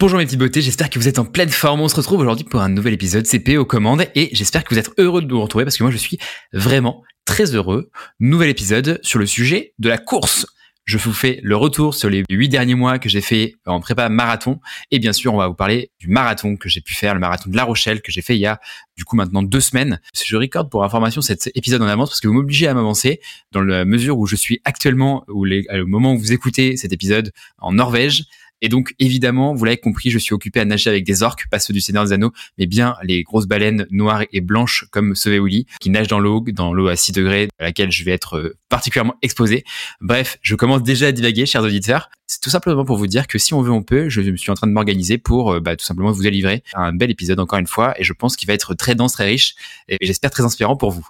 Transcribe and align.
Bonjour 0.00 0.20
mes 0.20 0.26
petits 0.26 0.36
beautés, 0.36 0.62
j'espère 0.62 0.90
que 0.90 0.98
vous 1.00 1.08
êtes 1.08 1.18
en 1.18 1.24
pleine 1.24 1.48
forme. 1.48 1.80
On 1.80 1.88
se 1.88 1.96
retrouve 1.96 2.20
aujourd'hui 2.20 2.44
pour 2.44 2.60
un 2.60 2.68
nouvel 2.68 2.94
épisode 2.94 3.26
CP 3.26 3.56
aux 3.56 3.64
commandes 3.64 4.06
et 4.14 4.28
j'espère 4.30 4.62
que 4.62 4.72
vous 4.72 4.78
êtes 4.78 4.92
heureux 4.96 5.22
de 5.22 5.26
nous 5.26 5.42
retrouver 5.42 5.64
parce 5.64 5.76
que 5.76 5.82
moi 5.82 5.90
je 5.90 5.96
suis 5.96 6.20
vraiment 6.52 7.02
très 7.24 7.56
heureux. 7.56 7.90
Nouvel 8.20 8.48
épisode 8.48 9.00
sur 9.02 9.18
le 9.18 9.26
sujet 9.26 9.74
de 9.80 9.88
la 9.88 9.98
course. 9.98 10.46
Je 10.84 10.98
vous 10.98 11.12
fais 11.12 11.40
le 11.42 11.56
retour 11.56 11.96
sur 11.96 12.08
les 12.10 12.22
huit 12.30 12.48
derniers 12.48 12.76
mois 12.76 13.00
que 13.00 13.08
j'ai 13.08 13.20
fait 13.20 13.56
en 13.66 13.80
prépa 13.80 14.08
marathon 14.08 14.60
et 14.92 15.00
bien 15.00 15.12
sûr 15.12 15.34
on 15.34 15.38
va 15.38 15.48
vous 15.48 15.54
parler 15.54 15.90
du 15.98 16.06
marathon 16.06 16.56
que 16.56 16.68
j'ai 16.68 16.80
pu 16.80 16.94
faire, 16.94 17.14
le 17.14 17.20
marathon 17.20 17.50
de 17.50 17.56
La 17.56 17.64
Rochelle 17.64 18.00
que 18.00 18.12
j'ai 18.12 18.22
fait 18.22 18.36
il 18.36 18.40
y 18.40 18.46
a 18.46 18.60
du 18.96 19.04
coup 19.04 19.16
maintenant 19.16 19.42
deux 19.42 19.60
semaines. 19.60 20.00
Je 20.14 20.36
recorde 20.36 20.70
pour 20.70 20.84
information 20.84 21.22
cet 21.22 21.50
épisode 21.56 21.82
en 21.82 21.88
avance 21.88 22.10
parce 22.10 22.20
que 22.20 22.28
vous 22.28 22.34
m'obligez 22.34 22.68
à 22.68 22.74
m'avancer 22.74 23.18
dans 23.50 23.62
la 23.62 23.84
mesure 23.84 24.16
où 24.16 24.26
je 24.26 24.36
suis 24.36 24.60
actuellement, 24.64 25.24
ou 25.26 25.44
au 25.44 25.86
moment 25.86 26.12
où 26.12 26.18
vous 26.18 26.32
écoutez 26.32 26.76
cet 26.76 26.92
épisode 26.92 27.32
en 27.58 27.72
Norvège 27.72 28.26
et 28.60 28.68
donc, 28.68 28.94
évidemment, 28.98 29.54
vous 29.54 29.64
l'avez 29.64 29.76
compris, 29.76 30.10
je 30.10 30.18
suis 30.18 30.34
occupé 30.34 30.60
à 30.60 30.64
nager 30.64 30.90
avec 30.90 31.04
des 31.04 31.22
orques, 31.22 31.48
pas 31.50 31.58
ceux 31.58 31.72
du 31.72 31.80
Seigneur 31.80 32.04
des 32.04 32.12
Anneaux, 32.12 32.32
mais 32.58 32.66
bien 32.66 32.96
les 33.02 33.22
grosses 33.22 33.46
baleines 33.46 33.86
noires 33.90 34.24
et 34.32 34.40
blanches 34.40 34.86
comme 34.90 35.14
Soveuli, 35.14 35.66
qui 35.80 35.90
nagent 35.90 36.08
dans 36.08 36.18
l'eau, 36.18 36.44
dans 36.48 36.72
l'eau 36.72 36.88
à 36.88 36.96
6 36.96 37.12
degrés, 37.12 37.48
à 37.58 37.64
laquelle 37.64 37.90
je 37.90 38.04
vais 38.04 38.12
être 38.12 38.38
euh, 38.38 38.56
particulièrement 38.68 39.16
exposé. 39.22 39.64
Bref, 40.00 40.38
je 40.42 40.54
commence 40.54 40.82
déjà 40.82 41.08
à 41.08 41.12
divaguer, 41.12 41.46
chers 41.46 41.62
auditeurs. 41.62 42.10
C'est 42.26 42.40
tout 42.40 42.50
simplement 42.50 42.84
pour 42.84 42.96
vous 42.96 43.06
dire 43.06 43.26
que 43.26 43.38
si 43.38 43.54
on 43.54 43.62
veut, 43.62 43.72
on 43.72 43.82
peut. 43.82 44.08
Je 44.08 44.20
me 44.20 44.36
suis 44.36 44.50
en 44.50 44.54
train 44.54 44.66
de 44.66 44.72
m'organiser 44.72 45.18
pour 45.18 45.52
euh, 45.52 45.60
bah, 45.60 45.76
tout 45.76 45.84
simplement 45.84 46.10
vous 46.10 46.22
livrer 46.22 46.62
un 46.74 46.92
bel 46.92 47.10
épisode 47.10 47.40
encore 47.40 47.58
une 47.58 47.66
fois, 47.66 47.98
et 48.00 48.04
je 48.04 48.12
pense 48.12 48.36
qu'il 48.36 48.46
va 48.46 48.54
être 48.54 48.74
très 48.74 48.94
dense, 48.94 49.12
très 49.12 49.24
riche, 49.24 49.54
et 49.88 49.96
j'espère 50.00 50.30
très 50.30 50.42
inspirant 50.42 50.76
pour 50.76 50.90
vous. 50.90 51.08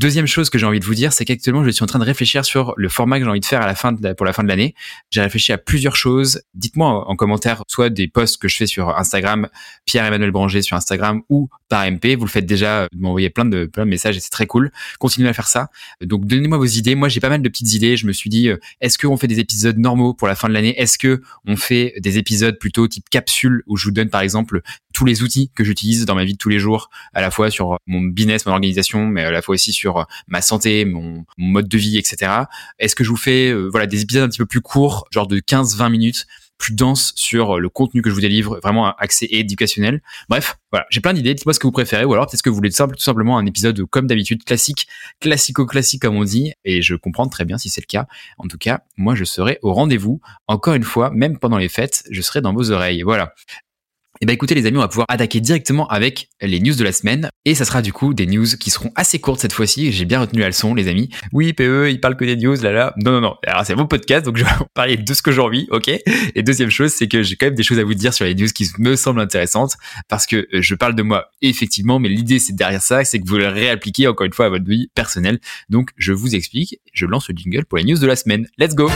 Deuxième 0.00 0.26
chose 0.26 0.48
que 0.48 0.56
j'ai 0.56 0.64
envie 0.64 0.80
de 0.80 0.84
vous 0.86 0.94
dire, 0.94 1.12
c'est 1.12 1.26
qu'actuellement, 1.26 1.62
je 1.62 1.68
suis 1.68 1.84
en 1.84 1.86
train 1.86 1.98
de 1.98 2.06
réfléchir 2.06 2.42
sur 2.46 2.72
le 2.78 2.88
format 2.88 3.18
que 3.18 3.24
j'ai 3.24 3.30
envie 3.30 3.40
de 3.40 3.44
faire 3.44 3.60
à 3.60 3.66
la 3.66 3.74
fin 3.74 3.94
pour 3.94 4.24
la 4.24 4.32
fin 4.32 4.42
de 4.42 4.48
l'année. 4.48 4.74
J'ai 5.10 5.20
réfléchi 5.20 5.52
à 5.52 5.58
plusieurs 5.58 5.94
choses. 5.94 6.40
Dites-moi 6.54 7.06
en 7.06 7.16
commentaire, 7.16 7.64
soit 7.68 7.90
des 7.90 8.08
posts 8.08 8.40
que 8.40 8.48
je 8.48 8.56
fais 8.56 8.66
sur 8.66 8.96
Instagram, 8.96 9.50
Pierre-Emmanuel 9.84 10.30
Branger 10.30 10.62
sur 10.62 10.74
Instagram 10.74 11.20
ou 11.28 11.50
par 11.68 11.84
MP. 11.84 12.16
Vous 12.16 12.24
le 12.24 12.30
faites 12.30 12.46
déjà, 12.46 12.88
vous 12.94 13.02
m'envoyez 13.02 13.28
plein 13.28 13.44
de, 13.44 13.66
plein 13.66 13.84
de 13.84 13.90
messages 13.90 14.16
et 14.16 14.20
c'est 14.20 14.30
très 14.30 14.46
cool. 14.46 14.72
Continuez 14.98 15.28
à 15.28 15.34
faire 15.34 15.48
ça. 15.48 15.68
Donc, 16.00 16.24
donnez-moi 16.24 16.56
vos 16.56 16.64
idées. 16.64 16.94
Moi, 16.94 17.10
j'ai 17.10 17.20
pas 17.20 17.28
mal 17.28 17.42
de 17.42 17.48
petites 17.50 17.74
idées. 17.74 17.98
Je 17.98 18.06
me 18.06 18.14
suis 18.14 18.30
dit, 18.30 18.48
euh, 18.48 18.56
est-ce 18.80 18.96
qu'on 18.96 19.18
fait 19.18 19.28
des 19.28 19.38
épisodes 19.38 19.76
normaux 19.76 20.14
pour 20.14 20.28
la 20.28 20.34
fin 20.34 20.48
de 20.48 20.54
l'année? 20.54 20.80
Est-ce 20.80 20.96
que 20.96 21.20
on 21.46 21.56
fait 21.56 21.92
des 21.98 22.16
épisodes 22.16 22.58
plutôt 22.58 22.88
type 22.88 23.10
capsule 23.10 23.64
où 23.66 23.76
je 23.76 23.84
vous 23.84 23.92
donne, 23.92 24.08
par 24.08 24.22
exemple, 24.22 24.62
tous 24.92 25.04
les 25.04 25.22
outils 25.22 25.50
que 25.54 25.64
j'utilise 25.64 26.04
dans 26.04 26.14
ma 26.14 26.24
vie 26.24 26.32
de 26.32 26.38
tous 26.38 26.48
les 26.48 26.58
jours, 26.58 26.90
à 27.14 27.20
la 27.20 27.30
fois 27.30 27.50
sur 27.50 27.78
mon 27.86 28.00
business, 28.00 28.46
mon 28.46 28.52
organisation, 28.52 29.06
mais 29.06 29.24
à 29.24 29.30
la 29.30 29.42
fois 29.42 29.54
aussi 29.54 29.72
sur 29.72 30.06
ma 30.28 30.42
santé, 30.42 30.84
mon, 30.84 31.24
mode 31.38 31.68
de 31.68 31.78
vie, 31.78 31.98
etc. 31.98 32.32
Est-ce 32.78 32.94
que 32.94 33.04
je 33.04 33.10
vous 33.10 33.16
fais 33.16 33.50
euh, 33.50 33.68
voilà 33.70 33.86
des 33.86 34.02
épisodes 34.02 34.24
un 34.24 34.28
petit 34.28 34.38
peu 34.38 34.46
plus 34.46 34.60
courts, 34.60 35.06
genre 35.10 35.26
de 35.26 35.38
15-20 35.38 35.90
minutes, 35.90 36.26
plus 36.58 36.74
denses 36.74 37.12
sur 37.16 37.58
le 37.58 37.68
contenu 37.68 38.02
que 38.02 38.10
je 38.10 38.14
vous 38.14 38.20
délivre, 38.20 38.60
vraiment 38.62 38.94
accès 38.96 39.26
éducationnel? 39.30 40.02
Bref, 40.28 40.58
voilà, 40.70 40.86
j'ai 40.90 41.00
plein 41.00 41.12
d'idées. 41.12 41.34
Dites-moi 41.34 41.54
ce 41.54 41.58
que 41.58 41.66
vous 41.66 41.72
préférez, 41.72 42.04
ou 42.04 42.12
alors 42.12 42.26
peut-être 42.26 42.42
que 42.42 42.50
vous 42.50 42.56
voulez 42.56 42.70
tout 42.70 42.86
simplement 42.98 43.38
un 43.38 43.46
épisode 43.46 43.84
comme 43.86 44.06
d'habitude 44.06 44.44
classique, 44.44 44.86
classico-classique 45.20 46.02
comme 46.02 46.16
on 46.16 46.24
dit, 46.24 46.52
et 46.64 46.82
je 46.82 46.94
comprends 46.94 47.28
très 47.28 47.44
bien 47.44 47.58
si 47.58 47.70
c'est 47.70 47.80
le 47.80 47.86
cas. 47.86 48.06
En 48.38 48.46
tout 48.46 48.58
cas, 48.58 48.82
moi 48.96 49.14
je 49.14 49.24
serai 49.24 49.58
au 49.62 49.72
rendez-vous. 49.72 50.20
Encore 50.46 50.74
une 50.74 50.84
fois, 50.84 51.10
même 51.10 51.38
pendant 51.38 51.58
les 51.58 51.68
fêtes, 51.68 52.04
je 52.10 52.22
serai 52.22 52.40
dans 52.40 52.52
vos 52.52 52.70
oreilles. 52.70 53.02
Voilà. 53.02 53.34
Et 54.18 54.24
eh 54.24 54.26
ben 54.26 54.34
écoutez 54.34 54.54
les 54.54 54.66
amis, 54.66 54.76
on 54.76 54.80
va 54.80 54.88
pouvoir 54.88 55.06
attaquer 55.08 55.40
directement 55.40 55.86
avec 55.86 56.28
les 56.42 56.60
news 56.60 56.74
de 56.74 56.84
la 56.84 56.92
semaine. 56.92 57.30
Et 57.46 57.54
ça 57.54 57.64
sera 57.64 57.80
du 57.80 57.92
coup 57.92 58.12
des 58.12 58.26
news 58.26 58.44
qui 58.58 58.68
seront 58.68 58.90
assez 58.94 59.18
courtes 59.18 59.40
cette 59.40 59.52
fois-ci. 59.52 59.92
J'ai 59.92 60.04
bien 60.04 60.20
retenu 60.20 60.40
la 60.40 60.48
leçon 60.48 60.74
les 60.74 60.88
amis. 60.88 61.08
Oui, 61.32 61.54
PE, 61.54 61.88
il 61.90 62.00
parle 62.00 62.16
que 62.16 62.24
des 62.24 62.36
news, 62.36 62.56
là 62.56 62.72
là. 62.72 62.92
Non, 62.98 63.12
non, 63.12 63.20
non. 63.20 63.36
Alors 63.46 63.64
c'est 63.64 63.74
mon 63.74 63.86
podcast, 63.86 64.26
donc 64.26 64.36
je 64.36 64.44
vais 64.44 64.50
vous 64.58 64.66
parler 64.74 64.96
de 64.96 65.14
ce 65.14 65.22
que 65.22 65.32
j'ai 65.32 65.40
envie, 65.40 65.68
ok? 65.70 65.88
Et 66.34 66.42
deuxième 66.42 66.70
chose, 66.70 66.92
c'est 66.92 67.08
que 67.08 67.22
j'ai 67.22 67.36
quand 67.36 67.46
même 67.46 67.54
des 67.54 67.62
choses 67.62 67.78
à 67.78 67.84
vous 67.84 67.94
dire 67.94 68.12
sur 68.12 68.26
les 68.26 68.34
news 68.34 68.48
qui 68.54 68.68
me 68.78 68.94
semblent 68.96 69.20
intéressantes. 69.20 69.76
Parce 70.08 70.26
que 70.26 70.36
euh, 70.52 70.60
je 70.60 70.74
parle 70.74 70.96
de 70.96 71.02
moi, 71.02 71.30
effectivement, 71.40 71.98
mais 71.98 72.08
l'idée 72.08 72.40
c'est 72.40 72.54
derrière 72.54 72.82
ça, 72.82 73.04
c'est 73.04 73.20
que 73.20 73.26
vous 73.26 73.38
le 73.38 73.48
réappliquez 73.48 74.06
encore 74.08 74.26
une 74.26 74.34
fois 74.34 74.46
à 74.46 74.48
votre 74.50 74.66
vie 74.66 74.88
personnelle. 74.94 75.38
Donc 75.70 75.90
je 75.96 76.12
vous 76.12 76.34
explique, 76.34 76.80
je 76.92 77.06
lance 77.06 77.28
le 77.30 77.36
jingle 77.36 77.64
pour 77.64 77.78
les 77.78 77.84
news 77.84 77.98
de 77.98 78.06
la 78.06 78.16
semaine. 78.16 78.46
Let's 78.58 78.74
go 78.74 78.90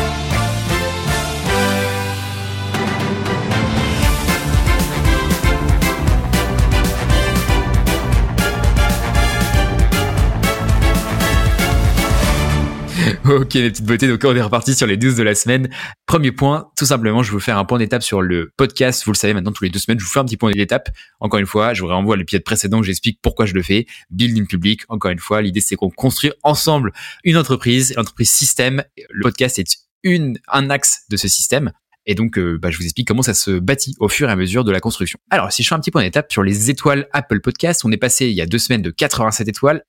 Ok 13.29 13.55
mes 13.55 13.71
petites 13.71 13.87
beautés, 13.87 14.07
donc 14.07 14.23
on 14.25 14.37
est 14.37 14.43
reparti 14.43 14.75
sur 14.75 14.87
les 14.87 14.99
12 14.99 15.17
de 15.17 15.23
la 15.23 15.35
semaine. 15.35 15.71
Premier 16.05 16.31
point, 16.31 16.71
tout 16.77 16.85
simplement, 16.85 17.23
je 17.23 17.31
vais 17.31 17.35
vous 17.35 17.41
faire 17.41 17.57
un 17.57 17.65
point 17.65 17.79
d'étape 17.79 18.03
sur 18.03 18.21
le 18.21 18.53
podcast. 18.59 19.03
Vous 19.07 19.13
le 19.13 19.17
savez 19.17 19.33
maintenant, 19.33 19.53
tous 19.53 19.65
les 19.65 19.71
deux 19.71 19.79
semaines, 19.79 19.99
je 19.99 20.05
vous 20.05 20.11
fais 20.11 20.21
un 20.21 20.27
petit 20.27 20.37
point 20.37 20.51
d'étape. 20.51 20.91
Encore 21.21 21.41
une 21.41 21.47
fois, 21.47 21.73
je 21.73 21.81
vous 21.81 21.89
renvoie 21.89 22.17
à 22.17 22.19
l'épisode 22.19 22.45
précédent 22.45 22.81
où 22.81 22.83
j'explique 22.83 23.21
pourquoi 23.23 23.47
je 23.47 23.55
le 23.55 23.63
fais. 23.63 23.87
Building 24.11 24.47
public, 24.47 24.83
encore 24.89 25.11
une 25.11 25.19
fois, 25.19 25.41
l'idée 25.41 25.61
c'est 25.61 25.75
qu'on 25.75 25.89
construit 25.89 26.33
ensemble 26.43 26.93
une 27.25 27.39
entreprise, 27.39 27.95
l'entreprise 27.97 28.31
système. 28.31 28.85
Le 29.09 29.23
podcast 29.23 29.59
est 29.59 29.79
une, 30.03 30.39
un 30.49 30.69
axe 30.69 31.05
de 31.09 31.17
ce 31.17 31.27
système. 31.27 31.73
Et 32.05 32.15
donc, 32.15 32.37
euh, 32.37 32.59
bah, 32.61 32.71
je 32.71 32.77
vous 32.77 32.85
explique 32.85 33.09
comment 33.09 33.23
ça 33.23 33.33
se 33.33 33.53
bâtit 33.53 33.95
au 34.01 34.09
fur 34.11 34.29
et 34.29 34.33
à 34.33 34.37
mesure 34.37 34.65
de 34.65 34.71
la 34.71 34.81
construction. 34.81 35.19
Alors, 35.31 35.51
si 35.51 35.63
je 35.63 35.69
fais 35.69 35.75
un 35.75 35.81
petit 35.81 35.91
point 35.91 36.03
d'étape 36.03 36.31
sur 36.31 36.43
les 36.43 36.69
étoiles 36.69 37.09
Apple 37.15 37.41
Podcast, 37.41 37.87
on 37.87 37.91
est 37.91 37.97
passé 37.97 38.27
il 38.27 38.35
y 38.35 38.43
a 38.43 38.47
deux 38.47 38.59
semaines 38.59 38.83
de 38.83 38.91
87 38.91 39.49
étoiles 39.49 39.83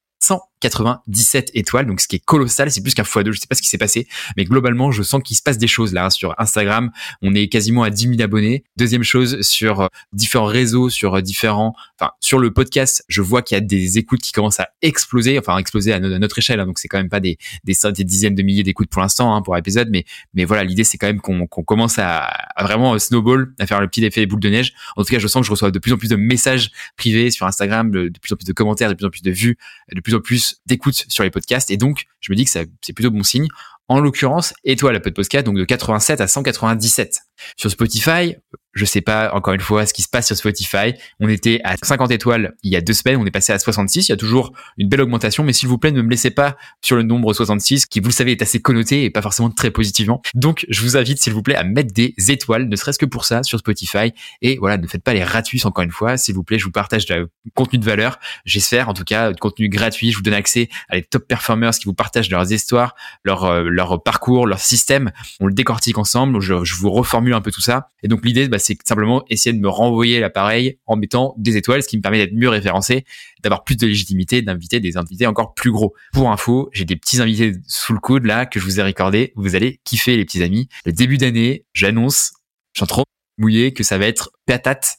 197 0.62 1.52
étoiles, 1.54 1.86
donc 1.86 2.02
ce 2.02 2.08
qui 2.08 2.16
est 2.16 2.24
colossal, 2.24 2.72
c'est 2.72 2.82
plus 2.82 2.94
qu'un 2.94 3.04
fois 3.04 3.24
deux, 3.24 3.32
je 3.32 3.40
sais 3.40 3.48
pas 3.48 3.56
ce 3.56 3.62
qui 3.62 3.68
s'est 3.68 3.78
passé, 3.78 4.08
mais 4.38 4.46
globalement, 4.46 4.92
je 4.92 5.04
sens 5.04 5.22
qu'il 5.24 5.36
se 5.36 5.42
passe 5.42 5.58
des 5.58 5.68
choses 5.68 5.94
là 5.94 6.10
sur 6.10 6.34
Instagram. 6.38 6.92
On 7.22 7.34
est 7.36 7.48
quasiment 7.48 7.84
à 7.84 7.90
10 7.90 8.10
000 8.10 8.22
abonnés. 8.22 8.64
Deuxième 8.78 9.04
chose, 9.04 9.42
sur 9.42 9.82
euh, 9.82 9.88
différents 10.14 10.46
réseaux, 10.46 10.90
sur 10.90 11.16
euh, 11.16 11.22
différents, 11.22 11.76
enfin, 12.00 12.12
sur 12.20 12.40
le 12.40 12.52
podcast, 12.52 13.04
je 13.08 13.22
vois 13.22 13.42
qu'il 13.42 13.56
y 13.56 13.58
a 13.58 13.62
des 13.62 13.98
écoutes 13.98 14.22
qui 14.22 14.32
commencent 14.32 14.60
à 14.60 14.70
exploser, 14.82 15.38
enfin, 15.40 15.58
exploser 15.58 15.94
à, 15.94 16.00
notre 16.00 16.40
échelle, 16.40 16.60
hein, 16.60 16.66
donc 16.66 16.80
c'est 16.80 16.88
quand 16.88 16.98
même 16.98 17.10
pas 17.10 17.20
des, 17.20 17.38
des, 17.64 17.76
des 17.92 18.04
dizaines 18.04 18.36
de 18.36 18.44
milliers 18.44 18.64
d'écoutes 18.64 18.90
pour 18.90 19.02
l'instant, 19.02 19.36
hein, 19.36 19.42
pour 19.42 19.58
épisode, 19.58 19.90
mais, 19.92 20.06
mais 20.34 20.46
voilà, 20.46 20.64
l'idée 20.64 20.84
c'est 20.84 20.98
quand 20.98 21.08
même 21.08 21.22
qu'on 21.22 21.48
commence 21.48 22.00
à, 22.00 22.30
vraiment 22.62 22.98
snowball, 22.98 23.54
à 23.60 23.68
faire 23.68 23.82
le 23.82 23.88
petit 23.88 24.04
effet 24.06 24.26
boule 24.26 24.40
de 24.40 24.50
neige. 24.50 24.74
En 24.96 25.04
tout 25.04 25.12
cas, 25.12 25.20
je 25.20 25.28
sens 25.28 25.42
que 25.42 25.48
je 25.48 25.52
reçois 25.52 25.72
de 25.72 25.80
plus 25.80 25.94
en 25.94 25.98
plus 25.98 26.10
de 26.10 26.16
messages 26.16 26.72
privés 26.98 27.32
sur 27.32 27.46
Instagram, 27.46 27.92
de 27.92 28.12
plus 28.22 28.34
en 28.34 28.36
plus 28.36 28.46
de 28.46 28.54
commentaires, 28.54 28.90
de 28.90 28.96
plus 28.96 29.06
en 29.06 29.10
plus 29.10 29.22
de 29.22 29.32
vues, 29.32 29.58
de 29.94 30.02
plus 30.02 30.16
en 30.16 30.20
plus 30.20 30.45
d'écoute 30.66 31.06
sur 31.08 31.24
les 31.24 31.32
podcasts. 31.32 31.72
Et 31.72 31.78
donc, 31.78 32.06
je 32.20 32.32
me 32.32 32.36
dis 32.36 32.46
que 32.46 32.52
c'est 32.52 32.94
plutôt 32.94 33.12
bon 33.12 33.24
signe. 33.24 33.48
En 33.88 34.00
l'occurrence, 34.00 34.54
étoile 34.64 34.96
à 34.96 35.00
podcast, 35.00 35.46
donc 35.46 35.58
de 35.58 35.64
87 35.64 36.22
à 36.22 36.28
197. 36.28 37.20
Sur 37.58 37.72
Spotify, 37.72 38.36
je 38.76 38.84
sais 38.84 39.02
pas 39.02 39.34
encore 39.34 39.54
une 39.54 39.62
fois 39.62 39.86
ce 39.86 39.94
qui 39.94 40.02
se 40.02 40.10
passe 40.10 40.28
sur 40.28 40.36
Spotify. 40.36 40.94
On 41.20 41.30
était 41.30 41.62
à 41.64 41.76
50 41.82 42.12
étoiles 42.12 42.56
il 42.62 42.72
y 42.72 42.76
a 42.76 42.82
deux 42.82 42.94
semaines, 42.94 43.18
on 43.18 43.26
est 43.26 43.32
passé 43.32 43.54
à 43.54 43.60
66. 43.60 44.08
Il 44.08 44.12
y 44.12 44.14
a 44.14 44.18
toujours 44.18 44.52
une 44.78 44.90
belle 44.90 45.02
augmentation, 45.02 45.44
mais 45.44 45.54
s'il 45.54 45.70
vous 45.70 45.78
plaît, 45.78 45.92
ne 45.92 46.02
me 46.02 46.10
laissez 46.10 46.30
pas 46.30 46.58
sur 46.84 46.98
le 46.98 47.04
nombre 47.04 47.34
66, 47.34 47.86
qui 47.86 48.02
vous 48.02 48.10
le 48.10 48.14
savez 48.14 48.34
est 48.34 48.42
assez 48.42 48.62
connoté 48.62 49.06
et 49.06 49.10
pas 49.10 49.22
forcément 49.22 49.50
très 49.50 49.72
positivement. 49.72 50.22
Donc, 50.34 50.66
je 50.70 50.82
vous 50.82 50.98
invite 50.98 51.20
s'il 51.20 51.34
vous 51.34 51.42
plaît 51.42 51.56
à 51.56 51.64
mettre 51.64 51.94
des 51.94 52.14
étoiles, 52.28 52.68
ne 52.68 52.76
serait-ce 52.76 53.00
que 53.00 53.06
pour 53.06 53.24
ça, 53.26 53.44
sur 53.44 53.60
Spotify. 53.60 54.12
Et 54.42 54.58
voilà, 54.58 54.78
ne 54.78 54.88
faites 54.88 55.04
pas 55.04 55.14
les 55.14 55.22
gratuits 55.22 55.62
encore 55.64 55.84
une 55.84 55.92
fois. 55.92 56.18
S'il 56.18 56.36
vous 56.36 56.44
plaît, 56.44 56.60
je 56.60 56.66
vous 56.66 56.72
partage 56.72 57.06
du 57.06 57.26
contenu 57.54 57.80
de 57.80 57.86
valeur. 57.86 58.20
J'espère, 58.44 58.90
en 58.90 58.94
tout 58.94 59.06
cas, 59.06 59.32
de 59.32 59.40
contenu 59.40 59.70
gratuit. 59.70 60.12
Je 60.12 60.18
vous 60.18 60.24
donne 60.24 60.34
accès 60.34 60.70
à 60.90 60.96
les 60.96 61.04
top 61.04 61.28
performers 61.28 61.72
qui 61.72 61.86
vous 61.86 61.94
partagent 61.94 62.30
leurs 62.30 62.52
histoires, 62.52 62.96
leur, 63.24 63.46
euh, 63.46 63.98
parcours, 64.04 64.48
leur 64.48 64.60
système. 64.60 65.12
On 65.40 65.48
le 65.48 65.54
décortique 65.54 65.98
ensemble. 65.98 66.42
Je, 66.42 66.64
je 66.66 66.76
vous 66.76 66.92
un 67.34 67.42
peu 67.42 67.52
tout 67.52 67.62
ça. 67.62 67.90
Et 68.04 68.08
donc, 68.08 68.26
l'idée, 68.26 68.48
bah, 68.48 68.60
c'est 68.60 68.78
simplement 68.86 69.24
essayer 69.30 69.54
de 69.54 69.60
me 69.60 69.70
renvoyer 69.70 70.20
l'appareil 70.20 70.80
en 70.86 70.96
mettant 70.96 71.34
des 71.38 71.58
étoiles, 71.58 71.84
ce 71.84 71.88
qui 71.88 71.98
me 71.98 72.02
permet 72.02 72.18
d'être 72.18 72.34
mieux 72.34 72.50
référencé, 72.50 73.06
d'avoir 73.44 73.64
plus 73.64 73.76
de 73.76 73.88
légitimité, 73.88 74.42
d'inviter 74.42 74.80
des 74.80 74.98
invités 74.98 75.28
encore 75.28 75.54
plus 75.54 75.72
gros. 75.72 75.94
Pour 76.14 76.32
info, 76.32 76.70
j'ai 76.74 76.86
des 76.86 76.96
petits 76.96 77.22
invités 77.22 77.54
sous 77.68 77.94
le 77.94 78.00
coude 78.00 78.26
là 78.26 78.46
que 78.46 78.60
je 78.60 78.66
vous 78.66 78.80
ai 78.80 78.84
recordé. 78.84 79.34
Vous 79.36 79.56
allez 79.56 79.80
kiffer 79.84 80.18
les 80.18 80.26
petits 80.26 80.44
amis. 80.44 80.70
Le 80.86 80.92
début 80.92 81.18
d'année, 81.18 81.66
j'annonce, 81.74 82.34
j'en 82.74 82.86
trop 82.86 83.04
mouillé 83.38 83.74
que 83.74 83.84
ça 83.84 83.98
va 83.98 84.06
être 84.06 84.32
patate, 84.46 84.98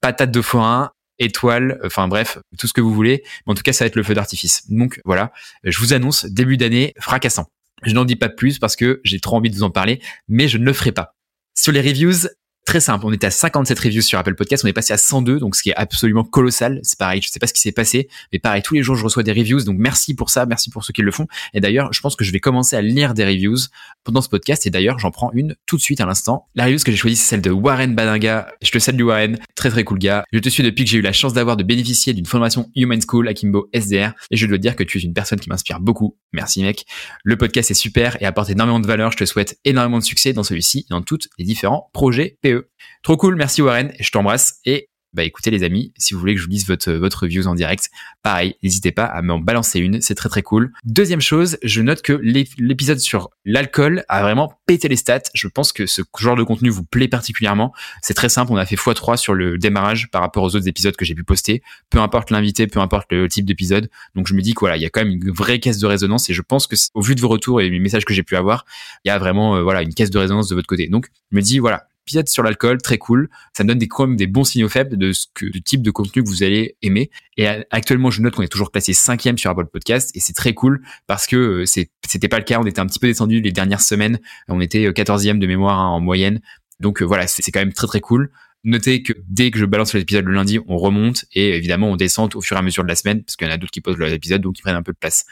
patate 0.00 0.30
de 0.30 0.42
forain, 0.42 0.90
étoile, 1.18 1.80
enfin 1.84 2.08
bref, 2.08 2.38
tout 2.58 2.66
ce 2.66 2.72
que 2.72 2.80
vous 2.80 2.94
voulez. 2.94 3.22
Mais 3.46 3.52
en 3.52 3.54
tout 3.54 3.62
cas, 3.62 3.72
ça 3.72 3.84
va 3.84 3.86
être 3.86 3.96
le 3.96 4.02
feu 4.02 4.14
d'artifice. 4.14 4.70
Donc 4.70 5.00
voilà, 5.04 5.32
je 5.64 5.78
vous 5.78 5.92
annonce 5.92 6.26
début 6.26 6.56
d'année 6.56 6.94
fracassant. 6.98 7.46
Je 7.82 7.92
n'en 7.92 8.04
dis 8.04 8.16
pas 8.16 8.28
plus 8.28 8.58
parce 8.58 8.76
que 8.76 9.00
j'ai 9.04 9.20
trop 9.20 9.36
envie 9.36 9.50
de 9.50 9.54
vous 9.54 9.62
en 9.62 9.70
parler, 9.70 10.00
mais 10.28 10.48
je 10.48 10.58
ne 10.58 10.64
le 10.64 10.72
ferai 10.72 10.92
pas. 10.92 11.14
Sur 11.60 11.72
les 11.72 11.80
reviews, 11.80 12.28
très 12.68 12.80
simple. 12.80 13.06
On 13.06 13.12
était 13.14 13.26
à 13.26 13.30
57 13.30 13.78
reviews 13.78 14.02
sur 14.02 14.18
Apple 14.18 14.34
Podcast, 14.34 14.62
on 14.62 14.68
est 14.68 14.74
passé 14.74 14.92
à 14.92 14.98
102, 14.98 15.38
donc 15.38 15.56
ce 15.56 15.62
qui 15.62 15.70
est 15.70 15.74
absolument 15.74 16.22
colossal. 16.22 16.80
C'est 16.82 16.98
pareil, 16.98 17.22
je 17.22 17.28
sais 17.28 17.38
pas 17.38 17.46
ce 17.46 17.54
qui 17.54 17.62
s'est 17.62 17.72
passé, 17.72 18.08
mais 18.30 18.38
pareil, 18.38 18.60
tous 18.60 18.74
les 18.74 18.82
jours 18.82 18.94
je 18.94 19.04
reçois 19.04 19.22
des 19.22 19.32
reviews, 19.32 19.64
donc 19.64 19.78
merci 19.78 20.14
pour 20.14 20.28
ça, 20.28 20.44
merci 20.44 20.68
pour 20.68 20.84
ceux 20.84 20.92
qui 20.92 21.00
le 21.00 21.10
font. 21.10 21.26
Et 21.54 21.60
d'ailleurs, 21.60 21.90
je 21.94 22.00
pense 22.02 22.14
que 22.14 22.24
je 22.24 22.30
vais 22.30 22.40
commencer 22.40 22.76
à 22.76 22.82
lire 22.82 23.14
des 23.14 23.24
reviews 23.24 23.56
pendant 24.04 24.20
ce 24.20 24.28
podcast, 24.28 24.66
et 24.66 24.70
d'ailleurs, 24.70 24.98
j'en 24.98 25.10
prends 25.10 25.32
une 25.32 25.56
tout 25.64 25.78
de 25.78 25.80
suite 25.80 26.02
à 26.02 26.04
l'instant. 26.04 26.46
La 26.54 26.66
review 26.66 26.78
que 26.84 26.92
j'ai 26.92 26.98
choisie, 26.98 27.16
c'est 27.16 27.30
celle 27.30 27.40
de 27.40 27.50
Warren 27.50 27.94
Badinga. 27.94 28.52
Je 28.60 28.70
te 28.70 28.78
salue 28.78 29.00
Warren, 29.00 29.38
très 29.54 29.70
très 29.70 29.84
cool 29.84 29.98
gars. 29.98 30.24
Je 30.30 30.38
te 30.38 30.50
suis 30.50 30.62
depuis 30.62 30.84
que 30.84 30.90
j'ai 30.90 30.98
eu 30.98 31.02
la 31.02 31.14
chance 31.14 31.32
d'avoir 31.32 31.56
de 31.56 31.62
bénéficier 31.62 32.12
d'une 32.12 32.26
formation 32.26 32.70
Human 32.76 33.00
School 33.00 33.28
à 33.28 33.32
Kimbo 33.32 33.70
SDR, 33.72 34.12
et 34.30 34.36
je 34.36 34.46
dois 34.46 34.58
dire 34.58 34.76
que 34.76 34.82
tu 34.82 34.98
es 34.98 35.00
une 35.00 35.14
personne 35.14 35.40
qui 35.40 35.48
m'inspire 35.48 35.80
beaucoup. 35.80 36.18
Merci 36.34 36.62
mec. 36.62 36.84
Le 37.24 37.38
podcast 37.38 37.70
est 37.70 37.74
super 37.74 38.20
et 38.20 38.26
apporte 38.26 38.50
énormément 38.50 38.78
de 38.78 38.86
valeur. 38.86 39.10
Je 39.10 39.16
te 39.16 39.24
souhaite 39.24 39.58
énormément 39.64 40.00
de 40.00 40.04
succès 40.04 40.34
dans 40.34 40.42
celui-ci 40.42 40.80
et 40.80 40.90
dans 40.90 41.00
tous 41.00 41.30
les 41.38 41.46
différents 41.46 41.88
projets 41.94 42.36
PE. 42.42 42.57
Trop 43.02 43.16
cool, 43.16 43.36
merci 43.36 43.62
Warren, 43.62 43.92
je 43.98 44.10
t'embrasse. 44.10 44.60
Et 44.64 44.88
bah 45.14 45.24
écoutez 45.24 45.50
les 45.50 45.62
amis, 45.62 45.92
si 45.96 46.12
vous 46.12 46.20
voulez 46.20 46.34
que 46.34 46.40
je 46.40 46.44
vous 46.44 46.50
lise 46.50 46.66
votre, 46.66 46.92
votre 46.92 47.26
en 47.46 47.54
direct, 47.54 47.88
pareil, 48.22 48.56
n'hésitez 48.62 48.92
pas 48.92 49.04
à 49.04 49.22
m'en 49.22 49.38
balancer 49.38 49.80
une, 49.80 50.02
c'est 50.02 50.14
très 50.14 50.28
très 50.28 50.42
cool. 50.42 50.72
Deuxième 50.84 51.22
chose, 51.22 51.56
je 51.62 51.80
note 51.80 52.02
que 52.02 52.12
l'épisode 52.12 52.98
sur 52.98 53.30
l'alcool 53.46 54.04
a 54.08 54.22
vraiment 54.22 54.52
pété 54.66 54.86
les 54.86 54.96
stats. 54.96 55.22
Je 55.34 55.48
pense 55.48 55.72
que 55.72 55.86
ce 55.86 56.02
genre 56.18 56.36
de 56.36 56.42
contenu 56.42 56.68
vous 56.68 56.84
plaît 56.84 57.08
particulièrement. 57.08 57.72
C'est 58.02 58.12
très 58.12 58.28
simple, 58.28 58.52
on 58.52 58.56
a 58.56 58.66
fait 58.66 58.76
x3 58.76 59.16
sur 59.16 59.32
le 59.34 59.56
démarrage 59.56 60.10
par 60.10 60.20
rapport 60.20 60.44
aux 60.44 60.54
autres 60.54 60.68
épisodes 60.68 60.94
que 60.94 61.06
j'ai 61.06 61.14
pu 61.14 61.24
poster, 61.24 61.62
peu 61.88 62.00
importe 62.00 62.30
l'invité, 62.30 62.66
peu 62.66 62.80
importe 62.80 63.10
le 63.10 63.28
type 63.28 63.46
d'épisode. 63.46 63.88
Donc 64.14 64.28
je 64.28 64.34
me 64.34 64.42
dis 64.42 64.52
que 64.52 64.60
voilà, 64.60 64.76
il 64.76 64.82
y 64.82 64.86
a 64.86 64.90
quand 64.90 65.00
même 65.00 65.12
une 65.12 65.30
vraie 65.30 65.58
caisse 65.58 65.78
de 65.78 65.86
résonance 65.86 66.28
et 66.28 66.34
je 66.34 66.42
pense 66.42 66.66
que 66.66 66.76
au 66.92 67.00
vu 67.00 67.14
de 67.14 67.20
vos 67.20 67.28
retours 67.28 67.62
et 67.62 67.70
les 67.70 67.78
messages 67.78 68.04
que 68.04 68.12
j'ai 68.12 68.22
pu 68.22 68.36
avoir, 68.36 68.66
il 69.04 69.08
y 69.08 69.10
a 69.10 69.18
vraiment 69.18 69.56
euh, 69.56 69.62
voilà 69.62 69.82
une 69.82 69.94
caisse 69.94 70.10
de 70.10 70.18
résonance 70.18 70.48
de 70.48 70.54
votre 70.54 70.66
côté. 70.66 70.88
Donc 70.88 71.08
je 71.32 71.36
me 71.36 71.42
dis 71.42 71.58
voilà, 71.58 71.87
sur 72.26 72.42
l'alcool, 72.42 72.78
très 72.82 72.98
cool. 72.98 73.28
Ça 73.56 73.64
me 73.64 73.68
donne 73.68 73.78
des, 73.78 73.88
quand 73.88 74.06
même 74.06 74.16
des 74.16 74.26
bons 74.26 74.44
signaux 74.44 74.68
faibles 74.68 74.96
de 74.96 75.12
ce 75.12 75.26
que, 75.34 75.46
du 75.46 75.62
type 75.62 75.82
de 75.82 75.90
contenu 75.90 76.22
que 76.22 76.28
vous 76.28 76.42
allez 76.42 76.76
aimer. 76.82 77.10
Et 77.36 77.46
actuellement, 77.46 78.10
je 78.10 78.22
note 78.22 78.34
qu'on 78.34 78.42
est 78.42 78.48
toujours 78.48 78.70
classé 78.70 78.92
cinquième 78.92 79.38
sur 79.38 79.50
Apple 79.50 79.66
Podcast 79.66 80.10
et 80.14 80.20
c'est 80.20 80.32
très 80.32 80.54
cool 80.54 80.82
parce 81.06 81.26
que 81.26 81.36
euh, 81.36 81.64
c'était 81.66 82.28
pas 82.28 82.38
le 82.38 82.44
cas. 82.44 82.58
On 82.60 82.66
était 82.66 82.80
un 82.80 82.86
petit 82.86 82.98
peu 82.98 83.06
descendu 83.06 83.40
les 83.40 83.52
dernières 83.52 83.80
semaines. 83.80 84.18
On 84.48 84.60
était 84.60 84.88
14e 84.90 85.36
euh, 85.36 85.38
de 85.38 85.46
mémoire 85.46 85.78
hein, 85.78 85.88
en 85.88 86.00
moyenne. 86.00 86.40
Donc 86.80 87.02
euh, 87.02 87.04
voilà, 87.04 87.26
c'est 87.26 87.50
quand 87.50 87.60
même 87.60 87.72
très 87.72 87.86
très 87.86 88.00
cool. 88.00 88.30
Notez 88.64 89.02
que 89.02 89.12
dès 89.28 89.50
que 89.50 89.58
je 89.58 89.64
balance 89.64 89.94
l'épisode 89.94 90.24
le 90.24 90.32
lundi, 90.32 90.58
on 90.66 90.78
remonte 90.78 91.24
et 91.32 91.56
évidemment 91.56 91.90
on 91.90 91.96
descend 91.96 92.34
au 92.34 92.40
fur 92.40 92.56
et 92.56 92.58
à 92.58 92.62
mesure 92.62 92.82
de 92.82 92.88
la 92.88 92.96
semaine 92.96 93.22
parce 93.22 93.36
qu'il 93.36 93.46
y 93.46 93.50
en 93.50 93.54
a 93.54 93.56
d'autres 93.56 93.70
qui 93.70 93.80
posent 93.80 93.98
l'épisode 93.98 94.42
donc 94.42 94.58
ils 94.58 94.62
prennent 94.62 94.76
un 94.76 94.82
peu 94.82 94.92
de 94.92 94.98
place. 94.98 95.24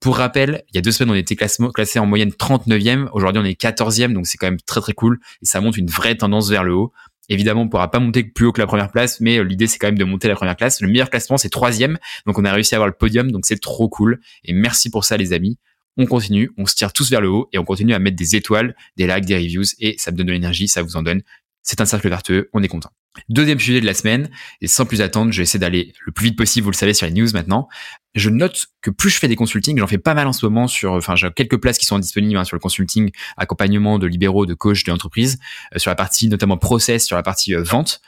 Pour 0.00 0.18
rappel, 0.18 0.62
il 0.68 0.76
y 0.76 0.78
a 0.78 0.80
deux 0.80 0.92
semaines, 0.92 1.10
on 1.10 1.16
était 1.16 1.34
classé 1.34 1.98
en 1.98 2.06
moyenne 2.06 2.30
39e. 2.30 3.08
Aujourd'hui, 3.12 3.42
on 3.42 3.44
est 3.44 3.60
14e, 3.60 4.12
donc 4.12 4.26
c'est 4.28 4.38
quand 4.38 4.46
même 4.46 4.60
très 4.60 4.80
très 4.80 4.92
cool. 4.92 5.18
Et 5.42 5.46
ça 5.46 5.60
montre 5.60 5.78
une 5.78 5.90
vraie 5.90 6.14
tendance 6.14 6.48
vers 6.50 6.62
le 6.62 6.74
haut. 6.74 6.92
Évidemment, 7.28 7.62
on 7.62 7.68
pourra 7.68 7.90
pas 7.90 7.98
monter 7.98 8.22
plus 8.22 8.46
haut 8.46 8.52
que 8.52 8.60
la 8.60 8.66
première 8.66 8.90
place, 8.90 9.20
mais 9.20 9.38
euh, 9.38 9.42
l'idée 9.42 9.66
c'est 9.66 9.78
quand 9.78 9.88
même 9.88 9.98
de 9.98 10.04
monter 10.04 10.28
la 10.28 10.34
première 10.34 10.56
place. 10.56 10.80
Le 10.80 10.88
meilleur 10.88 11.10
classement 11.10 11.36
c'est 11.36 11.50
troisième, 11.50 11.98
donc 12.26 12.38
on 12.38 12.44
a 12.44 12.52
réussi 12.52 12.74
à 12.74 12.78
avoir 12.78 12.88
le 12.88 12.94
podium, 12.94 13.30
donc 13.30 13.44
c'est 13.44 13.60
trop 13.60 13.88
cool. 13.88 14.20
Et 14.44 14.52
merci 14.52 14.88
pour 14.88 15.04
ça 15.04 15.16
les 15.16 15.32
amis. 15.32 15.58
On 15.98 16.06
continue, 16.06 16.50
on 16.56 16.64
se 16.64 16.76
tire 16.76 16.92
tous 16.92 17.10
vers 17.10 17.20
le 17.20 17.28
haut 17.28 17.48
et 17.52 17.58
on 17.58 17.64
continue 17.64 17.92
à 17.92 17.98
mettre 17.98 18.16
des 18.16 18.36
étoiles, 18.36 18.76
des 18.96 19.08
likes, 19.08 19.26
des 19.26 19.36
reviews 19.36 19.64
et 19.80 19.96
ça 19.98 20.12
me 20.12 20.16
donne 20.16 20.28
de 20.28 20.32
l'énergie, 20.32 20.68
ça 20.68 20.80
vous 20.80 20.96
en 20.96 21.02
donne. 21.02 21.22
C'est 21.62 21.80
un 21.80 21.86
cercle 21.86 22.08
vertueux, 22.08 22.48
on 22.52 22.62
est 22.62 22.68
content. 22.68 22.90
Deuxième 23.28 23.58
sujet 23.58 23.80
de 23.80 23.86
la 23.86 23.94
semaine, 23.94 24.30
et 24.60 24.68
sans 24.68 24.86
plus 24.86 25.00
attendre, 25.00 25.32
je 25.32 25.38
vais 25.38 25.42
essayer 25.42 25.58
d'aller 25.58 25.92
le 26.06 26.12
plus 26.12 26.26
vite 26.26 26.36
possible, 26.36 26.64
vous 26.64 26.70
le 26.70 26.76
savez, 26.76 26.94
sur 26.94 27.06
les 27.06 27.12
news 27.12 27.28
maintenant. 27.32 27.68
Je 28.14 28.30
note 28.30 28.66
que 28.80 28.90
plus 28.90 29.10
je 29.10 29.18
fais 29.18 29.28
des 29.28 29.36
consultings, 29.36 29.78
j'en 29.78 29.86
fais 29.86 29.98
pas 29.98 30.14
mal 30.14 30.26
en 30.26 30.32
ce 30.32 30.46
moment 30.46 30.66
sur, 30.66 30.92
enfin, 30.92 31.16
j'ai 31.16 31.30
quelques 31.30 31.60
places 31.60 31.78
qui 31.78 31.86
sont 31.86 31.98
disponibles 31.98 32.38
hein, 32.38 32.44
sur 32.44 32.56
le 32.56 32.60
consulting, 32.60 33.10
accompagnement 33.36 33.98
de 33.98 34.06
libéraux, 34.06 34.46
de 34.46 34.54
coachs, 34.54 34.84
de 34.84 34.90
l'entreprise, 34.90 35.38
euh, 35.74 35.78
sur 35.78 35.90
la 35.90 35.94
partie 35.94 36.28
notamment 36.28 36.56
process, 36.56 37.04
sur 37.04 37.16
la 37.16 37.22
partie 37.22 37.54
euh, 37.54 37.62
vente. 37.62 38.00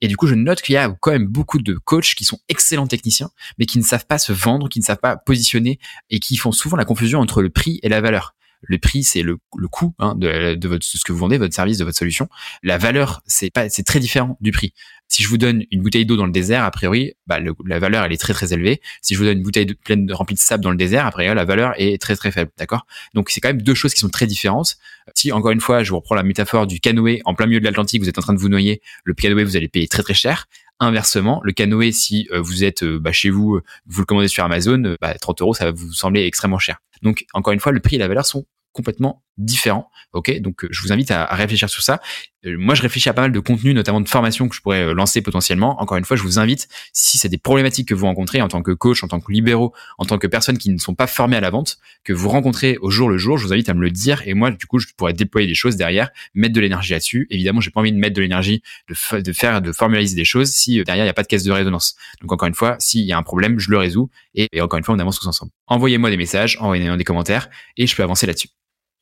Et 0.00 0.08
du 0.08 0.16
coup, 0.16 0.26
je 0.26 0.34
note 0.34 0.60
qu'il 0.60 0.74
y 0.74 0.78
a 0.78 0.94
quand 1.00 1.12
même 1.12 1.26
beaucoup 1.26 1.58
de 1.58 1.74
coachs 1.74 2.14
qui 2.14 2.24
sont 2.24 2.38
excellents 2.48 2.86
techniciens, 2.86 3.30
mais 3.58 3.66
qui 3.66 3.78
ne 3.78 3.84
savent 3.84 4.06
pas 4.06 4.18
se 4.18 4.32
vendre, 4.32 4.68
qui 4.68 4.80
ne 4.80 4.84
savent 4.84 4.98
pas 4.98 5.16
positionner 5.16 5.78
et 6.10 6.20
qui 6.20 6.36
font 6.36 6.52
souvent 6.52 6.76
la 6.76 6.84
confusion 6.84 7.20
entre 7.20 7.42
le 7.42 7.50
prix 7.50 7.80
et 7.82 7.88
la 7.88 8.00
valeur 8.00 8.34
le 8.66 8.78
prix 8.78 9.02
c'est 9.02 9.22
le, 9.22 9.38
le 9.56 9.68
coût 9.68 9.94
hein, 9.98 10.14
de, 10.16 10.54
de, 10.54 10.68
votre, 10.68 10.84
ce 10.84 11.02
que 11.04 11.12
vous 11.12 11.18
vendez, 11.18 11.38
votre 11.38 11.54
service, 11.54 11.78
de 11.78 11.84
votre 11.84 11.98
solution. 11.98 12.28
La 12.62 12.78
valeur 12.78 13.22
c'est 13.26 13.50
pas 13.50 13.68
c'est 13.68 13.82
très 13.82 14.00
différent 14.00 14.36
du 14.40 14.52
prix. 14.52 14.72
Si 15.08 15.22
je 15.22 15.28
vous 15.28 15.38
donne 15.38 15.64
une 15.70 15.82
bouteille 15.82 16.06
d'eau 16.06 16.16
dans 16.16 16.26
le 16.26 16.32
désert, 16.32 16.64
a 16.64 16.70
priori, 16.70 17.12
bah, 17.26 17.38
la 17.66 17.78
valeur 17.78 18.04
elle 18.04 18.12
est 18.12 18.20
très 18.20 18.32
très 18.32 18.52
élevée. 18.52 18.80
Si 19.02 19.14
je 19.14 19.18
vous 19.18 19.24
donne 19.24 19.38
une 19.38 19.42
bouteille 19.42 19.66
de, 19.66 19.74
pleine 19.74 20.10
remplie 20.12 20.34
de 20.34 20.40
sable 20.40 20.64
dans 20.64 20.70
le 20.70 20.76
désert, 20.76 21.06
a 21.06 21.10
priori 21.10 21.34
la 21.34 21.44
valeur 21.44 21.74
est 21.76 22.00
très 22.00 22.16
très 22.16 22.32
faible, 22.32 22.50
d'accord? 22.58 22.86
Donc 23.14 23.30
c'est 23.30 23.40
quand 23.40 23.50
même 23.50 23.62
deux 23.62 23.74
choses 23.74 23.94
qui 23.94 24.00
sont 24.00 24.08
très 24.08 24.26
différentes. 24.26 24.76
Si 25.14 25.30
encore 25.30 25.50
une 25.52 25.60
fois, 25.60 25.82
je 25.82 25.90
vous 25.90 25.96
reprends 25.96 26.14
la 26.14 26.22
métaphore 26.22 26.66
du 26.66 26.80
canoë 26.80 27.20
en 27.26 27.34
plein 27.34 27.46
milieu 27.46 27.60
de 27.60 27.64
l'Atlantique, 27.64 28.02
vous 28.02 28.08
êtes 28.08 28.18
en 28.18 28.22
train 28.22 28.32
de 28.32 28.38
vous 28.38 28.48
noyer, 28.48 28.80
le 29.04 29.14
canoë 29.14 29.44
vous 29.44 29.56
allez 29.56 29.68
payer 29.68 29.88
très 29.88 30.02
très 30.02 30.14
cher. 30.14 30.46
Inversement, 30.80 31.40
le 31.44 31.52
canoë, 31.52 31.92
si 31.92 32.26
euh, 32.32 32.40
vous 32.40 32.64
êtes 32.64 32.82
euh, 32.82 32.98
bah, 32.98 33.12
chez 33.12 33.30
vous, 33.30 33.60
vous 33.86 34.00
le 34.00 34.06
commandez 34.06 34.26
sur 34.26 34.42
Amazon, 34.42 34.96
bah, 35.00 35.14
30 35.14 35.40
euros, 35.40 35.54
ça 35.54 35.66
va 35.66 35.70
vous 35.70 35.92
sembler 35.92 36.24
extrêmement 36.24 36.58
cher. 36.58 36.78
Donc, 37.02 37.26
encore 37.32 37.52
une 37.52 37.60
fois, 37.60 37.70
le 37.70 37.78
prix 37.78 37.94
et 37.94 37.98
la 38.00 38.08
valeur 38.08 38.26
sont 38.26 38.44
complètement 38.74 39.22
différent. 39.38 39.90
Ok, 40.12 40.38
donc 40.40 40.64
euh, 40.64 40.68
je 40.70 40.82
vous 40.82 40.92
invite 40.92 41.10
à, 41.10 41.26
réfléchir 41.26 41.68
sur 41.68 41.82
ça. 41.82 42.00
Euh, 42.44 42.56
moi, 42.58 42.74
je 42.74 42.82
réfléchis 42.82 43.08
à 43.08 43.14
pas 43.14 43.22
mal 43.22 43.32
de 43.32 43.40
contenus, 43.40 43.74
notamment 43.74 44.00
de 44.00 44.08
formations 44.08 44.48
que 44.48 44.54
je 44.54 44.60
pourrais 44.60 44.82
euh, 44.82 44.94
lancer 44.94 45.22
potentiellement. 45.22 45.80
Encore 45.80 45.96
une 45.96 46.04
fois, 46.04 46.16
je 46.16 46.22
vous 46.22 46.38
invite, 46.38 46.68
si 46.92 47.18
c'est 47.18 47.28
des 47.28 47.38
problématiques 47.38 47.88
que 47.88 47.94
vous 47.94 48.06
rencontrez 48.06 48.40
en 48.42 48.48
tant 48.48 48.62
que 48.62 48.72
coach, 48.72 49.02
en 49.02 49.08
tant 49.08 49.20
que 49.20 49.32
libéraux, 49.32 49.72
en 49.98 50.04
tant 50.04 50.18
que 50.18 50.26
personnes 50.26 50.58
qui 50.58 50.70
ne 50.70 50.78
sont 50.78 50.94
pas 50.94 51.06
formées 51.06 51.36
à 51.36 51.40
la 51.40 51.50
vente, 51.50 51.78
que 52.04 52.12
vous 52.12 52.28
rencontrez 52.28 52.76
au 52.80 52.90
jour 52.90 53.08
le 53.08 53.18
jour, 53.18 53.38
je 53.38 53.46
vous 53.46 53.52
invite 53.52 53.68
à 53.68 53.74
me 53.74 53.80
le 53.80 53.90
dire. 53.90 54.22
Et 54.26 54.34
moi, 54.34 54.50
du 54.50 54.66
coup, 54.66 54.78
je 54.78 54.86
pourrais 54.96 55.14
déployer 55.14 55.48
des 55.48 55.54
choses 55.54 55.76
derrière, 55.76 56.10
mettre 56.34 56.54
de 56.54 56.60
l'énergie 56.60 56.92
là-dessus. 56.92 57.26
Évidemment, 57.30 57.60
j'ai 57.60 57.70
pas 57.70 57.80
envie 57.80 57.92
de 57.92 57.98
mettre 57.98 58.14
de 58.14 58.22
l'énergie, 58.22 58.62
de, 58.88 59.20
de 59.20 59.32
faire, 59.32 59.62
de 59.62 59.72
formaliser 59.72 60.14
des 60.14 60.24
choses 60.24 60.50
si 60.50 60.82
derrière 60.84 61.04
il 61.04 61.06
n'y 61.06 61.10
a 61.10 61.14
pas 61.14 61.22
de 61.22 61.28
caisse 61.28 61.44
de 61.44 61.52
résonance. 61.52 61.96
Donc 62.20 62.32
encore 62.32 62.46
une 62.46 62.54
fois, 62.54 62.76
s'il 62.78 63.04
y 63.04 63.12
a 63.12 63.18
un 63.18 63.22
problème, 63.22 63.58
je 63.58 63.70
le 63.70 63.78
résous. 63.78 64.10
Et, 64.34 64.48
et 64.52 64.60
encore 64.60 64.78
une 64.78 64.84
fois, 64.84 64.94
on 64.94 64.98
avance 64.98 65.18
tous 65.18 65.26
ensemble. 65.26 65.50
Envoyez-moi 65.66 66.10
des 66.10 66.16
messages, 66.16 66.56
envoyez-moi 66.60 66.96
des 66.96 67.04
commentaires, 67.04 67.48
et 67.76 67.86
je 67.86 67.96
peux 67.96 68.02
avancer 68.02 68.26
là-dessus. 68.26 68.48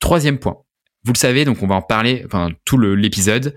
Troisième 0.03 0.39
point. 0.39 0.57
Vous 1.05 1.13
le 1.13 1.19
savez, 1.19 1.45
donc 1.45 1.63
on 1.63 1.69
va 1.69 1.77
en 1.77 1.81
parler, 1.81 2.25
enfin 2.27 2.51
tout 2.65 2.77
l'épisode, 2.77 3.55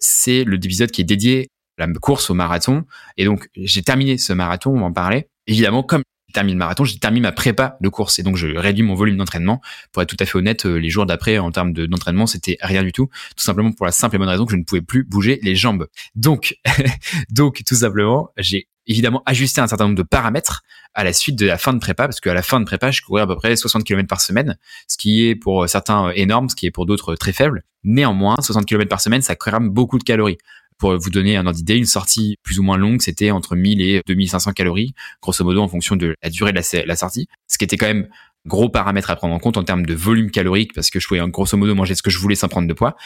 c'est 0.00 0.42
le 0.42 0.56
épisode 0.56 0.90
qui 0.90 1.02
est 1.02 1.04
dédié 1.04 1.46
à 1.78 1.86
la 1.86 1.92
course 1.92 2.30
au 2.30 2.34
marathon. 2.34 2.84
Et 3.16 3.24
donc 3.24 3.48
j'ai 3.54 3.82
terminé 3.84 4.18
ce 4.18 4.32
marathon, 4.32 4.72
on 4.72 4.80
va 4.80 4.86
en 4.86 4.92
parler. 4.92 5.28
Évidemment, 5.46 5.84
comme 5.84 6.02
j'ai 6.26 6.32
terminé 6.32 6.54
le 6.54 6.58
marathon, 6.58 6.84
j'ai 6.84 6.98
terminé 6.98 7.20
ma 7.20 7.30
prépa 7.30 7.76
de 7.80 7.88
course 7.88 8.18
et 8.18 8.24
donc 8.24 8.36
je 8.36 8.48
réduis 8.48 8.82
mon 8.82 8.96
volume 8.96 9.16
d'entraînement. 9.18 9.60
Pour 9.92 10.02
être 10.02 10.08
tout 10.08 10.16
à 10.18 10.26
fait 10.26 10.36
honnête, 10.36 10.66
euh, 10.66 10.78
les 10.78 10.90
jours 10.90 11.06
d'après 11.06 11.38
en 11.38 11.52
termes 11.52 11.72
d'entraînement, 11.72 12.26
c'était 12.26 12.58
rien 12.60 12.82
du 12.82 12.90
tout, 12.90 13.06
tout 13.36 13.44
simplement 13.44 13.70
pour 13.70 13.86
la 13.86 13.92
simple 13.92 14.16
et 14.16 14.18
bonne 14.18 14.28
raison 14.28 14.46
que 14.46 14.50
je 14.50 14.56
ne 14.56 14.64
pouvais 14.64 14.82
plus 14.82 15.04
bouger 15.04 15.38
les 15.44 15.54
jambes. 15.54 15.86
Donc, 16.16 16.56
donc 17.30 17.62
tout 17.64 17.76
simplement, 17.76 18.30
j'ai 18.36 18.66
évidemment 18.86 19.22
ajuster 19.26 19.60
un 19.60 19.66
certain 19.66 19.84
nombre 19.84 19.96
de 19.96 20.02
paramètres 20.02 20.62
à 20.94 21.04
la 21.04 21.12
suite 21.12 21.36
de 21.36 21.46
la 21.46 21.58
fin 21.58 21.72
de 21.72 21.78
prépa, 21.78 22.04
parce 22.04 22.20
qu'à 22.20 22.34
la 22.34 22.42
fin 22.42 22.60
de 22.60 22.64
prépa, 22.64 22.90
je 22.90 23.02
courais 23.02 23.22
à 23.22 23.26
peu 23.26 23.36
près 23.36 23.56
60 23.56 23.84
km 23.84 24.08
par 24.08 24.20
semaine, 24.20 24.56
ce 24.88 24.96
qui 24.96 25.26
est 25.26 25.34
pour 25.34 25.68
certains 25.68 26.10
énorme, 26.10 26.48
ce 26.48 26.54
qui 26.54 26.66
est 26.66 26.70
pour 26.70 26.86
d'autres 26.86 27.14
très 27.16 27.32
faible. 27.32 27.64
Néanmoins, 27.82 28.36
60 28.40 28.66
km 28.66 28.88
par 28.88 29.00
semaine, 29.00 29.22
ça 29.22 29.34
crame 29.36 29.70
beaucoup 29.70 29.98
de 29.98 30.04
calories. 30.04 30.38
Pour 30.78 30.96
vous 30.98 31.10
donner 31.10 31.36
un 31.36 31.46
ordre 31.46 31.56
d'idée, 31.56 31.76
une 31.76 31.86
sortie 31.86 32.36
plus 32.42 32.58
ou 32.58 32.62
moins 32.64 32.76
longue, 32.76 33.00
c'était 33.00 33.30
entre 33.30 33.54
1000 33.54 33.80
et 33.80 34.02
2500 34.06 34.52
calories, 34.52 34.94
grosso 35.22 35.44
modo 35.44 35.60
en 35.60 35.68
fonction 35.68 35.94
de 35.94 36.16
la 36.22 36.30
durée 36.30 36.52
de 36.52 36.86
la 36.86 36.96
sortie, 36.96 37.28
ce 37.46 37.58
qui 37.58 37.64
était 37.64 37.76
quand 37.76 37.86
même 37.86 38.08
gros 38.46 38.68
paramètres 38.68 39.10
à 39.10 39.16
prendre 39.16 39.34
en 39.34 39.38
compte 39.38 39.56
en 39.56 39.64
termes 39.64 39.86
de 39.86 39.94
volume 39.94 40.30
calorique 40.30 40.74
parce 40.74 40.90
que 40.90 41.00
je 41.00 41.08
pouvais 41.08 41.20
grosso 41.28 41.56
modo 41.56 41.74
manger 41.74 41.94
ce 41.94 42.02
que 42.02 42.10
je 42.10 42.18
voulais 42.18 42.34
sans 42.34 42.48
prendre 42.48 42.68
de 42.68 42.74
poids. 42.74 42.96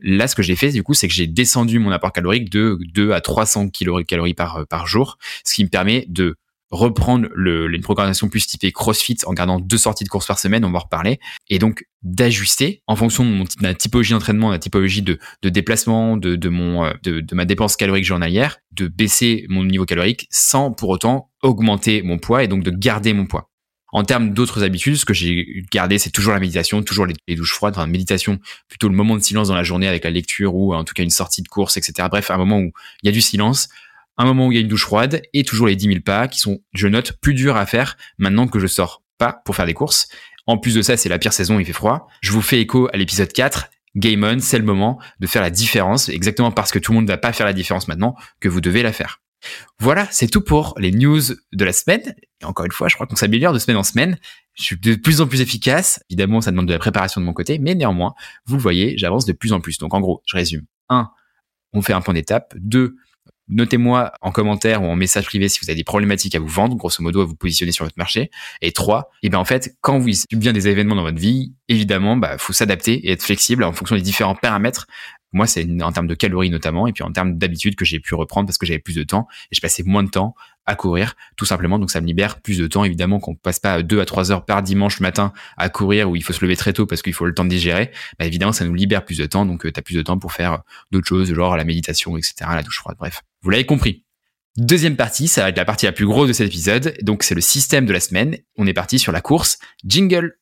Là, 0.00 0.28
ce 0.28 0.34
que 0.34 0.42
j'ai 0.42 0.56
fait, 0.56 0.70
du 0.70 0.82
coup, 0.82 0.94
c'est 0.94 1.08
que 1.08 1.14
j'ai 1.14 1.26
descendu 1.26 1.78
mon 1.78 1.90
apport 1.90 2.12
calorique 2.12 2.50
de 2.50 2.78
2 2.94 3.12
à 3.12 3.20
300 3.20 3.70
calories 4.06 4.34
par, 4.34 4.66
par 4.68 4.86
jour, 4.86 5.18
ce 5.44 5.54
qui 5.54 5.64
me 5.64 5.68
permet 5.68 6.04
de 6.08 6.36
reprendre 6.70 7.28
une 7.36 7.80
programmation 7.80 8.28
plus 8.28 8.46
typée 8.46 8.72
CrossFit 8.72 9.16
en 9.24 9.32
gardant 9.32 9.58
deux 9.58 9.78
sorties 9.78 10.04
de 10.04 10.08
course 10.08 10.26
par 10.26 10.38
semaine, 10.38 10.64
on 10.64 10.70
va 10.70 10.78
en 10.78 10.82
reparler, 10.82 11.18
et 11.48 11.58
donc 11.58 11.84
d'ajuster 12.02 12.82
en 12.86 12.94
fonction 12.94 13.24
de, 13.24 13.30
mon, 13.30 13.44
ma 13.60 13.74
typologie 13.74 14.12
d'entraînement, 14.12 14.48
de 14.48 14.54
la 14.54 14.58
typologie 14.58 15.02
de, 15.02 15.18
déplacement, 15.42 16.16
euh, 16.16 16.36
de, 16.36 17.20
de 17.20 17.34
ma 17.34 17.44
dépense 17.44 17.76
calorique 17.76 18.04
journalière, 18.04 18.58
de 18.72 18.86
baisser 18.86 19.46
mon 19.48 19.64
niveau 19.64 19.86
calorique 19.86 20.28
sans 20.30 20.70
pour 20.72 20.90
autant 20.90 21.30
augmenter 21.42 22.02
mon 22.02 22.18
poids 22.18 22.44
et 22.44 22.48
donc 22.48 22.62
de 22.62 22.70
garder 22.70 23.14
mon 23.14 23.26
poids. 23.26 23.47
En 23.90 24.04
termes 24.04 24.34
d'autres 24.34 24.64
habitudes, 24.64 24.96
ce 24.96 25.04
que 25.04 25.14
j'ai 25.14 25.64
gardé, 25.72 25.98
c'est 25.98 26.10
toujours 26.10 26.34
la 26.34 26.40
méditation, 26.40 26.82
toujours 26.82 27.06
les, 27.06 27.36
douches 27.36 27.54
froides, 27.54 27.74
enfin, 27.74 27.86
méditation, 27.86 28.38
plutôt 28.68 28.88
le 28.88 28.94
moment 28.94 29.16
de 29.16 29.22
silence 29.22 29.48
dans 29.48 29.54
la 29.54 29.62
journée 29.62 29.88
avec 29.88 30.04
la 30.04 30.10
lecture 30.10 30.54
ou 30.54 30.74
en 30.74 30.84
tout 30.84 30.92
cas 30.92 31.02
une 31.02 31.10
sortie 31.10 31.42
de 31.42 31.48
course, 31.48 31.78
etc. 31.78 32.08
Bref, 32.10 32.30
un 32.30 32.36
moment 32.36 32.58
où 32.58 32.70
il 33.02 33.06
y 33.06 33.08
a 33.08 33.12
du 33.12 33.22
silence, 33.22 33.68
un 34.18 34.26
moment 34.26 34.48
où 34.48 34.52
il 34.52 34.56
y 34.56 34.58
a 34.58 34.60
une 34.60 34.68
douche 34.68 34.84
froide 34.84 35.22
et 35.32 35.42
toujours 35.42 35.68
les 35.68 35.76
10 35.76 35.86
000 35.86 36.00
pas 36.00 36.28
qui 36.28 36.38
sont, 36.38 36.60
je 36.74 36.86
note, 36.86 37.12
plus 37.12 37.34
durs 37.34 37.56
à 37.56 37.64
faire 37.64 37.96
maintenant 38.18 38.46
que 38.46 38.58
je 38.58 38.66
sors 38.66 39.02
pas 39.16 39.40
pour 39.44 39.56
faire 39.56 39.66
des 39.66 39.74
courses. 39.74 40.08
En 40.46 40.58
plus 40.58 40.74
de 40.74 40.82
ça, 40.82 40.96
c'est 40.96 41.08
la 41.08 41.18
pire 41.18 41.32
saison, 41.32 41.58
il 41.58 41.64
fait 41.64 41.72
froid. 41.72 42.08
Je 42.20 42.32
vous 42.32 42.42
fais 42.42 42.60
écho 42.60 42.88
à 42.92 42.96
l'épisode 42.96 43.32
4. 43.32 43.70
Game 43.96 44.22
on, 44.22 44.38
c'est 44.38 44.58
le 44.58 44.64
moment 44.64 45.00
de 45.18 45.26
faire 45.26 45.42
la 45.42 45.50
différence, 45.50 46.08
exactement 46.08 46.52
parce 46.52 46.72
que 46.72 46.78
tout 46.78 46.92
le 46.92 46.96
monde 46.96 47.06
ne 47.06 47.10
va 47.10 47.18
pas 47.18 47.32
faire 47.32 47.46
la 47.46 47.52
différence 47.52 47.88
maintenant 47.88 48.14
que 48.38 48.48
vous 48.48 48.60
devez 48.60 48.82
la 48.82 48.92
faire. 48.92 49.20
Voilà, 49.78 50.08
c'est 50.10 50.26
tout 50.26 50.40
pour 50.40 50.74
les 50.78 50.90
news 50.90 51.20
de 51.52 51.64
la 51.64 51.72
semaine. 51.72 52.14
Et 52.40 52.44
encore 52.44 52.66
une 52.66 52.72
fois, 52.72 52.88
je 52.88 52.94
crois 52.94 53.06
qu'on 53.06 53.16
s'améliore 53.16 53.52
de 53.52 53.58
semaine 53.58 53.76
en 53.76 53.82
semaine. 53.82 54.18
Je 54.54 54.64
suis 54.64 54.76
de 54.76 54.94
plus 54.94 55.20
en 55.20 55.26
plus 55.26 55.40
efficace. 55.40 56.00
Évidemment, 56.10 56.40
ça 56.40 56.50
demande 56.50 56.66
de 56.66 56.72
la 56.72 56.78
préparation 56.78 57.20
de 57.20 57.26
mon 57.26 57.32
côté, 57.32 57.58
mais 57.58 57.74
néanmoins, 57.74 58.14
vous 58.46 58.58
voyez, 58.58 58.98
j'avance 58.98 59.24
de 59.24 59.32
plus 59.32 59.52
en 59.52 59.60
plus. 59.60 59.78
Donc 59.78 59.94
en 59.94 60.00
gros, 60.00 60.22
je 60.26 60.36
résume. 60.36 60.62
1. 60.88 61.08
On 61.72 61.82
fait 61.82 61.92
un 61.92 62.00
point 62.00 62.14
d'étape. 62.14 62.54
2. 62.56 62.96
Notez-moi 63.50 64.12
en 64.20 64.30
commentaire 64.30 64.82
ou 64.82 64.86
en 64.86 64.96
message 64.96 65.24
privé 65.24 65.48
si 65.48 65.58
vous 65.62 65.70
avez 65.70 65.76
des 65.76 65.84
problématiques 65.84 66.34
à 66.34 66.38
vous 66.38 66.48
vendre, 66.48 66.76
grosso 66.76 67.02
modo 67.02 67.22
à 67.22 67.24
vous 67.24 67.34
positionner 67.34 67.72
sur 67.72 67.84
votre 67.84 67.96
marché. 67.96 68.30
Et 68.60 68.72
trois, 68.72 69.08
et 69.22 69.26
eh 69.26 69.30
ben 69.30 69.38
en 69.38 69.46
fait, 69.46 69.74
quand 69.80 69.98
vous 69.98 70.12
subissez 70.12 70.52
des 70.52 70.68
événements 70.68 70.96
dans 70.96 71.02
votre 71.02 71.18
vie, 71.18 71.54
évidemment, 71.68 72.16
bah 72.16 72.36
faut 72.36 72.52
s'adapter 72.52 72.94
et 73.06 73.12
être 73.12 73.22
flexible 73.22 73.64
en 73.64 73.72
fonction 73.72 73.96
des 73.96 74.02
différents 74.02 74.34
paramètres 74.34 74.86
Moi, 75.32 75.46
c'est 75.46 75.66
en 75.82 75.92
termes 75.92 76.06
de 76.06 76.14
calories 76.14 76.50
notamment, 76.50 76.86
et 76.86 76.92
puis 76.92 77.04
en 77.04 77.12
termes 77.12 77.36
d'habitude 77.36 77.76
que 77.76 77.84
j'ai 77.84 78.00
pu 78.00 78.14
reprendre 78.14 78.46
parce 78.46 78.58
que 78.58 78.66
j'avais 78.66 78.78
plus 78.78 78.94
de 78.94 79.02
temps 79.02 79.28
et 79.50 79.54
je 79.54 79.60
passais 79.60 79.82
moins 79.84 80.02
de 80.02 80.10
temps 80.10 80.34
à 80.64 80.74
courir, 80.74 81.14
tout 81.36 81.46
simplement. 81.46 81.78
Donc 81.78 81.90
ça 81.90 82.00
me 82.00 82.06
libère 82.06 82.40
plus 82.40 82.58
de 82.58 82.66
temps, 82.66 82.84
évidemment, 82.84 83.20
qu'on 83.20 83.34
passe 83.34 83.58
pas 83.58 83.82
deux 83.82 84.00
à 84.00 84.04
trois 84.04 84.30
heures 84.30 84.44
par 84.44 84.62
dimanche 84.62 85.00
matin 85.00 85.32
à 85.56 85.68
courir 85.70 86.10
où 86.10 86.16
il 86.16 86.22
faut 86.22 86.32
se 86.32 86.44
lever 86.44 86.56
très 86.56 86.72
tôt 86.72 86.86
parce 86.86 87.02
qu'il 87.02 87.14
faut 87.14 87.24
le 87.24 87.34
temps 87.34 87.44
de 87.44 87.50
digérer. 87.50 87.90
Bah, 88.18 88.26
évidemment, 88.26 88.52
ça 88.52 88.64
nous 88.64 88.74
libère 88.74 89.04
plus 89.04 89.18
de 89.18 89.26
temps, 89.26 89.46
donc 89.46 89.64
euh, 89.64 89.72
tu 89.72 89.78
as 89.78 89.82
plus 89.82 89.96
de 89.96 90.02
temps 90.02 90.18
pour 90.18 90.32
faire 90.32 90.62
d'autres 90.92 91.08
choses, 91.08 91.32
genre 91.32 91.56
la 91.56 91.64
méditation, 91.64 92.16
etc., 92.16 92.34
la 92.50 92.62
douche 92.62 92.78
froide, 92.78 92.96
bref. 92.98 93.22
Vous 93.42 93.50
l'avez 93.50 93.64
compris. 93.64 94.04
Deuxième 94.58 94.96
partie, 94.96 95.28
ça 95.28 95.42
va 95.42 95.50
être 95.50 95.56
la 95.56 95.64
partie 95.64 95.86
la 95.86 95.92
plus 95.92 96.06
grosse 96.06 96.28
de 96.28 96.32
cet 96.32 96.48
épisode. 96.48 96.96
Donc 97.02 97.22
c'est 97.22 97.34
le 97.34 97.40
système 97.40 97.86
de 97.86 97.92
la 97.92 98.00
semaine. 98.00 98.36
On 98.56 98.66
est 98.66 98.74
parti 98.74 98.98
sur 98.98 99.12
la 99.12 99.20
course. 99.20 99.58
Jingle. 99.84 100.36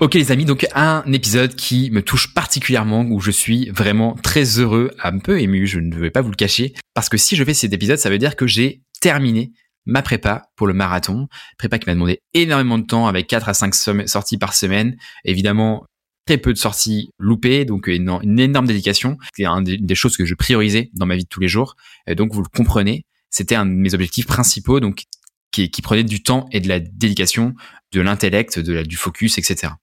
Ok 0.00 0.14
les 0.14 0.32
amis, 0.32 0.46
donc 0.46 0.66
un 0.74 1.04
épisode 1.12 1.54
qui 1.54 1.90
me 1.90 2.00
touche 2.00 2.32
particulièrement, 2.32 3.02
où 3.02 3.20
je 3.20 3.30
suis 3.30 3.68
vraiment 3.68 4.16
très 4.22 4.58
heureux, 4.58 4.90
un 5.04 5.18
peu 5.18 5.38
ému, 5.38 5.66
je 5.66 5.78
ne 5.78 5.94
vais 5.94 6.10
pas 6.10 6.22
vous 6.22 6.30
le 6.30 6.36
cacher, 6.36 6.72
parce 6.94 7.10
que 7.10 7.18
si 7.18 7.36
je 7.36 7.44
fais 7.44 7.52
cet 7.52 7.74
épisode, 7.74 7.98
ça 7.98 8.08
veut 8.08 8.16
dire 8.16 8.34
que 8.34 8.46
j'ai 8.46 8.80
terminé 9.02 9.52
ma 9.84 10.00
prépa 10.00 10.44
pour 10.56 10.66
le 10.66 10.72
marathon, 10.72 11.28
prépa 11.58 11.78
qui 11.78 11.86
m'a 11.86 11.92
demandé 11.92 12.22
énormément 12.32 12.78
de 12.78 12.86
temps 12.86 13.08
avec 13.08 13.26
4 13.26 13.50
à 13.50 13.52
5 13.52 13.74
sorties 14.06 14.38
par 14.38 14.54
semaine. 14.54 14.96
Évidemment, 15.26 15.84
très 16.24 16.38
peu 16.38 16.54
de 16.54 16.58
sorties 16.58 17.10
loupées, 17.18 17.66
donc 17.66 17.86
une, 17.86 18.40
énorme 18.40 18.66
dédication. 18.66 19.18
C'est 19.36 19.44
une 19.44 19.64
des, 19.64 19.94
choses 19.94 20.16
que 20.16 20.24
je 20.24 20.34
priorisais 20.34 20.88
dans 20.94 21.04
ma 21.04 21.16
vie 21.16 21.24
de 21.24 21.28
tous 21.28 21.40
les 21.40 21.48
jours. 21.48 21.76
Et 22.06 22.14
donc 22.14 22.32
vous 22.32 22.40
le 22.40 22.48
comprenez, 22.48 23.04
c'était 23.28 23.54
un 23.54 23.66
de 23.66 23.72
mes 23.72 23.92
objectifs 23.92 24.26
principaux, 24.26 24.80
donc 24.80 25.04
qui, 25.52 25.68
prenait 25.82 26.04
du 26.04 26.22
temps 26.22 26.48
et 26.52 26.60
de 26.60 26.68
la 26.68 26.80
dédication, 26.80 27.54
de 27.92 28.00
l'intellect, 28.00 28.58
du 28.58 28.96
focus, 28.96 29.36
etc. 29.36 29.74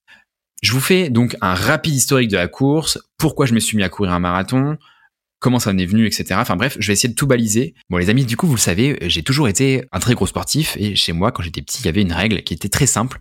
Je 0.62 0.72
vous 0.72 0.80
fais 0.80 1.10
donc 1.10 1.36
un 1.42 1.54
rapide 1.54 1.94
historique 1.94 2.30
de 2.30 2.38
la 2.38 2.48
course, 2.48 3.00
pourquoi 3.18 3.46
je 3.46 3.54
me 3.54 3.60
suis 3.60 3.78
mis 3.78 3.84
à 3.84 3.90
courir 3.90 4.12
un 4.14 4.20
marathon, 4.20 4.78
comment 5.40 5.60
ça 5.60 5.70
en 5.70 5.78
est 5.78 5.86
venu, 5.86 6.08
etc. 6.08 6.36
Enfin 6.38 6.56
bref, 6.56 6.78
je 6.80 6.88
vais 6.88 6.94
essayer 6.94 7.10
de 7.10 7.16
tout 7.16 7.28
baliser. 7.28 7.76
Bon 7.90 7.98
les 7.98 8.10
amis, 8.10 8.26
du 8.26 8.38
coup 8.38 8.48
vous 8.48 8.56
le 8.56 8.60
savez, 8.60 8.98
j'ai 9.02 9.24
toujours 9.24 9.48
été 9.48 9.86
un 9.92 10.00
très 10.00 10.16
gros 10.16 10.28
sportif 10.28 10.76
et 10.80 10.96
chez 10.96 11.14
moi 11.14 11.32
quand 11.32 11.44
j'étais 11.44 11.62
petit, 11.62 11.82
il 11.82 11.86
y 11.86 11.90
avait 11.90 12.02
une 12.02 12.14
règle 12.14 12.44
qui 12.44 12.54
était 12.54 12.70
très 12.70 12.88
simple, 12.88 13.20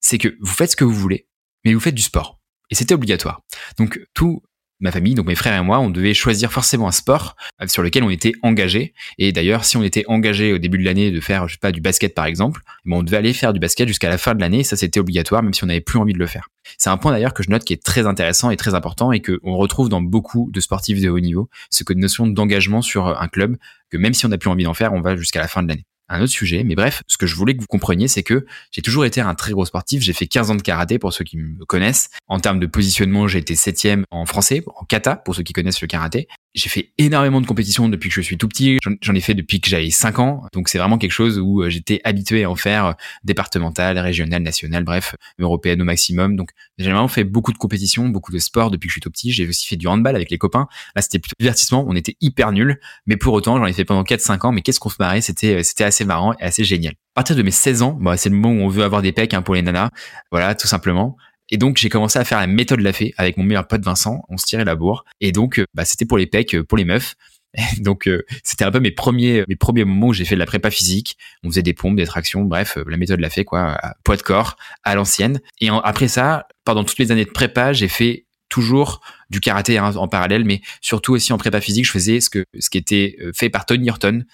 c'est 0.00 0.18
que 0.18 0.36
vous 0.40 0.52
faites 0.52 0.70
ce 0.70 0.76
que 0.76 0.84
vous 0.84 0.94
voulez, 0.94 1.26
mais 1.64 1.74
vous 1.74 1.80
faites 1.80 1.94
du 1.94 2.02
sport. 2.02 2.38
Et 2.70 2.74
c'était 2.74 2.94
obligatoire. 2.94 3.42
Donc 3.76 4.00
tout 4.14 4.42
ma 4.82 4.90
famille, 4.90 5.14
donc 5.14 5.26
mes 5.26 5.34
frères 5.34 5.58
et 5.58 5.62
moi, 5.62 5.78
on 5.78 5.90
devait 5.90 6.14
choisir 6.14 6.52
forcément 6.52 6.88
un 6.88 6.92
sport 6.92 7.36
euh, 7.60 7.66
sur 7.66 7.82
lequel 7.82 8.02
on 8.02 8.10
était 8.10 8.32
engagé. 8.42 8.94
Et 9.18 9.32
d'ailleurs, 9.32 9.64
si 9.64 9.76
on 9.76 9.82
était 9.82 10.04
engagé 10.08 10.52
au 10.52 10.58
début 10.58 10.78
de 10.78 10.84
l'année 10.84 11.10
de 11.10 11.20
faire, 11.20 11.48
je 11.48 11.54
sais 11.54 11.58
pas, 11.60 11.72
du 11.72 11.80
basket 11.80 12.14
par 12.14 12.26
exemple, 12.26 12.60
bon, 12.84 12.98
on 12.98 13.02
devait 13.02 13.16
aller 13.16 13.32
faire 13.32 13.52
du 13.52 13.60
basket 13.60 13.88
jusqu'à 13.88 14.08
la 14.08 14.18
fin 14.18 14.34
de 14.34 14.40
l'année. 14.40 14.64
Ça, 14.64 14.76
c'était 14.76 15.00
obligatoire, 15.00 15.42
même 15.42 15.54
si 15.54 15.64
on 15.64 15.68
n'avait 15.68 15.80
plus 15.80 15.98
envie 15.98 16.12
de 16.12 16.18
le 16.18 16.26
faire. 16.26 16.48
C'est 16.78 16.90
un 16.90 16.96
point 16.96 17.12
d'ailleurs 17.12 17.34
que 17.34 17.42
je 17.42 17.50
note 17.50 17.64
qui 17.64 17.72
est 17.72 17.82
très 17.82 18.06
intéressant 18.06 18.50
et 18.50 18.56
très 18.56 18.74
important 18.74 19.12
et 19.12 19.20
que 19.20 19.40
on 19.42 19.56
retrouve 19.56 19.88
dans 19.88 20.02
beaucoup 20.02 20.50
de 20.52 20.60
sportifs 20.60 21.00
de 21.00 21.08
haut 21.08 21.20
niveau, 21.20 21.48
ce 21.70 21.84
que 21.84 21.92
notion 21.92 22.26
d'engagement 22.26 22.82
sur 22.82 23.06
un 23.06 23.28
club 23.28 23.56
que 23.90 23.96
même 23.96 24.14
si 24.14 24.26
on 24.26 24.30
n'a 24.30 24.38
plus 24.38 24.50
envie 24.50 24.64
d'en 24.64 24.74
faire, 24.74 24.92
on 24.92 25.00
va 25.00 25.16
jusqu'à 25.16 25.40
la 25.40 25.48
fin 25.48 25.62
de 25.62 25.68
l'année 25.68 25.84
un 26.08 26.20
autre 26.20 26.32
sujet. 26.32 26.64
Mais 26.64 26.74
bref, 26.74 27.02
ce 27.06 27.16
que 27.16 27.26
je 27.26 27.34
voulais 27.34 27.54
que 27.54 27.60
vous 27.60 27.66
compreniez, 27.66 28.08
c'est 28.08 28.22
que 28.22 28.46
j'ai 28.70 28.82
toujours 28.82 29.04
été 29.04 29.20
un 29.20 29.34
très 29.34 29.52
gros 29.52 29.64
sportif. 29.64 30.02
J'ai 30.02 30.12
fait 30.12 30.26
15 30.26 30.50
ans 30.50 30.54
de 30.54 30.62
karaté 30.62 30.98
pour 30.98 31.12
ceux 31.12 31.24
qui 31.24 31.36
me 31.36 31.64
connaissent. 31.64 32.10
En 32.28 32.40
termes 32.40 32.60
de 32.60 32.66
positionnement, 32.66 33.28
j'ai 33.28 33.38
été 33.38 33.54
septième 33.54 34.04
en 34.10 34.26
français, 34.26 34.62
en 34.76 34.84
kata 34.84 35.16
pour 35.16 35.34
ceux 35.34 35.42
qui 35.42 35.52
connaissent 35.52 35.80
le 35.80 35.88
karaté. 35.88 36.28
J'ai 36.54 36.68
fait 36.68 36.92
énormément 36.98 37.40
de 37.40 37.46
compétitions 37.46 37.88
depuis 37.88 38.10
que 38.10 38.14
je 38.14 38.20
suis 38.20 38.36
tout 38.36 38.46
petit. 38.46 38.78
J'en 39.00 39.14
ai 39.14 39.20
fait 39.20 39.34
depuis 39.34 39.60
que 39.60 39.70
j'avais 39.70 39.90
5 39.90 40.18
ans. 40.18 40.46
Donc 40.52 40.68
c'est 40.68 40.78
vraiment 40.78 40.98
quelque 40.98 41.12
chose 41.12 41.38
où 41.38 41.62
euh, 41.62 41.70
j'étais 41.70 42.02
habitué 42.04 42.44
à 42.44 42.50
en 42.50 42.56
faire 42.56 42.86
euh, 42.86 42.92
départemental, 43.24 43.98
régional, 43.98 44.42
national, 44.42 44.84
bref, 44.84 45.16
européenne 45.38 45.80
au 45.80 45.84
maximum. 45.84 46.36
Donc 46.36 46.50
j'ai 46.76 46.90
vraiment 46.90 47.08
fait 47.08 47.24
beaucoup 47.24 47.52
de 47.52 47.58
compétitions, 47.58 48.08
beaucoup 48.08 48.32
de 48.32 48.38
sports 48.38 48.70
depuis 48.70 48.88
que 48.88 48.90
je 48.90 48.94
suis 48.94 49.00
tout 49.00 49.10
petit. 49.10 49.32
J'ai 49.32 49.48
aussi 49.48 49.66
fait 49.66 49.76
du 49.76 49.86
handball 49.86 50.14
avec 50.14 50.30
les 50.30 50.36
copains. 50.36 50.66
Là, 50.94 51.00
c'était 51.00 51.18
plutôt 51.18 51.36
divertissement. 51.40 51.86
On 51.88 51.96
était 51.96 52.16
hyper 52.20 52.52
nuls. 52.52 52.78
Mais 53.06 53.16
pour 53.16 53.32
autant, 53.32 53.56
j'en 53.56 53.66
ai 53.66 53.72
fait 53.72 53.86
pendant 53.86 54.02
4-5 54.02 54.46
ans. 54.46 54.52
Mais 54.52 54.60
qu'est-ce 54.60 54.80
qu'on 54.80 54.90
se 54.90 54.96
marrait? 54.98 55.22
C'était, 55.22 55.54
euh, 55.54 55.62
c'était 55.62 55.84
assez 55.84 56.04
marrant 56.04 56.34
et 56.34 56.42
assez 56.42 56.64
génial. 56.64 56.92
À 57.14 57.20
partir 57.20 57.36
de 57.36 57.42
mes 57.42 57.50
16 57.50 57.82
ans, 57.82 57.98
bah, 57.98 58.16
c'est 58.16 58.28
le 58.28 58.36
moment 58.36 58.62
où 58.62 58.66
on 58.66 58.68
veut 58.68 58.84
avoir 58.84 59.00
des 59.00 59.12
pecs 59.12 59.32
hein, 59.32 59.42
pour 59.42 59.54
les 59.54 59.62
nanas. 59.62 59.90
Voilà, 60.30 60.54
tout 60.54 60.66
simplement. 60.66 61.16
Et 61.52 61.58
donc 61.58 61.76
j'ai 61.76 61.90
commencé 61.90 62.18
à 62.18 62.24
faire 62.24 62.40
la 62.40 62.46
méthode 62.46 62.80
la 62.80 62.94
fée 62.94 63.14
avec 63.18 63.36
mon 63.36 63.44
meilleur 63.44 63.68
pote 63.68 63.84
Vincent. 63.84 64.24
On 64.30 64.38
se 64.38 64.46
tirait 64.46 64.64
la 64.64 64.74
bourre. 64.74 65.04
Et 65.20 65.32
donc 65.32 65.60
euh, 65.60 65.66
bah, 65.74 65.84
c'était 65.84 66.06
pour 66.06 66.16
les 66.18 66.26
pecs, 66.26 66.54
euh, 66.54 66.64
pour 66.64 66.78
les 66.78 66.86
meufs. 66.86 67.14
donc 67.78 68.08
euh, 68.08 68.24
c'était 68.42 68.64
un 68.64 68.70
peu 68.70 68.80
mes 68.80 68.90
premiers 68.90 69.44
mes 69.46 69.56
premiers 69.56 69.84
moments 69.84 70.06
où 70.08 70.12
j'ai 70.14 70.24
fait 70.24 70.34
de 70.34 70.40
la 70.40 70.46
prépa 70.46 70.70
physique. 70.70 71.18
On 71.44 71.50
faisait 71.50 71.62
des 71.62 71.74
pompes, 71.74 71.94
des 71.94 72.06
tractions, 72.06 72.42
bref, 72.42 72.78
la 72.86 72.96
méthode 72.96 73.20
la 73.20 73.28
fait 73.28 73.44
quoi, 73.44 73.78
poids 74.02 74.16
de 74.16 74.22
corps 74.22 74.56
à 74.82 74.94
l'ancienne. 74.94 75.40
Et 75.60 75.68
après 75.68 76.08
ça, 76.08 76.48
pendant 76.64 76.84
toutes 76.84 76.98
les 76.98 77.12
années 77.12 77.26
de 77.26 77.30
prépa, 77.30 77.74
j'ai 77.74 77.88
fait 77.88 78.24
toujours 78.48 79.02
du 79.28 79.40
karaté 79.40 79.76
hein, 79.76 79.94
en 79.96 80.08
parallèle, 80.08 80.44
mais 80.46 80.62
surtout 80.80 81.12
aussi 81.12 81.34
en 81.34 81.38
prépa 81.38 81.60
physique, 81.60 81.86
je 81.86 81.90
faisais 81.90 82.20
ce 82.20 82.30
que 82.30 82.44
ce 82.58 82.70
qui 82.70 82.78
était 82.78 83.16
fait 83.34 83.50
par 83.50 83.66
Tony 83.66 83.90
Horton, 83.90 84.24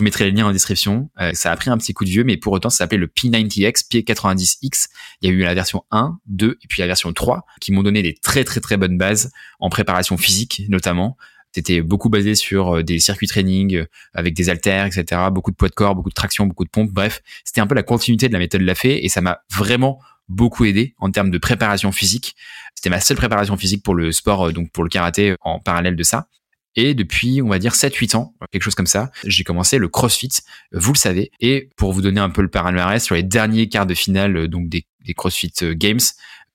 vous 0.00 0.04
mettrez 0.04 0.24
les 0.24 0.30
liens 0.32 0.46
en 0.46 0.52
description. 0.52 1.10
Euh, 1.20 1.32
ça 1.34 1.52
a 1.52 1.56
pris 1.56 1.68
un 1.68 1.76
petit 1.76 1.92
coup 1.92 2.04
de 2.04 2.10
vieux, 2.10 2.24
mais 2.24 2.38
pour 2.38 2.54
autant, 2.54 2.70
ça 2.70 2.78
s'appelait 2.78 2.98
le 2.98 3.06
P90X, 3.06 3.86
P90X. 3.90 4.88
Il 5.20 5.30
y 5.30 5.32
a 5.32 5.34
eu 5.34 5.40
la 5.40 5.54
version 5.54 5.84
1, 5.90 6.18
2 6.26 6.58
et 6.62 6.66
puis 6.68 6.80
la 6.80 6.86
version 6.86 7.12
3 7.12 7.44
qui 7.60 7.70
m'ont 7.70 7.82
donné 7.82 8.02
des 8.02 8.14
très 8.14 8.44
très 8.44 8.60
très 8.60 8.78
bonnes 8.78 8.96
bases 8.96 9.30
en 9.60 9.68
préparation 9.68 10.16
physique 10.16 10.62
notamment. 10.68 11.18
C'était 11.52 11.82
beaucoup 11.82 12.08
basé 12.08 12.34
sur 12.34 12.76
euh, 12.76 12.82
des 12.82 12.98
circuits 12.98 13.26
training 13.26 13.76
euh, 13.76 13.86
avec 14.14 14.34
des 14.34 14.48
haltères, 14.48 14.86
etc. 14.86 15.20
Beaucoup 15.30 15.50
de 15.50 15.56
poids 15.56 15.68
de 15.68 15.74
corps, 15.74 15.94
beaucoup 15.94 16.08
de 16.08 16.14
traction, 16.14 16.46
beaucoup 16.46 16.64
de 16.64 16.70
pompes. 16.70 16.90
Bref, 16.90 17.20
c'était 17.44 17.60
un 17.60 17.66
peu 17.66 17.74
la 17.74 17.82
continuité 17.82 18.28
de 18.28 18.32
la 18.32 18.38
méthode 18.38 18.62
Lafay 18.62 19.04
et 19.04 19.08
ça 19.10 19.20
m'a 19.20 19.40
vraiment 19.50 20.00
beaucoup 20.28 20.64
aidé 20.64 20.94
en 20.98 21.10
termes 21.10 21.30
de 21.30 21.38
préparation 21.38 21.92
physique. 21.92 22.36
C'était 22.74 22.88
ma 22.88 23.00
seule 23.00 23.18
préparation 23.18 23.56
physique 23.58 23.82
pour 23.82 23.94
le 23.94 24.12
sport, 24.12 24.52
donc 24.52 24.70
pour 24.70 24.82
le 24.82 24.88
karaté 24.88 25.34
en 25.42 25.58
parallèle 25.58 25.96
de 25.96 26.02
ça. 26.04 26.28
Et 26.76 26.94
depuis, 26.94 27.42
on 27.42 27.48
va 27.48 27.58
dire 27.58 27.72
7-8 27.72 28.16
ans, 28.16 28.34
quelque 28.52 28.62
chose 28.62 28.74
comme 28.74 28.86
ça, 28.86 29.10
j'ai 29.24 29.44
commencé 29.44 29.78
le 29.78 29.88
CrossFit, 29.88 30.30
vous 30.72 30.92
le 30.92 30.98
savez. 30.98 31.30
Et 31.40 31.68
pour 31.76 31.92
vous 31.92 32.02
donner 32.02 32.20
un 32.20 32.30
peu 32.30 32.42
le 32.42 32.48
palmarès, 32.48 33.02
sur 33.02 33.14
les 33.14 33.22
derniers 33.22 33.68
quarts 33.68 33.86
de 33.86 33.94
finale 33.94 34.36
euh, 34.36 34.48
donc 34.48 34.68
des, 34.68 34.86
CrossFit 35.16 35.52
euh, 35.62 35.74
Games, 35.74 35.98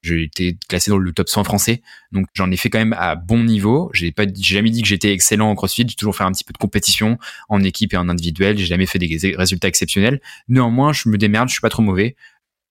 j'ai 0.01 0.23
été 0.23 0.57
classé 0.69 0.91
dans 0.91 0.97
le 0.97 1.11
top 1.11 1.27
100 1.27 1.43
français. 1.43 1.81
Donc 2.11 2.27
j'en 2.33 2.49
ai 2.51 2.57
fait 2.57 2.69
quand 2.69 2.77
même 2.77 2.95
à 2.97 3.15
bon 3.15 3.43
niveau. 3.43 3.89
J'ai 3.93 4.11
pas 4.11 4.25
jamais 4.39 4.69
dit 4.69 4.81
que 4.81 4.87
j'étais 4.87 5.11
excellent 5.11 5.49
en 5.49 5.55
CrossFit, 5.55 5.85
j'ai 5.87 5.95
toujours 5.95 6.15
fait 6.15 6.23
un 6.23 6.31
petit 6.31 6.43
peu 6.43 6.53
de 6.53 6.57
compétition 6.57 7.17
en 7.49 7.63
équipe 7.63 7.93
et 7.93 7.97
en 7.97 8.07
individuel, 8.07 8.57
j'ai 8.57 8.65
jamais 8.65 8.85
fait 8.85 8.99
des 8.99 9.35
résultats 9.35 9.67
exceptionnels. 9.67 10.21
Néanmoins, 10.47 10.93
je 10.93 11.09
me 11.09 11.17
démerde, 11.17 11.49
je 11.49 11.53
suis 11.53 11.61
pas 11.61 11.69
trop 11.69 11.81
mauvais. 11.81 12.15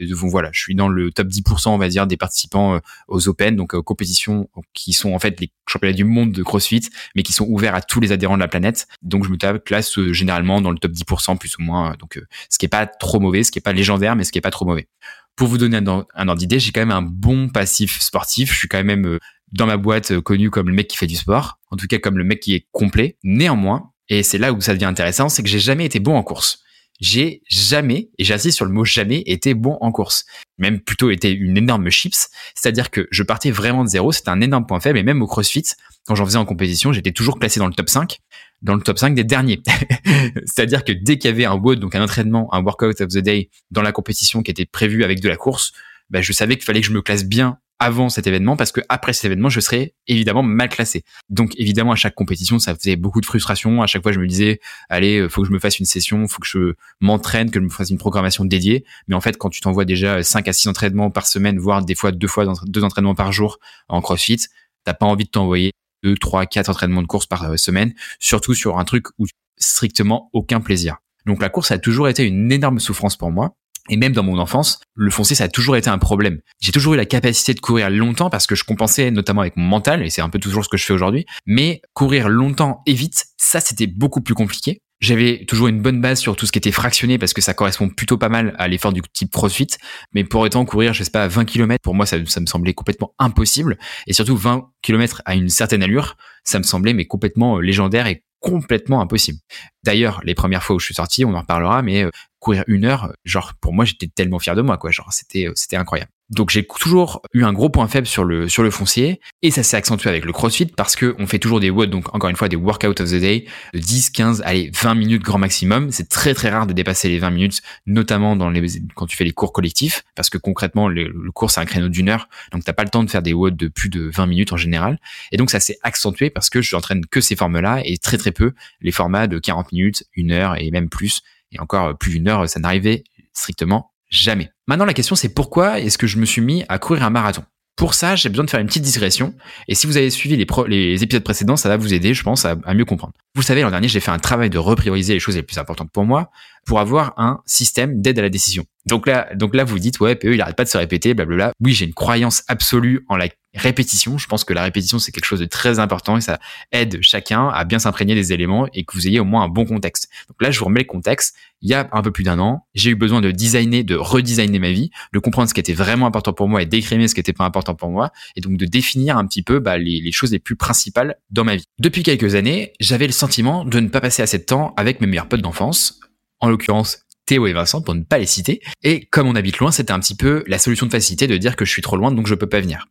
Donc 0.00 0.30
voilà, 0.30 0.50
je 0.52 0.60
suis 0.60 0.74
dans 0.74 0.88
le 0.88 1.12
top 1.12 1.28
10%, 1.28 1.68
on 1.68 1.78
va 1.78 1.88
dire, 1.88 2.06
des 2.06 2.16
participants 2.16 2.74
euh, 2.74 2.78
aux 3.06 3.28
Open, 3.28 3.54
donc 3.54 3.74
aux 3.74 3.82
compétitions 3.82 4.48
qui 4.72 4.92
sont 4.92 5.14
en 5.14 5.18
fait 5.18 5.40
les 5.40 5.52
championnats 5.68 5.94
du 5.94 6.04
monde 6.04 6.32
de 6.32 6.42
CrossFit, 6.42 6.88
mais 7.14 7.22
qui 7.22 7.32
sont 7.32 7.46
ouverts 7.46 7.74
à 7.74 7.80
tous 7.80 8.00
les 8.00 8.10
adhérents 8.10 8.34
de 8.34 8.40
la 8.40 8.48
planète. 8.48 8.88
Donc 9.02 9.24
je 9.24 9.30
me 9.30 9.36
tape 9.36 9.64
classe 9.64 9.96
euh, 9.98 10.12
généralement 10.12 10.60
dans 10.60 10.72
le 10.72 10.78
top 10.78 10.92
10% 10.92 11.38
plus 11.38 11.56
ou 11.58 11.62
moins. 11.62 11.94
Donc 11.98 12.16
euh, 12.16 12.26
ce 12.50 12.58
qui 12.58 12.66
est 12.66 12.68
pas 12.68 12.86
trop 12.86 13.20
mauvais, 13.20 13.44
ce 13.44 13.52
qui 13.52 13.58
est 13.58 13.62
pas 13.62 13.72
légendaire, 13.72 14.16
mais 14.16 14.24
ce 14.24 14.32
qui 14.32 14.38
est 14.38 14.42
pas 14.42 14.50
trop 14.50 14.64
mauvais. 14.64 14.88
Pour 15.36 15.48
vous 15.48 15.58
donner 15.58 15.76
un, 15.76 15.86
ordre 15.86 16.36
d'idée, 16.36 16.58
j'ai 16.58 16.72
quand 16.72 16.80
même 16.80 16.92
un 16.92 17.02
bon 17.02 17.48
passif 17.48 18.00
sportif. 18.00 18.52
Je 18.52 18.58
suis 18.58 18.68
quand 18.68 18.82
même 18.84 19.18
dans 19.50 19.66
ma 19.66 19.76
boîte 19.76 20.20
connu 20.20 20.48
comme 20.48 20.68
le 20.68 20.74
mec 20.74 20.86
qui 20.86 20.96
fait 20.96 21.08
du 21.08 21.16
sport, 21.16 21.58
en 21.72 21.76
tout 21.76 21.88
cas 21.88 21.98
comme 21.98 22.18
le 22.18 22.22
mec 22.22 22.38
qui 22.38 22.54
est 22.54 22.68
complet. 22.70 23.16
Néanmoins, 23.24 23.90
et 24.08 24.22
c'est 24.22 24.38
là 24.38 24.52
où 24.52 24.60
ça 24.60 24.74
devient 24.74 24.84
intéressant, 24.84 25.28
c'est 25.28 25.42
que 25.42 25.48
j'ai 25.48 25.58
jamais 25.58 25.86
été 25.86 25.98
bon 25.98 26.14
en 26.14 26.22
course 26.22 26.63
j'ai 27.00 27.42
jamais, 27.48 28.10
et 28.18 28.24
j'insiste 28.24 28.56
sur 28.56 28.64
le 28.64 28.72
mot 28.72 28.84
jamais, 28.84 29.22
été 29.26 29.54
bon 29.54 29.76
en 29.80 29.92
course. 29.92 30.24
Même 30.58 30.80
plutôt 30.80 31.10
été 31.10 31.32
une 31.32 31.56
énorme 31.56 31.90
chips. 31.90 32.28
C'est-à-dire 32.54 32.90
que 32.90 33.08
je 33.10 33.22
partais 33.22 33.50
vraiment 33.50 33.84
de 33.84 33.88
zéro. 33.88 34.12
C'était 34.12 34.30
un 34.30 34.40
énorme 34.40 34.66
point 34.66 34.80
faible. 34.80 34.98
Et 34.98 35.02
même 35.02 35.20
au 35.20 35.26
CrossFit, 35.26 35.64
quand 36.06 36.14
j'en 36.14 36.24
faisais 36.24 36.38
en 36.38 36.44
compétition, 36.44 36.92
j'étais 36.92 37.12
toujours 37.12 37.38
classé 37.38 37.58
dans 37.58 37.66
le 37.66 37.74
top 37.74 37.88
5, 37.88 38.20
dans 38.62 38.74
le 38.74 38.82
top 38.82 38.98
5 38.98 39.14
des 39.14 39.24
derniers. 39.24 39.60
C'est-à-dire 40.46 40.84
que 40.84 40.92
dès 40.92 41.18
qu'il 41.18 41.30
y 41.30 41.34
avait 41.34 41.44
un 41.44 41.54
WOD, 41.54 41.80
donc 41.80 41.94
un 41.94 42.02
entraînement, 42.02 42.52
un 42.54 42.62
workout 42.62 43.00
of 43.00 43.08
the 43.08 43.18
day 43.18 43.50
dans 43.70 43.82
la 43.82 43.92
compétition 43.92 44.42
qui 44.42 44.50
était 44.50 44.66
prévu 44.66 45.02
avec 45.02 45.20
de 45.20 45.28
la 45.28 45.36
course, 45.36 45.72
ben 46.10 46.22
je 46.22 46.32
savais 46.32 46.56
qu'il 46.56 46.64
fallait 46.64 46.80
que 46.80 46.86
je 46.86 46.92
me 46.92 47.02
classe 47.02 47.24
bien 47.24 47.58
avant 47.84 48.08
cet 48.08 48.26
événement 48.26 48.56
parce 48.56 48.72
que 48.72 48.80
après 48.88 49.12
cet 49.12 49.26
événement, 49.26 49.50
je 49.50 49.60
serais 49.60 49.94
évidemment 50.06 50.42
mal 50.42 50.70
classé. 50.70 51.04
Donc 51.28 51.52
évidemment, 51.58 51.92
à 51.92 51.96
chaque 51.96 52.14
compétition, 52.14 52.58
ça 52.58 52.74
faisait 52.74 52.96
beaucoup 52.96 53.20
de 53.20 53.26
frustration. 53.26 53.82
À 53.82 53.86
chaque 53.86 54.02
fois, 54.02 54.12
je 54.12 54.18
me 54.18 54.26
disais, 54.26 54.58
allez, 54.88 55.18
euh, 55.18 55.28
faut 55.28 55.42
que 55.42 55.48
je 55.48 55.52
me 55.52 55.58
fasse 55.58 55.78
une 55.78 55.84
session, 55.84 56.26
faut 56.26 56.40
que 56.40 56.48
je 56.48 56.72
m'entraîne, 57.02 57.50
que 57.50 57.60
je 57.60 57.64
me 57.64 57.68
fasse 57.68 57.90
une 57.90 57.98
programmation 57.98 58.46
dédiée. 58.46 58.86
Mais 59.06 59.14
en 59.14 59.20
fait, 59.20 59.36
quand 59.36 59.50
tu 59.50 59.60
t'envoies 59.60 59.84
déjà 59.84 60.22
5 60.22 60.48
à 60.48 60.54
6 60.54 60.68
entraînements 60.68 61.10
par 61.10 61.26
semaine, 61.26 61.58
voire 61.58 61.84
des 61.84 61.94
fois 61.94 62.10
deux 62.10 62.26
fois 62.26 62.50
deux 62.64 62.84
entraînements 62.84 63.14
par 63.14 63.32
jour 63.32 63.58
en 63.88 64.00
CrossFit, 64.00 64.38
t'as 64.84 64.94
pas 64.94 65.04
envie 65.04 65.24
de 65.24 65.30
t'envoyer 65.30 65.72
deux, 66.02 66.16
trois, 66.16 66.46
quatre 66.46 66.70
entraînements 66.70 67.02
de 67.02 67.06
course 67.06 67.26
par 67.26 67.44
euh, 67.44 67.58
semaine, 67.58 67.92
surtout 68.18 68.54
sur 68.54 68.78
un 68.78 68.84
truc 68.84 69.08
où 69.18 69.26
strictement 69.58 70.30
aucun 70.32 70.62
plaisir. 70.62 70.96
Donc 71.26 71.42
la 71.42 71.50
course 71.50 71.70
a 71.70 71.78
toujours 71.78 72.08
été 72.08 72.24
une 72.24 72.50
énorme 72.50 72.80
souffrance 72.80 73.18
pour 73.18 73.30
moi. 73.30 73.54
Et 73.90 73.96
même 73.96 74.12
dans 74.12 74.22
mon 74.22 74.38
enfance, 74.38 74.80
le 74.94 75.10
foncier, 75.10 75.36
ça 75.36 75.44
a 75.44 75.48
toujours 75.48 75.76
été 75.76 75.90
un 75.90 75.98
problème. 75.98 76.40
J'ai 76.60 76.72
toujours 76.72 76.94
eu 76.94 76.96
la 76.96 77.04
capacité 77.04 77.52
de 77.54 77.60
courir 77.60 77.90
longtemps 77.90 78.30
parce 78.30 78.46
que 78.46 78.54
je 78.54 78.64
compensais 78.64 79.10
notamment 79.10 79.42
avec 79.42 79.56
mon 79.56 79.66
mental, 79.66 80.02
et 80.02 80.10
c'est 80.10 80.22
un 80.22 80.30
peu 80.30 80.38
toujours 80.38 80.64
ce 80.64 80.68
que 80.68 80.76
je 80.76 80.84
fais 80.84 80.94
aujourd'hui. 80.94 81.26
Mais 81.46 81.82
courir 81.92 82.28
longtemps 82.28 82.82
et 82.86 82.94
vite, 82.94 83.26
ça, 83.36 83.60
c'était 83.60 83.86
beaucoup 83.86 84.22
plus 84.22 84.34
compliqué. 84.34 84.80
J'avais 85.00 85.44
toujours 85.46 85.68
une 85.68 85.82
bonne 85.82 86.00
base 86.00 86.18
sur 86.18 86.34
tout 86.34 86.46
ce 86.46 86.52
qui 86.52 86.58
était 86.58 86.72
fractionné 86.72 87.18
parce 87.18 87.34
que 87.34 87.42
ça 87.42 87.52
correspond 87.52 87.90
plutôt 87.90 88.16
pas 88.16 88.30
mal 88.30 88.54
à 88.58 88.68
l'effort 88.68 88.92
du 88.92 89.02
type 89.12 89.30
CrossFit. 89.30 89.66
Mais 90.14 90.24
pour 90.24 90.40
autant, 90.40 90.64
courir, 90.64 90.94
je 90.94 91.04
sais 91.04 91.10
pas, 91.10 91.28
20 91.28 91.44
km, 91.44 91.82
pour 91.82 91.94
moi, 91.94 92.06
ça, 92.06 92.18
me 92.18 92.24
semblait 92.24 92.72
complètement 92.72 93.12
impossible. 93.18 93.76
Et 94.06 94.14
surtout, 94.14 94.36
20 94.36 94.70
km 94.80 95.20
à 95.26 95.34
une 95.34 95.50
certaine 95.50 95.82
allure, 95.82 96.16
ça 96.44 96.58
me 96.58 96.64
semblait 96.64 96.94
mais 96.94 97.04
complètement 97.04 97.58
euh, 97.58 97.60
légendaire 97.60 98.06
et 98.06 98.22
complètement 98.40 99.00
impossible. 99.00 99.38
D'ailleurs, 99.84 100.20
les 100.24 100.34
premières 100.34 100.62
fois 100.62 100.76
où 100.76 100.78
je 100.78 100.86
suis 100.86 100.94
sorti, 100.94 101.24
on 101.24 101.34
en 101.34 101.40
reparlera, 101.40 101.82
mais 101.82 102.04
euh, 102.04 102.10
courir 102.44 102.64
une 102.66 102.84
heure, 102.84 103.12
genre 103.24 103.54
pour 103.60 103.72
moi, 103.72 103.84
j'étais 103.84 104.06
tellement 104.06 104.38
fier 104.38 104.54
de 104.54 104.62
moi, 104.62 104.76
quoi. 104.76 104.90
Genre, 104.90 105.12
c'était, 105.12 105.48
c'était 105.54 105.76
incroyable. 105.76 106.10
Donc 106.30 106.48
j'ai 106.50 106.64
toujours 106.64 107.20
eu 107.34 107.44
un 107.44 107.52
gros 107.52 107.68
point 107.68 107.86
faible 107.86 108.06
sur 108.06 108.24
le 108.24 108.48
sur 108.48 108.62
le 108.62 108.70
foncier 108.70 109.20
et 109.42 109.50
ça 109.50 109.62
s'est 109.62 109.76
accentué 109.76 110.08
avec 110.08 110.24
le 110.24 110.32
CrossFit 110.32 110.64
parce 110.66 110.96
que 110.96 111.14
on 111.18 111.26
fait 111.26 111.38
toujours 111.38 111.60
des 111.60 111.68
WOD 111.68 111.90
donc 111.90 112.14
encore 112.14 112.30
une 112.30 112.36
fois 112.36 112.48
des 112.48 112.56
workout 112.56 112.98
of 113.02 113.10
the 113.10 113.20
day 113.20 113.44
de 113.74 113.78
10 113.78 114.08
15 114.08 114.42
allez 114.42 114.70
20 114.72 114.94
minutes 114.94 115.22
grand 115.22 115.36
maximum, 115.36 115.90
c'est 115.90 116.08
très 116.08 116.32
très 116.32 116.48
rare 116.48 116.66
de 116.66 116.72
dépasser 116.72 117.10
les 117.10 117.18
20 117.18 117.30
minutes 117.30 117.60
notamment 117.84 118.36
dans 118.36 118.48
les 118.48 118.66
quand 118.94 119.06
tu 119.06 119.18
fais 119.18 119.24
les 119.24 119.32
cours 119.32 119.52
collectifs 119.52 120.02
parce 120.16 120.30
que 120.30 120.38
concrètement 120.38 120.88
le, 120.88 121.12
cours 121.34 121.50
c'est 121.50 121.60
un 121.60 121.66
créneau 121.66 121.90
d'une 121.90 122.08
heure 122.08 122.30
donc 122.52 122.64
t'as 122.64 122.72
pas 122.72 122.84
le 122.84 122.90
temps 122.90 123.04
de 123.04 123.10
faire 123.10 123.22
des 123.22 123.34
WOD 123.34 123.54
de 123.54 123.68
plus 123.68 123.90
de 123.90 124.10
20 124.14 124.24
minutes 124.24 124.52
en 124.54 124.56
général 124.56 124.98
et 125.30 125.36
donc 125.36 125.50
ça 125.50 125.60
s'est 125.60 125.76
accentué 125.82 126.30
parce 126.30 126.48
que 126.48 126.62
je 126.62 126.74
n'entraîne 126.74 127.04
que 127.04 127.20
ces 127.20 127.36
formes-là 127.36 127.82
et 127.84 127.98
très 127.98 128.16
très 128.16 128.32
peu 128.32 128.54
les 128.80 128.92
formats 128.92 129.26
de 129.26 129.38
40 129.38 129.72
minutes, 129.72 130.04
une 130.14 130.32
heure 130.32 130.56
et 130.58 130.70
même 130.70 130.88
plus 130.88 131.20
et 131.54 131.60
encore 131.60 131.96
plus 131.96 132.12
d'une 132.12 132.28
heure 132.28 132.48
ça 132.48 132.60
n'arrivait 132.60 133.04
strictement 133.32 133.94
Jamais. 134.14 134.50
Maintenant, 134.68 134.84
la 134.84 134.94
question, 134.94 135.16
c'est 135.16 135.34
pourquoi 135.34 135.80
est-ce 135.80 135.98
que 135.98 136.06
je 136.06 136.18
me 136.18 136.24
suis 136.24 136.40
mis 136.40 136.64
à 136.68 136.78
courir 136.78 137.02
un 137.02 137.10
marathon? 137.10 137.42
Pour 137.76 137.94
ça, 137.94 138.14
j'ai 138.14 138.28
besoin 138.28 138.44
de 138.44 138.50
faire 138.50 138.60
une 138.60 138.68
petite 138.68 138.84
digression. 138.84 139.34
Et 139.66 139.74
si 139.74 139.88
vous 139.88 139.96
avez 139.96 140.08
suivi 140.08 140.36
les, 140.36 141.02
épisodes 141.02 141.24
précédents, 141.24 141.56
ça 141.56 141.68
va 141.68 141.76
vous 141.76 141.92
aider, 141.92 142.14
je 142.14 142.22
pense, 142.22 142.44
à, 142.44 142.54
mieux 142.72 142.84
comprendre. 142.84 143.12
Vous 143.34 143.42
savez, 143.42 143.62
l'an 143.62 143.70
dernier, 143.70 143.88
j'ai 143.88 143.98
fait 143.98 144.12
un 144.12 144.20
travail 144.20 144.50
de 144.50 144.58
reprioriser 144.58 145.14
les 145.14 145.18
choses 145.18 145.34
les 145.34 145.42
plus 145.42 145.58
importantes 145.58 145.90
pour 145.90 146.04
moi 146.04 146.30
pour 146.64 146.78
avoir 146.78 147.14
un 147.16 147.40
système 147.44 148.00
d'aide 148.00 148.20
à 148.20 148.22
la 148.22 148.28
décision. 148.28 148.64
Donc 148.86 149.08
là, 149.08 149.28
donc 149.34 149.56
là, 149.56 149.64
vous 149.64 149.80
dites, 149.80 149.98
ouais, 149.98 150.14
PE, 150.14 150.34
il 150.34 150.40
arrête 150.40 150.54
pas 150.54 150.62
de 150.62 150.68
se 150.68 150.78
répéter, 150.78 151.14
blablabla. 151.14 151.50
Oui, 151.60 151.72
j'ai 151.72 151.86
une 151.86 151.94
croyance 151.94 152.44
absolue 152.46 153.04
en 153.08 153.16
la 153.16 153.28
répétition. 153.54 154.18
Je 154.18 154.26
pense 154.26 154.44
que 154.44 154.52
la 154.52 154.62
répétition, 154.62 154.98
c'est 154.98 155.12
quelque 155.12 155.24
chose 155.24 155.40
de 155.40 155.46
très 155.46 155.78
important 155.78 156.16
et 156.16 156.20
ça 156.20 156.38
aide 156.72 156.98
chacun 157.02 157.48
à 157.48 157.64
bien 157.64 157.78
s'imprégner 157.78 158.14
des 158.14 158.32
éléments 158.32 158.66
et 158.74 158.84
que 158.84 158.94
vous 158.94 159.06
ayez 159.06 159.20
au 159.20 159.24
moins 159.24 159.42
un 159.42 159.48
bon 159.48 159.64
contexte. 159.64 160.08
Donc 160.28 160.40
là, 160.40 160.50
je 160.50 160.58
vous 160.58 160.66
remets 160.66 160.80
le 160.80 160.86
contexte. 160.86 161.36
Il 161.62 161.70
y 161.70 161.74
a 161.74 161.88
un 161.92 162.02
peu 162.02 162.10
plus 162.10 162.24
d'un 162.24 162.38
an, 162.38 162.66
j'ai 162.74 162.90
eu 162.90 162.94
besoin 162.94 163.20
de 163.20 163.30
designer, 163.30 163.84
de 163.84 163.94
redesigner 163.94 164.58
ma 164.58 164.70
vie, 164.70 164.90
de 165.12 165.18
comprendre 165.18 165.48
ce 165.48 165.54
qui 165.54 165.60
était 165.60 165.72
vraiment 165.72 166.06
important 166.06 166.34
pour 166.34 166.48
moi 166.48 166.60
et 166.60 166.66
d'écrimer 166.66 167.08
ce 167.08 167.14
qui 167.14 167.20
était 167.20 167.32
pas 167.32 167.44
important 167.44 167.74
pour 167.74 167.90
moi 167.90 168.10
et 168.36 168.40
donc 168.40 168.58
de 168.58 168.66
définir 168.66 169.16
un 169.16 169.26
petit 169.26 169.42
peu 169.42 169.60
bah, 169.60 169.78
les, 169.78 170.00
les 170.00 170.12
choses 170.12 170.32
les 170.32 170.38
plus 170.38 170.56
principales 170.56 171.16
dans 171.30 171.44
ma 171.44 171.56
vie. 171.56 171.64
Depuis 171.78 172.02
quelques 172.02 172.34
années, 172.34 172.72
j'avais 172.80 173.06
le 173.06 173.12
sentiment 173.12 173.64
de 173.64 173.80
ne 173.80 173.88
pas 173.88 174.00
passer 174.00 174.22
assez 174.22 174.38
de 174.38 174.44
temps 174.44 174.74
avec 174.76 175.00
mes 175.00 175.06
meilleurs 175.06 175.28
potes 175.28 175.40
d'enfance, 175.40 176.00
en 176.40 176.48
l'occurrence 176.48 177.04
Théo 177.26 177.46
et 177.46 177.52
Vincent 177.52 177.80
pour 177.80 177.94
ne 177.94 178.02
pas 178.02 178.18
les 178.18 178.26
citer. 178.26 178.60
Et 178.82 179.06
comme 179.06 179.26
on 179.26 179.34
habite 179.34 179.58
loin, 179.58 179.70
c'était 179.70 179.92
un 179.92 180.00
petit 180.00 180.16
peu 180.16 180.44
la 180.46 180.58
solution 180.58 180.86
de 180.86 180.90
facilité 180.90 181.26
de 181.26 181.36
dire 181.36 181.56
que 181.56 181.64
je 181.64 181.70
suis 181.70 181.82
trop 181.82 181.96
loin 181.96 182.12
donc 182.12 182.26
je 182.26 182.34
peux 182.34 182.48
pas 182.48 182.60
venir. 182.60 182.86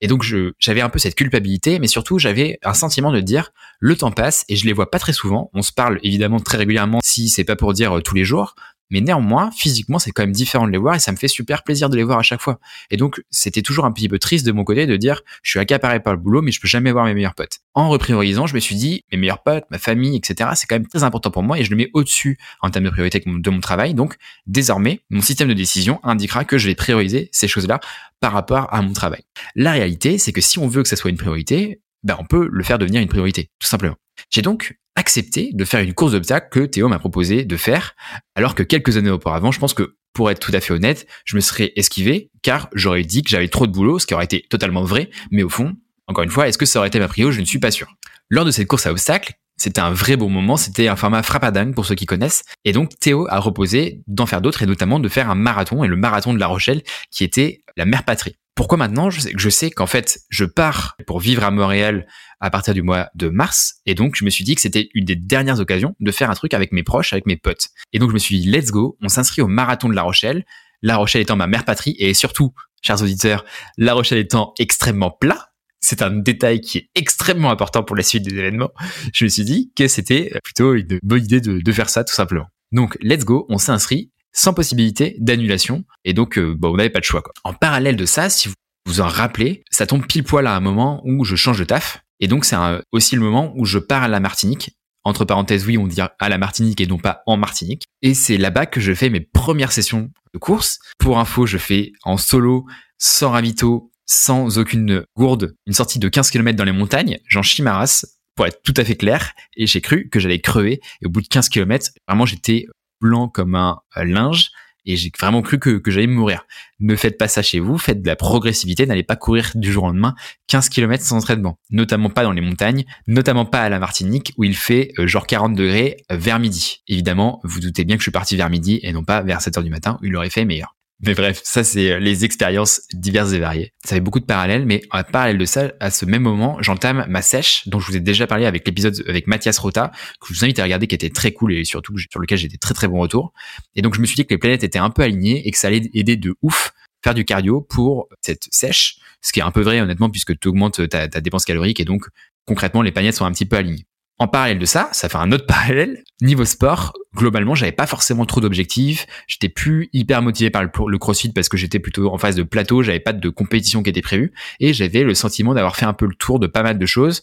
Et 0.00 0.06
donc 0.06 0.24
j'avais 0.58 0.80
un 0.80 0.88
peu 0.88 0.98
cette 0.98 1.14
culpabilité, 1.14 1.78
mais 1.78 1.86
surtout 1.86 2.18
j'avais 2.18 2.58
un 2.62 2.74
sentiment 2.74 3.12
de 3.12 3.20
dire 3.20 3.52
le 3.78 3.96
temps 3.96 4.12
passe 4.12 4.44
et 4.48 4.56
je 4.56 4.66
les 4.66 4.72
vois 4.72 4.90
pas 4.90 4.98
très 4.98 5.12
souvent. 5.12 5.50
On 5.54 5.62
se 5.62 5.72
parle 5.72 5.98
évidemment 6.02 6.40
très 6.40 6.58
régulièrement 6.58 7.00
si 7.02 7.28
c'est 7.28 7.44
pas 7.44 7.56
pour 7.56 7.72
dire 7.72 7.98
euh, 7.98 8.02
tous 8.02 8.14
les 8.14 8.24
jours, 8.24 8.54
mais 8.90 9.00
néanmoins, 9.00 9.50
physiquement, 9.50 9.98
c'est 9.98 10.10
quand 10.10 10.22
même 10.22 10.32
différent 10.32 10.66
de 10.66 10.72
les 10.72 10.78
voir 10.78 10.94
et 10.94 10.98
ça 10.98 11.12
me 11.12 11.16
fait 11.16 11.28
super 11.28 11.62
plaisir 11.62 11.88
de 11.88 11.96
les 11.96 12.02
voir 12.02 12.18
à 12.18 12.22
chaque 12.22 12.40
fois. 12.40 12.58
Et 12.90 12.96
donc, 12.96 13.22
c'était 13.30 13.62
toujours 13.62 13.84
un 13.84 13.92
petit 13.92 14.08
peu 14.08 14.18
triste 14.18 14.46
de 14.46 14.52
mon 14.52 14.64
côté 14.64 14.86
de 14.86 14.96
dire, 14.96 15.22
je 15.42 15.50
suis 15.50 15.58
accaparé 15.58 16.00
par 16.00 16.12
le 16.12 16.18
boulot, 16.18 16.42
mais 16.42 16.52
je 16.52 16.60
peux 16.60 16.68
jamais 16.68 16.92
voir 16.92 17.04
mes 17.04 17.14
meilleurs 17.14 17.34
potes. 17.34 17.60
En 17.74 17.88
repriorisant, 17.88 18.46
je 18.46 18.54
me 18.54 18.60
suis 18.60 18.74
dit, 18.74 19.04
mes 19.12 19.18
meilleurs 19.18 19.42
potes, 19.42 19.64
ma 19.70 19.78
famille, 19.78 20.16
etc., 20.16 20.50
c'est 20.54 20.66
quand 20.66 20.76
même 20.76 20.88
très 20.88 21.02
important 21.02 21.30
pour 21.30 21.42
moi 21.42 21.58
et 21.58 21.64
je 21.64 21.70
le 21.70 21.76
mets 21.76 21.90
au-dessus 21.94 22.38
en 22.60 22.70
termes 22.70 22.84
de 22.84 22.90
priorité 22.90 23.22
de 23.24 23.50
mon 23.50 23.60
travail. 23.60 23.94
Donc, 23.94 24.16
désormais, 24.46 25.00
mon 25.10 25.20
système 25.20 25.48
de 25.48 25.54
décision 25.54 26.00
indiquera 26.02 26.44
que 26.44 26.58
je 26.58 26.66
vais 26.66 26.74
prioriser 26.74 27.28
ces 27.32 27.48
choses-là 27.48 27.80
par 28.20 28.32
rapport 28.32 28.72
à 28.72 28.82
mon 28.82 28.92
travail. 28.92 29.22
La 29.54 29.72
réalité, 29.72 30.18
c'est 30.18 30.32
que 30.32 30.40
si 30.40 30.58
on 30.58 30.68
veut 30.68 30.82
que 30.82 30.88
ça 30.88 30.96
soit 30.96 31.10
une 31.10 31.16
priorité, 31.16 31.80
ben, 32.02 32.16
on 32.18 32.24
peut 32.24 32.48
le 32.50 32.64
faire 32.64 32.78
devenir 32.78 33.00
une 33.00 33.08
priorité, 33.08 33.50
tout 33.58 33.68
simplement. 33.68 33.96
J'ai 34.30 34.42
donc 34.42 34.78
accepté 35.00 35.50
de 35.52 35.64
faire 35.64 35.80
une 35.80 35.94
course 35.94 36.12
d'obstacles 36.12 36.48
que 36.50 36.66
Théo 36.66 36.86
m'a 36.88 36.98
proposé 36.98 37.44
de 37.44 37.56
faire, 37.56 37.96
alors 38.34 38.54
que 38.54 38.62
quelques 38.62 38.98
années 38.98 39.10
auparavant, 39.10 39.50
je 39.50 39.58
pense 39.58 39.74
que 39.74 39.96
pour 40.12 40.30
être 40.30 40.40
tout 40.40 40.52
à 40.54 40.60
fait 40.60 40.74
honnête, 40.74 41.06
je 41.24 41.36
me 41.36 41.40
serais 41.40 41.72
esquivé 41.74 42.30
car 42.42 42.68
j'aurais 42.74 43.02
dit 43.02 43.22
que 43.22 43.30
j'avais 43.30 43.48
trop 43.48 43.66
de 43.66 43.72
boulot, 43.72 43.98
ce 43.98 44.06
qui 44.06 44.14
aurait 44.14 44.26
été 44.26 44.44
totalement 44.50 44.84
vrai, 44.84 45.08
mais 45.30 45.42
au 45.42 45.48
fond, 45.48 45.74
encore 46.06 46.24
une 46.24 46.30
fois, 46.30 46.48
est-ce 46.48 46.58
que 46.58 46.66
ça 46.66 46.78
aurait 46.80 46.88
été 46.88 46.98
ma 46.98 47.08
prio? 47.08 47.30
Je 47.30 47.40
ne 47.40 47.46
suis 47.46 47.58
pas 47.58 47.70
sûr. 47.70 47.88
Lors 48.28 48.44
de 48.44 48.50
cette 48.50 48.66
course 48.66 48.86
à 48.86 48.90
obstacles, 48.90 49.32
c'était 49.60 49.80
un 49.80 49.92
vrai 49.92 50.16
bon 50.16 50.30
moment, 50.30 50.56
c'était 50.56 50.88
un 50.88 50.96
format 50.96 51.22
frappadingue 51.22 51.74
pour 51.74 51.84
ceux 51.84 51.94
qui 51.94 52.06
connaissent. 52.06 52.44
Et 52.64 52.72
donc 52.72 52.98
Théo 52.98 53.26
a 53.28 53.38
reposé 53.38 54.02
d'en 54.06 54.24
faire 54.24 54.40
d'autres 54.40 54.62
et 54.62 54.66
notamment 54.66 54.98
de 54.98 55.08
faire 55.08 55.28
un 55.28 55.34
marathon 55.34 55.84
et 55.84 55.86
le 55.86 55.96
marathon 55.96 56.32
de 56.32 56.38
La 56.38 56.46
Rochelle 56.46 56.82
qui 57.10 57.24
était 57.24 57.62
la 57.76 57.84
mère 57.84 58.04
patrie. 58.04 58.36
Pourquoi 58.54 58.78
maintenant? 58.78 59.10
Je 59.10 59.20
sais, 59.20 59.32
je 59.36 59.48
sais 59.50 59.70
qu'en 59.70 59.86
fait, 59.86 60.20
je 60.30 60.46
pars 60.46 60.96
pour 61.06 61.20
vivre 61.20 61.44
à 61.44 61.50
Montréal 61.50 62.06
à 62.40 62.48
partir 62.50 62.72
du 62.72 62.82
mois 62.82 63.10
de 63.14 63.28
mars. 63.28 63.76
Et 63.84 63.94
donc, 63.94 64.16
je 64.16 64.24
me 64.24 64.30
suis 64.30 64.44
dit 64.44 64.54
que 64.54 64.62
c'était 64.62 64.88
une 64.94 65.04
des 65.04 65.16
dernières 65.16 65.60
occasions 65.60 65.94
de 66.00 66.10
faire 66.10 66.30
un 66.30 66.34
truc 66.34 66.54
avec 66.54 66.72
mes 66.72 66.82
proches, 66.82 67.12
avec 67.12 67.26
mes 67.26 67.36
potes. 67.36 67.68
Et 67.92 67.98
donc, 67.98 68.08
je 68.08 68.14
me 68.14 68.18
suis 68.18 68.40
dit, 68.40 68.50
let's 68.50 68.70
go, 68.70 68.96
on 69.02 69.08
s'inscrit 69.08 69.42
au 69.42 69.46
marathon 69.46 69.88
de 69.88 69.94
La 69.94 70.02
Rochelle. 70.02 70.44
La 70.82 70.96
Rochelle 70.96 71.22
étant 71.22 71.36
ma 71.36 71.46
mère 71.46 71.66
patrie 71.66 71.96
et 71.98 72.14
surtout, 72.14 72.52
chers 72.82 73.02
auditeurs, 73.02 73.44
La 73.76 73.92
Rochelle 73.92 74.18
étant 74.18 74.54
extrêmement 74.58 75.10
plat. 75.10 75.49
C'est 75.80 76.02
un 76.02 76.10
détail 76.10 76.60
qui 76.60 76.78
est 76.78 76.90
extrêmement 76.94 77.50
important 77.50 77.82
pour 77.82 77.96
la 77.96 78.02
suite 78.02 78.22
des 78.22 78.36
événements. 78.36 78.70
Je 79.12 79.24
me 79.24 79.28
suis 79.28 79.44
dit 79.44 79.72
que 79.74 79.88
c'était 79.88 80.32
plutôt 80.44 80.74
une 80.74 80.98
bonne 81.02 81.24
idée 81.24 81.40
de, 81.40 81.72
faire 81.72 81.88
ça 81.88 82.04
tout 82.04 82.14
simplement. 82.14 82.46
Donc, 82.72 82.98
let's 83.00 83.24
go, 83.24 83.46
on 83.48 83.58
s'est 83.58 83.72
inscrit 83.72 84.10
sans 84.32 84.54
possibilité 84.54 85.16
d'annulation. 85.18 85.84
Et 86.04 86.12
donc, 86.12 86.38
euh, 86.38 86.54
bon, 86.56 86.72
on 86.72 86.76
n'avait 86.76 86.90
pas 86.90 87.00
de 87.00 87.04
choix. 87.04 87.22
Quoi. 87.22 87.32
En 87.44 87.52
parallèle 87.52 87.96
de 87.96 88.06
ça, 88.06 88.30
si 88.30 88.48
vous 88.48 88.54
vous 88.86 89.00
en 89.00 89.08
rappelez, 89.08 89.62
ça 89.70 89.86
tombe 89.86 90.06
pile 90.06 90.24
poil 90.24 90.46
à 90.46 90.54
un 90.54 90.60
moment 90.60 91.02
où 91.04 91.24
je 91.24 91.36
change 91.36 91.58
de 91.58 91.64
taf. 91.64 92.02
Et 92.20 92.28
donc, 92.28 92.44
c'est 92.44 92.56
aussi 92.92 93.16
le 93.16 93.22
moment 93.22 93.52
où 93.56 93.64
je 93.64 93.78
pars 93.78 94.02
à 94.02 94.08
la 94.08 94.20
Martinique. 94.20 94.76
Entre 95.04 95.24
parenthèses, 95.24 95.66
oui, 95.66 95.78
on 95.78 95.86
dit 95.86 96.00
à 96.00 96.28
la 96.28 96.38
Martinique 96.38 96.80
et 96.80 96.86
non 96.86 96.98
pas 96.98 97.22
en 97.26 97.38
Martinique. 97.38 97.84
Et 98.02 98.12
c'est 98.12 98.36
là-bas 98.36 98.66
que 98.66 98.80
je 98.80 98.92
fais 98.92 99.08
mes 99.08 99.20
premières 99.20 99.72
sessions 99.72 100.10
de 100.34 100.38
course. 100.38 100.78
Pour 100.98 101.18
info, 101.18 101.46
je 101.46 101.56
fais 101.56 101.92
en 102.02 102.18
solo, 102.18 102.66
sans 102.98 103.30
ravito, 103.30 103.89
sans 104.10 104.58
aucune 104.58 105.04
gourde, 105.16 105.54
une 105.66 105.72
sortie 105.72 106.00
de 106.00 106.08
15 106.08 106.30
km 106.30 106.56
dans 106.56 106.64
les 106.64 106.72
montagnes. 106.72 107.18
J'en 107.28 107.42
chie 107.42 107.62
ma 107.62 107.74
race, 107.74 108.18
pour 108.34 108.46
être 108.46 108.60
tout 108.62 108.74
à 108.76 108.84
fait 108.84 108.96
clair. 108.96 109.32
Et 109.56 109.66
j'ai 109.66 109.80
cru 109.80 110.08
que 110.08 110.18
j'allais 110.18 110.40
crever. 110.40 110.80
Et 111.00 111.06
au 111.06 111.10
bout 111.10 111.20
de 111.20 111.28
15 111.28 111.48
km, 111.48 111.90
vraiment, 112.08 112.26
j'étais 112.26 112.66
blanc 113.00 113.28
comme 113.28 113.54
un 113.54 113.80
linge 113.96 114.50
et 114.84 114.96
j'ai 114.96 115.12
vraiment 115.18 115.42
cru 115.42 115.58
que, 115.58 115.78
que 115.78 115.90
j'allais 115.90 116.06
mourir. 116.06 116.46
Ne 116.80 116.96
faites 116.96 117.18
pas 117.18 117.28
ça 117.28 117.42
chez 117.42 117.60
vous, 117.60 117.78
faites 117.78 118.02
de 118.02 118.06
la 118.06 118.16
progressivité, 118.16 118.86
n'allez 118.86 119.02
pas 119.02 119.16
courir 119.16 119.52
du 119.54 119.70
jour 119.70 119.84
au 119.84 119.86
lendemain 119.88 120.14
15 120.48 120.68
km 120.70 121.04
sans 121.04 121.18
entraînement, 121.18 121.58
notamment 121.70 122.10
pas 122.10 122.22
dans 122.22 122.32
les 122.32 122.40
montagnes, 122.40 122.84
notamment 123.06 123.44
pas 123.44 123.62
à 123.62 123.68
la 123.68 123.78
Martinique 123.78 124.32
où 124.36 124.44
il 124.44 124.56
fait 124.56 124.92
euh, 124.98 125.06
genre 125.06 125.26
40 125.26 125.54
degrés 125.54 125.98
vers 126.10 126.38
midi. 126.38 126.82
Évidemment, 126.88 127.40
vous 127.44 127.60
doutez 127.60 127.84
bien 127.84 127.96
que 127.96 128.00
je 128.00 128.04
suis 128.04 128.10
parti 128.10 128.36
vers 128.36 128.50
midi 128.50 128.80
et 128.82 128.92
non 128.92 129.04
pas 129.04 129.22
vers 129.22 129.40
7 129.40 129.58
heures 129.58 129.64
du 129.64 129.70
matin 129.70 129.98
où 130.00 130.06
il 130.06 130.16
aurait 130.16 130.30
fait 130.30 130.44
meilleur. 130.44 130.74
Mais 131.02 131.14
bref, 131.14 131.40
ça 131.44 131.64
c'est 131.64 131.92
euh, 131.92 131.98
les 131.98 132.24
expériences 132.24 132.82
diverses 132.92 133.32
et 133.32 133.38
variées. 133.38 133.72
Ça 133.84 133.94
fait 133.94 134.00
beaucoup 134.00 134.20
de 134.20 134.26
parallèles, 134.26 134.66
mais 134.66 134.82
en 134.90 135.02
parallèle 135.02 135.38
de 135.38 135.44
ça, 135.46 135.72
à 135.80 135.90
ce 135.90 136.04
même 136.04 136.22
moment, 136.22 136.58
j'entame 136.60 137.06
ma 137.08 137.22
sèche, 137.22 137.66
dont 137.68 137.80
je 137.80 137.86
vous 137.86 137.96
ai 137.96 138.00
déjà 138.00 138.26
parlé 138.26 138.44
avec 138.44 138.66
l'épisode 138.66 139.02
avec 139.08 139.26
Mathias 139.26 139.58
Rota, 139.58 139.92
que 140.20 140.28
je 140.28 140.34
vous 140.34 140.44
invite 140.44 140.58
à 140.58 140.64
regarder, 140.64 140.86
qui 140.86 140.94
était 140.94 141.08
très 141.08 141.32
cool 141.32 141.54
et 141.54 141.64
surtout 141.64 141.96
sur 141.98 142.20
lequel 142.20 142.36
j'ai 142.36 142.48
des 142.48 142.58
très 142.58 142.74
très 142.74 142.86
bons 142.86 143.00
retours. 143.00 143.32
Et 143.76 143.82
donc 143.82 143.94
je 143.94 144.00
me 144.00 144.06
suis 144.06 144.16
dit 144.16 144.26
que 144.26 144.34
les 144.34 144.38
planètes 144.38 144.62
étaient 144.62 144.78
un 144.78 144.90
peu 144.90 145.02
alignées 145.02 145.46
et 145.48 145.50
que 145.50 145.56
ça 145.58 145.68
allait 145.68 145.88
aider 145.94 146.16
de 146.16 146.34
ouf 146.42 146.72
faire 147.02 147.14
du 147.14 147.24
cardio 147.24 147.62
pour 147.62 148.08
cette 148.20 148.46
sèche, 148.50 148.98
ce 149.22 149.32
qui 149.32 149.40
est 149.40 149.42
un 149.42 149.50
peu 149.50 149.62
vrai 149.62 149.80
honnêtement 149.80 150.10
puisque 150.10 150.38
tu 150.38 150.48
augmentes 150.48 150.86
ta, 150.90 151.08
ta 151.08 151.20
dépense 151.22 151.46
calorique 151.46 151.80
et 151.80 151.86
donc 151.86 152.04
concrètement 152.46 152.82
les 152.82 152.92
planètes 152.92 153.14
sont 153.14 153.24
un 153.24 153.32
petit 153.32 153.46
peu 153.46 153.56
alignées. 153.56 153.86
En 154.20 154.28
parallèle 154.28 154.58
de 154.58 154.66
ça, 154.66 154.90
ça 154.92 155.08
fait 155.08 155.16
un 155.16 155.32
autre 155.32 155.46
parallèle. 155.48 156.04
Niveau 156.20 156.44
sport, 156.44 156.92
globalement, 157.16 157.54
j'avais 157.54 157.72
pas 157.72 157.86
forcément 157.86 158.26
trop 158.26 158.42
d'objectifs. 158.42 159.06
J'étais 159.26 159.48
plus 159.48 159.88
hyper 159.94 160.20
motivé 160.20 160.50
par 160.50 160.62
le, 160.62 160.98
crossfit 160.98 161.32
parce 161.32 161.48
que 161.48 161.56
j'étais 161.56 161.78
plutôt 161.78 162.12
en 162.12 162.18
phase 162.18 162.36
de 162.36 162.42
plateau. 162.42 162.82
J'avais 162.82 163.00
pas 163.00 163.14
de 163.14 163.28
compétition 163.30 163.82
qui 163.82 163.88
était 163.88 164.02
prévue 164.02 164.34
et 164.60 164.74
j'avais 164.74 165.04
le 165.04 165.14
sentiment 165.14 165.54
d'avoir 165.54 165.74
fait 165.74 165.86
un 165.86 165.94
peu 165.94 166.06
le 166.06 166.14
tour 166.14 166.38
de 166.38 166.46
pas 166.46 166.62
mal 166.62 166.78
de 166.78 166.86
choses. 166.86 167.22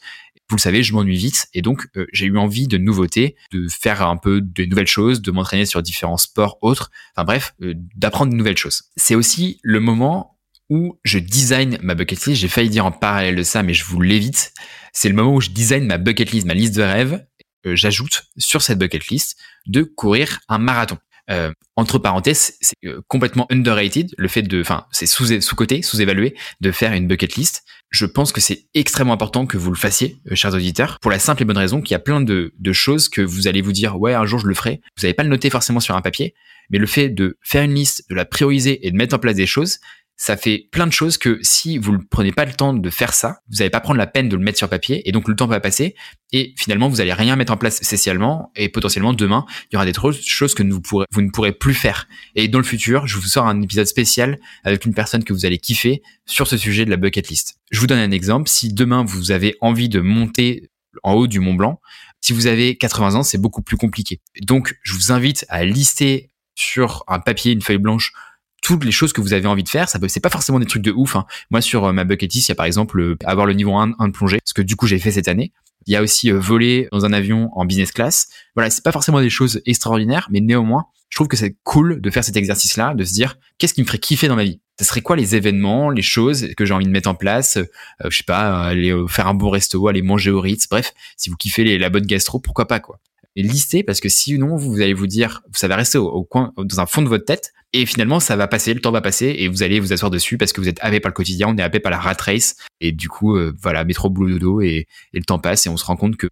Vous 0.49 0.55
le 0.55 0.61
savez, 0.61 0.81
je 0.81 0.93
m'ennuie 0.93 1.17
vite 1.17 1.47
et 1.53 1.61
donc 1.61 1.85
euh, 1.97 2.07
j'ai 2.13 2.25
eu 2.25 2.37
envie 2.37 2.67
de 2.67 2.79
nouveautés, 2.79 3.35
de 3.51 3.67
faire 3.67 4.01
un 4.01 4.17
peu 4.17 4.41
de 4.41 4.65
nouvelles 4.65 4.87
choses, 4.87 5.21
de 5.21 5.29
m'entraîner 5.29 5.65
sur 5.65 5.83
différents 5.83 6.17
sports 6.17 6.57
autres. 6.61 6.89
Enfin 7.15 7.25
bref, 7.25 7.53
euh, 7.61 7.73
d'apprendre 7.95 8.31
de 8.31 8.37
nouvelles 8.37 8.57
choses. 8.57 8.83
C'est 8.95 9.13
aussi 9.13 9.59
le 9.61 9.81
moment 9.81 10.36
où 10.69 10.99
je 11.03 11.19
design 11.19 11.77
ma 11.81 11.95
bucket 11.95 12.25
list. 12.25 12.41
J'ai 12.41 12.47
failli 12.47 12.69
dire 12.69 12.85
en 12.85 12.91
parallèle 12.91 13.35
de 13.35 13.43
ça, 13.43 13.63
mais 13.63 13.73
je 13.73 13.85
vous 13.85 14.01
l'évite. 14.01 14.53
C'est 14.93 15.09
le 15.09 15.15
moment 15.15 15.35
où 15.35 15.41
je 15.41 15.49
design 15.49 15.85
ma 15.85 15.97
bucket 15.97 16.31
list, 16.31 16.45
ma 16.45 16.53
liste 16.53 16.75
de 16.75 16.83
rêves. 16.83 17.25
Euh, 17.65 17.75
j'ajoute 17.75 18.25
sur 18.37 18.61
cette 18.61 18.79
bucket 18.79 19.07
list 19.07 19.37
de 19.65 19.83
courir 19.83 20.39
un 20.47 20.57
marathon. 20.57 20.97
Euh, 21.29 21.51
entre 21.75 21.99
parenthèses, 21.99 22.57
c'est 22.61 22.75
euh, 22.85 23.01
complètement 23.07 23.47
underrated 23.51 24.13
le 24.17 24.27
fait 24.29 24.43
de, 24.43 24.61
enfin, 24.61 24.85
c'est 24.91 25.05
sous 25.05 25.41
sous 25.41 25.55
côté, 25.55 25.81
sous 25.81 26.01
évalué 26.01 26.35
de 26.61 26.71
faire 26.71 26.93
une 26.93 27.07
bucket 27.07 27.35
list. 27.35 27.63
Je 27.89 28.05
pense 28.05 28.31
que 28.31 28.39
c'est 28.39 28.67
extrêmement 28.73 29.13
important 29.13 29.45
que 29.45 29.57
vous 29.57 29.71
le 29.71 29.77
fassiez, 29.77 30.17
euh, 30.31 30.35
chers 30.35 30.53
auditeurs, 30.53 30.99
pour 31.01 31.11
la 31.11 31.19
simple 31.19 31.41
et 31.41 31.45
bonne 31.45 31.57
raison 31.57 31.81
qu'il 31.81 31.91
y 31.91 31.95
a 31.95 31.99
plein 31.99 32.21
de, 32.21 32.53
de 32.57 32.73
choses 32.73 33.09
que 33.09 33.21
vous 33.21 33.47
allez 33.47 33.61
vous 33.61 33.73
dire 33.73 33.99
ouais 33.99 34.13
un 34.13 34.25
jour 34.25 34.39
je 34.39 34.47
le 34.47 34.53
ferai. 34.53 34.81
Vous 34.97 35.03
n'allez 35.03 35.13
pas 35.13 35.23
le 35.23 35.29
noter 35.29 35.49
forcément 35.49 35.81
sur 35.81 35.97
un 35.97 36.01
papier, 36.01 36.33
mais 36.69 36.77
le 36.77 36.87
fait 36.87 37.09
de 37.09 37.37
faire 37.41 37.63
une 37.63 37.73
liste, 37.73 38.09
de 38.09 38.15
la 38.15 38.25
prioriser 38.25 38.87
et 38.87 38.91
de 38.91 38.95
mettre 38.95 39.15
en 39.15 39.19
place 39.19 39.35
des 39.35 39.47
choses, 39.47 39.79
ça 40.17 40.35
fait 40.35 40.67
plein 40.71 40.87
de 40.87 40.91
choses 40.91 41.17
que 41.17 41.39
si 41.43 41.77
vous 41.77 41.91
ne 41.91 41.99
prenez 41.99 42.31
pas 42.31 42.45
le 42.45 42.53
temps 42.53 42.73
de 42.73 42.89
faire 42.89 43.13
ça, 43.13 43.39
vous 43.49 43.57
n'allez 43.57 43.69
pas 43.69 43.79
prendre 43.79 43.99
la 43.99 44.07
peine 44.07 44.29
de 44.29 44.35
le 44.35 44.43
mettre 44.43 44.57
sur 44.57 44.67
papier 44.67 45.07
et 45.07 45.11
donc 45.11 45.27
le 45.27 45.35
temps 45.35 45.45
va 45.45 45.59
passer 45.59 45.95
et 46.33 46.55
finalement 46.57 46.89
vous 46.89 47.01
allez 47.01 47.13
rien 47.13 47.35
mettre 47.35 47.53
en 47.53 47.57
place 47.57 47.81
spécialement 47.83 48.51
et 48.55 48.67
potentiellement 48.67 49.13
demain 49.13 49.45
il 49.69 49.75
y 49.75 49.77
aura 49.77 49.85
des 49.85 49.93
choses 50.23 50.55
que 50.55 50.63
vous, 50.63 50.81
vous 51.11 51.21
ne 51.21 51.29
pourrez 51.29 51.51
plus 51.51 51.75
faire. 51.75 52.07
Et 52.35 52.47
dans 52.47 52.57
le 52.57 52.65
futur, 52.65 53.05
je 53.05 53.15
vous 53.17 53.27
sors 53.27 53.45
un 53.45 53.61
épisode 53.61 53.85
spécial 53.85 54.39
avec 54.63 54.85
une 54.85 54.95
personne 54.95 55.23
que 55.23 55.33
vous 55.33 55.45
allez 55.45 55.59
kiffer 55.59 56.01
sur 56.25 56.47
ce 56.47 56.57
sujet 56.57 56.83
de 56.83 56.89
la 56.89 56.97
bucket 56.97 57.29
list. 57.29 57.59
Je 57.69 57.79
vous 57.79 57.87
donne 57.87 57.99
un 57.99 58.11
exemple. 58.11 58.49
Si 58.49 58.73
demain 58.73 59.03
vous 59.05 59.31
avez 59.31 59.55
envie 59.61 59.87
de 59.87 59.99
monter 59.99 60.71
en 61.03 61.13
haut 61.13 61.27
du 61.27 61.39
Mont 61.39 61.53
Blanc, 61.53 61.79
si 62.21 62.33
vous 62.33 62.47
avez 62.47 62.75
80 62.75 63.15
ans, 63.15 63.23
c'est 63.23 63.37
beaucoup 63.37 63.61
plus 63.61 63.77
compliqué. 63.77 64.19
Donc 64.41 64.75
je 64.81 64.93
vous 64.93 65.11
invite 65.11 65.45
à 65.49 65.63
lister 65.63 66.31
sur 66.55 67.03
un 67.07 67.19
papier, 67.19 67.51
une 67.51 67.61
feuille 67.61 67.77
blanche, 67.77 68.13
toutes 68.61 68.83
les 68.83 68.91
choses 68.91 69.13
que 69.13 69.21
vous 69.21 69.33
avez 69.33 69.47
envie 69.47 69.63
de 69.63 69.69
faire. 69.69 69.89
Ça 69.89 69.99
peut, 69.99 70.07
c'est 70.07 70.19
pas 70.19 70.29
forcément 70.29 70.59
des 70.59 70.65
trucs 70.65 70.81
de 70.81 70.91
ouf. 70.91 71.15
Hein. 71.15 71.25
Moi, 71.51 71.61
sur 71.61 71.85
euh, 71.85 71.93
ma 71.93 72.03
bucket 72.03 72.33
list, 72.33 72.47
il 72.47 72.51
y 72.51 72.53
a 72.53 72.55
par 72.55 72.65
exemple 72.65 72.99
euh, 72.99 73.17
avoir 73.23 73.45
le 73.45 73.53
niveau 73.53 73.75
1, 73.75 73.93
1 73.97 74.07
de 74.07 74.13
plongée, 74.13 74.39
ce 74.43 74.53
que 74.53 74.61
du 74.61 74.75
coup 74.75 74.87
j'ai 74.87 74.99
fait 74.99 75.11
cette 75.11 75.27
année. 75.27 75.53
Il 75.85 75.93
y 75.93 75.95
a 75.95 76.01
aussi 76.01 76.31
euh, 76.31 76.39
voler 76.39 76.87
dans 76.91 77.05
un 77.05 77.13
avion 77.13 77.49
en 77.53 77.65
business 77.65 77.91
class. 77.91 78.27
Voilà, 78.55 78.69
c'est 78.69 78.83
pas 78.83 78.91
forcément 78.91 79.21
des 79.21 79.29
choses 79.29 79.61
extraordinaires, 79.65 80.27
mais 80.31 80.41
néanmoins, 80.41 80.85
je 81.09 81.17
trouve 81.17 81.29
que 81.29 81.37
c'est 81.37 81.55
cool 81.63 82.01
de 82.01 82.09
faire 82.09 82.23
cet 82.23 82.35
exercice-là, 82.35 82.93
de 82.93 83.03
se 83.05 83.13
dire 83.13 83.37
qu'est-ce 83.57 83.73
qui 83.73 83.81
me 83.81 83.87
ferait 83.87 83.99
kiffer 83.99 84.27
dans 84.27 84.35
ma 84.35 84.43
vie? 84.43 84.59
Ce 84.79 84.85
serait 84.85 85.01
quoi 85.01 85.15
les 85.15 85.35
événements, 85.35 85.89
les 85.89 86.01
choses 86.01 86.49
que 86.57 86.65
j'ai 86.65 86.73
envie 86.73 86.85
de 86.85 86.91
mettre 86.91 87.09
en 87.09 87.15
place 87.15 87.57
Je 88.03 88.15
sais 88.15 88.23
pas, 88.23 88.63
aller 88.63 88.93
faire 89.07 89.27
un 89.27 89.33
bon 89.33 89.49
resto, 89.49 89.87
aller 89.87 90.03
manger 90.03 90.29
au 90.29 90.39
Ritz. 90.39 90.67
Bref, 90.69 90.93
si 91.15 91.31
vous 91.31 91.35
kiffez 91.35 91.63
les, 91.63 91.79
la 91.79 91.89
bonne 91.89 92.05
gastro, 92.05 92.39
pourquoi 92.39 92.67
pas 92.67 92.79
quoi 92.79 92.99
et 93.35 93.43
lister 93.43 93.83
parce 93.83 93.99
que 93.99 94.09
sinon 94.09 94.55
vous 94.55 94.81
allez 94.81 94.93
vous 94.93 95.07
dire 95.07 95.41
ça 95.53 95.67
va 95.67 95.75
rester 95.75 95.97
au, 95.97 96.23
coin 96.23 96.53
dans 96.57 96.79
un 96.79 96.85
fond 96.85 97.01
de 97.01 97.07
votre 97.07 97.25
tête 97.25 97.53
et 97.73 97.85
finalement 97.85 98.19
ça 98.19 98.35
va 98.35 98.47
passer 98.47 98.73
le 98.73 98.81
temps 98.81 98.91
va 98.91 99.01
passer 99.01 99.35
et 99.37 99.47
vous 99.47 99.63
allez 99.63 99.79
vous 99.79 99.93
asseoir 99.93 100.09
dessus 100.09 100.37
parce 100.37 100.53
que 100.53 100.61
vous 100.61 100.67
êtes 100.67 100.79
happé 100.81 100.99
par 100.99 101.09
le 101.09 101.13
quotidien 101.13 101.47
on 101.49 101.57
est 101.57 101.61
happé 101.61 101.79
par 101.79 101.91
la 101.91 101.99
rat 101.99 102.17
race 102.19 102.55
et 102.81 102.91
du 102.91 103.09
coup 103.09 103.35
euh, 103.35 103.53
voilà 103.61 103.83
métro 103.83 104.09
boulot 104.09 104.39
dodo 104.39 104.61
et, 104.61 104.87
et 105.13 105.19
le 105.19 105.23
temps 105.23 105.39
passe 105.39 105.65
et 105.67 105.69
on 105.69 105.77
se 105.77 105.85
rend 105.85 105.95
compte 105.95 106.17
que 106.17 106.27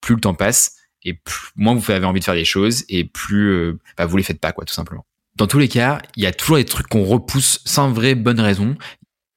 plus 0.00 0.14
le 0.14 0.20
temps 0.20 0.34
passe 0.34 0.76
et 1.04 1.18
moins 1.56 1.74
vous 1.74 1.90
avez 1.90 2.04
envie 2.04 2.20
de 2.20 2.24
faire 2.24 2.34
des 2.34 2.44
choses 2.44 2.84
et 2.88 3.04
plus 3.04 3.50
euh, 3.50 3.78
bah, 3.96 4.06
vous 4.06 4.16
les 4.16 4.22
faites 4.22 4.40
pas 4.40 4.52
quoi 4.52 4.64
tout 4.64 4.74
simplement. 4.74 5.06
Dans 5.36 5.46
tous 5.46 5.58
les 5.58 5.68
cas 5.68 6.02
il 6.16 6.22
y 6.22 6.26
a 6.26 6.32
toujours 6.32 6.56
des 6.56 6.64
trucs 6.64 6.88
qu'on 6.88 7.04
repousse 7.04 7.60
sans 7.64 7.90
vraie 7.90 8.14
bonne 8.14 8.40
raison. 8.40 8.76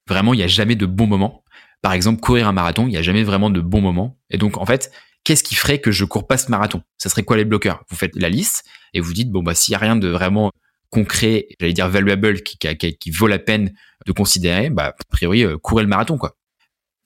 Vraiment 0.08 0.34
il 0.34 0.40
y 0.40 0.42
a 0.42 0.46
jamais 0.46 0.76
de 0.76 0.86
bon 0.86 1.06
moment 1.06 1.42
par 1.80 1.92
exemple 1.92 2.20
courir 2.20 2.48
un 2.48 2.52
marathon 2.52 2.86
il 2.86 2.94
y 2.94 2.96
a 2.96 3.02
jamais 3.02 3.24
vraiment 3.24 3.50
de 3.50 3.60
bon 3.60 3.80
moment 3.80 4.18
et 4.30 4.38
donc 4.38 4.58
en 4.58 4.66
fait 4.66 4.90
qu'est-ce 5.24 5.42
qui 5.42 5.54
ferait 5.54 5.80
que 5.80 5.90
je 5.90 6.04
cours 6.04 6.26
pas 6.26 6.38
ce 6.38 6.50
marathon? 6.50 6.82
Ça 6.98 7.08
serait 7.08 7.24
quoi 7.24 7.36
les 7.36 7.44
bloqueurs? 7.44 7.82
Vous 7.90 7.96
faites 7.96 8.14
la 8.14 8.28
liste 8.28 8.64
et 8.92 9.00
vous 9.00 9.12
dites 9.12 9.30
bon 9.30 9.42
bah 9.42 9.54
s'il 9.54 9.72
y 9.72 9.74
a 9.74 9.78
rien 9.78 9.96
de 9.96 10.08
vraiment 10.08 10.52
concret, 10.90 11.48
j'allais 11.58 11.72
dire 11.72 11.88
valuable 11.88 12.42
qui, 12.42 12.56
qui, 12.56 12.96
qui, 12.96 13.10
vaut 13.10 13.26
la 13.26 13.40
peine 13.40 13.74
de 14.06 14.12
considérer, 14.12 14.70
bah 14.70 14.94
a 14.98 15.04
priori 15.10 15.44
euh, 15.44 15.58
courez 15.58 15.82
le 15.82 15.88
marathon 15.88 16.18
quoi. 16.18 16.36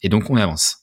Et 0.02 0.08
donc 0.08 0.28
on 0.30 0.36
avance. 0.36 0.78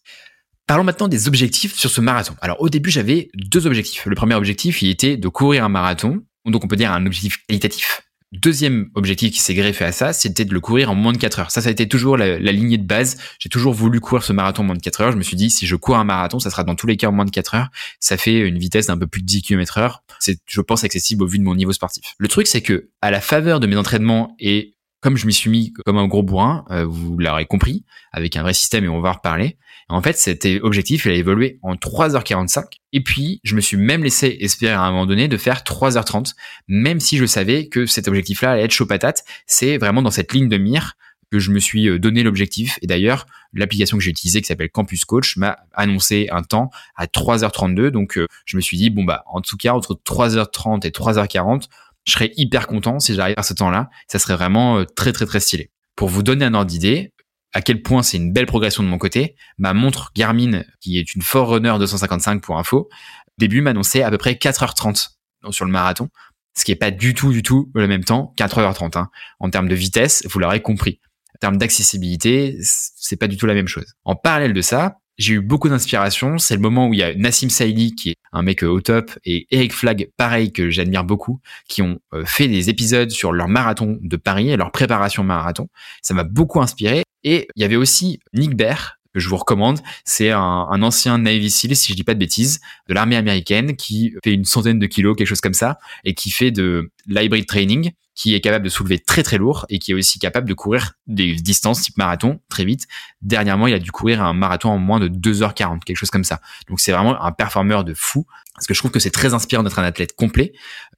Parlons 0.65 0.83
maintenant 0.83 1.07
des 1.07 1.27
objectifs 1.27 1.75
sur 1.75 1.91
ce 1.91 2.01
marathon. 2.01 2.35
Alors 2.41 2.59
au 2.61 2.69
début 2.69 2.89
j'avais 2.89 3.29
deux 3.35 3.67
objectifs. 3.67 4.05
Le 4.07 4.15
premier 4.15 4.35
objectif 4.35 4.81
il 4.81 4.89
était 4.89 5.17
de 5.17 5.27
courir 5.27 5.63
un 5.63 5.69
marathon, 5.69 6.23
donc 6.45 6.63
on 6.63 6.67
peut 6.67 6.75
dire 6.75 6.91
un 6.91 7.05
objectif 7.05 7.45
qualitatif 7.47 8.01
Deuxième 8.31 8.89
objectif 8.95 9.31
qui 9.31 9.39
s'est 9.39 9.53
greffé 9.53 9.85
à 9.85 9.91
ça, 9.91 10.11
c'était 10.11 10.45
de 10.45 10.53
le 10.53 10.59
courir 10.59 10.91
en 10.91 10.95
moins 10.95 11.13
de 11.13 11.17
4 11.17 11.39
heures. 11.39 11.51
Ça, 11.51 11.61
ça 11.61 11.69
a 11.69 11.71
été 11.71 11.88
toujours 11.88 12.17
la, 12.17 12.38
lignée 12.38 12.77
de 12.77 12.85
base. 12.85 13.17
J'ai 13.39 13.49
toujours 13.49 13.73
voulu 13.73 13.99
courir 13.99 14.23
ce 14.23 14.33
marathon 14.33 14.63
en 14.63 14.65
moins 14.65 14.75
de 14.75 14.81
4 14.81 15.01
heures. 15.01 15.11
Je 15.11 15.17
me 15.17 15.23
suis 15.23 15.38
dit, 15.38 15.49
si 15.49 15.67
je 15.67 15.75
cours 15.75 15.95
un 15.95 16.03
marathon, 16.03 16.39
ça 16.39 16.49
sera 16.49 16.63
dans 16.63 16.75
tous 16.75 16.88
les 16.88 16.97
cas 16.97 17.07
en 17.07 17.11
moins 17.11 17.25
de 17.25 17.31
4 17.31 17.55
heures. 17.55 17.69
Ça 17.99 18.17
fait 18.17 18.39
une 18.39 18.57
vitesse 18.57 18.88
d'un 18.88 18.97
peu 18.97 19.07
plus 19.07 19.21
de 19.21 19.27
10 19.27 19.43
km 19.43 19.77
heure. 19.77 20.03
C'est, 20.19 20.39
je 20.45 20.61
pense, 20.61 20.83
accessible 20.83 21.23
au 21.23 21.27
vu 21.27 21.38
de 21.38 21.43
mon 21.43 21.55
niveau 21.55 21.71
sportif. 21.71 22.15
Le 22.17 22.27
truc, 22.27 22.47
c'est 22.47 22.61
que, 22.61 22.89
à 23.01 23.11
la 23.11 23.21
faveur 23.21 23.59
de 23.59 23.67
mes 23.67 23.77
entraînements 23.77 24.35
et 24.39 24.75
comme 25.05 25.17
je 25.17 25.27
m'y 25.27 25.33
suis 25.33 25.51
mis 25.51 25.71
comme 25.85 25.99
un 25.99 26.07
gros 26.07 26.23
bourrin, 26.23 26.65
euh, 26.71 26.83
vous 26.83 27.15
l'aurez 27.19 27.45
compris, 27.45 27.85
avec 28.11 28.35
un 28.38 28.41
vrai 28.41 28.55
système 28.55 28.85
et 28.85 28.88
on 28.88 29.01
va 29.01 29.09
en 29.09 29.13
reparler, 29.13 29.55
en 29.87 30.01
fait, 30.01 30.17
cet 30.17 30.47
objectif, 30.63 31.05
il 31.05 31.11
a 31.11 31.15
évolué 31.15 31.59
en 31.61 31.75
3h45. 31.75 32.65
Et 32.91 33.03
puis, 33.03 33.39
je 33.43 33.55
me 33.55 33.61
suis 33.61 33.77
même 33.77 34.03
laissé 34.03 34.35
espérer 34.39 34.73
à 34.73 34.81
un 34.81 34.89
moment 34.89 35.05
donné 35.05 35.27
de 35.27 35.37
faire 35.37 35.59
3h30, 35.59 36.33
même 36.67 36.99
si 36.99 37.17
je 37.17 37.25
savais 37.25 37.67
que 37.67 37.85
cet 37.85 38.07
objectif-là 38.07 38.51
allait 38.51 38.63
être 38.63 38.71
chaud 38.71 38.87
patate. 38.87 39.23
C'est 39.45 39.77
vraiment 39.77 40.01
dans 40.01 40.11
cette 40.11 40.33
ligne 40.33 40.49
de 40.49 40.57
mire 40.57 40.95
que 41.31 41.37
je 41.39 41.51
me 41.51 41.59
suis 41.59 41.87
euh, 41.87 41.99
donné 41.99 42.23
l'objectif. 42.23 42.79
Et 42.81 42.87
d'ailleurs, 42.87 43.25
l'application 43.53 43.97
que 43.97 44.03
j'ai 44.03 44.11
utilisée 44.11 44.41
qui 44.41 44.47
s'appelle 44.47 44.69
Campus 44.69 45.05
Coach 45.05 45.37
m'a 45.37 45.57
annoncé 45.73 46.27
un 46.31 46.41
temps 46.41 46.71
à 46.95 47.05
3h32. 47.05 47.89
Donc, 47.89 48.17
euh, 48.17 48.27
je 48.45 48.57
me 48.57 48.61
suis 48.61 48.77
dit, 48.77 48.89
bon, 48.89 49.03
bah, 49.03 49.23
en 49.27 49.41
tout 49.41 49.57
cas, 49.57 49.73
entre 49.73 49.93
3h30 49.93 50.85
et 50.85 50.89
3h40, 50.89 51.65
je 52.05 52.11
serais 52.11 52.31
hyper 52.37 52.67
content 52.67 52.99
si 52.99 53.13
j'arrive 53.13 53.35
à 53.37 53.43
ce 53.43 53.53
temps-là. 53.53 53.89
Ça 54.07 54.17
serait 54.17 54.35
vraiment 54.35 54.79
euh, 54.79 54.85
très, 54.85 55.11
très, 55.11 55.25
très 55.25 55.39
stylé. 55.39 55.69
Pour 55.95 56.09
vous 56.09 56.23
donner 56.23 56.45
un 56.45 56.53
ordre 56.53 56.69
d'idée, 56.69 57.13
à 57.55 57.61
quel 57.61 57.81
point 57.81 58.03
c'est 58.03 58.17
une 58.17 58.33
belle 58.33 58.45
progression 58.45 58.83
de 58.83 58.89
mon 58.89 58.97
côté. 58.97 59.35
Ma 59.57 59.73
montre 59.73 60.11
Garmin, 60.13 60.63
qui 60.81 60.99
est 60.99 61.15
une 61.15 61.21
Forerunner 61.21 61.73
255 61.79 62.41
pour 62.41 62.59
info, 62.59 62.89
début 63.37 63.61
m'annonçait 63.61 64.03
à 64.03 64.11
peu 64.11 64.17
près 64.17 64.33
4h30 64.33 65.11
sur 65.51 65.63
le 65.63 65.71
marathon, 65.71 66.09
ce 66.57 66.65
qui 66.65 66.73
est 66.73 66.75
pas 66.75 66.91
du 66.91 67.13
tout, 67.13 67.31
du 67.31 67.43
tout 67.43 67.71
le 67.73 67.87
même 67.87 68.03
temps 68.03 68.33
qu'à 68.35 68.47
3h30. 68.47 68.97
Hein. 68.97 69.09
En 69.39 69.49
termes 69.49 69.69
de 69.69 69.75
vitesse, 69.75 70.27
vous 70.29 70.37
l'aurez 70.39 70.61
compris. 70.61 70.99
En 71.35 71.39
termes 71.39 71.57
d'accessibilité, 71.57 72.57
c'est 72.61 73.15
pas 73.15 73.27
du 73.27 73.37
tout 73.37 73.45
la 73.45 73.53
même 73.53 73.69
chose. 73.69 73.85
En 74.03 74.15
parallèle 74.17 74.53
de 74.53 74.61
ça, 74.61 74.97
j'ai 75.17 75.35
eu 75.35 75.41
beaucoup 75.41 75.69
d'inspiration. 75.69 76.37
C'est 76.37 76.55
le 76.55 76.61
moment 76.61 76.89
où 76.89 76.93
il 76.93 76.99
y 76.99 77.03
a 77.03 77.15
Nassim 77.15 77.49
Saïli, 77.49 77.95
qui 77.95 78.09
est 78.09 78.15
un 78.33 78.41
mec 78.41 78.65
euh, 78.65 78.67
au 78.67 78.81
top, 78.81 79.11
et 79.23 79.47
Eric 79.49 79.71
Flag, 79.71 80.09
pareil, 80.17 80.51
que 80.51 80.69
j'admire 80.69 81.05
beaucoup, 81.05 81.39
qui 81.69 81.81
ont 81.81 81.99
euh, 82.13 82.25
fait 82.25 82.49
des 82.49 82.69
épisodes 82.69 83.11
sur 83.11 83.31
leur 83.31 83.47
marathon 83.47 83.97
de 84.01 84.17
Paris 84.17 84.49
et 84.49 84.57
leur 84.57 84.71
préparation 84.71 85.23
marathon. 85.23 85.69
Ça 86.01 86.13
m'a 86.13 86.25
beaucoup 86.25 86.61
inspiré. 86.61 87.04
Et 87.25 87.49
il 87.55 87.61
y 87.61 87.65
avait 87.65 87.75
aussi 87.75 88.21
Nick 88.33 88.55
Bear, 88.55 88.99
que 89.13 89.19
je 89.19 89.27
vous 89.27 89.35
recommande. 89.35 89.79
C'est 90.05 90.29
un, 90.29 90.81
ancien 90.81 91.17
Navy 91.17 91.49
SEAL, 91.49 91.75
si 91.75 91.91
je 91.91 91.95
dis 91.97 92.03
pas 92.03 92.13
de 92.13 92.19
bêtises, 92.19 92.61
de 92.88 92.93
l'armée 92.93 93.15
américaine, 93.17 93.75
qui 93.75 94.13
fait 94.23 94.31
une 94.31 94.45
centaine 94.45 94.79
de 94.79 94.85
kilos, 94.85 95.17
quelque 95.17 95.27
chose 95.27 95.41
comme 95.41 95.53
ça, 95.53 95.79
et 96.03 96.13
qui 96.13 96.31
fait 96.31 96.51
de 96.51 96.91
l'hybrid 97.07 97.45
training 97.45 97.91
qui 98.13 98.33
est 98.33 98.39
capable 98.39 98.63
de 98.63 98.69
soulever 98.69 98.97
très 98.97 99.23
très 99.23 99.38
lourd 99.38 99.65
et 99.67 99.77
qui 99.77 99.91
est 99.91 99.93
aussi 99.93 100.19
capable 100.19 100.47
de 100.47 100.53
courir 100.53 100.93
des 101.05 101.35
distances 101.35 101.81
type 101.81 101.97
marathon 101.97 102.39
très 102.47 102.63
vite. 102.63 102.88
Dernièrement, 103.21 103.67
il 103.67 103.73
a 103.73 103.79
dû 103.79 103.91
courir 103.91 104.23
un 104.23 104.33
marathon 104.33 104.69
en 104.69 104.77
moins 104.77 105.01
de 105.01 105.09
2h40, 105.09 105.83
quelque 105.83 105.97
chose 105.97 106.11
comme 106.11 106.23
ça. 106.23 106.39
Donc 106.69 106.79
c'est 106.79 106.93
vraiment 106.93 107.21
un 107.21 107.31
performeur 107.33 107.83
de 107.83 107.93
fou 107.93 108.25
parce 108.55 108.67
que 108.67 108.73
je 108.73 108.79
trouve 108.79 108.91
que 108.91 108.99
c'est 108.99 109.11
très 109.11 109.33
inspirant 109.33 109.63
d'être 109.63 109.79
un 109.79 109.83
athlète 109.83 110.15
complet. 110.15 110.53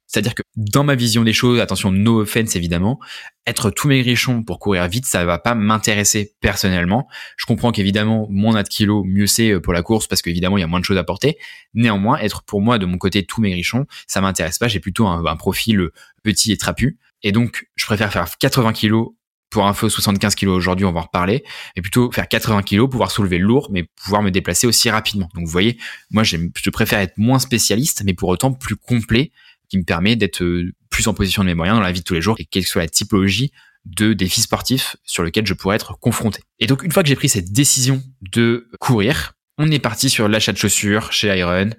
C'est-à-dire 0.08 0.34
que 0.34 0.42
dans 0.56 0.84
ma 0.84 0.94
vision 0.94 1.22
des 1.22 1.34
choses, 1.34 1.60
attention, 1.60 1.92
no 1.92 2.22
offense 2.22 2.56
évidemment, 2.56 2.98
être 3.46 3.70
tout 3.70 3.88
maigrichon 3.88 4.42
pour 4.42 4.58
courir 4.58 4.88
vite, 4.88 5.04
ça 5.04 5.24
va 5.26 5.38
pas 5.38 5.54
m'intéresser 5.54 6.32
personnellement. 6.40 7.06
Je 7.36 7.44
comprends 7.44 7.72
qu'évidemment, 7.72 8.26
moins 8.30 8.54
on 8.54 8.56
a 8.56 8.64
kilos, 8.64 9.04
mieux 9.06 9.26
c'est 9.26 9.50
euh, 9.50 9.60
pour 9.60 9.74
la 9.74 9.82
course 9.82 10.06
parce 10.06 10.22
qu'évidemment, 10.22 10.56
il 10.56 10.62
y 10.62 10.64
a 10.64 10.66
moins 10.66 10.80
de 10.80 10.84
choses 10.84 10.96
à 10.96 11.04
porter. 11.04 11.36
Néanmoins, 11.74 12.18
être 12.18 12.42
pour 12.42 12.62
moi 12.62 12.78
de 12.78 12.86
mon 12.86 12.96
côté 12.96 13.24
tout 13.24 13.42
maigrichon, 13.42 13.86
ça 14.06 14.22
m'intéresse 14.22 14.58
pas. 14.58 14.66
J'ai 14.66 14.80
plutôt 14.80 15.06
un, 15.06 15.36
profil 15.36 15.80
euh, 15.80 15.92
petit 16.22 16.52
et 16.52 16.56
trapu. 16.56 16.98
Et 17.22 17.30
donc, 17.30 17.68
je 17.76 17.84
préfère 17.84 18.10
faire 18.10 18.26
80 18.38 18.72
kilos 18.72 19.10
pour 19.50 19.66
un 19.66 19.74
feu 19.74 19.88
75 19.88 20.34
kilos 20.34 20.56
aujourd'hui, 20.56 20.84
on 20.84 20.92
va 20.92 21.00
en 21.00 21.04
reparler, 21.04 21.42
mais 21.74 21.80
plutôt 21.80 22.10
faire 22.12 22.28
80 22.28 22.62
kilos, 22.62 22.88
pouvoir 22.90 23.10
soulever 23.10 23.38
lourd, 23.38 23.68
mais 23.72 23.82
pouvoir 23.82 24.22
me 24.22 24.30
déplacer 24.30 24.66
aussi 24.66 24.90
rapidement. 24.90 25.28
Donc 25.34 25.46
vous 25.46 25.50
voyez, 25.50 25.78
moi 26.10 26.22
je 26.22 26.70
préfère 26.70 26.98
être 26.98 27.16
moins 27.16 27.38
spécialiste, 27.38 28.02
mais 28.04 28.12
pour 28.12 28.28
autant 28.28 28.52
plus 28.52 28.76
complet, 28.76 29.32
qui 29.68 29.78
me 29.78 29.84
permet 29.84 30.16
d'être 30.16 30.42
euh, 30.42 30.72
plus 30.90 31.06
en 31.08 31.14
position 31.14 31.42
de 31.42 31.48
mes 31.48 31.54
moyens 31.54 31.78
dans 31.78 31.82
la 31.82 31.92
vie 31.92 32.00
de 32.00 32.04
tous 32.04 32.14
les 32.14 32.20
jours, 32.20 32.36
et 32.38 32.44
quelle 32.44 32.64
que 32.64 32.68
soit 32.68 32.82
la 32.82 32.88
typologie 32.88 33.52
de 33.84 34.12
défis 34.12 34.42
sportifs 34.42 34.96
sur 35.04 35.22
lesquels 35.22 35.46
je 35.46 35.54
pourrais 35.54 35.76
être 35.76 35.98
confronté. 35.98 36.42
Et 36.58 36.66
donc 36.66 36.82
une 36.82 36.92
fois 36.92 37.02
que 37.02 37.08
j'ai 37.08 37.16
pris 37.16 37.28
cette 37.28 37.52
décision 37.52 38.02
de 38.20 38.68
courir, 38.80 39.34
on 39.56 39.70
est 39.70 39.78
parti 39.78 40.10
sur 40.10 40.28
l'achat 40.28 40.52
de 40.52 40.58
chaussures 40.58 41.12
chez 41.12 41.36
Iron. 41.38 41.70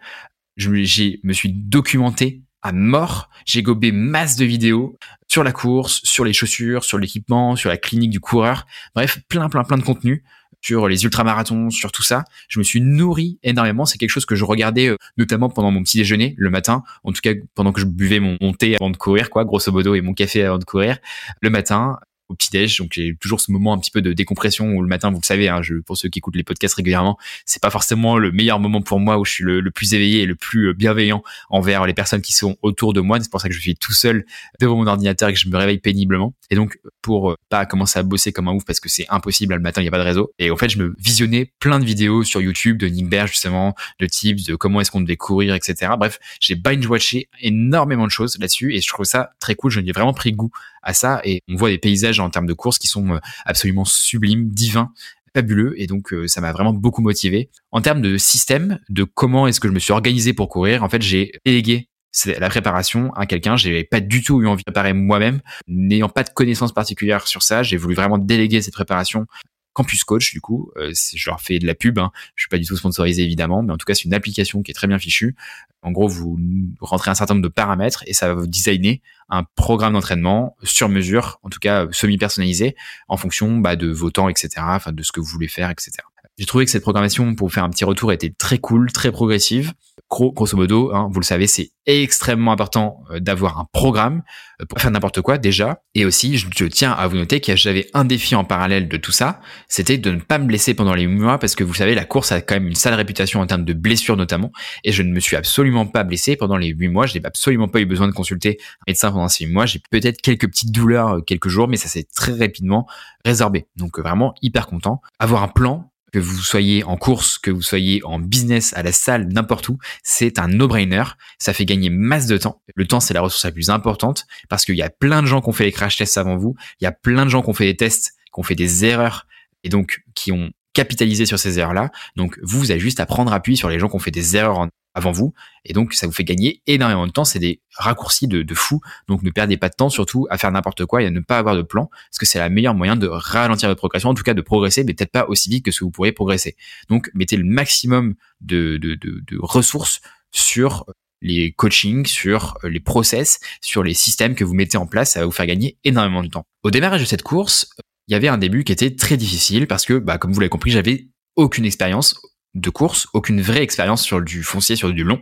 Je 0.58 0.69
me 0.69 1.34
suis 1.34 1.54
documenté 1.54 2.41
à 2.62 2.71
mort. 2.71 3.30
J'ai 3.45 3.63
gobé 3.63 3.91
masse 3.91 4.36
de 4.36 4.45
vidéos 4.45 4.97
sur 5.28 5.43
la 5.43 5.52
course, 5.52 6.02
sur 6.04 6.25
les 6.25 6.34
chaussures, 6.34 6.84
sur 6.84 6.97
l'équipement, 6.97 7.56
sur 7.56 7.69
la 7.69 7.78
clinique 7.78 8.10
du 8.10 8.19
coureur. 8.19 8.65
Bref, 8.95 9.19
plein, 9.30 9.47
plein, 9.49 9.63
plein 9.63 9.78
de 9.78 9.84
contenu 9.84 10.23
sur 10.61 10.87
les 10.87 11.03
ultramarathons, 11.03 11.69
sur 11.69 11.91
tout 11.91 12.03
ça. 12.03 12.25
Je 12.47 12.59
me 12.59 12.63
suis 12.63 12.81
nourri 12.81 13.39
énormément. 13.43 13.85
C'est 13.85 13.97
quelque 13.97 14.09
chose 14.09 14.25
que 14.25 14.35
je 14.35 14.45
regardais 14.45 14.87
euh, 14.87 14.97
notamment 15.17 15.49
pendant 15.49 15.71
mon 15.71 15.83
petit 15.83 15.97
déjeuner 15.97 16.35
le 16.37 16.49
matin. 16.49 16.83
En 17.03 17.11
tout 17.11 17.21
cas, 17.21 17.31
pendant 17.55 17.71
que 17.71 17.81
je 17.81 17.85
buvais 17.85 18.19
mon, 18.19 18.37
thé 18.53 18.75
avant 18.75 18.89
de 18.89 18.97
courir, 18.97 19.29
quoi, 19.29 19.45
grosso 19.45 19.71
modo, 19.71 19.95
et 19.95 20.01
mon 20.01 20.13
café 20.13 20.43
avant 20.43 20.57
de 20.57 20.65
courir 20.65 20.97
le 21.41 21.49
matin. 21.49 21.99
Au 22.29 22.35
petit 22.35 22.49
déj. 22.51 22.77
Donc 22.77 22.91
j'ai 22.93 23.15
toujours 23.19 23.41
ce 23.41 23.51
moment 23.51 23.73
un 23.73 23.77
petit 23.77 23.91
peu 23.91 24.01
de 24.01 24.13
décompression 24.13 24.73
où 24.73 24.81
le 24.81 24.87
matin, 24.87 25.11
vous 25.11 25.19
le 25.21 25.25
savez, 25.25 25.49
hein, 25.49 25.61
je, 25.61 25.75
pour 25.75 25.97
ceux 25.97 26.09
qui 26.09 26.19
écoutent 26.19 26.35
les 26.35 26.43
podcasts 26.43 26.75
régulièrement, 26.75 27.17
c'est 27.45 27.61
pas 27.61 27.69
forcément 27.69 28.17
le 28.17 28.31
meilleur 28.31 28.59
moment 28.59 28.81
pour 28.81 28.99
moi 28.99 29.17
où 29.17 29.25
je 29.25 29.31
suis 29.31 29.43
le, 29.43 29.59
le, 29.59 29.71
plus 29.71 29.93
éveillé 29.93 30.21
et 30.21 30.25
le 30.25 30.35
plus 30.35 30.73
bienveillant 30.73 31.23
envers 31.49 31.85
les 31.85 31.93
personnes 31.93 32.21
qui 32.21 32.33
sont 32.33 32.57
autour 32.61 32.93
de 32.93 33.01
moi. 33.01 33.19
C'est 33.19 33.31
pour 33.31 33.41
ça 33.41 33.49
que 33.49 33.55
je 33.55 33.59
suis 33.59 33.75
tout 33.75 33.93
seul 33.93 34.25
devant 34.59 34.75
mon 34.75 34.87
ordinateur 34.87 35.29
et 35.29 35.33
que 35.33 35.39
je 35.39 35.49
me 35.49 35.57
réveille 35.57 35.79
péniblement. 35.79 36.33
Et 36.49 36.55
donc 36.55 36.79
pour 37.01 37.35
pas 37.49 37.65
commencer 37.65 37.99
à 37.99 38.03
bosser 38.03 38.31
comme 38.31 38.47
un 38.47 38.53
ouf 38.53 38.65
parce 38.65 38.79
que 38.79 38.89
c'est 38.89 39.05
impossible 39.09 39.55
le 39.55 39.61
matin, 39.61 39.81
il 39.81 39.85
n'y 39.85 39.89
a 39.89 39.91
pas 39.91 39.97
de 39.97 40.03
réseau. 40.03 40.31
Et 40.39 40.51
en 40.51 40.57
fait, 40.57 40.69
je 40.69 40.77
me 40.77 40.95
visionnais 40.99 41.51
plein 41.59 41.79
de 41.79 41.85
vidéos 41.85 42.23
sur 42.23 42.41
YouTube 42.41 42.77
de 42.77 42.87
Nick 42.87 43.09
Berg 43.09 43.27
justement, 43.27 43.75
de 43.99 44.05
tips, 44.05 44.45
de 44.45 44.55
comment 44.55 44.81
est-ce 44.81 44.91
qu'on 44.91 45.01
devait 45.01 45.17
courir, 45.17 45.55
etc. 45.55 45.93
Bref, 45.97 46.19
j'ai 46.39 46.55
binge-watché 46.55 47.29
énormément 47.41 48.05
de 48.05 48.11
choses 48.11 48.37
là-dessus 48.39 48.75
et 48.75 48.81
je 48.81 48.87
trouve 48.87 49.05
ça 49.05 49.31
très 49.39 49.55
cool. 49.55 49.71
Je 49.71 49.79
ai 49.79 49.91
vraiment 49.91 50.13
pris 50.13 50.31
goût 50.31 50.51
à 50.83 50.93
ça 50.93 51.21
et 51.23 51.41
on 51.49 51.55
voit 51.55 51.69
des 51.69 51.77
paysages 51.77 52.19
en 52.19 52.29
termes 52.29 52.45
de 52.45 52.53
course 52.53 52.77
qui 52.77 52.87
sont 52.87 53.13
euh, 53.13 53.19
absolument 53.45 53.85
sublimes, 53.85 54.49
divins 54.49 54.91
fabuleux 55.35 55.79
et 55.79 55.85
donc 55.87 56.11
euh, 56.13 56.27
ça 56.27 56.41
m'a 56.41 56.51
vraiment 56.51 56.73
beaucoup 56.73 57.01
motivé. 57.01 57.49
En 57.71 57.81
termes 57.81 58.01
de 58.01 58.17
système, 58.17 58.79
de 58.89 59.03
comment 59.03 59.47
est-ce 59.47 59.59
que 59.59 59.67
je 59.67 59.73
me 59.73 59.79
suis 59.79 59.93
organisé 59.93 60.33
pour 60.33 60.49
courir, 60.49 60.83
en 60.83 60.89
fait 60.89 61.01
j'ai 61.01 61.31
délégué 61.45 61.89
la 62.25 62.49
préparation 62.49 63.13
à 63.13 63.25
quelqu'un. 63.25 63.55
J'avais 63.55 63.83
pas 63.83 63.99
du 63.99 64.23
tout 64.23 64.41
eu 64.41 64.47
envie 64.47 64.61
de 64.61 64.71
préparer 64.71 64.93
moi-même, 64.93 65.41
n'ayant 65.67 66.09
pas 66.09 66.23
de 66.23 66.29
connaissances 66.29 66.73
particulières 66.73 67.27
sur 67.27 67.43
ça. 67.43 67.61
J'ai 67.61 67.77
voulu 67.77 67.93
vraiment 67.93 68.17
déléguer 68.17 68.61
cette 68.61 68.73
préparation 68.73 69.27
Campus 69.73 70.03
Coach, 70.03 70.33
du 70.33 70.41
coup, 70.41 70.71
euh, 70.77 70.91
je 71.13 71.29
leur 71.29 71.39
fais 71.39 71.59
de 71.59 71.65
la 71.65 71.75
pub. 71.75 71.99
Hein. 71.99 72.11
Je 72.35 72.41
suis 72.41 72.49
pas 72.49 72.57
du 72.57 72.65
tout 72.65 72.75
sponsorisé 72.75 73.23
évidemment, 73.23 73.63
mais 73.63 73.71
en 73.71 73.77
tout 73.77 73.85
cas 73.85 73.93
c'est 73.93 74.05
une 74.05 74.13
application 74.13 74.61
qui 74.61 74.71
est 74.71 74.73
très 74.73 74.87
bien 74.87 74.99
fichue. 74.99 75.35
En 75.83 75.91
gros, 75.91 76.07
vous 76.07 76.37
rentrez 76.81 77.11
un 77.11 77.15
certain 77.15 77.35
nombre 77.35 77.47
de 77.47 77.53
paramètres 77.53 78.03
et 78.05 78.13
ça 78.13 78.27
va 78.27 78.33
vous 78.33 78.47
designer 78.47 79.01
un 79.29 79.43
programme 79.43 79.93
d'entraînement 79.93 80.55
sur 80.63 80.89
mesure, 80.89 81.39
en 81.43 81.49
tout 81.49 81.59
cas 81.59 81.87
semi-personnalisé, 81.91 82.75
en 83.07 83.17
fonction 83.17 83.57
bah, 83.57 83.75
de 83.75 83.89
vos 83.89 84.09
temps, 84.09 84.29
etc., 84.29 84.49
enfin 84.59 84.91
de 84.91 85.03
ce 85.03 85.11
que 85.11 85.19
vous 85.19 85.27
voulez 85.27 85.47
faire, 85.47 85.69
etc. 85.69 85.91
J'ai 86.39 86.45
trouvé 86.45 86.63
que 86.63 86.71
cette 86.71 86.84
programmation, 86.84 87.36
pour 87.36 87.49
vous 87.49 87.54
faire 87.54 87.65
un 87.65 87.69
petit 87.69 87.84
retour, 87.84 88.13
était 88.13 88.34
très 88.36 88.60
cool, 88.60 88.93
très 88.93 89.12
progressive 89.12 89.73
grosso 90.10 90.58
modo, 90.58 90.91
hein, 90.93 91.10
vous 91.12 91.19
le 91.19 91.25
savez, 91.25 91.47
c'est 91.47 91.71
extrêmement 91.86 92.52
important 92.52 93.04
euh, 93.12 93.19
d'avoir 93.19 93.60
un 93.60 93.65
programme 93.71 94.23
euh, 94.62 94.65
pour 94.65 94.80
faire 94.80 94.91
n'importe 94.91 95.21
quoi 95.21 95.38
déjà. 95.38 95.82
Et 95.95 96.06
aussi, 96.06 96.38
je, 96.38 96.65
tiens 96.65 96.91
à 96.91 97.08
vous 97.08 97.15
noter 97.15 97.41
que 97.41 97.56
j'avais 97.56 97.88
un 97.93 98.06
défi 98.06 98.36
en 98.36 98.43
parallèle 98.43 98.88
de 98.88 98.97
tout 98.97 99.12
ça, 99.12 99.39
c'était 99.67 99.97
de 99.97 100.12
ne 100.12 100.19
pas 100.19 100.39
me 100.39 100.45
blesser 100.45 100.73
pendant 100.73 100.93
les 100.93 101.08
mois 101.08 101.38
parce 101.38 101.56
que 101.56 101.63
vous 101.63 101.73
savez, 101.73 101.95
la 101.95 102.06
course 102.06 102.32
a 102.32 102.41
quand 102.41 102.56
même 102.56 102.67
une 102.67 102.75
sale 102.75 102.95
réputation 102.95 103.39
en 103.39 103.47
termes 103.47 103.65
de 103.65 103.73
blessures 103.73 104.17
notamment. 104.17 104.52
Et 104.84 104.91
je 104.91 105.04
ne 105.04 105.12
me 105.12 105.19
suis 105.19 105.36
absolument 105.36 105.86
pas 105.86 106.04
blessé 106.04 106.36
pendant 106.36 106.58
les 106.58 106.67
huit 106.69 106.89
mois. 106.89 107.06
Je 107.06 107.17
n'ai 107.17 107.25
absolument 107.25 107.67
pas 107.67 107.80
eu 107.80 107.86
besoin 107.86 108.08
de 108.08 108.13
consulter 108.13 108.58
un 108.82 108.84
médecin 108.88 109.12
pendant 109.12 109.30
ces 109.30 109.45
huit 109.45 109.54
mois. 109.54 109.65
J'ai 109.65 109.82
peut-être 109.91 110.21
quelques 110.21 110.47
petites 110.47 110.71
douleurs 110.71 111.17
euh, 111.17 111.21
quelques 111.21 111.49
jours, 111.49 111.67
mais 111.67 111.78
ça 111.78 111.88
s'est 111.88 112.08
très 112.15 112.34
rapidement 112.34 112.88
résorbé. 113.25 113.67
Donc 113.75 113.99
vraiment 113.99 114.34
hyper 114.41 114.67
content. 114.67 115.02
Avoir 115.19 115.43
un 115.43 115.47
plan 115.47 115.91
que 116.11 116.19
vous 116.19 116.41
soyez 116.41 116.83
en 116.83 116.97
course, 116.97 117.37
que 117.37 117.51
vous 117.51 117.61
soyez 117.61 118.01
en 118.03 118.19
business, 118.19 118.73
à 118.73 118.83
la 118.83 118.91
salle, 118.91 119.27
n'importe 119.27 119.69
où, 119.69 119.77
c'est 120.03 120.39
un 120.39 120.47
no-brainer. 120.47 121.03
Ça 121.37 121.53
fait 121.53 121.65
gagner 121.65 121.89
masse 121.89 122.27
de 122.27 122.37
temps. 122.37 122.61
Le 122.75 122.87
temps, 122.87 122.99
c'est 122.99 123.13
la 123.13 123.21
ressource 123.21 123.45
la 123.45 123.51
plus 123.51 123.69
importante 123.69 124.25
parce 124.49 124.65
qu'il 124.65 124.75
y 124.75 124.81
a 124.81 124.89
plein 124.89 125.21
de 125.21 125.27
gens 125.27 125.41
qui 125.41 125.49
ont 125.49 125.53
fait 125.53 125.65
les 125.65 125.71
crash 125.71 125.97
tests 125.97 126.17
avant 126.17 126.37
vous. 126.37 126.55
Il 126.81 126.83
y 126.83 126.87
a 126.87 126.91
plein 126.91 127.25
de 127.25 127.29
gens 127.29 127.41
qui 127.41 127.49
ont 127.49 127.53
fait 127.53 127.65
des 127.65 127.77
tests, 127.77 128.13
qui 128.33 128.39
ont 128.39 128.43
fait 128.43 128.55
des 128.55 128.85
erreurs 128.85 129.27
et 129.63 129.69
donc 129.69 130.01
qui 130.15 130.31
ont 130.31 130.51
capitalisé 130.73 131.25
sur 131.25 131.39
ces 131.39 131.59
erreurs-là. 131.59 131.89
Donc 132.15 132.39
vous, 132.41 132.59
vous 132.59 132.71
avez 132.71 132.79
juste 132.79 132.99
à 132.99 133.05
prendre 133.05 133.33
appui 133.33 133.57
sur 133.57 133.69
les 133.69 133.79
gens 133.79 133.89
qui 133.89 133.95
ont 133.95 133.99
fait 133.99 134.11
des 134.11 134.37
erreurs 134.37 134.59
en, 134.59 134.69
avant 134.99 135.12
vous. 135.12 135.33
Et 135.65 135.73
donc, 135.73 135.93
ça 135.93 136.05
vous 136.05 136.13
fait 136.13 136.23
gagner 136.23 136.62
énormément 136.67 137.07
de 137.07 137.12
temps. 137.12 137.25
C'est 137.25 137.39
des 137.39 137.62
raccourcis 137.75 138.27
de, 138.27 138.53
fou. 138.53 138.81
Donc, 139.07 139.23
ne 139.23 139.31
perdez 139.31 139.57
pas 139.57 139.69
de 139.69 139.75
temps, 139.75 139.89
surtout 139.89 140.27
à 140.29 140.38
faire 140.38 140.51
n'importe 140.51 140.85
quoi 140.85 141.01
et 141.01 141.07
à 141.07 141.09
ne 141.09 141.19
pas 141.19 141.38
avoir 141.38 141.55
de 141.55 141.62
plan, 141.62 141.88
parce 141.88 142.19
que 142.19 142.25
c'est 142.25 142.39
la 142.39 142.49
meilleure 142.49 142.75
moyen 142.75 142.95
de 142.95 143.07
ralentir 143.07 143.69
votre 143.69 143.79
progression, 143.79 144.09
en 144.09 144.13
tout 144.13 144.23
cas 144.23 144.33
de 144.33 144.41
progresser, 144.41 144.83
mais 144.83 144.93
peut-être 144.93 145.12
pas 145.12 145.25
aussi 145.27 145.49
vite 145.49 145.65
que 145.65 145.71
ce 145.71 145.79
que 145.79 145.85
vous 145.85 145.91
pourriez 145.91 146.12
progresser. 146.12 146.55
Donc, 146.89 147.09
mettez 147.13 147.38
le 147.38 147.45
maximum 147.45 148.15
de, 148.41 148.77
de, 148.77 148.95
de, 148.95 149.23
de 149.25 149.38
ressources 149.39 150.01
sur 150.31 150.85
les 151.21 151.51
coachings, 151.51 152.05
sur 152.05 152.57
les 152.63 152.79
process, 152.79 153.39
sur 153.62 153.83
les 153.83 153.93
systèmes 153.93 154.35
que 154.35 154.43
vous 154.43 154.53
mettez 154.53 154.77
en 154.77 154.85
place. 154.88 155.12
Ça 155.12 155.19
va 155.19 155.25
vous 155.25 155.31
faire 155.31 155.47
gagner 155.47 155.77
énormément 155.83 156.23
de 156.23 156.29
temps. 156.29 156.45
Au 156.63 156.71
démarrage 156.71 157.01
de 157.01 157.05
cette 157.05 157.23
course, 157.23 157.69
il 158.07 158.13
y 158.13 158.15
avait 158.15 158.27
un 158.27 158.38
début 158.38 158.63
qui 158.63 158.71
était 158.71 158.95
très 158.95 159.17
difficile 159.17 159.67
parce 159.67 159.85
que, 159.85 159.93
bah, 159.93 160.17
comme 160.17 160.31
vous 160.31 160.39
l'avez 160.39 160.49
compris, 160.49 160.71
j'avais 160.71 161.07
aucune 161.35 161.65
expérience, 161.65 162.19
de 162.55 162.69
course, 162.69 163.07
aucune 163.13 163.41
vraie 163.41 163.62
expérience 163.62 164.03
sur 164.03 164.21
du 164.21 164.43
foncier, 164.43 164.75
sur 164.75 164.91
du 164.93 165.03
long. 165.03 165.21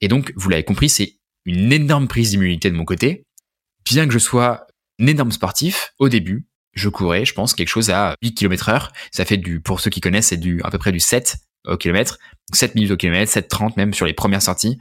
Et 0.00 0.08
donc, 0.08 0.32
vous 0.36 0.48
l'avez 0.48 0.64
compris, 0.64 0.88
c'est 0.88 1.16
une 1.44 1.72
énorme 1.72 2.08
prise 2.08 2.30
d'immunité 2.30 2.70
de 2.70 2.76
mon 2.76 2.84
côté. 2.84 3.24
Bien 3.84 4.06
que 4.06 4.12
je 4.12 4.18
sois 4.18 4.66
un 5.00 5.06
énorme 5.06 5.32
sportif, 5.32 5.92
au 5.98 6.08
début, 6.08 6.46
je 6.74 6.88
courais, 6.88 7.24
je 7.24 7.34
pense, 7.34 7.54
quelque 7.54 7.68
chose 7.68 7.90
à 7.90 8.16
8 8.22 8.34
km 8.34 8.68
heure. 8.68 8.92
Ça 9.12 9.24
fait 9.24 9.36
du, 9.36 9.60
pour 9.60 9.80
ceux 9.80 9.90
qui 9.90 10.00
connaissent, 10.00 10.28
c'est 10.28 10.36
du, 10.36 10.60
à 10.62 10.70
peu 10.70 10.78
près 10.78 10.92
du 10.92 11.00
7 11.00 11.36
au 11.66 11.76
kilomètre. 11.76 12.18
7 12.52 12.74
minutes 12.74 12.90
au 12.90 12.96
kilomètre, 12.96 13.32
7,30 13.32 13.74
même 13.76 13.94
sur 13.94 14.06
les 14.06 14.12
premières 14.12 14.42
sorties. 14.42 14.78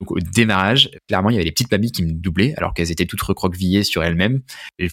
Donc, 0.00 0.12
au 0.12 0.20
démarrage, 0.20 0.90
clairement, 1.08 1.30
il 1.30 1.34
y 1.34 1.36
avait 1.36 1.44
des 1.44 1.52
petites 1.52 1.70
mamies 1.70 1.92
qui 1.92 2.04
me 2.04 2.12
doublaient 2.12 2.54
alors 2.56 2.74
qu'elles 2.74 2.90
étaient 2.90 3.06
toutes 3.06 3.22
recroquevillées 3.22 3.84
sur 3.84 4.02
elles-mêmes. 4.02 4.42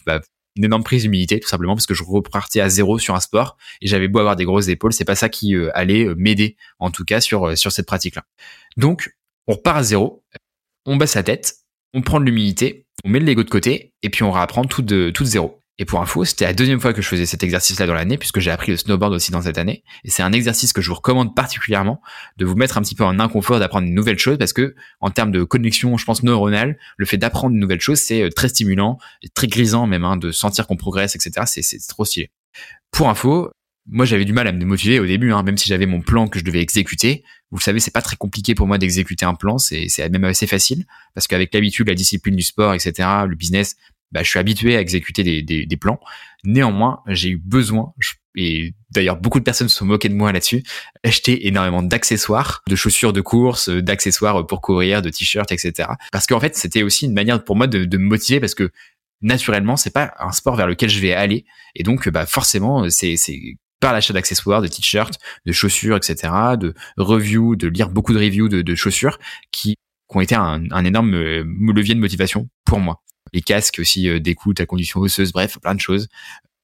Bah, 0.06 0.20
une 0.56 0.64
énorme 0.64 0.84
prise 0.84 1.02
d'humilité 1.02 1.40
tout 1.40 1.48
simplement 1.48 1.74
parce 1.74 1.86
que 1.86 1.94
je 1.94 2.02
repartais 2.04 2.60
à 2.60 2.68
zéro 2.68 2.98
sur 2.98 3.14
un 3.14 3.20
sport 3.20 3.56
et 3.80 3.86
j'avais 3.86 4.08
beau 4.08 4.20
avoir 4.20 4.36
des 4.36 4.44
grosses 4.44 4.68
épaules, 4.68 4.92
c'est 4.92 5.04
pas 5.04 5.16
ça 5.16 5.28
qui 5.28 5.54
euh, 5.54 5.70
allait 5.74 6.04
euh, 6.04 6.14
m'aider 6.16 6.56
en 6.78 6.90
tout 6.90 7.04
cas 7.04 7.20
sur 7.20 7.48
euh, 7.48 7.56
sur 7.56 7.72
cette 7.72 7.86
pratique 7.86 8.16
là. 8.16 8.24
Donc 8.76 9.14
on 9.46 9.54
repart 9.54 9.78
à 9.78 9.82
zéro, 9.82 10.24
on 10.86 10.96
baisse 10.96 11.14
la 11.14 11.22
tête, 11.22 11.56
on 11.92 12.02
prend 12.02 12.20
de 12.20 12.24
l'humilité, 12.24 12.86
on 13.04 13.08
met 13.08 13.18
le 13.20 13.26
Lego 13.26 13.42
de 13.42 13.50
côté 13.50 13.92
et 14.02 14.10
puis 14.10 14.22
on 14.22 14.30
réapprend 14.30 14.64
tout 14.64 14.82
de 14.82 15.10
tout 15.10 15.24
de 15.24 15.28
zéro. 15.28 15.60
Et 15.78 15.84
pour 15.84 16.00
info, 16.00 16.24
c'était 16.24 16.44
la 16.44 16.52
deuxième 16.52 16.78
fois 16.78 16.92
que 16.92 17.02
je 17.02 17.08
faisais 17.08 17.26
cet 17.26 17.42
exercice-là 17.42 17.86
dans 17.86 17.94
l'année, 17.94 18.16
puisque 18.16 18.38
j'ai 18.38 18.52
appris 18.52 18.70
le 18.70 18.76
snowboard 18.76 19.12
aussi 19.12 19.32
dans 19.32 19.42
cette 19.42 19.58
année. 19.58 19.82
Et 20.04 20.10
c'est 20.10 20.22
un 20.22 20.32
exercice 20.32 20.72
que 20.72 20.80
je 20.80 20.88
vous 20.88 20.94
recommande 20.94 21.34
particulièrement, 21.34 22.00
de 22.36 22.44
vous 22.44 22.54
mettre 22.54 22.78
un 22.78 22.82
petit 22.82 22.94
peu 22.94 23.04
en 23.04 23.18
inconfort 23.18 23.58
d'apprendre 23.58 23.88
une 23.88 23.94
nouvelle 23.94 24.18
chose, 24.18 24.38
parce 24.38 24.52
que 24.52 24.76
en 25.00 25.10
termes 25.10 25.32
de 25.32 25.42
connexion, 25.42 25.96
je 25.96 26.04
pense 26.04 26.22
neuronale, 26.22 26.78
le 26.96 27.06
fait 27.06 27.16
d'apprendre 27.16 27.54
une 27.54 27.60
nouvelle 27.60 27.80
chose, 27.80 27.98
c'est 27.98 28.22
euh, 28.22 28.30
très 28.30 28.48
stimulant, 28.48 28.98
très 29.34 29.48
grisant 29.48 29.86
même, 29.88 30.04
hein, 30.04 30.16
de 30.16 30.30
sentir 30.30 30.68
qu'on 30.68 30.76
progresse, 30.76 31.16
etc. 31.16 31.44
C'est 31.46 31.78
trop 31.88 32.04
stylé. 32.04 32.30
Pour 32.92 33.08
info, 33.08 33.50
moi 33.86 34.04
j'avais 34.04 34.24
du 34.24 34.32
mal 34.32 34.46
à 34.46 34.52
me 34.52 34.64
motiver 34.64 35.00
au 35.00 35.06
début, 35.06 35.32
hein, 35.32 35.42
même 35.42 35.58
si 35.58 35.68
j'avais 35.68 35.86
mon 35.86 36.00
plan 36.00 36.28
que 36.28 36.38
je 36.38 36.44
devais 36.44 36.60
exécuter. 36.60 37.24
Vous 37.50 37.60
savez, 37.60 37.80
c'est 37.80 37.92
pas 37.92 38.02
très 38.02 38.16
compliqué 38.16 38.54
pour 38.54 38.66
moi 38.66 38.78
d'exécuter 38.78 39.24
un 39.24 39.34
plan, 39.34 39.58
c'est 39.58 39.88
même 40.10 40.24
assez 40.24 40.46
facile, 40.46 40.86
parce 41.14 41.26
qu'avec 41.26 41.52
l'habitude, 41.52 41.88
la 41.88 41.94
discipline 41.94 42.36
du 42.36 42.42
sport, 42.42 42.74
etc., 42.74 43.08
le 43.28 43.36
business, 43.36 43.76
bah, 44.14 44.22
je 44.22 44.30
suis 44.30 44.38
habitué 44.38 44.76
à 44.76 44.80
exécuter 44.80 45.24
des, 45.24 45.42
des, 45.42 45.66
des 45.66 45.76
plans. 45.76 45.98
Néanmoins, 46.44 47.02
j'ai 47.08 47.30
eu 47.30 47.36
besoin, 47.36 47.92
et 48.36 48.74
d'ailleurs 48.90 49.16
beaucoup 49.16 49.38
de 49.40 49.44
personnes 49.44 49.68
se 49.68 49.76
sont 49.76 49.86
moquées 49.86 50.08
de 50.08 50.14
moi 50.14 50.32
là-dessus, 50.32 50.62
d'acheter 51.02 51.48
énormément 51.48 51.82
d'accessoires, 51.82 52.62
de 52.68 52.76
chaussures 52.76 53.12
de 53.12 53.20
course, 53.20 53.68
d'accessoires 53.68 54.46
pour 54.46 54.60
courir, 54.60 55.02
de 55.02 55.10
t-shirts, 55.10 55.50
etc. 55.52 55.88
Parce 56.12 56.26
qu'en 56.26 56.40
fait, 56.40 56.54
c'était 56.54 56.82
aussi 56.82 57.06
une 57.06 57.12
manière 57.12 57.42
pour 57.42 57.56
moi 57.56 57.66
de, 57.66 57.84
de 57.84 57.98
me 57.98 58.06
motiver 58.06 58.40
parce 58.40 58.54
que 58.54 58.70
naturellement, 59.20 59.76
c'est 59.76 59.92
pas 59.92 60.14
un 60.20 60.32
sport 60.32 60.54
vers 60.54 60.66
lequel 60.66 60.90
je 60.90 61.00
vais 61.00 61.12
aller, 61.12 61.44
et 61.74 61.82
donc 61.82 62.08
bah 62.08 62.26
forcément, 62.26 62.88
c'est 62.90 63.16
c'est 63.16 63.40
par 63.80 63.92
l'achat 63.92 64.14
d'accessoires, 64.14 64.62
de 64.62 64.68
t-shirts, 64.68 65.18
de 65.44 65.52
chaussures, 65.52 65.96
etc., 65.96 66.32
de 66.58 66.74
reviews, 66.96 67.56
de 67.56 67.68
lire 67.68 67.90
beaucoup 67.90 68.14
de 68.14 68.18
reviews 68.18 68.48
de, 68.48 68.62
de 68.62 68.74
chaussures 68.74 69.18
qui, 69.50 69.74
qui 70.10 70.16
ont 70.16 70.20
été 70.20 70.34
un, 70.34 70.64
un 70.70 70.84
énorme 70.84 71.14
euh, 71.14 71.44
levier 71.74 71.94
de 71.94 72.00
motivation 72.00 72.48
pour 72.64 72.80
moi 72.80 73.02
les 73.34 73.42
casques 73.42 73.78
aussi 73.80 74.08
euh, 74.08 74.20
d'écoute 74.20 74.60
à 74.60 74.66
condition 74.66 75.00
osseuse, 75.00 75.32
bref, 75.32 75.58
plein 75.60 75.74
de 75.74 75.80
choses. 75.80 76.08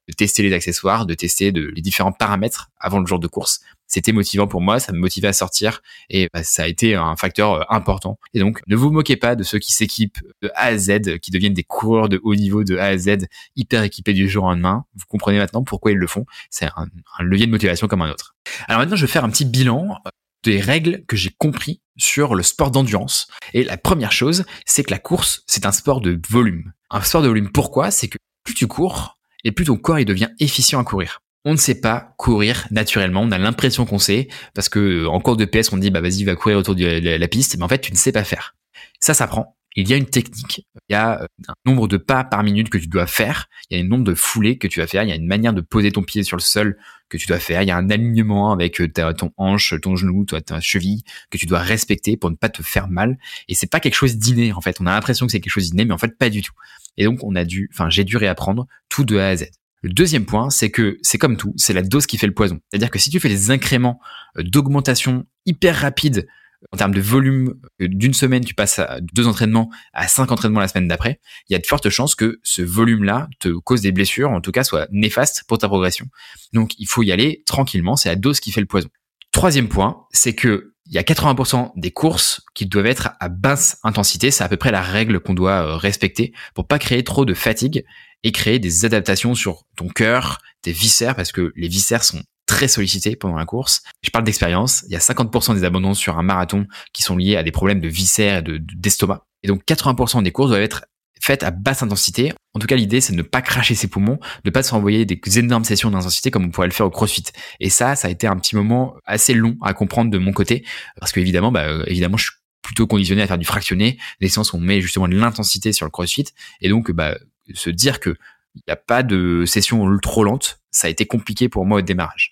De 0.08 0.14
tester 0.14 0.42
les 0.42 0.52
accessoires, 0.52 1.06
de 1.06 1.14
tester 1.14 1.52
les 1.52 1.82
différents 1.82 2.10
paramètres 2.10 2.70
avant 2.80 2.98
le 2.98 3.06
jour 3.06 3.20
de 3.20 3.28
course. 3.28 3.60
C'était 3.86 4.10
motivant 4.10 4.48
pour 4.48 4.60
moi, 4.60 4.80
ça 4.80 4.92
me 4.92 4.98
motivait 4.98 5.28
à 5.28 5.32
sortir 5.32 5.82
et 6.08 6.28
bah, 6.32 6.42
ça 6.42 6.64
a 6.64 6.66
été 6.66 6.96
un 6.96 7.14
facteur 7.14 7.52
euh, 7.52 7.62
important. 7.68 8.18
Et 8.34 8.40
donc, 8.40 8.60
ne 8.66 8.74
vous 8.74 8.90
moquez 8.90 9.16
pas 9.16 9.36
de 9.36 9.44
ceux 9.44 9.58
qui 9.58 9.72
s'équipent 9.72 10.18
de 10.42 10.50
A 10.54 10.66
à 10.66 10.76
Z, 10.76 11.18
qui 11.20 11.30
deviennent 11.30 11.54
des 11.54 11.62
coureurs 11.62 12.08
de 12.08 12.20
haut 12.24 12.34
niveau 12.34 12.64
de 12.64 12.76
A 12.76 12.86
à 12.86 12.98
Z, 12.98 13.26
hyper 13.54 13.84
équipés 13.84 14.12
du 14.12 14.28
jour 14.28 14.44
au 14.44 14.48
lendemain. 14.48 14.84
Vous 14.94 15.04
comprenez 15.08 15.38
maintenant 15.38 15.62
pourquoi 15.62 15.92
ils 15.92 15.98
le 15.98 16.06
font. 16.08 16.24
C'est 16.50 16.66
un, 16.66 16.88
un 17.18 17.22
levier 17.22 17.46
de 17.46 17.52
motivation 17.52 17.86
comme 17.86 18.02
un 18.02 18.10
autre. 18.10 18.34
Alors 18.66 18.80
maintenant, 18.80 18.96
je 18.96 19.06
vais 19.06 19.12
faire 19.12 19.24
un 19.24 19.30
petit 19.30 19.44
bilan 19.44 19.96
des 20.42 20.60
règles 20.60 21.04
que 21.06 21.16
j'ai 21.16 21.30
compris 21.36 21.82
sur 22.00 22.34
le 22.34 22.42
sport 22.42 22.70
d'endurance. 22.70 23.28
Et 23.54 23.64
la 23.64 23.76
première 23.76 24.12
chose, 24.12 24.44
c'est 24.66 24.82
que 24.82 24.90
la 24.90 24.98
course, 24.98 25.42
c'est 25.46 25.66
un 25.66 25.72
sport 25.72 26.00
de 26.00 26.20
volume. 26.28 26.72
Un 26.90 27.02
sport 27.02 27.22
de 27.22 27.28
volume, 27.28 27.50
pourquoi? 27.50 27.90
C'est 27.90 28.08
que 28.08 28.18
plus 28.44 28.54
tu 28.54 28.66
cours, 28.66 29.18
et 29.44 29.52
plus 29.52 29.64
ton 29.64 29.76
corps 29.76 29.98
il 29.98 30.04
devient 30.04 30.28
efficient 30.38 30.80
à 30.80 30.84
courir. 30.84 31.20
On 31.44 31.52
ne 31.52 31.58
sait 31.58 31.80
pas 31.80 32.14
courir 32.18 32.66
naturellement, 32.70 33.22
on 33.22 33.30
a 33.30 33.38
l'impression 33.38 33.86
qu'on 33.86 33.98
sait, 33.98 34.28
parce 34.54 34.68
que 34.68 35.06
en 35.06 35.20
cours 35.20 35.36
de 35.36 35.44
PS, 35.44 35.72
on 35.72 35.78
dit 35.78 35.90
bah 35.90 36.00
vas-y, 36.00 36.24
va 36.24 36.36
courir 36.36 36.58
autour 36.58 36.74
de 36.74 36.84
la, 36.84 37.28
piste, 37.28 37.56
mais 37.56 37.64
en 37.64 37.68
fait 37.68 37.80
tu 37.80 37.92
ne 37.92 37.96
sais 37.96 38.12
pas 38.12 38.24
faire. 38.24 38.56
Ça 38.98 39.14
s'apprend. 39.14 39.56
Il 39.76 39.88
y 39.88 39.92
a 39.92 39.96
une 39.96 40.06
technique, 40.06 40.66
il 40.88 40.92
y 40.92 40.96
a 40.96 41.22
un 41.48 41.54
nombre 41.64 41.86
de 41.86 41.96
pas 41.96 42.24
par 42.24 42.42
minute 42.42 42.70
que 42.70 42.78
tu 42.78 42.88
dois 42.88 43.06
faire, 43.06 43.48
il 43.70 43.78
y 43.78 43.80
a 43.80 43.84
un 43.84 43.88
nombre 43.88 44.04
de 44.04 44.14
foulées 44.14 44.58
que 44.58 44.66
tu 44.66 44.80
vas 44.80 44.86
faire, 44.86 45.04
il 45.04 45.08
y 45.08 45.12
a 45.12 45.14
une 45.14 45.26
manière 45.26 45.52
de 45.52 45.60
poser 45.60 45.92
ton 45.92 46.02
pied 46.02 46.22
sur 46.24 46.36
le 46.36 46.42
sol 46.42 46.76
que 47.08 47.16
tu 47.16 47.26
dois 47.26 47.38
faire, 47.38 47.62
il 47.62 47.68
y 47.68 47.70
a 47.70 47.76
un 47.76 47.88
alignement 47.90 48.52
avec 48.52 48.82
ton 49.16 49.32
hanche, 49.36 49.74
ton 49.80 49.96
genou, 49.96 50.24
ta 50.24 50.60
cheville 50.60 51.02
que 51.30 51.38
tu 51.38 51.46
dois 51.46 51.60
respecter 51.60 52.16
pour 52.16 52.30
ne 52.30 52.36
pas 52.36 52.48
te 52.48 52.62
faire 52.62 52.88
mal. 52.88 53.18
Et 53.48 53.54
c'est 53.54 53.70
pas 53.70 53.80
quelque 53.80 53.94
chose 53.94 54.16
d'inné 54.16 54.52
en 54.52 54.60
fait. 54.60 54.80
On 54.80 54.86
a 54.86 54.92
l'impression 54.92 55.26
que 55.26 55.32
c'est 55.32 55.40
quelque 55.40 55.52
chose 55.52 55.70
d'inné, 55.70 55.84
mais 55.84 55.94
en 55.94 55.98
fait 55.98 56.16
pas 56.18 56.30
du 56.30 56.42
tout. 56.42 56.52
Et 56.96 57.04
donc 57.04 57.22
on 57.22 57.34
a 57.36 57.44
dû, 57.44 57.68
enfin 57.72 57.90
j'ai 57.90 58.04
dû 58.04 58.16
réapprendre 58.16 58.66
tout 58.88 59.04
de 59.04 59.18
A 59.18 59.28
à 59.28 59.36
Z. 59.36 59.50
Le 59.82 59.90
deuxième 59.90 60.26
point, 60.26 60.50
c'est 60.50 60.70
que 60.70 60.98
c'est 61.00 61.16
comme 61.16 61.36
tout, 61.36 61.54
c'est 61.56 61.72
la 61.72 61.82
dose 61.82 62.06
qui 62.06 62.18
fait 62.18 62.26
le 62.26 62.34
poison. 62.34 62.60
C'est-à-dire 62.70 62.90
que 62.90 62.98
si 62.98 63.08
tu 63.08 63.18
fais 63.18 63.30
des 63.30 63.50
incréments 63.50 63.98
euh, 64.36 64.42
d'augmentation 64.42 65.26
hyper 65.46 65.76
rapides 65.76 66.26
en 66.72 66.76
termes 66.76 66.94
de 66.94 67.00
volume, 67.00 67.54
euh, 67.80 67.88
d'une 67.88 68.14
semaine, 68.14 68.44
tu 68.44 68.54
passes 68.54 68.78
à 68.78 69.00
deux 69.00 69.26
entraînements 69.26 69.70
à 69.92 70.08
cinq 70.08 70.30
entraînements 70.30 70.60
la 70.60 70.68
semaine 70.68 70.88
d'après, 70.88 71.20
il 71.48 71.52
y 71.52 71.56
a 71.56 71.58
de 71.58 71.66
fortes 71.66 71.88
chances 71.88 72.14
que 72.14 72.38
ce 72.42 72.62
volume-là 72.62 73.28
te 73.38 73.48
cause 73.48 73.80
des 73.80 73.92
blessures, 73.92 74.30
en 74.30 74.40
tout 74.40 74.52
cas 74.52 74.64
soit 74.64 74.88
néfaste 74.90 75.44
pour 75.48 75.58
ta 75.58 75.68
progression. 75.68 76.06
Donc 76.52 76.72
il 76.78 76.86
faut 76.86 77.02
y 77.02 77.12
aller 77.12 77.42
tranquillement, 77.46 77.96
c'est 77.96 78.08
la 78.08 78.16
dose 78.16 78.40
qui 78.40 78.52
fait 78.52 78.60
le 78.60 78.66
poison. 78.66 78.88
Troisième 79.32 79.68
point, 79.68 80.06
c'est 80.12 80.34
que 80.34 80.74
il 80.86 80.94
y 80.94 80.98
a 80.98 81.02
80% 81.02 81.70
des 81.76 81.92
courses 81.92 82.42
qui 82.52 82.66
doivent 82.66 82.86
être 82.86 83.10
à 83.20 83.28
basse 83.28 83.78
intensité. 83.84 84.32
C'est 84.32 84.42
à 84.42 84.48
peu 84.48 84.56
près 84.56 84.72
la 84.72 84.82
règle 84.82 85.20
qu'on 85.20 85.34
doit 85.34 85.64
euh, 85.64 85.76
respecter 85.76 86.32
pour 86.52 86.66
pas 86.66 86.80
créer 86.80 87.04
trop 87.04 87.24
de 87.24 87.32
fatigue 87.32 87.84
et 88.24 88.32
créer 88.32 88.58
des 88.58 88.84
adaptations 88.84 89.36
sur 89.36 89.66
ton 89.76 89.86
cœur, 89.86 90.38
tes 90.62 90.72
viscères, 90.72 91.14
parce 91.14 91.30
que 91.30 91.52
les 91.54 91.68
viscères 91.68 92.02
sont 92.02 92.20
très 92.50 92.66
sollicités 92.66 93.14
pendant 93.14 93.36
la 93.36 93.46
course. 93.46 93.84
Je 94.02 94.10
parle 94.10 94.24
d'expérience. 94.24 94.82
Il 94.88 94.92
y 94.92 94.96
a 94.96 94.98
50% 94.98 95.54
des 95.54 95.62
abandons 95.62 95.94
sur 95.94 96.18
un 96.18 96.24
marathon 96.24 96.66
qui 96.92 97.04
sont 97.04 97.16
liés 97.16 97.36
à 97.36 97.44
des 97.44 97.52
problèmes 97.52 97.80
de 97.80 97.86
viscères 97.86 98.38
et 98.38 98.58
d'estomac. 98.58 99.24
et 99.44 99.48
donc 99.48 99.62
80% 99.64 100.24
des 100.24 100.32
courses 100.32 100.50
doivent 100.50 100.60
être 100.60 100.84
faites 101.22 101.44
à 101.44 101.52
basse 101.52 101.84
intensité. 101.84 102.32
En 102.54 102.58
tout 102.58 102.66
cas, 102.66 102.74
l'idée, 102.74 103.00
c'est 103.00 103.12
de 103.12 103.18
ne 103.18 103.22
pas 103.22 103.40
cracher 103.40 103.76
ses 103.76 103.86
poumons, 103.86 104.18
de 104.42 104.50
pas 104.50 104.64
se 104.64 104.72
renvoyer 104.72 105.04
des 105.04 105.38
énormes 105.38 105.62
sessions 105.64 105.92
d'intensité 105.92 106.32
comme 106.32 106.46
on 106.46 106.50
pourrait 106.50 106.66
le 106.66 106.72
faire 106.72 106.86
au 106.86 106.90
CrossFit. 106.90 107.26
Et 107.60 107.70
ça, 107.70 107.94
ça 107.94 108.08
a 108.08 108.10
été 108.10 108.26
un 108.26 108.36
petit 108.36 108.56
moment 108.56 108.96
assez 109.04 109.32
long 109.32 109.56
à 109.62 109.72
comprendre 109.72 110.10
de 110.10 110.18
mon 110.18 110.32
côté, 110.32 110.64
parce 110.98 111.12
que 111.12 111.20
évidemment, 111.20 111.52
bah, 111.52 111.68
euh, 111.68 111.84
évidemment, 111.86 112.16
je 112.16 112.24
suis 112.24 112.32
plutôt 112.62 112.88
conditionné 112.88 113.22
à 113.22 113.28
faire 113.28 113.38
du 113.38 113.44
fractionné, 113.44 113.98
des 114.20 114.28
séances 114.28 114.52
où 114.52 114.56
on 114.56 114.60
met 114.60 114.80
justement 114.80 115.06
de 115.06 115.14
l'intensité 115.14 115.72
sur 115.72 115.86
le 115.86 115.90
CrossFit, 115.90 116.24
et 116.62 116.68
donc, 116.68 116.90
bah, 116.90 117.16
se 117.54 117.70
dire 117.70 118.00
que 118.00 118.16
il 118.56 118.62
n'y 118.66 118.72
a 118.72 118.76
pas 118.76 119.04
de 119.04 119.44
session 119.46 119.86
trop 120.02 120.24
lente, 120.24 120.60
ça 120.72 120.88
a 120.88 120.90
été 120.90 121.06
compliqué 121.06 121.48
pour 121.48 121.64
moi 121.66 121.78
au 121.78 121.82
démarrage. 121.82 122.30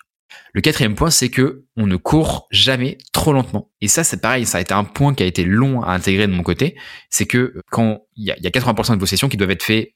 Le 0.53 0.61
quatrième 0.61 0.95
point, 0.95 1.09
c'est 1.09 1.29
que 1.29 1.65
on 1.75 1.87
ne 1.87 1.95
court 1.95 2.47
jamais 2.51 2.97
trop 3.11 3.33
lentement. 3.33 3.71
Et 3.81 3.87
ça, 3.87 4.03
c'est 4.03 4.21
pareil, 4.21 4.45
ça 4.45 4.57
a 4.57 4.61
été 4.61 4.73
un 4.73 4.83
point 4.83 5.13
qui 5.13 5.23
a 5.23 5.25
été 5.25 5.43
long 5.43 5.81
à 5.81 5.91
intégrer 5.91 6.27
de 6.27 6.33
mon 6.33 6.43
côté. 6.43 6.77
C'est 7.09 7.25
que 7.25 7.61
quand 7.71 8.03
il 8.15 8.25
y 8.25 8.31
a, 8.31 8.35
80% 8.35 8.95
de 8.95 8.99
vos 8.99 9.05
sessions 9.05 9.29
qui 9.29 9.37
doivent 9.37 9.51
être 9.51 9.63
faites 9.63 9.95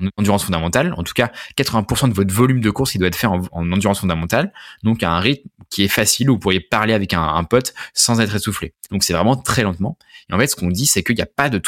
en 0.00 0.08
endurance 0.16 0.44
fondamentale, 0.44 0.94
en 0.96 1.02
tout 1.02 1.12
cas 1.12 1.32
80% 1.56 2.08
de 2.08 2.14
votre 2.14 2.32
volume 2.32 2.60
de 2.60 2.70
course 2.70 2.92
qui 2.92 2.98
doit 2.98 3.08
être 3.08 3.16
fait 3.16 3.26
en, 3.26 3.42
endurance 3.52 4.00
fondamentale, 4.00 4.52
donc 4.84 5.02
à 5.02 5.10
un 5.10 5.18
rythme 5.18 5.48
qui 5.70 5.82
est 5.82 5.88
facile 5.88 6.30
où 6.30 6.34
vous 6.34 6.38
pourriez 6.38 6.60
parler 6.60 6.94
avec 6.94 7.14
un, 7.14 7.42
pote 7.44 7.74
sans 7.94 8.20
être 8.20 8.36
essoufflé. 8.36 8.74
Donc 8.90 9.02
c'est 9.02 9.12
vraiment 9.12 9.36
très 9.36 9.64
lentement. 9.64 9.98
Et 10.30 10.34
en 10.34 10.38
fait, 10.38 10.46
ce 10.46 10.56
qu'on 10.56 10.68
dit, 10.68 10.86
c'est 10.86 11.02
qu'il 11.02 11.16
n'y 11.16 11.22
a 11.22 11.26
pas 11.26 11.50
de 11.50 11.60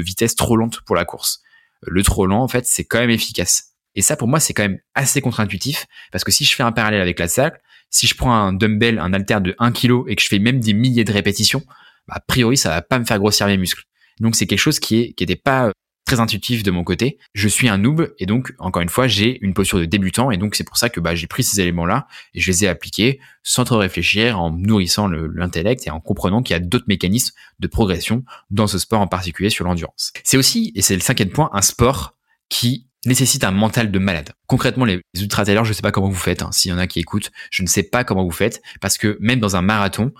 vitesse 0.00 0.34
trop 0.34 0.56
lente 0.56 0.80
pour 0.80 0.96
la 0.96 1.04
course. 1.04 1.42
Le 1.82 2.02
trop 2.02 2.26
lent, 2.26 2.42
en 2.42 2.48
fait, 2.48 2.66
c'est 2.66 2.84
quand 2.84 2.98
même 2.98 3.10
efficace. 3.10 3.67
Et 3.98 4.00
ça, 4.00 4.14
pour 4.14 4.28
moi, 4.28 4.38
c'est 4.38 4.54
quand 4.54 4.62
même 4.62 4.78
assez 4.94 5.20
contre-intuitif 5.20 5.86
parce 6.12 6.22
que 6.22 6.30
si 6.30 6.44
je 6.44 6.54
fais 6.54 6.62
un 6.62 6.70
parallèle 6.70 7.00
avec 7.00 7.18
la 7.18 7.26
salle, 7.26 7.58
si 7.90 8.06
je 8.06 8.14
prends 8.14 8.32
un 8.32 8.52
dumbbell, 8.52 9.00
un 9.00 9.12
haltère 9.12 9.40
de 9.40 9.56
1 9.58 9.72
kg 9.72 10.04
et 10.06 10.14
que 10.14 10.22
je 10.22 10.28
fais 10.28 10.38
même 10.38 10.60
des 10.60 10.72
milliers 10.72 11.02
de 11.02 11.10
répétitions, 11.10 11.64
bah, 12.06 12.14
a 12.18 12.20
priori, 12.20 12.56
ça 12.56 12.68
va 12.68 12.80
pas 12.80 13.00
me 13.00 13.04
faire 13.04 13.18
grossir 13.18 13.48
mes 13.48 13.56
muscles. 13.56 13.82
Donc, 14.20 14.36
c'est 14.36 14.46
quelque 14.46 14.60
chose 14.60 14.78
qui 14.78 15.00
est, 15.00 15.12
qui 15.14 15.24
était 15.24 15.34
pas 15.34 15.66
euh, 15.66 15.72
très 16.06 16.20
intuitif 16.20 16.62
de 16.62 16.70
mon 16.70 16.84
côté. 16.84 17.18
Je 17.34 17.48
suis 17.48 17.68
un 17.68 17.76
noob 17.76 18.14
et 18.20 18.26
donc, 18.26 18.54
encore 18.60 18.82
une 18.82 18.88
fois, 18.88 19.08
j'ai 19.08 19.36
une 19.44 19.52
posture 19.52 19.80
de 19.80 19.84
débutant 19.84 20.30
et 20.30 20.36
donc 20.36 20.54
c'est 20.54 20.62
pour 20.62 20.76
ça 20.76 20.90
que 20.90 21.00
bah, 21.00 21.16
j'ai 21.16 21.26
pris 21.26 21.42
ces 21.42 21.60
éléments-là 21.60 22.06
et 22.34 22.40
je 22.40 22.52
les 22.52 22.64
ai 22.66 22.68
appliqués 22.68 23.18
sans 23.42 23.64
trop 23.64 23.78
réfléchir, 23.78 24.38
en 24.38 24.52
nourrissant 24.52 25.08
l'intellect 25.08 25.88
et 25.88 25.90
en 25.90 25.98
comprenant 25.98 26.40
qu'il 26.44 26.54
y 26.54 26.56
a 26.56 26.60
d'autres 26.60 26.86
mécanismes 26.86 27.34
de 27.58 27.66
progression 27.66 28.22
dans 28.50 28.68
ce 28.68 28.78
sport 28.78 29.00
en 29.00 29.08
particulier 29.08 29.50
sur 29.50 29.64
l'endurance. 29.64 30.12
C'est 30.22 30.36
aussi, 30.36 30.70
et 30.76 30.82
c'est 30.82 30.94
le 30.94 31.00
cinquième 31.00 31.30
point, 31.30 31.50
un 31.52 31.62
sport 31.62 32.14
qui 32.48 32.87
nécessite 33.08 33.44
un 33.44 33.50
mental 33.50 33.90
de 33.90 33.98
malade. 33.98 34.32
Concrètement, 34.46 34.84
les 34.84 35.00
ultra 35.20 35.44
trailers, 35.44 35.64
je 35.64 35.70
ne 35.70 35.74
sais 35.74 35.82
pas 35.82 35.92
comment 35.92 36.08
vous 36.08 36.14
faites. 36.14 36.42
Hein. 36.42 36.52
S'il 36.52 36.70
y 36.70 36.74
en 36.74 36.78
a 36.78 36.86
qui 36.86 37.00
écoutent, 37.00 37.30
je 37.50 37.62
ne 37.62 37.68
sais 37.68 37.82
pas 37.82 38.04
comment 38.04 38.24
vous 38.24 38.30
faites 38.30 38.62
parce 38.80 38.98
que 38.98 39.16
même 39.20 39.40
dans 39.40 39.56
un 39.56 39.62
marathon, 39.62 40.12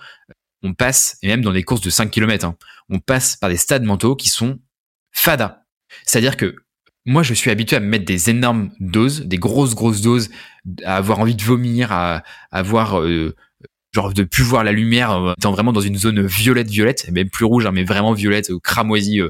on 0.63 0.73
passe 0.73 1.17
et 1.21 1.27
même 1.27 1.41
dans 1.41 1.53
des 1.53 1.63
courses 1.63 1.81
de 1.81 1.89
5 1.89 2.11
km, 2.11 2.45
hein, 2.45 2.55
on 2.89 2.99
passe 2.99 3.37
par 3.37 3.49
des 3.49 3.57
stades 3.57 3.83
mentaux 3.83 4.15
qui 4.15 4.29
sont 4.29 4.59
fada. 5.11 5.63
C'est-à-dire 6.05 6.37
que 6.37 6.55
moi, 7.05 7.23
je 7.23 7.33
suis 7.33 7.49
habitué 7.49 7.75
à 7.77 7.79
me 7.79 7.87
mettre 7.87 8.05
des 8.05 8.29
énormes 8.29 8.71
doses, 8.79 9.21
des 9.21 9.37
grosses 9.37 9.73
grosses 9.73 10.01
doses, 10.01 10.29
à 10.83 10.97
avoir 10.97 11.19
envie 11.19 11.35
de 11.35 11.41
vomir, 11.41 11.91
à, 11.91 12.23
avoir 12.51 12.99
euh, 12.99 13.35
genre 13.93 14.13
de 14.13 14.23
plus 14.23 14.43
voir 14.43 14.63
la 14.63 14.71
lumière, 14.71 15.11
euh, 15.11 15.33
étant 15.37 15.51
vraiment 15.51 15.73
dans 15.73 15.81
une 15.81 15.97
zone 15.97 16.25
violette 16.25 16.69
violette, 16.69 17.09
même 17.11 17.29
plus 17.29 17.45
rouge, 17.45 17.65
hein, 17.65 17.71
mais 17.71 17.83
vraiment 17.83 18.13
violette, 18.13 18.51
euh, 18.51 18.59
cramoisie, 18.59 19.21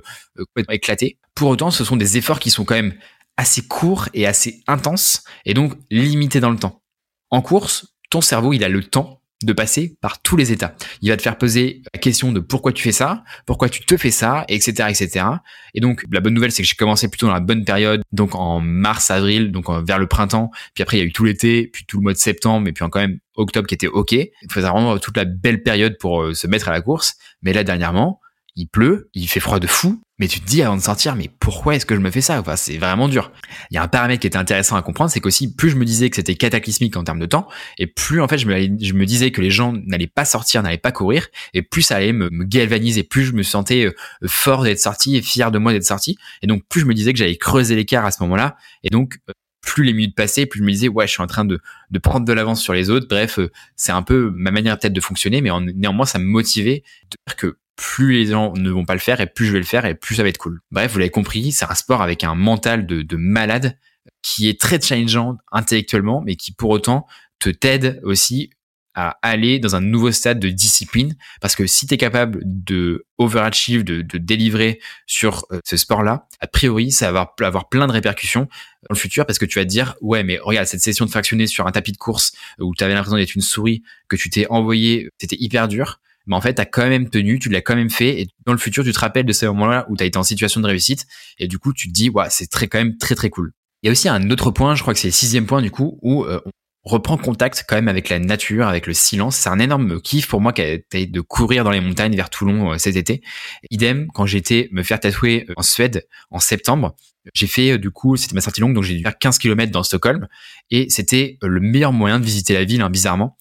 éclatée. 0.70 1.18
Pour 1.36 1.50
autant, 1.50 1.72
ce 1.72 1.86
sont 1.86 1.96
des 1.96 2.18
efforts 2.18 2.40
qui 2.40 2.50
sont 2.50 2.66
quand 2.66 2.76
même 2.76 2.96
assez 3.38 3.62
court 3.62 4.10
et 4.14 4.28
assez 4.28 4.62
intense 4.68 5.24
et 5.46 5.54
donc 5.54 5.74
limité 5.90 6.40
dans 6.40 6.52
le 6.52 6.58
temps. 6.58 6.82
En 7.30 7.42
course, 7.42 7.96
ton 8.10 8.22
cerveau, 8.22 8.54
il 8.54 8.64
a 8.64 8.70
le 8.70 8.84
temps 8.84 9.20
de 9.44 9.54
passer 9.54 9.98
par 10.02 10.22
tous 10.22 10.36
les 10.36 10.52
états. 10.52 10.76
Il 11.02 11.10
va 11.10 11.18
te 11.18 11.22
faire 11.22 11.38
poser 11.38 11.82
la 11.94 12.00
question 12.00 12.32
de 12.32 12.40
pourquoi 12.40 12.74
tu 12.74 12.84
fais 12.84 12.92
ça, 12.92 13.24
pourquoi 13.46 13.70
tu 13.70 13.86
te 13.86 13.96
fais 13.96 14.12
ça, 14.12 14.44
etc., 14.50 14.90
etc. 14.90 15.26
Et 15.74 15.80
donc, 15.80 16.04
la 16.12 16.20
bonne 16.20 16.34
nouvelle, 16.34 16.52
c'est 16.52 16.62
que 16.62 16.68
j'ai 16.68 16.76
commencé 16.76 17.08
plutôt 17.08 17.28
dans 17.28 17.34
la 17.34 17.40
bonne 17.40 17.64
période, 17.64 18.02
donc 18.12 18.36
en 18.36 18.60
mars, 18.60 19.12
avril, 19.12 19.52
donc 19.52 19.70
vers 19.88 19.98
le 19.98 20.08
printemps. 20.08 20.52
Puis 20.74 20.82
après, 20.82 20.98
il 20.98 21.00
y 21.00 21.04
a 21.04 21.06
eu 21.06 21.14
tout 21.14 21.24
l'été, 21.24 21.68
puis 21.68 21.86
tout 21.88 21.98
le 21.98 22.04
mois 22.04 22.14
de 22.14 22.18
septembre, 22.18 22.68
et 22.68 22.74
puis 22.74 22.84
quand 22.90 23.00
même 23.00 23.20
octobre 23.36 23.68
qui 23.68 23.76
était 23.76 23.88
ok. 23.88 24.12
Il 24.12 24.30
faisait 24.52 24.68
vraiment 24.68 24.98
toute 24.98 25.16
la 25.16 25.26
belle 25.26 25.64
période 25.64 25.98
pour 26.00 26.22
euh, 26.22 26.34
se 26.34 26.48
mettre 26.48 26.68
à 26.68 26.72
la 26.72 26.82
course. 26.82 27.16
Mais 27.42 27.54
là, 27.54 27.64
dernièrement, 27.64 28.20
il 28.56 28.68
pleut, 28.68 29.10
il 29.14 29.30
fait 29.30 29.40
froid 29.40 29.60
de 29.60 29.68
fou, 29.68 30.02
mais 30.20 30.28
tu 30.28 30.42
te 30.42 30.46
dis 30.46 30.62
avant 30.62 30.76
de 30.76 30.82
sortir, 30.82 31.16
mais 31.16 31.30
pourquoi 31.40 31.76
est-ce 31.76 31.86
que 31.86 31.96
je 31.96 32.00
me 32.00 32.12
fais 32.12 32.22
ça? 32.22 32.40
Enfin, 32.40 32.56
c'est 32.56 32.78
vraiment 32.78 33.08
dur. 33.08 33.32
Il 33.72 33.76
y 33.76 33.78
a 33.78 33.84
un 33.84 33.88
paramètre 33.88 34.22
qui 34.22 34.28
était 34.28 34.38
intéressant 34.38 34.76
à 34.76 34.82
comprendre, 34.82 35.10
c'est 35.10 35.22
qu'aussi 35.22 35.54
plus 35.54 35.70
je 35.70 35.76
me 35.78 35.86
disais 35.86 36.10
que 36.10 36.18
c'était 36.18 36.36
cataclysmique 36.36 36.98
en 36.98 37.04
termes 37.04 37.20
de 37.20 37.26
temps, 37.26 37.48
et 37.78 37.88
plus 37.88 38.22
en 38.22 38.28
fait 38.28 38.38
je 38.38 38.46
me, 38.46 39.06
disais 39.06 39.32
que 39.32 39.42
les 39.42 39.50
gens 39.50 39.74
n'allaient 39.86 40.08
pas 40.08 40.26
sortir, 40.26 40.62
n'allaient 40.62 40.78
pas 40.78 40.92
courir, 40.92 41.28
et 41.54 41.62
plus 41.62 41.82
ça 41.82 41.96
allait 41.96 42.14
me, 42.14 42.30
galvaniser, 42.44 43.04
plus 43.04 43.24
je 43.24 43.34
me 43.34 43.44
sentais 43.44 43.86
euh, 43.86 43.96
fort 44.28 44.64
d'être 44.64 44.80
sorti 44.80 45.16
et 45.16 45.22
fier 45.22 45.52
de 45.52 45.58
moi 45.58 45.72
d'être 45.72 45.86
sorti, 45.86 46.18
et 46.42 46.48
donc 46.48 46.64
plus 46.68 46.82
je 46.82 46.86
me 46.86 46.94
disais 46.94 47.14
que 47.14 47.20
j'allais 47.20 47.38
creuser 47.38 47.76
l'écart 47.76 48.06
à 48.06 48.12
ce 48.12 48.22
moment-là, 48.24 48.58
et 48.84 48.90
donc 48.90 49.20
euh, 49.30 49.34
plus 49.62 49.84
les 49.84 49.94
minutes 49.94 50.16
passaient, 50.16 50.46
plus 50.46 50.60
je 50.60 50.64
me 50.64 50.72
disais 50.72 50.88
ouais, 50.88 51.08
je 51.08 51.12
suis 51.12 51.22
en 51.22 51.28
train 51.28 51.46
de, 51.46 51.60
de 51.92 52.00
prendre 52.00 52.26
de 52.26 52.34
l'avance 52.34 52.62
sur 52.62 52.74
les 52.74 52.90
autres. 52.90 53.08
Bref, 53.08 53.40
euh, 53.40 53.52
c'est 53.76 53.92
un 53.92 54.02
peu 54.02 54.32
ma 54.34 54.52
manière 54.52 54.78
peut-être 54.80 54.94
de 54.94 55.02
fonctionner, 55.02 55.42
mais 55.42 55.52
en, 55.52 55.62
néanmoins 55.62 56.06
ça 56.06 56.18
me 56.18 56.26
motivait 56.26 56.84
de 57.12 57.18
dire 57.28 57.36
que 57.36 57.58
plus 57.80 58.12
les 58.12 58.26
gens 58.26 58.54
ne 58.58 58.70
vont 58.70 58.84
pas 58.84 58.94
le 58.94 59.00
faire 59.00 59.22
et 59.22 59.28
plus 59.28 59.46
je 59.46 59.54
vais 59.54 59.60
le 59.60 59.66
faire 59.66 59.86
et 59.86 59.96
plus 59.96 60.16
ça 60.16 60.24
va 60.24 60.30
être 60.30 60.38
cool. 60.38 60.60
Bref, 60.70 60.92
vous 60.92 61.00
l'avez 61.00 61.12
compris, 61.12 61.54
c'est 61.54 61.66
un 61.66 61.76
sport 61.76 62.02
avec 62.02 62.26
un 62.26 62.36
mental 62.36 62.86
de, 62.86 63.02
de 63.04 63.16
malade 63.16 63.78
qui 64.22 64.50
est 64.50 64.60
très 64.60 64.82
challengeant 64.82 65.38
intellectuellement, 65.54 66.22
mais 66.26 66.36
qui 66.36 66.52
pour 66.52 66.72
autant 66.72 67.08
te 67.40 67.50
t'aide 67.50 68.02
aussi 68.04 68.50
à 68.96 69.18
aller 69.22 69.60
dans 69.60 69.78
un 69.78 69.82
nouveau 69.82 70.12
stade 70.12 70.40
de 70.40 70.50
discipline 70.50 71.16
parce 71.40 71.56
que 71.56 71.68
si 71.68 71.88
tu 71.88 71.94
es 71.94 71.98
capable 71.98 72.42
de 72.44 73.06
overachieve, 73.18 73.86
de, 73.86 74.02
de 74.02 74.18
délivrer 74.18 74.82
sur 75.06 75.46
euh, 75.52 75.60
ce 75.64 75.78
sport-là, 75.78 76.28
a 76.42 76.48
priori, 76.48 76.92
ça 76.92 77.14
va 77.14 77.34
avoir, 77.40 77.70
plein 77.70 77.88
de 77.88 77.94
répercussions 77.94 78.42
dans 78.90 78.94
le 78.94 78.98
futur 78.98 79.26
parce 79.26 79.40
que 79.40 79.46
tu 79.46 79.58
vas 79.58 79.64
te 79.64 79.70
dire, 79.70 79.96
ouais, 80.02 80.24
mais 80.24 80.38
regarde, 80.38 80.68
cette 80.68 80.82
session 80.82 81.06
de 81.06 81.12
fractionner 81.12 81.48
sur 81.48 81.66
un 81.66 81.72
tapis 81.72 81.94
de 81.94 81.98
course 81.98 82.34
où 82.60 82.76
tu 82.76 82.84
avais 82.84 82.94
l'impression 82.94 83.16
d'être 83.16 83.36
une 83.36 83.42
souris, 83.42 83.84
que 84.10 84.18
tu 84.18 84.30
t'es 84.30 84.48
envoyé, 84.50 85.10
c'était 85.18 85.38
hyper 85.40 85.70
dur 85.70 86.02
mais 86.30 86.36
en 86.36 86.42
fait, 86.42 86.54
tu 86.54 86.62
as 86.62 86.66
quand 86.66 86.88
même 86.88 87.10
tenu, 87.10 87.40
tu 87.40 87.50
l'as 87.50 87.62
quand 87.62 87.76
même 87.76 87.90
fait, 87.90 88.22
et 88.22 88.28
dans 88.46 88.54
le 88.54 88.60
futur, 88.60 88.84
tu 88.84 88.94
te 88.94 89.00
rappelles 89.00 89.26
de 89.26 89.34
ces 89.34 89.48
moments-là 89.48 89.88
où 89.90 89.98
tu 89.98 90.04
as 90.04 90.06
été 90.06 90.18
en 90.18 90.24
situation 90.24 90.62
de 90.62 90.68
réussite, 90.68 91.08
et 91.40 91.48
du 91.48 91.58
coup, 91.58 91.74
tu 91.74 91.88
te 91.88 91.94
dis, 91.94 92.10
ouais, 92.12 92.28
c'est 92.30 92.48
très 92.48 92.68
quand 92.68 92.78
même 92.78 92.98
très 92.98 93.16
très 93.16 93.32
cool. 93.32 93.52
Il 93.82 93.88
y 93.88 93.90
a 93.90 93.92
aussi 93.92 94.08
un 94.10 94.30
autre 94.30 94.52
point, 94.52 94.76
je 94.76 94.84
crois 94.84 94.94
que 94.94 95.00
c'est 95.00 95.08
le 95.08 95.14
sixième 95.14 95.48
point 95.48 95.62
du 95.62 95.72
coup, 95.72 95.98
où 96.04 96.26
euh, 96.26 96.40
on 96.84 96.90
reprend 96.92 97.18
contact 97.18 97.66
quand 97.68 97.76
même 97.76 97.88
avec 97.88 98.10
la 98.10 98.20
nature, 98.20 98.68
avec 98.68 98.86
le 98.86 98.94
silence. 98.94 99.38
C'est 99.38 99.50
un 99.50 99.58
énorme 99.58 100.00
kiff 100.02 100.28
pour 100.28 100.40
moi 100.40 100.54
qui 100.54 100.62
été 100.62 101.08
de 101.08 101.22
courir 101.22 101.64
dans 101.64 101.72
les 101.72 101.82
montagnes 101.82 102.16
vers 102.16 102.30
Toulon 102.30 102.74
euh, 102.74 102.78
cet 102.78 102.96
été. 102.96 103.24
Idem, 103.72 104.08
quand 104.14 104.28
j'étais 104.28 104.70
me 104.72 104.84
faire 104.84 105.00
tatouer 105.00 105.48
euh, 105.50 105.54
en 105.58 105.64
Suède 105.64 106.08
en 106.30 106.40
septembre, 106.40 106.96
j'ai 107.34 107.48
fait 107.48 107.80
du 107.80 107.90
coup, 107.90 108.18
c'était 108.18 108.36
ma 108.36 108.42
sortie 108.42 108.62
longue, 108.62 108.76
donc 108.76 108.84
j'ai 108.84 108.96
dû 108.96 109.02
faire 109.02 109.18
15 109.18 109.40
km 109.40 109.72
dans 109.72 109.84
Stockholm, 109.84 110.28
et 110.70 110.90
c'était 110.90 111.40
le 111.42 111.60
meilleur 111.60 111.92
moyen 111.92 112.20
de 112.20 112.26
visiter 112.26 112.54
la 112.54 112.66
ville, 112.66 112.82
hein, 112.82 112.90
bizarrement. 112.90 113.36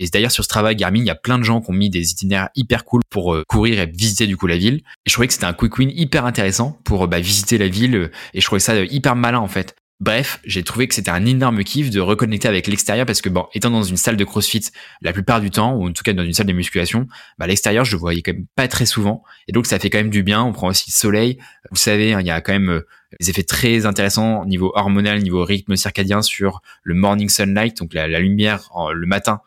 Et 0.00 0.08
d'ailleurs, 0.08 0.32
sur 0.32 0.42
ce 0.42 0.48
travail 0.48 0.74
Garmin, 0.76 1.00
il 1.00 1.06
y 1.06 1.10
a 1.10 1.14
plein 1.14 1.38
de 1.38 1.44
gens 1.44 1.60
qui 1.60 1.70
ont 1.70 1.74
mis 1.74 1.90
des 1.90 2.10
itinéraires 2.10 2.48
hyper 2.56 2.84
cool 2.86 3.02
pour 3.10 3.34
euh, 3.34 3.44
courir 3.46 3.78
et 3.78 3.86
visiter 3.86 4.26
du 4.26 4.36
coup 4.36 4.46
la 4.46 4.56
ville. 4.56 4.76
Et 5.04 5.10
je 5.10 5.12
trouvais 5.12 5.28
que 5.28 5.34
c'était 5.34 5.44
un 5.44 5.52
quick 5.52 5.76
win 5.78 5.90
hyper 5.94 6.24
intéressant 6.24 6.80
pour 6.84 7.04
euh, 7.04 7.06
bah, 7.06 7.20
visiter 7.20 7.58
la 7.58 7.68
ville. 7.68 7.94
Euh, 7.94 8.10
et 8.32 8.40
je 8.40 8.46
trouvais 8.46 8.60
ça 8.60 8.74
hyper 8.82 9.14
malin 9.14 9.38
en 9.38 9.48
fait 9.48 9.76
Bref, 10.00 10.40
j'ai 10.46 10.62
trouvé 10.62 10.88
que 10.88 10.94
c'était 10.94 11.10
un 11.10 11.26
énorme 11.26 11.62
kiff 11.62 11.90
de 11.90 12.00
reconnecter 12.00 12.48
avec 12.48 12.66
l'extérieur 12.66 13.04
parce 13.04 13.20
que 13.20 13.28
bon, 13.28 13.46
étant 13.52 13.68
dans 13.68 13.82
une 13.82 13.98
salle 13.98 14.16
de 14.16 14.24
CrossFit 14.24 14.62
la 15.02 15.12
plupart 15.12 15.42
du 15.42 15.50
temps, 15.50 15.74
ou 15.74 15.88
en 15.88 15.92
tout 15.92 16.02
cas 16.02 16.14
dans 16.14 16.24
une 16.24 16.32
salle 16.32 16.46
de 16.46 16.54
musculation, 16.54 17.06
bah 17.36 17.46
l'extérieur 17.46 17.84
je 17.84 17.92
le 17.92 17.98
voyais 17.98 18.22
quand 18.22 18.32
même 18.32 18.46
pas 18.56 18.66
très 18.66 18.86
souvent, 18.86 19.22
et 19.46 19.52
donc 19.52 19.66
ça 19.66 19.78
fait 19.78 19.90
quand 19.90 19.98
même 19.98 20.08
du 20.08 20.22
bien. 20.22 20.42
On 20.42 20.52
prend 20.52 20.68
aussi 20.68 20.86
le 20.88 20.94
soleil. 20.94 21.38
Vous 21.70 21.76
savez, 21.76 22.14
hein, 22.14 22.20
il 22.22 22.26
y 22.26 22.30
a 22.30 22.40
quand 22.40 22.54
même 22.54 22.82
des 23.20 23.28
effets 23.28 23.42
très 23.42 23.84
intéressants 23.84 24.40
au 24.40 24.46
niveau 24.46 24.72
hormonal, 24.74 25.20
niveau 25.20 25.44
rythme 25.44 25.76
circadien 25.76 26.22
sur 26.22 26.62
le 26.82 26.94
morning 26.94 27.28
sunlight, 27.28 27.76
donc 27.76 27.92
la, 27.92 28.06
lumière 28.20 28.70
le 28.94 29.06
matin 29.06 29.42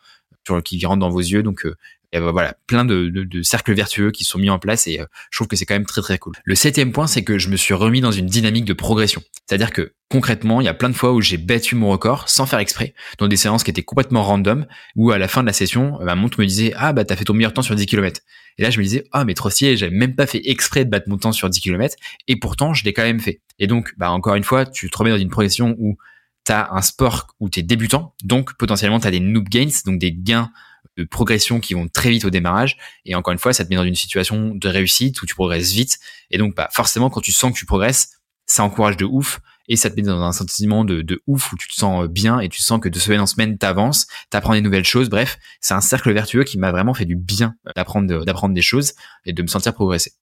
sur, 0.46 0.62
qui 0.62 0.84
rentre 0.84 1.00
dans 1.00 1.10
vos 1.10 1.20
yeux. 1.20 1.42
Donc 1.42 1.64
euh, 1.64 1.76
voilà 2.20 2.54
plein 2.66 2.84
de, 2.84 3.12
cercles 3.42 3.74
vertueux 3.74 4.10
qui 4.10 4.24
sont 4.24 4.38
mis 4.38 4.50
en 4.50 4.58
place 4.58 4.86
et 4.86 5.00
euh, 5.00 5.06
je 5.30 5.38
trouve 5.38 5.48
que 5.48 5.56
c'est 5.56 5.66
quand 5.66 5.74
même 5.74 5.86
très 5.86 6.02
très 6.02 6.18
cool. 6.18 6.34
Le 6.44 6.54
septième 6.54 6.92
point, 6.92 7.06
c'est 7.06 7.24
que 7.24 7.38
je 7.38 7.48
me 7.48 7.56
suis 7.56 7.74
remis 7.74 8.00
dans 8.00 8.12
une 8.12 8.26
dynamique 8.26 8.64
de 8.64 8.72
progression. 8.72 9.22
C'est-à-dire 9.46 9.72
que 9.72 9.92
concrètement, 10.08 10.60
il 10.60 10.64
y 10.64 10.68
a 10.68 10.74
plein 10.74 10.90
de 10.90 10.94
fois 10.94 11.12
où 11.12 11.20
j'ai 11.20 11.38
battu 11.38 11.74
mon 11.74 11.90
record 11.90 12.28
sans 12.28 12.46
faire 12.46 12.58
exprès, 12.58 12.94
dans 13.18 13.28
des 13.28 13.36
séances 13.36 13.64
qui 13.64 13.70
étaient 13.70 13.82
complètement 13.82 14.22
random, 14.22 14.66
où 14.96 15.10
à 15.10 15.18
la 15.18 15.28
fin 15.28 15.42
de 15.42 15.46
la 15.46 15.52
session, 15.52 15.98
ma 16.02 16.14
montre 16.14 16.40
me 16.40 16.46
disait 16.46 16.72
ah 16.76 16.92
bah 16.92 17.04
t'as 17.04 17.16
fait 17.16 17.24
ton 17.24 17.34
meilleur 17.34 17.52
temps 17.52 17.62
sur 17.62 17.74
10 17.74 17.86
km. 17.86 18.20
Et 18.58 18.62
là 18.62 18.70
je 18.70 18.78
me 18.78 18.84
disais 18.84 19.04
ah 19.12 19.24
mais 19.24 19.34
trop 19.34 19.50
stylé, 19.50 19.76
j'avais 19.76 19.94
même 19.94 20.14
pas 20.14 20.26
fait 20.26 20.42
exprès 20.48 20.84
de 20.84 20.90
battre 20.90 21.08
mon 21.08 21.18
temps 21.18 21.32
sur 21.32 21.48
10 21.50 21.60
km 21.60 21.96
et 22.28 22.36
pourtant 22.36 22.74
je 22.74 22.84
l'ai 22.84 22.92
quand 22.92 23.02
même 23.02 23.20
fait. 23.20 23.40
Et 23.58 23.66
donc 23.66 23.92
bah 23.96 24.10
encore 24.10 24.34
une 24.34 24.44
fois, 24.44 24.66
tu 24.66 24.90
te 24.90 24.96
remets 24.96 25.10
dans 25.10 25.18
une 25.18 25.30
progression 25.30 25.74
où 25.78 25.96
tu 26.44 26.52
un 26.52 26.82
sport 26.82 27.28
où 27.40 27.48
tu 27.48 27.60
es 27.60 27.62
débutant, 27.62 28.14
donc 28.22 28.54
potentiellement 28.54 29.00
tu 29.00 29.06
as 29.06 29.10
des 29.10 29.20
noob 29.20 29.48
gains, 29.48 29.80
donc 29.86 29.98
des 29.98 30.12
gains 30.12 30.50
de 30.96 31.04
progression 31.04 31.60
qui 31.60 31.74
vont 31.74 31.88
très 31.88 32.10
vite 32.10 32.24
au 32.24 32.30
démarrage. 32.30 32.76
Et 33.04 33.14
encore 33.14 33.32
une 33.32 33.38
fois, 33.38 33.52
ça 33.52 33.64
te 33.64 33.70
met 33.70 33.76
dans 33.76 33.84
une 33.84 33.94
situation 33.94 34.54
de 34.54 34.68
réussite 34.68 35.20
où 35.22 35.26
tu 35.26 35.34
progresses 35.34 35.72
vite. 35.72 35.98
Et 36.30 36.38
donc, 36.38 36.54
bah, 36.54 36.68
forcément, 36.72 37.10
quand 37.10 37.20
tu 37.20 37.32
sens 37.32 37.52
que 37.52 37.58
tu 37.58 37.66
progresses, 37.66 38.20
ça 38.46 38.62
encourage 38.62 38.96
de 38.96 39.04
ouf 39.04 39.40
et 39.68 39.76
ça 39.76 39.90
te 39.90 39.96
met 39.96 40.02
dans 40.02 40.20
un 40.20 40.32
sentiment 40.32 40.84
de, 40.84 41.22
ouf 41.26 41.52
où 41.52 41.56
tu 41.56 41.68
te 41.68 41.74
sens 41.74 42.06
bien 42.08 42.40
et 42.40 42.48
tu 42.48 42.60
sens 42.60 42.80
que 42.80 42.88
de 42.88 42.98
semaine 42.98 43.20
en 43.20 43.26
semaine 43.26 43.56
t'avances, 43.56 44.06
t'apprends 44.30 44.52
des 44.52 44.60
nouvelles 44.60 44.84
choses. 44.84 45.08
Bref, 45.08 45.38
c'est 45.60 45.74
un 45.74 45.80
cercle 45.80 46.12
vertueux 46.12 46.44
qui 46.44 46.58
m'a 46.58 46.70
vraiment 46.70 46.94
fait 46.94 47.06
du 47.06 47.16
bien 47.16 47.54
d'apprendre 47.74 48.24
d'apprendre 48.24 48.54
des 48.54 48.62
choses 48.62 48.92
et 49.24 49.32
de 49.32 49.42
me 49.42 49.46
sentir 49.46 49.72
progresser. 49.72 50.12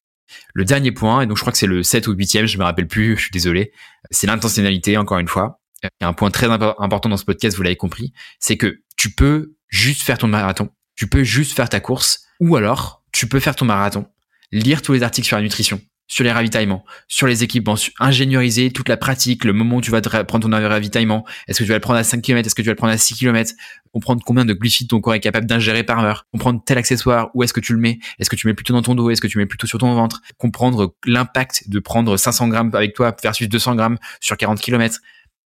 Le 0.55 0.64
dernier 0.64 0.93
point, 0.93 1.23
et 1.23 1.27
donc 1.27 1.37
je 1.37 1.43
crois 1.43 1.53
que 1.53 1.59
c'est 1.59 1.66
le 1.66 1.83
7 1.83 2.07
ou 2.07 2.14
8e, 2.14 2.47
je 2.47 2.57
me 2.57 2.64
rappelle 2.64 2.87
plus, 2.87 3.16
je 3.16 3.23
suis 3.23 3.31
désolé, 3.31 3.73
c'est 4.11 4.27
l'intentionnalité, 4.27 4.97
encore 4.97 5.18
une 5.18 5.29
fois. 5.29 5.61
Un 6.01 6.12
point 6.12 6.30
très 6.30 6.49
important 6.49 7.09
dans 7.09 7.16
ce 7.16 7.24
podcast, 7.24 7.57
vous 7.57 7.62
l'avez 7.62 7.76
compris, 7.76 8.12
c'est 8.39 8.57
que 8.57 8.83
tu 8.97 9.11
peux 9.11 9.55
juste 9.68 10.03
faire 10.03 10.18
ton 10.18 10.28
marathon, 10.28 10.70
tu 10.95 11.09
peux 11.09 11.24
juste 11.24 11.53
faire 11.53 11.68
ta 11.68 11.80
course, 11.80 12.24
ou 12.41 12.57
alors 12.57 13.03
tu 13.12 13.26
peux 13.26 13.41
faire 13.41 13.57
ton 13.57 13.64
marathon, 13.64 14.07
lire 14.53 14.83
tous 14.83 14.93
les 14.93 15.03
articles 15.03 15.26
sur 15.26 15.37
la 15.37 15.43
nutrition, 15.43 15.80
sur 16.07 16.24
les 16.24 16.30
ravitaillements, 16.30 16.85
sur 17.09 17.26
les 17.26 17.43
équipements, 17.43 17.76
ingénieriser 17.99 18.70
toute 18.70 18.89
la 18.89 18.97
pratique, 18.97 19.45
le 19.45 19.53
moment 19.53 19.76
où 19.76 19.80
tu 19.80 19.91
vas 19.91 20.01
prendre 20.01 20.49
ton 20.49 20.68
ravitaillement, 20.68 21.24
est-ce 21.49 21.59
que 21.59 21.64
tu 21.64 21.68
vas 21.70 21.76
le 21.76 21.80
prendre 21.80 21.99
à 21.99 22.05
5 22.05 22.20
km, 22.20 22.47
est-ce 22.47 22.55
que 22.55 22.62
tu 22.62 22.66
vas 22.66 22.72
le 22.72 22.76
prendre 22.76 22.93
à 22.93 22.99
6 22.99 23.14
km, 23.14 23.53
comprendre 23.93 24.22
combien 24.24 24.45
de 24.45 24.53
glucides 24.53 24.89
ton 24.89 25.01
corps 25.01 25.14
est 25.14 25.20
capable 25.20 25.47
d'ingérer 25.47 25.85
par 25.85 26.05
heure, 26.05 26.26
comprendre 26.30 26.62
tel 26.64 26.78
accessoire, 26.78 27.30
où 27.35 27.43
est-ce 27.43 27.53
que 27.53 27.61
tu 27.61 27.72
le 27.72 27.78
mets, 27.78 27.99
est-ce 28.18 28.28
que 28.28 28.37
tu 28.37 28.47
mets 28.47 28.55
plutôt 28.55 28.74
dans 28.74 28.83
ton 28.83 28.95
dos, 28.95 29.11
est-ce 29.11 29.20
que 29.20 29.26
tu 29.26 29.39
mets 29.39 29.47
plutôt 29.47 29.66
sur 29.66 29.78
ton 29.78 29.95
ventre, 29.95 30.20
comprendre 30.37 30.95
l'impact 31.07 31.70
de 31.70 31.78
prendre 31.78 32.16
500 32.16 32.49
grammes 32.49 32.70
avec 32.74 32.95
toi 32.95 33.16
versus 33.22 33.49
200 33.49 33.76
grammes 33.76 33.99
sur 34.20 34.37
40 34.37 34.61
km. 34.61 34.99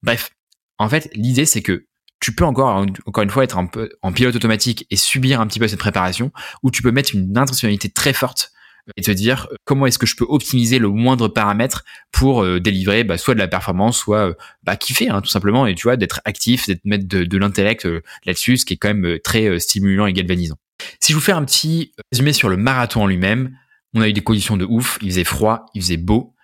Bref, 0.03 0.31
en 0.79 0.89
fait, 0.89 1.11
l'idée 1.15 1.47
c'est 1.47 1.63
que 1.63 1.87
tu 2.21 2.35
peux 2.35 2.45
encore, 2.45 2.87
encore 3.05 3.23
une 3.25 3.31
fois, 3.31 3.45
être 3.45 3.59
un 3.59 3.67
peu 3.67 3.91
en 4.03 4.13
pilote 4.13 4.35
automatique 4.35 4.87
et 4.91 4.97
subir 4.97 5.41
un 5.41 5.47
petit 5.47 5.59
peu 5.59 5.69
cette 5.69 5.79
préparation, 5.79 6.33
ou 6.63 6.71
tu 6.71 6.83
peux 6.83 6.91
mettre 6.91 7.15
une 7.15 7.37
intentionnalité 7.37 7.91
très 7.91 8.13
forte 8.13 8.53
et 8.97 9.03
te 9.03 9.11
dire 9.11 9.49
euh, 9.51 9.57
comment 9.65 9.87
est-ce 9.87 9.99
que 9.99 10.07
je 10.07 10.17
peux 10.17 10.25
optimiser 10.29 10.79
le 10.79 10.89
moindre 10.89 11.29
paramètre 11.29 11.85
pour 12.13 12.43
euh, 12.43 12.61
délivrer 12.61 13.05
bah, 13.05 13.19
soit 13.19 13.35
de 13.35 13.41
la 13.41 13.49
performance, 13.49 13.99
soit 13.99 14.29
euh, 14.29 14.35
bah, 14.63 14.77
kiffer 14.77 15.09
hein, 15.09 15.21
tout 15.21 15.29
simplement, 15.29 15.67
et 15.67 15.75
tu 15.75 15.83
vois, 15.83 15.97
d'être 15.97 16.21
actif, 16.25 16.67
d'être 16.67 16.85
mettre 16.85 17.07
de, 17.09 17.25
de 17.25 17.39
l'intellect 17.39 17.87
là-dessus, 18.25 18.59
ce 18.59 18.65
qui 18.65 18.75
est 18.75 18.77
quand 18.77 18.93
même 18.95 19.19
très 19.23 19.59
stimulant 19.59 20.07
et 20.07 20.13
galvanisant. 20.13 20.57
Si 21.01 21.13
je 21.13 21.17
vous 21.17 21.23
fais 21.23 21.33
un 21.33 21.45
petit 21.45 21.93
résumé 22.13 22.33
sur 22.33 22.49
le 22.49 22.57
marathon 22.57 23.03
en 23.03 23.07
lui-même, 23.07 23.57
on 23.95 24.01
a 24.01 24.09
eu 24.09 24.13
des 24.13 24.23
conditions 24.23 24.57
de 24.57 24.65
ouf, 24.65 24.99
il 25.03 25.11
faisait 25.11 25.25
froid, 25.25 25.67
il 25.75 25.83
faisait 25.83 25.97
beau, 25.97 26.35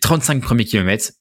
35 0.00 0.42
premiers 0.42 0.64
kilomètres, 0.64 1.12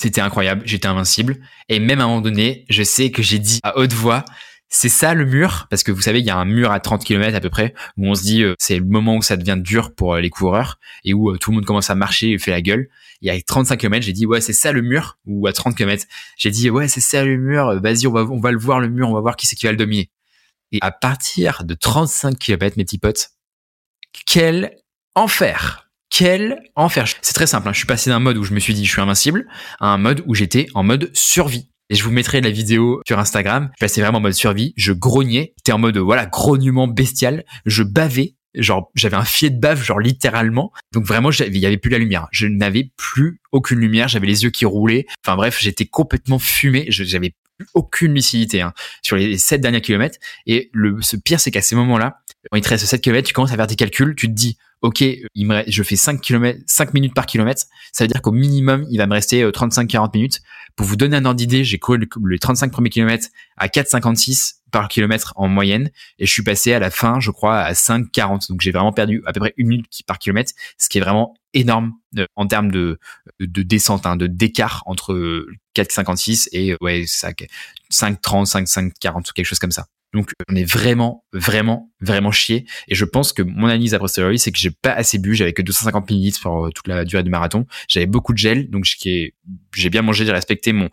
c'était 0.00 0.20
incroyable, 0.20 0.62
j'étais 0.64 0.86
invincible. 0.86 1.38
Et 1.68 1.80
même 1.80 2.00
à 2.00 2.04
un 2.04 2.06
moment 2.06 2.20
donné, 2.20 2.64
je 2.70 2.82
sais 2.82 3.10
que 3.10 3.22
j'ai 3.22 3.38
dit 3.38 3.60
à 3.62 3.76
haute 3.78 3.92
voix, 3.92 4.24
c'est 4.70 4.90
ça 4.90 5.14
le 5.14 5.24
mur, 5.24 5.66
parce 5.70 5.82
que 5.82 5.90
vous 5.90 6.02
savez, 6.02 6.20
il 6.20 6.26
y 6.26 6.30
a 6.30 6.36
un 6.36 6.44
mur 6.44 6.70
à 6.70 6.78
30 6.78 7.04
km 7.04 7.34
à 7.34 7.40
peu 7.40 7.48
près, 7.48 7.74
où 7.96 8.06
on 8.06 8.14
se 8.14 8.22
dit, 8.22 8.42
euh, 8.42 8.54
c'est 8.58 8.78
le 8.78 8.84
moment 8.84 9.16
où 9.16 9.22
ça 9.22 9.36
devient 9.36 9.56
dur 9.58 9.94
pour 9.94 10.14
euh, 10.14 10.20
les 10.20 10.28
coureurs, 10.30 10.78
et 11.04 11.14
où 11.14 11.30
euh, 11.30 11.38
tout 11.38 11.50
le 11.50 11.56
monde 11.56 11.64
commence 11.64 11.88
à 11.88 11.94
marcher 11.94 12.32
et 12.32 12.38
fait 12.38 12.50
la 12.50 12.60
gueule. 12.60 12.88
Et 13.22 13.30
à 13.30 13.40
35 13.40 13.78
km, 13.78 14.04
j'ai 14.04 14.12
dit, 14.12 14.26
ouais, 14.26 14.42
c'est 14.42 14.52
ça 14.52 14.72
le 14.72 14.82
mur, 14.82 15.18
ou 15.26 15.46
à 15.46 15.52
30 15.52 15.74
km, 15.74 16.04
j'ai 16.36 16.50
dit, 16.50 16.68
ouais, 16.68 16.86
c'est 16.86 17.00
ça 17.00 17.24
le 17.24 17.38
mur, 17.38 17.80
vas-y, 17.80 18.06
on 18.06 18.12
va, 18.12 18.24
on 18.24 18.40
va 18.40 18.52
le 18.52 18.58
voir 18.58 18.80
le 18.80 18.88
mur, 18.88 19.08
on 19.08 19.14
va 19.14 19.20
voir 19.20 19.36
qui 19.36 19.46
c'est 19.46 19.56
qui 19.56 19.66
va 19.66 19.72
le 19.72 19.78
dominer. 19.78 20.10
Et 20.72 20.78
à 20.82 20.90
partir 20.90 21.64
de 21.64 21.72
35 21.72 22.38
km, 22.38 22.76
mes 22.76 22.84
petits 22.84 22.98
potes, 22.98 23.30
quel 24.26 24.76
enfer 25.14 25.87
quel 26.10 26.60
enfer. 26.74 27.06
C'est 27.22 27.34
très 27.34 27.46
simple. 27.46 27.68
Hein. 27.68 27.72
Je 27.72 27.78
suis 27.78 27.86
passé 27.86 28.10
d'un 28.10 28.18
mode 28.18 28.36
où 28.36 28.44
je 28.44 28.52
me 28.52 28.60
suis 28.60 28.74
dit 28.74 28.84
je 28.84 28.90
suis 28.90 29.00
invincible 29.00 29.46
à 29.80 29.88
un 29.88 29.98
mode 29.98 30.22
où 30.26 30.34
j'étais 30.34 30.66
en 30.74 30.82
mode 30.82 31.10
survie. 31.14 31.68
Et 31.90 31.94
je 31.94 32.04
vous 32.04 32.10
mettrai 32.10 32.40
la 32.40 32.50
vidéo 32.50 33.00
sur 33.06 33.18
Instagram. 33.18 33.70
Je 33.76 33.80
passais 33.80 34.00
vraiment 34.00 34.18
en 34.18 34.22
mode 34.22 34.34
survie. 34.34 34.74
Je 34.76 34.92
grognais. 34.92 35.54
J'étais 35.58 35.72
en 35.72 35.78
mode 35.78 35.96
voilà 35.98 36.26
grognement 36.26 36.86
bestial. 36.86 37.44
Je 37.66 37.82
bavais. 37.82 38.34
Genre 38.54 38.90
j'avais 38.94 39.16
un 39.16 39.24
filet 39.24 39.50
de 39.50 39.60
bave 39.60 39.82
genre 39.82 40.00
littéralement. 40.00 40.72
Donc 40.92 41.04
vraiment 41.04 41.30
il 41.30 41.56
y 41.58 41.66
avait 41.66 41.78
plus 41.78 41.90
la 41.90 41.98
lumière. 41.98 42.28
Je 42.32 42.46
n'avais 42.46 42.90
plus 42.96 43.40
aucune 43.52 43.78
lumière. 43.78 44.08
J'avais 44.08 44.26
les 44.26 44.44
yeux 44.44 44.50
qui 44.50 44.64
roulaient. 44.64 45.06
Enfin 45.24 45.36
bref 45.36 45.58
j'étais 45.60 45.86
complètement 45.86 46.38
fumé. 46.38 46.86
J'avais 46.88 47.34
aucune 47.74 48.14
lucidité 48.14 48.60
hein, 48.60 48.72
sur 49.02 49.16
les 49.16 49.36
sept 49.38 49.60
derniers 49.60 49.80
kilomètres. 49.80 50.18
Et 50.46 50.70
le 50.72 51.00
ce 51.00 51.16
pire 51.16 51.40
c'est 51.40 51.50
qu'à 51.50 51.62
ces 51.62 51.76
moments-là, 51.76 52.18
quand 52.50 52.56
il 52.56 52.62
te 52.62 52.68
reste 52.68 52.86
7 52.86 53.00
km, 53.00 53.26
tu 53.26 53.34
commences 53.34 53.52
à 53.52 53.56
faire 53.56 53.66
tes 53.66 53.76
calculs. 53.76 54.14
Tu 54.14 54.28
te 54.28 54.32
dis 54.32 54.56
ok, 54.82 55.00
il 55.00 55.46
me, 55.46 55.62
je 55.66 55.82
fais 55.82 55.96
5 55.96 56.20
km, 56.20 56.60
5 56.66 56.94
minutes 56.94 57.14
par 57.14 57.26
kilomètre. 57.26 57.64
Ça 57.92 58.04
veut 58.04 58.08
dire 58.08 58.22
qu'au 58.22 58.32
minimum, 58.32 58.86
il 58.90 58.98
va 58.98 59.06
me 59.06 59.14
rester 59.14 59.44
35-40 59.44 60.04
euh, 60.04 60.08
minutes. 60.14 60.40
Pour 60.76 60.86
vous 60.86 60.96
donner 60.96 61.16
un 61.16 61.24
ordre 61.24 61.36
d'idée, 61.36 61.64
j'ai 61.64 61.78
couru 61.78 61.98
les 61.98 62.38
35 62.38 62.70
premiers 62.70 62.90
kilomètres 62.90 63.28
à 63.56 63.66
4,56 63.66 64.58
par 64.70 64.88
kilomètre 64.88 65.32
en 65.36 65.48
moyenne. 65.48 65.90
Et 66.18 66.26
je 66.26 66.32
suis 66.32 66.42
passé 66.42 66.72
à 66.72 66.78
la 66.78 66.90
fin, 66.90 67.18
je 67.20 67.30
crois, 67.30 67.58
à 67.58 67.72
5,40. 67.72 68.48
Donc 68.50 68.60
j'ai 68.60 68.70
vraiment 68.70 68.92
perdu 68.92 69.22
à 69.26 69.32
peu 69.32 69.40
près 69.40 69.54
une 69.56 69.68
minute 69.68 70.02
par 70.06 70.18
kilomètre, 70.18 70.52
ce 70.78 70.88
qui 70.88 70.98
est 70.98 71.00
vraiment 71.00 71.34
énorme 71.54 71.94
euh, 72.16 72.26
en 72.36 72.46
termes 72.46 72.70
de, 72.70 72.98
de 73.40 73.62
descente, 73.62 74.06
hein, 74.06 74.16
de 74.16 74.26
d'écart 74.26 74.82
entre 74.86 75.46
4,56 75.74 76.48
et 76.52 76.76
ouais, 76.80 77.02
5,30, 77.02 78.20
5,40 78.66 79.18
ou 79.18 79.32
quelque 79.32 79.46
chose 79.46 79.58
comme 79.58 79.72
ça. 79.72 79.86
Donc 80.14 80.30
on 80.50 80.54
est 80.54 80.64
vraiment, 80.64 81.24
vraiment, 81.32 81.90
vraiment 82.00 82.30
chié. 82.30 82.66
Et 82.88 82.94
je 82.94 83.04
pense 83.04 83.32
que 83.32 83.42
mon 83.42 83.66
analyse 83.66 83.92
a 83.92 83.98
posteriori, 83.98 84.38
c'est 84.38 84.50
que 84.50 84.58
j'ai 84.58 84.70
pas 84.70 84.92
assez 84.92 85.18
bu. 85.18 85.34
J'avais 85.34 85.52
que 85.52 85.60
250 85.60 86.08
millilitres 86.10 86.40
pour 86.40 86.66
euh, 86.66 86.70
toute 86.70 86.88
la 86.88 87.04
durée 87.04 87.22
du 87.22 87.30
marathon. 87.30 87.66
J'avais 87.88 88.06
beaucoup 88.06 88.32
de 88.32 88.38
gel, 88.38 88.70
donc 88.70 88.84
j'ai 88.84 89.90
bien 89.90 90.00
mangé, 90.00 90.24
j'ai 90.24 90.32
respecté 90.32 90.72
mon, 90.72 90.88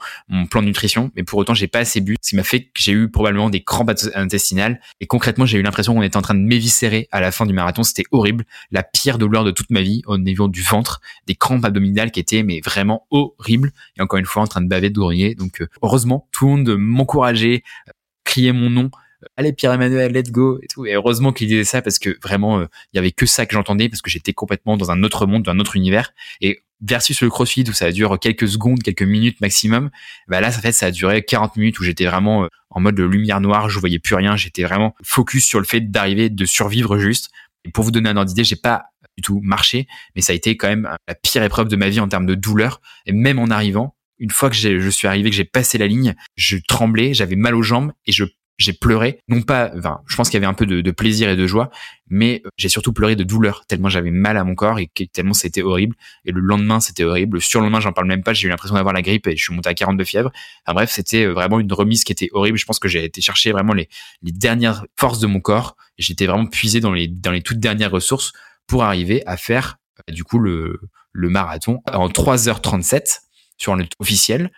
plan 0.49 0.61
de 0.61 0.67
nutrition, 0.67 1.11
mais 1.15 1.23
pour 1.23 1.39
autant 1.39 1.53
j'ai 1.53 1.67
pas 1.67 1.79
assez 1.79 2.01
bu, 2.01 2.15
ce 2.21 2.29
qui 2.29 2.35
m'a 2.35 2.43
fait 2.43 2.63
que 2.63 2.71
j'ai 2.75 2.91
eu 2.91 3.09
probablement 3.09 3.49
des 3.49 3.63
crampes 3.63 3.91
intestinales. 4.15 4.81
Et 4.99 5.07
concrètement, 5.07 5.45
j'ai 5.45 5.59
eu 5.59 5.61
l'impression 5.61 5.93
qu'on 5.93 6.01
était 6.01 6.17
en 6.17 6.21
train 6.21 6.35
de 6.35 6.41
m'éviscérer 6.41 7.07
à 7.11 7.21
la 7.21 7.31
fin 7.31 7.45
du 7.45 7.53
marathon. 7.53 7.83
C'était 7.83 8.05
horrible, 8.11 8.45
la 8.71 8.83
pire 8.83 9.17
douleur 9.17 9.45
de 9.45 9.51
toute 9.51 9.69
ma 9.69 9.81
vie 9.81 10.01
au 10.07 10.17
niveau 10.17 10.49
du 10.49 10.61
ventre, 10.61 10.99
des 11.25 11.35
crampes 11.35 11.63
abdominales 11.63 12.11
qui 12.11 12.19
étaient 12.19 12.43
mais 12.43 12.59
vraiment 12.59 13.07
horribles. 13.11 13.71
Et 13.97 14.01
encore 14.01 14.19
une 14.19 14.25
fois, 14.25 14.43
en 14.43 14.47
train 14.47 14.61
de 14.61 14.67
baver, 14.67 14.89
de 14.89 14.99
grogner. 14.99 15.35
Donc 15.35 15.61
euh, 15.61 15.67
heureusement, 15.81 16.27
tout 16.31 16.45
le 16.45 16.51
monde 16.51 16.75
m'encourageait, 16.77 17.63
euh, 17.87 17.91
criait 18.25 18.51
mon 18.51 18.69
nom 18.69 18.89
allez 19.37 19.53
Pierre-Emmanuel, 19.53 20.11
let's 20.11 20.31
go 20.31 20.59
et 20.61 20.67
tout. 20.67 20.85
Et 20.85 20.93
heureusement 20.93 21.31
qu'il 21.31 21.47
disait 21.47 21.63
ça 21.63 21.81
parce 21.81 21.99
que 21.99 22.17
vraiment, 22.21 22.59
euh, 22.59 22.65
il 22.93 22.97
y 22.97 22.99
avait 22.99 23.11
que 23.11 23.25
ça 23.25 23.45
que 23.45 23.53
j'entendais 23.53 23.89
parce 23.89 24.01
que 24.01 24.09
j'étais 24.09 24.33
complètement 24.33 24.77
dans 24.77 24.91
un 24.91 25.03
autre 25.03 25.25
monde, 25.25 25.43
dans 25.43 25.51
un 25.51 25.59
autre 25.59 25.75
univers. 25.75 26.13
Et 26.41 26.61
versus 26.81 27.21
le 27.21 27.29
CrossFit 27.29 27.63
où 27.69 27.73
ça 27.73 27.91
dure 27.91 28.19
quelques 28.19 28.47
secondes, 28.47 28.81
quelques 28.83 29.03
minutes 29.03 29.41
maximum, 29.41 29.89
bah 30.27 30.41
là, 30.41 30.51
ça 30.51 30.61
fait, 30.61 30.71
ça 30.71 30.87
a 30.87 30.91
duré 30.91 31.23
40 31.23 31.55
minutes 31.57 31.79
où 31.79 31.83
j'étais 31.83 32.05
vraiment 32.05 32.43
euh, 32.43 32.47
en 32.69 32.81
mode 32.81 32.99
lumière 32.99 33.41
noire, 33.41 33.69
je 33.69 33.79
voyais 33.79 33.99
plus 33.99 34.15
rien, 34.15 34.35
j'étais 34.35 34.63
vraiment 34.63 34.95
focus 35.03 35.45
sur 35.45 35.59
le 35.59 35.65
fait 35.65 35.81
d'arriver, 35.81 36.29
de 36.29 36.45
survivre 36.45 36.97
juste. 36.97 37.31
Et 37.63 37.71
pour 37.71 37.83
vous 37.83 37.91
donner 37.91 38.09
un 38.09 38.17
ordre 38.17 38.27
d'idée, 38.27 38.43
j'ai 38.43 38.57
pas 38.57 38.85
du 39.17 39.23
tout 39.23 39.39
marché, 39.41 39.87
mais 40.15 40.21
ça 40.21 40.33
a 40.33 40.35
été 40.35 40.57
quand 40.57 40.67
même 40.67 40.89
la 41.07 41.15
pire 41.15 41.41
épreuve 41.43 41.69
de 41.69 41.75
ma 41.75 41.89
vie 41.89 41.99
en 41.99 42.07
termes 42.07 42.25
de 42.25 42.35
douleur. 42.35 42.81
Et 43.05 43.13
même 43.13 43.39
en 43.39 43.47
arrivant, 43.47 43.95
une 44.19 44.29
fois 44.29 44.49
que 44.49 44.55
je 44.55 44.89
suis 44.89 45.07
arrivé, 45.07 45.29
que 45.29 45.35
j'ai 45.35 45.45
passé 45.45 45.77
la 45.77 45.87
ligne, 45.87 46.15
je 46.35 46.57
tremblais, 46.67 47.13
j'avais 47.13 47.35
mal 47.35 47.55
aux 47.55 47.61
jambes 47.61 47.91
et 48.05 48.11
je 48.11 48.25
j'ai 48.57 48.73
pleuré, 48.73 49.19
non 49.27 49.41
pas, 49.41 49.71
enfin, 49.77 50.01
je 50.07 50.15
pense 50.15 50.29
qu'il 50.29 50.35
y 50.35 50.43
avait 50.43 50.49
un 50.49 50.53
peu 50.53 50.65
de, 50.65 50.91
plaisir 50.91 51.29
et 51.29 51.35
de 51.35 51.45
joie, 51.45 51.69
mais 52.09 52.41
euh, 52.45 52.49
j'ai 52.57 52.69
surtout 52.69 52.93
pleuré 52.93 53.15
de 53.15 53.23
douleur, 53.23 53.65
tellement 53.67 53.89
j'avais 53.89 54.11
mal 54.11 54.37
à 54.37 54.43
mon 54.43 54.55
corps 54.55 54.79
et 54.79 54.89
tellement 55.11 55.33
c'était 55.33 55.61
horrible. 55.61 55.95
Et 56.23 56.31
le 56.31 56.39
lendemain, 56.39 56.79
c'était 56.79 57.03
horrible. 57.03 57.37
Le 57.37 57.41
surlendemain, 57.41 57.81
j'en 57.81 57.91
parle 57.91 58.07
même 58.07 58.23
pas, 58.23 58.33
j'ai 58.33 58.47
eu 58.47 58.49
l'impression 58.49 58.75
d'avoir 58.75 58.93
la 58.93 59.01
grippe 59.01 59.27
et 59.27 59.35
je 59.35 59.43
suis 59.43 59.53
monté 59.53 59.69
à 59.69 59.73
42 59.73 60.03
fièvres. 60.05 60.31
Enfin 60.65 60.73
bref, 60.73 60.91
c'était 60.91 61.25
euh, 61.25 61.33
vraiment 61.33 61.59
une 61.59 61.71
remise 61.73 62.03
qui 62.03 62.13
était 62.13 62.29
horrible. 62.31 62.57
Je 62.57 62.65
pense 62.65 62.79
que 62.79 62.87
j'ai 62.87 63.03
été 63.03 63.21
chercher 63.21 63.51
vraiment 63.51 63.73
les, 63.73 63.89
les 64.21 64.31
dernières 64.31 64.85
forces 64.97 65.19
de 65.19 65.27
mon 65.27 65.41
corps. 65.41 65.75
J'étais 65.97 66.25
vraiment 66.25 66.45
puisé 66.45 66.79
dans 66.79 66.93
les, 66.93 67.07
dans 67.07 67.31
les 67.31 67.41
toutes 67.41 67.59
dernières 67.59 67.91
ressources 67.91 68.31
pour 68.67 68.83
arriver 68.83 69.21
à 69.25 69.35
faire, 69.37 69.77
euh, 70.09 70.13
du 70.13 70.23
coup, 70.23 70.39
le, 70.39 70.79
le 71.11 71.29
marathon 71.29 71.81
en 71.91 72.07
3h37 72.07 73.19
sur 73.57 73.73
un 73.73 73.79
officiel 73.99 74.51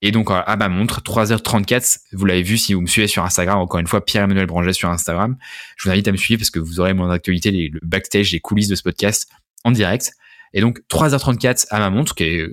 Et 0.00 0.12
donc 0.12 0.28
à 0.30 0.56
ma 0.56 0.68
montre, 0.68 1.00
3h34, 1.00 1.98
vous 2.12 2.24
l'avez 2.24 2.42
vu 2.42 2.56
si 2.56 2.74
vous 2.74 2.80
me 2.80 2.86
suivez 2.86 3.08
sur 3.08 3.24
Instagram, 3.24 3.58
encore 3.58 3.80
une 3.80 3.86
fois, 3.86 4.04
Pierre-Emmanuel 4.04 4.46
Branger 4.46 4.72
sur 4.72 4.88
Instagram. 4.88 5.36
Je 5.76 5.84
vous 5.84 5.90
invite 5.90 6.06
à 6.06 6.12
me 6.12 6.16
suivre 6.16 6.40
parce 6.40 6.50
que 6.50 6.60
vous 6.60 6.80
aurez 6.80 6.94
mon 6.94 7.10
actualité, 7.10 7.50
le 7.50 7.80
backstage, 7.82 8.32
les 8.32 8.40
coulisses 8.40 8.68
de 8.68 8.76
ce 8.76 8.82
podcast 8.82 9.28
en 9.64 9.72
direct. 9.72 10.12
Et 10.54 10.60
donc 10.60 10.80
3h34 10.90 11.66
à 11.70 11.78
ma 11.78 11.90
montre, 11.90 12.14
qui 12.14 12.24
est 12.24 12.46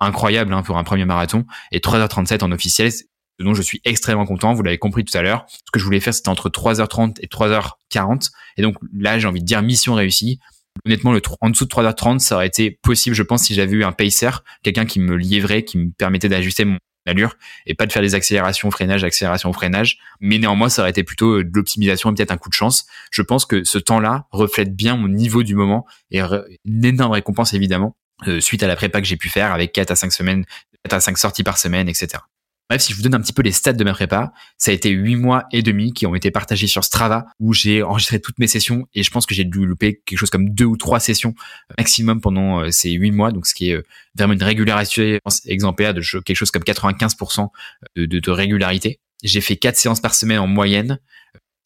incroyable 0.00 0.52
hein, 0.52 0.62
pour 0.62 0.78
un 0.78 0.84
premier 0.84 1.04
marathon, 1.04 1.44
et 1.72 1.78
3h37 1.78 2.44
en 2.44 2.52
officiel, 2.52 2.92
dont 3.38 3.54
je 3.54 3.62
suis 3.62 3.80
extrêmement 3.84 4.26
content. 4.26 4.54
Vous 4.54 4.62
l'avez 4.62 4.78
compris 4.78 5.04
tout 5.04 5.16
à 5.16 5.22
l'heure. 5.22 5.46
Ce 5.48 5.70
que 5.72 5.78
je 5.78 5.84
voulais 5.84 6.00
faire, 6.00 6.14
c'était 6.14 6.28
entre 6.28 6.48
3h30 6.48 7.16
et 7.20 7.26
3h40. 7.26 8.30
Et 8.56 8.62
donc 8.62 8.76
là, 8.96 9.18
j'ai 9.18 9.26
envie 9.26 9.40
de 9.40 9.46
dire 9.46 9.62
mission 9.62 9.94
réussie. 9.94 10.38
Honnêtement, 10.84 11.12
le 11.12 11.22
en 11.40 11.50
dessous 11.50 11.64
de 11.64 11.70
3h30, 11.70 12.18
ça 12.18 12.36
aurait 12.36 12.46
été 12.46 12.70
possible, 12.70 13.16
je 13.16 13.22
pense, 13.22 13.44
si 13.44 13.54
j'avais 13.54 13.72
eu 13.72 13.84
un 13.84 13.92
pacer, 13.92 14.30
quelqu'un 14.62 14.86
qui 14.86 15.00
me 15.00 15.16
livrait, 15.16 15.62
qui 15.62 15.78
me 15.78 15.90
permettait 15.90 16.28
d'ajuster 16.28 16.64
mon 16.64 16.78
allure 17.06 17.36
et 17.66 17.74
pas 17.74 17.86
de 17.86 17.92
faire 17.92 18.02
des 18.02 18.14
accélérations, 18.14 18.70
freinage, 18.70 19.04
accélération, 19.04 19.52
freinage. 19.52 19.98
Mais 20.20 20.38
néanmoins, 20.38 20.68
ça 20.68 20.82
aurait 20.82 20.90
été 20.90 21.04
plutôt 21.04 21.42
de 21.42 21.50
l'optimisation 21.54 22.10
et 22.10 22.14
peut-être 22.14 22.32
un 22.32 22.36
coup 22.36 22.48
de 22.48 22.54
chance. 22.54 22.86
Je 23.10 23.22
pense 23.22 23.46
que 23.46 23.64
ce 23.64 23.78
temps-là 23.78 24.26
reflète 24.30 24.74
bien 24.74 24.96
mon 24.96 25.08
niveau 25.08 25.42
du 25.42 25.54
moment 25.54 25.86
et 26.10 26.20
une 26.20 26.84
énorme 26.84 27.12
récompense 27.12 27.54
évidemment 27.54 27.96
euh, 28.26 28.40
suite 28.40 28.62
à 28.62 28.66
la 28.66 28.76
prépa 28.76 29.00
que 29.00 29.06
j'ai 29.06 29.16
pu 29.16 29.28
faire 29.28 29.52
avec 29.52 29.72
4 29.72 29.90
à 29.90 29.96
5 29.96 30.12
semaines, 30.12 30.44
4 30.84 30.94
à 30.94 31.00
5 31.00 31.18
sorties 31.18 31.42
par 31.42 31.58
semaine, 31.58 31.88
etc. 31.88 32.22
Bref, 32.68 32.82
si 32.82 32.92
je 32.92 32.96
vous 32.96 33.02
donne 33.02 33.14
un 33.14 33.20
petit 33.20 33.32
peu 33.32 33.42
les 33.42 33.52
stats 33.52 33.74
de 33.74 33.84
ma 33.84 33.92
prépa, 33.92 34.32
ça 34.58 34.72
a 34.72 34.74
été 34.74 34.90
huit 34.90 35.14
mois 35.14 35.44
et 35.52 35.62
demi 35.62 35.92
qui 35.92 36.04
ont 36.04 36.16
été 36.16 36.32
partagés 36.32 36.66
sur 36.66 36.82
Strava 36.82 37.26
où 37.38 37.52
j'ai 37.52 37.82
enregistré 37.82 38.20
toutes 38.20 38.38
mes 38.40 38.48
sessions 38.48 38.88
et 38.92 39.04
je 39.04 39.10
pense 39.10 39.24
que 39.24 39.34
j'ai 39.34 39.44
dû 39.44 39.64
louper 39.64 40.00
quelque 40.04 40.18
chose 40.18 40.30
comme 40.30 40.50
deux 40.50 40.64
ou 40.64 40.76
trois 40.76 40.98
sessions 40.98 41.34
maximum 41.78 42.20
pendant 42.20 42.60
euh, 42.60 42.70
ces 42.70 42.90
huit 42.90 43.12
mois, 43.12 43.30
donc 43.30 43.46
ce 43.46 43.54
qui 43.54 43.70
est 43.70 43.74
euh, 43.74 43.82
vraiment 44.16 44.32
une 44.32 44.42
régularité 44.42 45.20
exemplaire 45.46 45.94
de 45.94 46.02
quelque 46.20 46.36
chose 46.36 46.50
comme 46.50 46.64
95% 46.64 47.48
de, 47.96 48.30
régularité. 48.30 48.98
J'ai 49.22 49.40
fait 49.40 49.56
quatre 49.56 49.76
séances 49.76 50.00
par 50.00 50.14
semaine 50.14 50.40
en 50.40 50.48
moyenne 50.48 50.98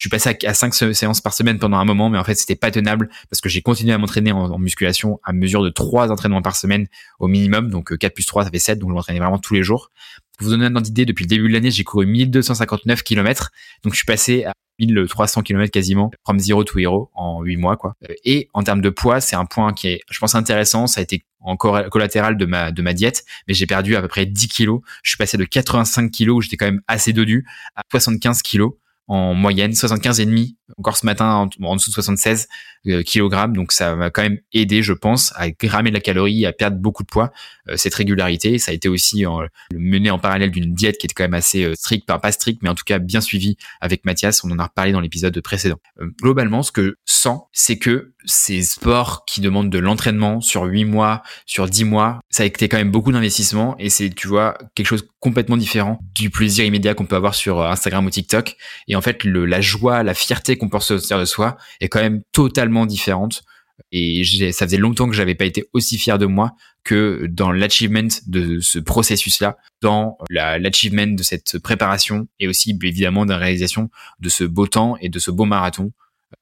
je 0.01 0.07
suis 0.07 0.09
passé 0.09 0.35
à, 0.47 0.53
5 0.55 0.73
séances 0.95 1.21
par 1.21 1.31
semaine 1.31 1.59
pendant 1.59 1.77
un 1.77 1.85
moment, 1.85 2.09
mais 2.09 2.17
en 2.17 2.23
fait, 2.23 2.33
c'était 2.33 2.55
pas 2.55 2.71
tenable 2.71 3.07
parce 3.29 3.39
que 3.39 3.49
j'ai 3.49 3.61
continué 3.61 3.93
à 3.93 3.99
m'entraîner 3.99 4.31
en, 4.31 4.57
musculation 4.57 5.19
à 5.23 5.31
mesure 5.31 5.61
de 5.61 5.69
3 5.69 6.11
entraînements 6.11 6.41
par 6.41 6.55
semaine 6.55 6.87
au 7.19 7.27
minimum. 7.27 7.69
Donc 7.69 7.95
4 7.95 8.09
euh, 8.09 8.13
plus 8.15 8.25
3, 8.25 8.45
ça 8.45 8.49
fait 8.49 8.57
7, 8.57 8.79
donc 8.79 8.89
je 8.89 8.95
m'entraînais 8.95 9.19
vraiment 9.19 9.37
tous 9.37 9.53
les 9.53 9.61
jours. 9.61 9.91
Pour 10.37 10.45
vous 10.45 10.51
donner 10.51 10.65
un 10.65 10.75
ordre 10.75 10.85
d'idée, 10.85 11.05
depuis 11.05 11.23
le 11.23 11.29
début 11.29 11.47
de 11.47 11.53
l'année, 11.53 11.71
j'ai 11.71 11.83
couru 11.83 12.05
1259 12.05 13.03
km. 13.03 13.51
Donc 13.83 13.93
je 13.93 13.97
suis 13.97 14.05
passé 14.05 14.45
à 14.45 14.53
1300 14.79 15.43
km 15.43 15.71
quasiment, 15.71 16.11
from 16.23 16.39
zero 16.39 16.63
to 16.63 16.79
hero 16.79 17.11
en 17.13 17.43
8 17.43 17.57
mois, 17.57 17.77
quoi. 17.77 17.93
Euh, 18.09 18.13
et 18.25 18.49
en 18.53 18.63
termes 18.63 18.81
de 18.81 18.89
poids, 18.89 19.21
c'est 19.21 19.35
un 19.35 19.45
point 19.45 19.73
qui 19.73 19.89
est, 19.89 20.01
je 20.09 20.19
pense, 20.19 20.35
intéressant. 20.35 20.87
Ça 20.87 21.01
a 21.01 21.03
été 21.03 21.23
encore 21.39 21.89
collatéral 21.89 22.37
de 22.37 22.45
ma, 22.45 22.71
de 22.71 22.81
ma 22.81 22.93
diète, 22.93 23.25
mais 23.47 23.53
j'ai 23.53 23.65
perdu 23.65 23.95
à 23.95 24.01
peu 24.01 24.07
près 24.07 24.25
10 24.25 24.47
kilos. 24.47 24.81
Je 25.03 25.11
suis 25.11 25.17
passé 25.17 25.37
de 25.37 25.45
85 25.45 26.11
kilos 26.11 26.37
où 26.37 26.41
j'étais 26.41 26.57
quand 26.57 26.65
même 26.65 26.81
assez 26.87 27.13
dodu 27.13 27.45
à 27.75 27.81
75 27.91 28.41
kilos 28.41 28.73
en 29.07 29.33
moyenne, 29.33 29.73
75 29.73 30.19
et 30.19 30.25
demi 30.25 30.57
encore 30.77 30.97
ce 30.97 31.05
matin 31.05 31.49
en, 31.61 31.75
dessous 31.75 31.89
de 31.89 31.93
76 31.93 32.47
euh, 32.87 33.03
kg. 33.03 33.53
Donc 33.53 33.71
ça 33.71 33.95
m'a 33.95 34.09
quand 34.09 34.21
même 34.21 34.39
aidé, 34.53 34.81
je 34.81 34.93
pense, 34.93 35.33
à 35.35 35.49
grammer 35.49 35.89
de 35.89 35.95
la 35.95 36.01
calorie, 36.01 36.45
à 36.45 36.53
perdre 36.53 36.77
beaucoup 36.77 37.03
de 37.03 37.07
poids. 37.07 37.31
Euh, 37.69 37.77
cette 37.77 37.93
régularité, 37.93 38.57
ça 38.57 38.71
a 38.71 38.73
été 38.73 38.89
aussi 38.89 39.25
en, 39.25 39.41
mené 39.73 40.11
en 40.11 40.19
parallèle 40.19 40.51
d'une 40.51 40.73
diète 40.73 40.97
qui 40.97 41.05
était 41.05 41.13
quand 41.13 41.23
même 41.23 41.33
assez 41.33 41.63
euh, 41.63 41.75
stricte, 41.75 42.07
pas, 42.07 42.19
pas 42.19 42.31
stricte, 42.31 42.61
mais 42.63 42.69
en 42.69 42.75
tout 42.75 42.83
cas 42.85 42.99
bien 42.99 43.21
suivie 43.21 43.57
avec 43.79 44.05
Mathias. 44.05 44.43
On 44.43 44.51
en 44.51 44.59
a 44.59 44.63
reparlé 44.63 44.91
dans 44.91 45.01
l'épisode 45.01 45.39
précédent. 45.41 45.77
globalement, 46.21 46.63
ce 46.63 46.71
que 46.71 46.81
je 47.05 47.13
sens, 47.13 47.41
c'est 47.51 47.77
que 47.77 48.13
ces 48.25 48.61
sports 48.61 49.25
qui 49.25 49.41
demandent 49.41 49.71
de 49.71 49.79
l'entraînement 49.79 50.41
sur 50.41 50.63
8 50.63 50.85
mois, 50.85 51.23
sur 51.45 51.67
10 51.67 51.85
mois, 51.85 52.19
ça 52.29 52.43
a 52.43 52.45
été 52.45 52.69
quand 52.69 52.77
même 52.77 52.91
beaucoup 52.91 53.11
d'investissement 53.11 53.75
et 53.79 53.89
c'est, 53.89 54.09
tu 54.09 54.27
vois, 54.27 54.57
quelque 54.75 54.85
chose 54.87 55.07
complètement 55.19 55.57
différent 55.57 55.99
du 56.15 56.29
plaisir 56.29 56.65
immédiat 56.65 56.93
qu'on 56.93 57.05
peut 57.05 57.15
avoir 57.15 57.35
sur 57.35 57.61
Instagram 57.63 58.05
ou 58.05 58.09
TikTok. 58.09 58.55
En 58.95 59.01
fait, 59.01 59.23
la 59.23 59.61
joie, 59.61 60.03
la 60.03 60.13
fierté 60.13 60.57
qu'on 60.57 60.69
peut 60.69 60.77
ressentir 60.77 61.19
de 61.19 61.25
soi 61.25 61.57
est 61.79 61.89
quand 61.89 62.01
même 62.01 62.23
totalement 62.31 62.85
différente. 62.85 63.43
Et 63.91 64.23
ça 64.51 64.65
faisait 64.65 64.77
longtemps 64.77 65.07
que 65.07 65.15
j'avais 65.15 65.35
pas 65.35 65.45
été 65.45 65.65
aussi 65.73 65.97
fier 65.97 66.19
de 66.19 66.25
moi 66.27 66.51
que 66.83 67.25
dans 67.29 67.51
l'achievement 67.51 68.07
de 68.27 68.59
ce 68.59 68.79
processus-là, 68.79 69.57
dans 69.81 70.17
l'achievement 70.29 71.07
de 71.07 71.23
cette 71.23 71.57
préparation 71.59 72.27
et 72.39 72.47
aussi 72.47 72.77
évidemment 72.83 73.25
dans 73.25 73.33
la 73.33 73.39
réalisation 73.39 73.89
de 74.19 74.29
ce 74.29 74.43
beau 74.43 74.67
temps 74.67 74.97
et 75.01 75.09
de 75.09 75.19
ce 75.19 75.31
beau 75.31 75.45
marathon 75.45 75.91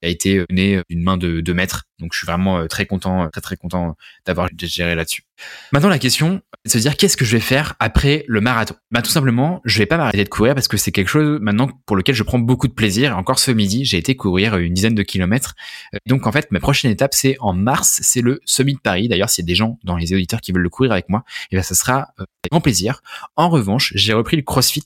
a 0.01 0.07
été 0.07 0.43
mené 0.49 0.81
d'une 0.89 1.03
main 1.03 1.17
de, 1.17 1.41
de 1.41 1.53
maître. 1.53 1.85
Donc 1.99 2.13
je 2.13 2.19
suis 2.19 2.25
vraiment 2.25 2.59
euh, 2.59 2.67
très 2.67 2.85
content, 2.85 3.29
très 3.29 3.41
très 3.41 3.57
content 3.57 3.95
d'avoir 4.25 4.49
géré 4.57 4.95
là-dessus. 4.95 5.23
Maintenant 5.71 5.89
la 5.89 5.99
question, 5.99 6.41
c'est 6.65 6.77
de 6.77 6.83
se 6.83 6.87
dire 6.87 6.97
qu'est-ce 6.97 7.17
que 7.17 7.25
je 7.25 7.31
vais 7.35 7.41
faire 7.41 7.75
après 7.79 8.23
le 8.27 8.41
marathon? 8.41 8.75
Bah 8.91 9.01
tout 9.01 9.11
simplement, 9.11 9.61
je 9.65 9.79
vais 9.79 9.85
pas 9.85 9.97
m'arrêter 9.97 10.23
de 10.23 10.29
courir 10.29 10.55
parce 10.55 10.67
que 10.67 10.77
c'est 10.77 10.91
quelque 10.91 11.09
chose 11.09 11.39
maintenant 11.41 11.69
pour 11.85 11.95
lequel 11.95 12.15
je 12.15 12.23
prends 12.23 12.39
beaucoup 12.39 12.67
de 12.67 12.73
plaisir. 12.73 13.17
Encore 13.17 13.39
ce 13.39 13.51
midi, 13.51 13.85
j'ai 13.85 13.97
été 13.97 14.15
courir 14.15 14.57
une 14.57 14.73
dizaine 14.73 14.95
de 14.95 15.03
kilomètres. 15.03 15.55
Euh, 15.93 15.97
donc 16.05 16.27
en 16.27 16.31
fait, 16.31 16.51
ma 16.51 16.59
prochaine 16.59 16.91
étape 16.91 17.13
c'est 17.13 17.37
en 17.39 17.53
mars, 17.53 17.99
c'est 18.01 18.21
le 18.21 18.41
Summit 18.45 18.75
de 18.75 18.79
Paris. 18.79 19.07
D'ailleurs, 19.07 19.29
s'il 19.29 19.43
y 19.43 19.47
a 19.47 19.49
des 19.49 19.55
gens 19.55 19.77
dans 19.83 19.97
les 19.97 20.13
auditeurs 20.13 20.41
qui 20.41 20.51
veulent 20.51 20.61
le 20.61 20.69
courir 20.69 20.91
avec 20.91 21.09
moi, 21.09 21.23
et 21.27 21.47
eh 21.51 21.55
ben 21.57 21.63
ça 21.63 21.75
sera 21.75 22.09
euh, 22.19 22.25
avec 22.43 22.51
grand 22.51 22.61
plaisir. 22.61 23.01
En 23.35 23.49
revanche, 23.49 23.91
j'ai 23.95 24.13
repris 24.13 24.37
le 24.37 24.43
CrossFit 24.43 24.83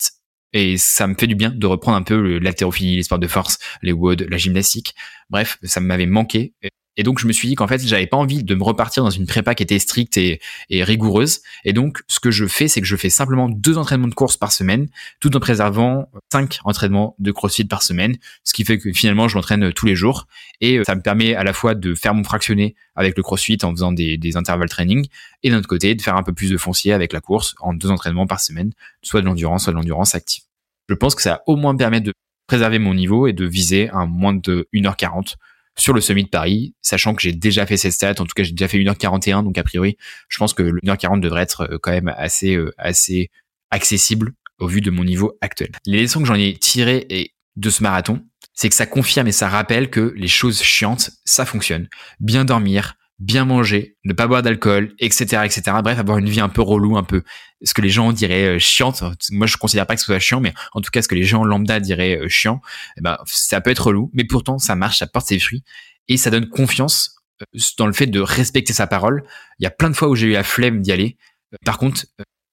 et 0.53 0.77
ça 0.77 1.07
me 1.07 1.15
fait 1.15 1.27
du 1.27 1.35
bien 1.35 1.49
de 1.49 1.67
reprendre 1.67 1.97
un 1.97 2.03
peu 2.03 2.37
l'haltérophilie, 2.37 2.95
les 2.95 3.03
sports 3.03 3.19
de 3.19 3.27
force, 3.27 3.57
les 3.81 3.91
WOD, 3.91 4.27
la 4.29 4.37
gymnastique. 4.37 4.95
Bref, 5.29 5.57
ça 5.63 5.79
m'avait 5.79 6.05
manqué. 6.05 6.53
Et 6.97 7.03
donc 7.03 7.19
je 7.19 7.27
me 7.27 7.33
suis 7.33 7.47
dit 7.47 7.55
qu'en 7.55 7.67
fait 7.67 7.85
j'avais 7.85 8.07
pas 8.07 8.17
envie 8.17 8.43
de 8.43 8.55
me 8.55 8.63
repartir 8.63 9.03
dans 9.03 9.09
une 9.09 9.25
prépa 9.25 9.55
qui 9.55 9.63
était 9.63 9.79
stricte 9.79 10.17
et, 10.17 10.39
rigoureuse. 10.69 11.41
Et 11.65 11.73
donc 11.73 12.01
ce 12.07 12.19
que 12.19 12.31
je 12.31 12.45
fais, 12.45 12.67
c'est 12.67 12.81
que 12.81 12.87
je 12.87 12.95
fais 12.95 13.09
simplement 13.09 13.49
deux 13.49 13.77
entraînements 13.77 14.07
de 14.07 14.13
course 14.13 14.37
par 14.37 14.51
semaine, 14.51 14.87
tout 15.19 15.35
en 15.35 15.39
préservant 15.39 16.09
cinq 16.31 16.59
entraînements 16.63 17.15
de 17.19 17.31
CrossFit 17.31 17.65
par 17.65 17.83
semaine, 17.83 18.17
ce 18.43 18.53
qui 18.53 18.63
fait 18.63 18.77
que 18.77 18.91
finalement 18.93 19.27
je 19.27 19.35
m'entraîne 19.35 19.73
tous 19.73 19.85
les 19.85 19.95
jours. 19.95 20.27
Et 20.61 20.77
euh, 20.77 20.83
ça 20.83 20.95
me 20.95 21.01
permet 21.01 21.35
à 21.35 21.43
la 21.43 21.53
fois 21.53 21.75
de 21.75 21.95
faire 21.95 22.13
mon 22.13 22.23
fractionné 22.23 22.75
avec 22.95 23.17
le 23.17 23.23
CrossFit 23.23 23.57
en 23.63 23.71
faisant 23.71 23.91
des, 23.91 24.17
des 24.17 24.37
intervalles 24.37 24.69
training, 24.69 25.07
et 25.41 25.49
d'un 25.49 25.57
autre 25.57 25.67
côté 25.67 25.95
de 25.95 26.01
faire 26.01 26.15
un 26.15 26.23
peu 26.23 26.33
plus 26.33 26.49
de 26.49 26.57
foncier 26.57 26.93
avec 26.93 27.13
la 27.13 27.21
course 27.21 27.55
en 27.59 27.73
deux 27.73 27.89
entraînements 27.89 28.27
par 28.27 28.39
semaine, 28.39 28.71
soit 29.01 29.21
de 29.21 29.25
l'endurance, 29.25 29.63
soit 29.63 29.73
de 29.73 29.77
l'endurance 29.77 30.15
active. 30.15 30.43
Je 30.89 30.95
pense 30.95 31.15
que 31.15 31.21
ça 31.21 31.41
au 31.47 31.55
moins 31.55 31.75
permettre 31.75 32.05
de 32.05 32.13
préserver 32.47 32.79
mon 32.79 32.93
niveau 32.93 33.27
et 33.27 33.33
de 33.33 33.45
viser 33.45 33.89
un 33.89 34.05
moins 34.05 34.33
de 34.33 34.67
1h40 34.73 35.35
sur 35.77 35.93
le 35.93 36.01
Summit 36.01 36.25
de 36.25 36.29
Paris, 36.29 36.75
sachant 36.81 37.15
que 37.15 37.21
j'ai 37.21 37.33
déjà 37.33 37.65
fait 37.65 37.77
cette 37.77 37.93
stat, 37.93 38.11
en 38.19 38.25
tout 38.25 38.33
cas 38.35 38.43
j'ai 38.43 38.51
déjà 38.51 38.67
fait 38.67 38.77
1h41, 38.77 39.43
donc 39.43 39.57
a 39.57 39.63
priori, 39.63 39.97
je 40.29 40.37
pense 40.37 40.53
que 40.53 40.63
le 40.63 40.79
1h40 40.81 41.19
devrait 41.19 41.41
être 41.41 41.61
euh, 41.61 41.77
quand 41.81 41.91
même 41.91 42.13
assez, 42.15 42.55
euh, 42.55 42.73
assez 42.77 43.29
accessible 43.71 44.33
au 44.59 44.67
vu 44.67 44.81
de 44.81 44.91
mon 44.91 45.03
niveau 45.03 45.37
actuel. 45.41 45.71
Les 45.85 46.01
leçons 46.01 46.21
que 46.21 46.27
j'en 46.27 46.35
ai 46.35 46.53
tirées 46.53 47.33
de 47.55 47.69
ce 47.69 47.83
marathon, 47.83 48.23
c'est 48.53 48.69
que 48.69 48.75
ça 48.75 48.85
confirme 48.85 49.27
et 49.27 49.31
ça 49.31 49.49
rappelle 49.49 49.89
que 49.89 50.13
les 50.15 50.27
choses 50.27 50.61
chiantes, 50.61 51.11
ça 51.25 51.45
fonctionne. 51.45 51.87
Bien 52.19 52.45
dormir, 52.45 52.95
bien 53.19 53.45
manger, 53.45 53.95
ne 54.03 54.13
pas 54.13 54.27
boire 54.27 54.41
d'alcool, 54.41 54.93
etc., 54.99 55.43
etc. 55.45 55.61
Bref, 55.83 55.99
avoir 55.99 56.17
une 56.17 56.29
vie 56.29 56.39
un 56.39 56.49
peu 56.49 56.61
relou, 56.61 56.97
un 56.97 57.03
peu 57.03 57.23
ce 57.63 57.73
que 57.73 57.81
les 57.81 57.89
gens 57.89 58.11
diraient 58.11 58.55
euh, 58.55 58.59
chiante. 58.59 59.03
Moi, 59.31 59.47
je 59.47 59.57
considère 59.57 59.87
pas 59.87 59.95
que 59.95 60.01
ce 60.01 60.05
soit 60.05 60.19
chiant, 60.19 60.41
mais 60.41 60.53
en 60.73 60.81
tout 60.81 60.91
cas, 60.91 61.01
ce 61.01 61.07
que 61.07 61.15
les 61.15 61.23
gens 61.23 61.43
lambda 61.43 61.79
diraient 61.79 62.17
euh, 62.17 62.27
chiant, 62.27 62.61
eh 62.97 63.01
ben, 63.01 63.17
ça 63.25 63.61
peut 63.61 63.69
être 63.69 63.87
relou, 63.87 64.09
mais 64.13 64.23
pourtant, 64.23 64.57
ça 64.57 64.75
marche, 64.75 64.99
ça 64.99 65.07
porte 65.07 65.27
ses 65.27 65.39
fruits 65.39 65.63
et 66.07 66.17
ça 66.17 66.29
donne 66.29 66.49
confiance 66.49 67.15
euh, 67.41 67.59
dans 67.77 67.87
le 67.87 67.93
fait 67.93 68.07
de 68.07 68.19
respecter 68.19 68.73
sa 68.73 68.87
parole. 68.87 69.23
Il 69.59 69.63
y 69.63 69.67
a 69.67 69.71
plein 69.71 69.89
de 69.89 69.95
fois 69.95 70.09
où 70.09 70.15
j'ai 70.15 70.27
eu 70.27 70.33
la 70.33 70.43
flemme 70.43 70.81
d'y 70.81 70.91
aller. 70.91 71.17
Par 71.65 71.77
contre, 71.77 72.05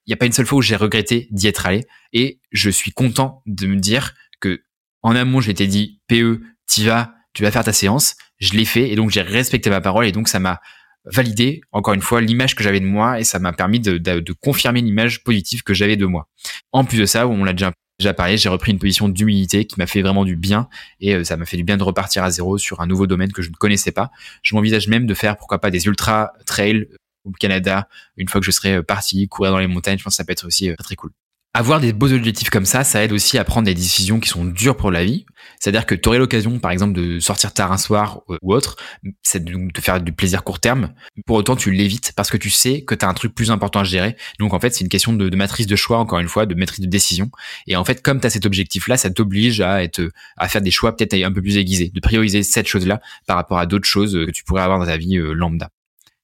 il 0.07 0.11
n'y 0.11 0.15
a 0.15 0.17
pas 0.17 0.27
une 0.27 0.33
seule 0.33 0.47
fois 0.47 0.59
où 0.59 0.63
j'ai 0.63 0.77
regretté 0.77 1.29
d'y 1.31 1.47
être 1.47 1.67
allé 1.67 1.87
et 2.13 2.41
je 2.53 2.71
suis 2.71 2.93
content 2.93 3.43
de 3.47 3.67
me 3.67 3.77
dire 3.77 4.15
que 4.41 4.63
en 5.03 5.17
amont, 5.17 5.41
j'ai 5.41 5.53
été 5.53 5.67
dit 5.67 6.01
PE, 6.09 6.41
t'y 6.67 6.85
vas, 6.85 7.15
tu 7.33 7.43
vas 7.43 7.51
faire 7.51 7.65
ta 7.65 7.73
séance. 7.73 8.17
Je 8.41 8.53
l'ai 8.53 8.65
fait 8.65 8.91
et 8.91 8.97
donc 8.97 9.11
j'ai 9.11 9.23
respecté 9.23 9.71
ma 9.71 9.81
parole 9.81 10.07
et 10.07 10.13
donc 10.13 10.29
ça 10.29 10.41
m'a 10.41 10.61
validé 11.05 11.61
encore 11.73 11.95
une 11.95 12.03
fois 12.03 12.21
l'image 12.21 12.55
que 12.55 12.63
j'avais 12.63 12.81
de 12.81 12.87
moi 12.87 13.21
et 13.21 13.25
ça 13.25 13.39
m'a 13.39 13.53
permis 13.53 13.81
de, 13.81 14.33
confirmer 14.41 14.81
l'image 14.81 15.23
positive 15.25 15.63
que 15.63 15.75
j'avais 15.75 15.97
de 15.97 16.07
moi. 16.07 16.29
En 16.73 16.85
plus 16.85 16.99
de 16.99 17.07
ça, 17.07 17.27
on 17.27 17.45
l'a 17.45 17.53
déjà 17.53 17.73
déjà 17.99 18.15
parlé, 18.15 18.39
j'ai 18.39 18.49
repris 18.49 18.73
une 18.73 18.79
position 18.79 19.11
d'humilité 19.11 19.67
qui 19.67 19.79
m'a 19.79 19.87
fait 19.87 20.01
vraiment 20.01 20.25
du 20.25 20.35
bien 20.35 20.71
et 21.01 21.17
euh, 21.17 21.25
ça 21.25 21.37
m'a 21.37 21.45
fait 21.45 21.59
du 21.59 21.65
bien 21.65 21.77
de 21.77 21.83
repartir 21.83 22.25
à 22.25 22.31
zéro 22.31 22.57
sur 22.57 22.81
un 22.81 22.87
nouveau 22.87 23.07
domaine 23.07 23.31
que 23.31 23.43
je 23.43 23.51
ne 23.51 23.55
connaissais 23.55 23.93
pas. 23.93 24.11
Je 24.43 24.55
m'envisage 24.55 24.89
même 24.89 25.05
de 25.05 25.13
faire 25.13 25.37
pourquoi 25.37 25.61
pas 25.61 25.71
des 25.71 25.85
ultra 25.85 26.33
trails 26.47 26.89
au 27.25 27.31
Canada 27.33 27.89
une 28.17 28.27
fois 28.27 28.41
que 28.41 28.47
je 28.47 28.53
serai 28.53 28.77
euh, 28.77 28.83
parti 28.83 29.29
courir 29.29 29.53
dans 29.53 29.59
les 29.59 29.67
montagnes. 29.67 29.99
Je 29.99 30.05
pense 30.05 30.15
que 30.15 30.17
ça 30.17 30.25
peut 30.25 30.33
être 30.33 30.47
aussi 30.47 30.71
euh, 30.71 30.77
très 30.77 30.97
cool 30.97 31.11
avoir 31.53 31.81
des 31.81 31.93
beaux 31.93 32.13
objectifs 32.13 32.49
comme 32.49 32.65
ça, 32.65 32.85
ça 32.85 33.03
aide 33.03 33.13
aussi 33.13 33.37
à 33.37 33.45
prendre 33.45 33.67
des 33.67 33.75
décisions 33.75 34.21
qui 34.21 34.29
sont 34.29 34.45
dures 34.45 34.77
pour 34.77 34.93
la 34.93 35.05
vie. 35.05 35.27
C'est-à-dire 35.59 35.85
que 35.85 35.97
tu 35.97 36.09
aurais 36.09 36.19
l'occasion, 36.19 36.61
par 36.61 36.71
exemple, 36.71 36.93
de 36.93 37.19
sortir 37.19 37.53
tard 37.53 37.73
un 37.73 37.77
soir 37.77 38.21
ou 38.41 38.55
autre, 38.55 38.77
c'est 39.23 39.43
de 39.43 39.71
te 39.73 39.81
faire 39.81 40.01
du 40.01 40.13
plaisir 40.13 40.45
court 40.45 40.61
terme. 40.61 40.93
Pour 41.27 41.37
autant, 41.37 41.57
tu 41.57 41.73
l'évites 41.73 42.13
parce 42.15 42.31
que 42.31 42.37
tu 42.37 42.51
sais 42.51 42.83
que 42.83 42.95
tu 42.95 43.05
as 43.05 43.09
un 43.09 43.15
truc 43.15 43.35
plus 43.35 43.51
important 43.51 43.81
à 43.81 43.85
gérer. 43.85 44.17
Donc, 44.39 44.55
en 44.55 44.61
fait, 44.61 44.71
c'est 44.71 44.83
une 44.83 44.89
question 44.89 45.13
de, 45.13 45.37
matrice 45.37 45.67
de 45.67 45.77
choix, 45.77 45.99
encore 45.99 46.21
une 46.21 46.29
fois, 46.29 46.47
de 46.47 46.55
maîtrise 46.55 46.81
de 46.81 46.91
décision. 46.91 47.31
Et 47.67 47.75
en 47.75 47.85
fait, 47.85 48.01
comme 48.01 48.21
tu 48.21 48.27
as 48.29 48.31
cet 48.31 48.47
objectif-là, 48.47 48.97
ça 48.97 49.11
t'oblige 49.11 49.61
à 49.61 49.83
être, 49.83 50.09
à 50.37 50.49
faire 50.49 50.63
des 50.63 50.71
choix 50.71 50.97
peut-être 50.97 51.15
un 51.15 51.33
peu 51.33 51.43
plus 51.43 51.57
aiguisés, 51.57 51.91
de 51.93 52.01
prioriser 52.01 52.45
cette 52.45 52.69
chose-là 52.69 53.01
par 53.27 53.37
rapport 53.37 53.59
à 53.59 53.67
d'autres 53.67 53.89
choses 53.89 54.13
que 54.13 54.31
tu 54.31 54.45
pourrais 54.45 54.63
avoir 54.63 54.79
dans 54.79 54.87
ta 54.87 54.97
vie 54.97 55.19
euh, 55.19 55.33
lambda. 55.33 55.71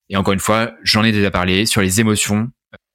Et 0.09 0.17
encore 0.17 0.35
une 0.35 0.41
fois, 0.41 0.73
j'en 0.85 1.03
ai 1.03 1.11
déjà 1.11 1.33
parlé 1.33 1.67
sur 1.67 1.81
les 1.81 2.01
émotions 2.01 2.51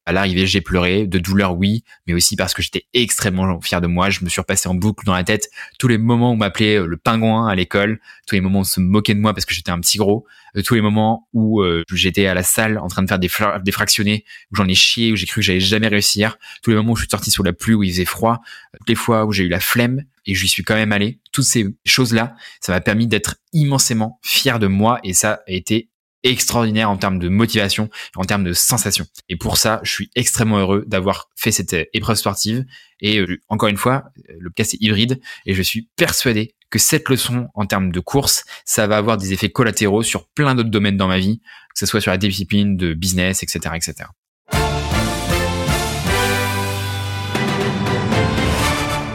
À 0.08 0.14
l'arrivée, 0.14 0.47
j'ai 0.47 0.62
pleuré, 0.62 1.06
de 1.06 1.20
douleur, 1.20 1.56
oui, 1.56 1.84
mais 2.08 2.14
aussi 2.14 2.36
parce 2.36 2.56
que 2.56 2.64
j'étais 2.64 2.88
extrêmement 2.93 3.62
fier 3.62 3.82
de 3.82 3.88
moi. 3.88 4.10
Je 4.10 4.24
me 4.24 4.30
suis 4.30 4.41
repassé 4.41 4.68
en 4.68 4.74
boucle 4.74 5.06
dans 5.06 5.14
la 5.14 5.24
tête 5.24 5.47
tous 5.78 5.88
les 5.88 5.99
moments 5.99 6.32
où 6.32 6.34
on 6.34 6.38
m'appelait 6.38 6.80
euh, 6.80 6.88
le 6.88 6.97
pingouin 6.97 7.47
à 7.47 7.54
l'école, 7.54 7.99
tous 8.26 8.34
les 8.34 8.41
moments 8.41 8.60
où 8.60 8.62
on 8.62 8.66
se 8.66 8.80
moquait 8.80 9.14
de 9.14 9.20
moi 9.20 9.34
parce 9.36 9.45
que 9.45 9.54
j'étais 9.54 9.70
un 9.70 9.80
petit 9.80 9.99
gros, 9.99 10.26
euh, 10.58 10.64
tous 10.64 10.74
les 10.74 10.82
moments 10.82 11.28
où 11.34 11.62
euh, 11.62 11.84
j'étais 11.93 12.26
à 12.26 12.34
la 12.34 12.41
salle 12.41 12.80
en 12.80 12.88
train 12.88 13.04
de 13.04 13.08
faire 13.08 13.20
des, 13.20 13.30
des 13.64 13.72
fractionnés, 13.72 14.26
où 14.52 14.56
j'en 14.56 14.68
ai 14.68 14.74
chié, 14.74 15.12
où 15.12 15.16
j'ai 15.16 15.28
cru 15.28 15.41
que 15.41 15.45
j'allais 15.45 15.60
jamais 15.60 15.88
réussir, 15.88 16.38
tous 16.64 16.72
les 16.72 16.78
moments 16.78 16.93
où 16.93 16.95
je 16.95 17.02
suis 17.02 17.10
sorti 17.10 17.30
sous 17.30 17.43
la 17.43 17.54
pluie, 17.54 17.76
où 17.76 17.84
il 17.84 17.91
faisait 17.91 18.06
froid, 18.06 18.41
toutes 18.80 18.89
les 18.89 18.95
fois 18.95 19.26
où 19.26 19.32
j'ai 19.32 19.43
eu 19.43 19.49
la 19.49 19.60
flemme 19.60 20.04
et 20.26 20.34
je 20.34 20.47
suis 20.47 20.64
quand 20.64 20.76
même 20.76 20.91
allé. 20.91 21.20
Toutes 21.32 21.45
ces 21.45 21.68
choses-là, 21.86 22.36
ça 22.60 22.72
m'a 22.72 22.82
permis 22.82 23.06
d'être 23.06 23.36
immensément 23.54 24.20
fier 24.24 24.58
de 24.58 24.68
moi 24.68 24.99
et 25.04 25.14
ça 25.14 25.41
a 25.47 25.52
été 25.52 25.91
extraordinaire 26.24 26.89
en 26.89 26.97
termes 26.97 27.19
de 27.19 27.30
motivation, 27.30 27.89
en 28.15 28.24
termes 28.24 28.43
de 28.43 28.53
sensation. 28.53 29.05
Et 29.30 29.36
pour 29.36 29.57
ça, 29.57 29.80
je 29.84 29.91
suis 29.91 30.09
extrêmement 30.15 30.59
heureux 30.59 30.84
d'avoir 30.88 31.30
fait 31.36 31.51
cette 31.51 31.74
euh, 31.74 31.86
épreuve 31.93 32.17
sportive. 32.17 32.65
Et 32.99 33.19
euh, 33.19 33.41
encore 33.49 33.69
une 33.69 33.78
fois, 33.78 34.05
le 34.28 34.49
podcast 34.49 34.74
est 34.76 34.82
hybride 34.82 35.19
et 35.45 35.53
je 35.53 35.61
suis 35.61 35.89
persuadé 35.95 36.55
que 36.69 36.80
cette 36.80 37.09
leçon 37.09 37.49
en 37.53 37.65
termes 37.65 37.91
de 37.91 37.99
course, 37.99 38.45
ça 38.65 38.88
va 38.88 38.97
avoir 38.97 39.17
des 39.17 39.34
effets 39.34 39.49
collatéraux 39.49 40.03
sur 40.03 40.28
plein 40.30 40.55
d'autres 40.55 40.69
domaines 40.69 40.97
dans 40.97 41.07
ma 41.07 41.19
vie, 41.19 41.39
que 41.74 41.80
ce 41.80 41.86
soit 41.86 42.01
sur 42.01 42.11
la 42.11 42.17
discipline 42.17 42.78
de 42.78 42.93
business, 42.93 43.43
etc., 43.43 43.76
etc. 43.76 44.09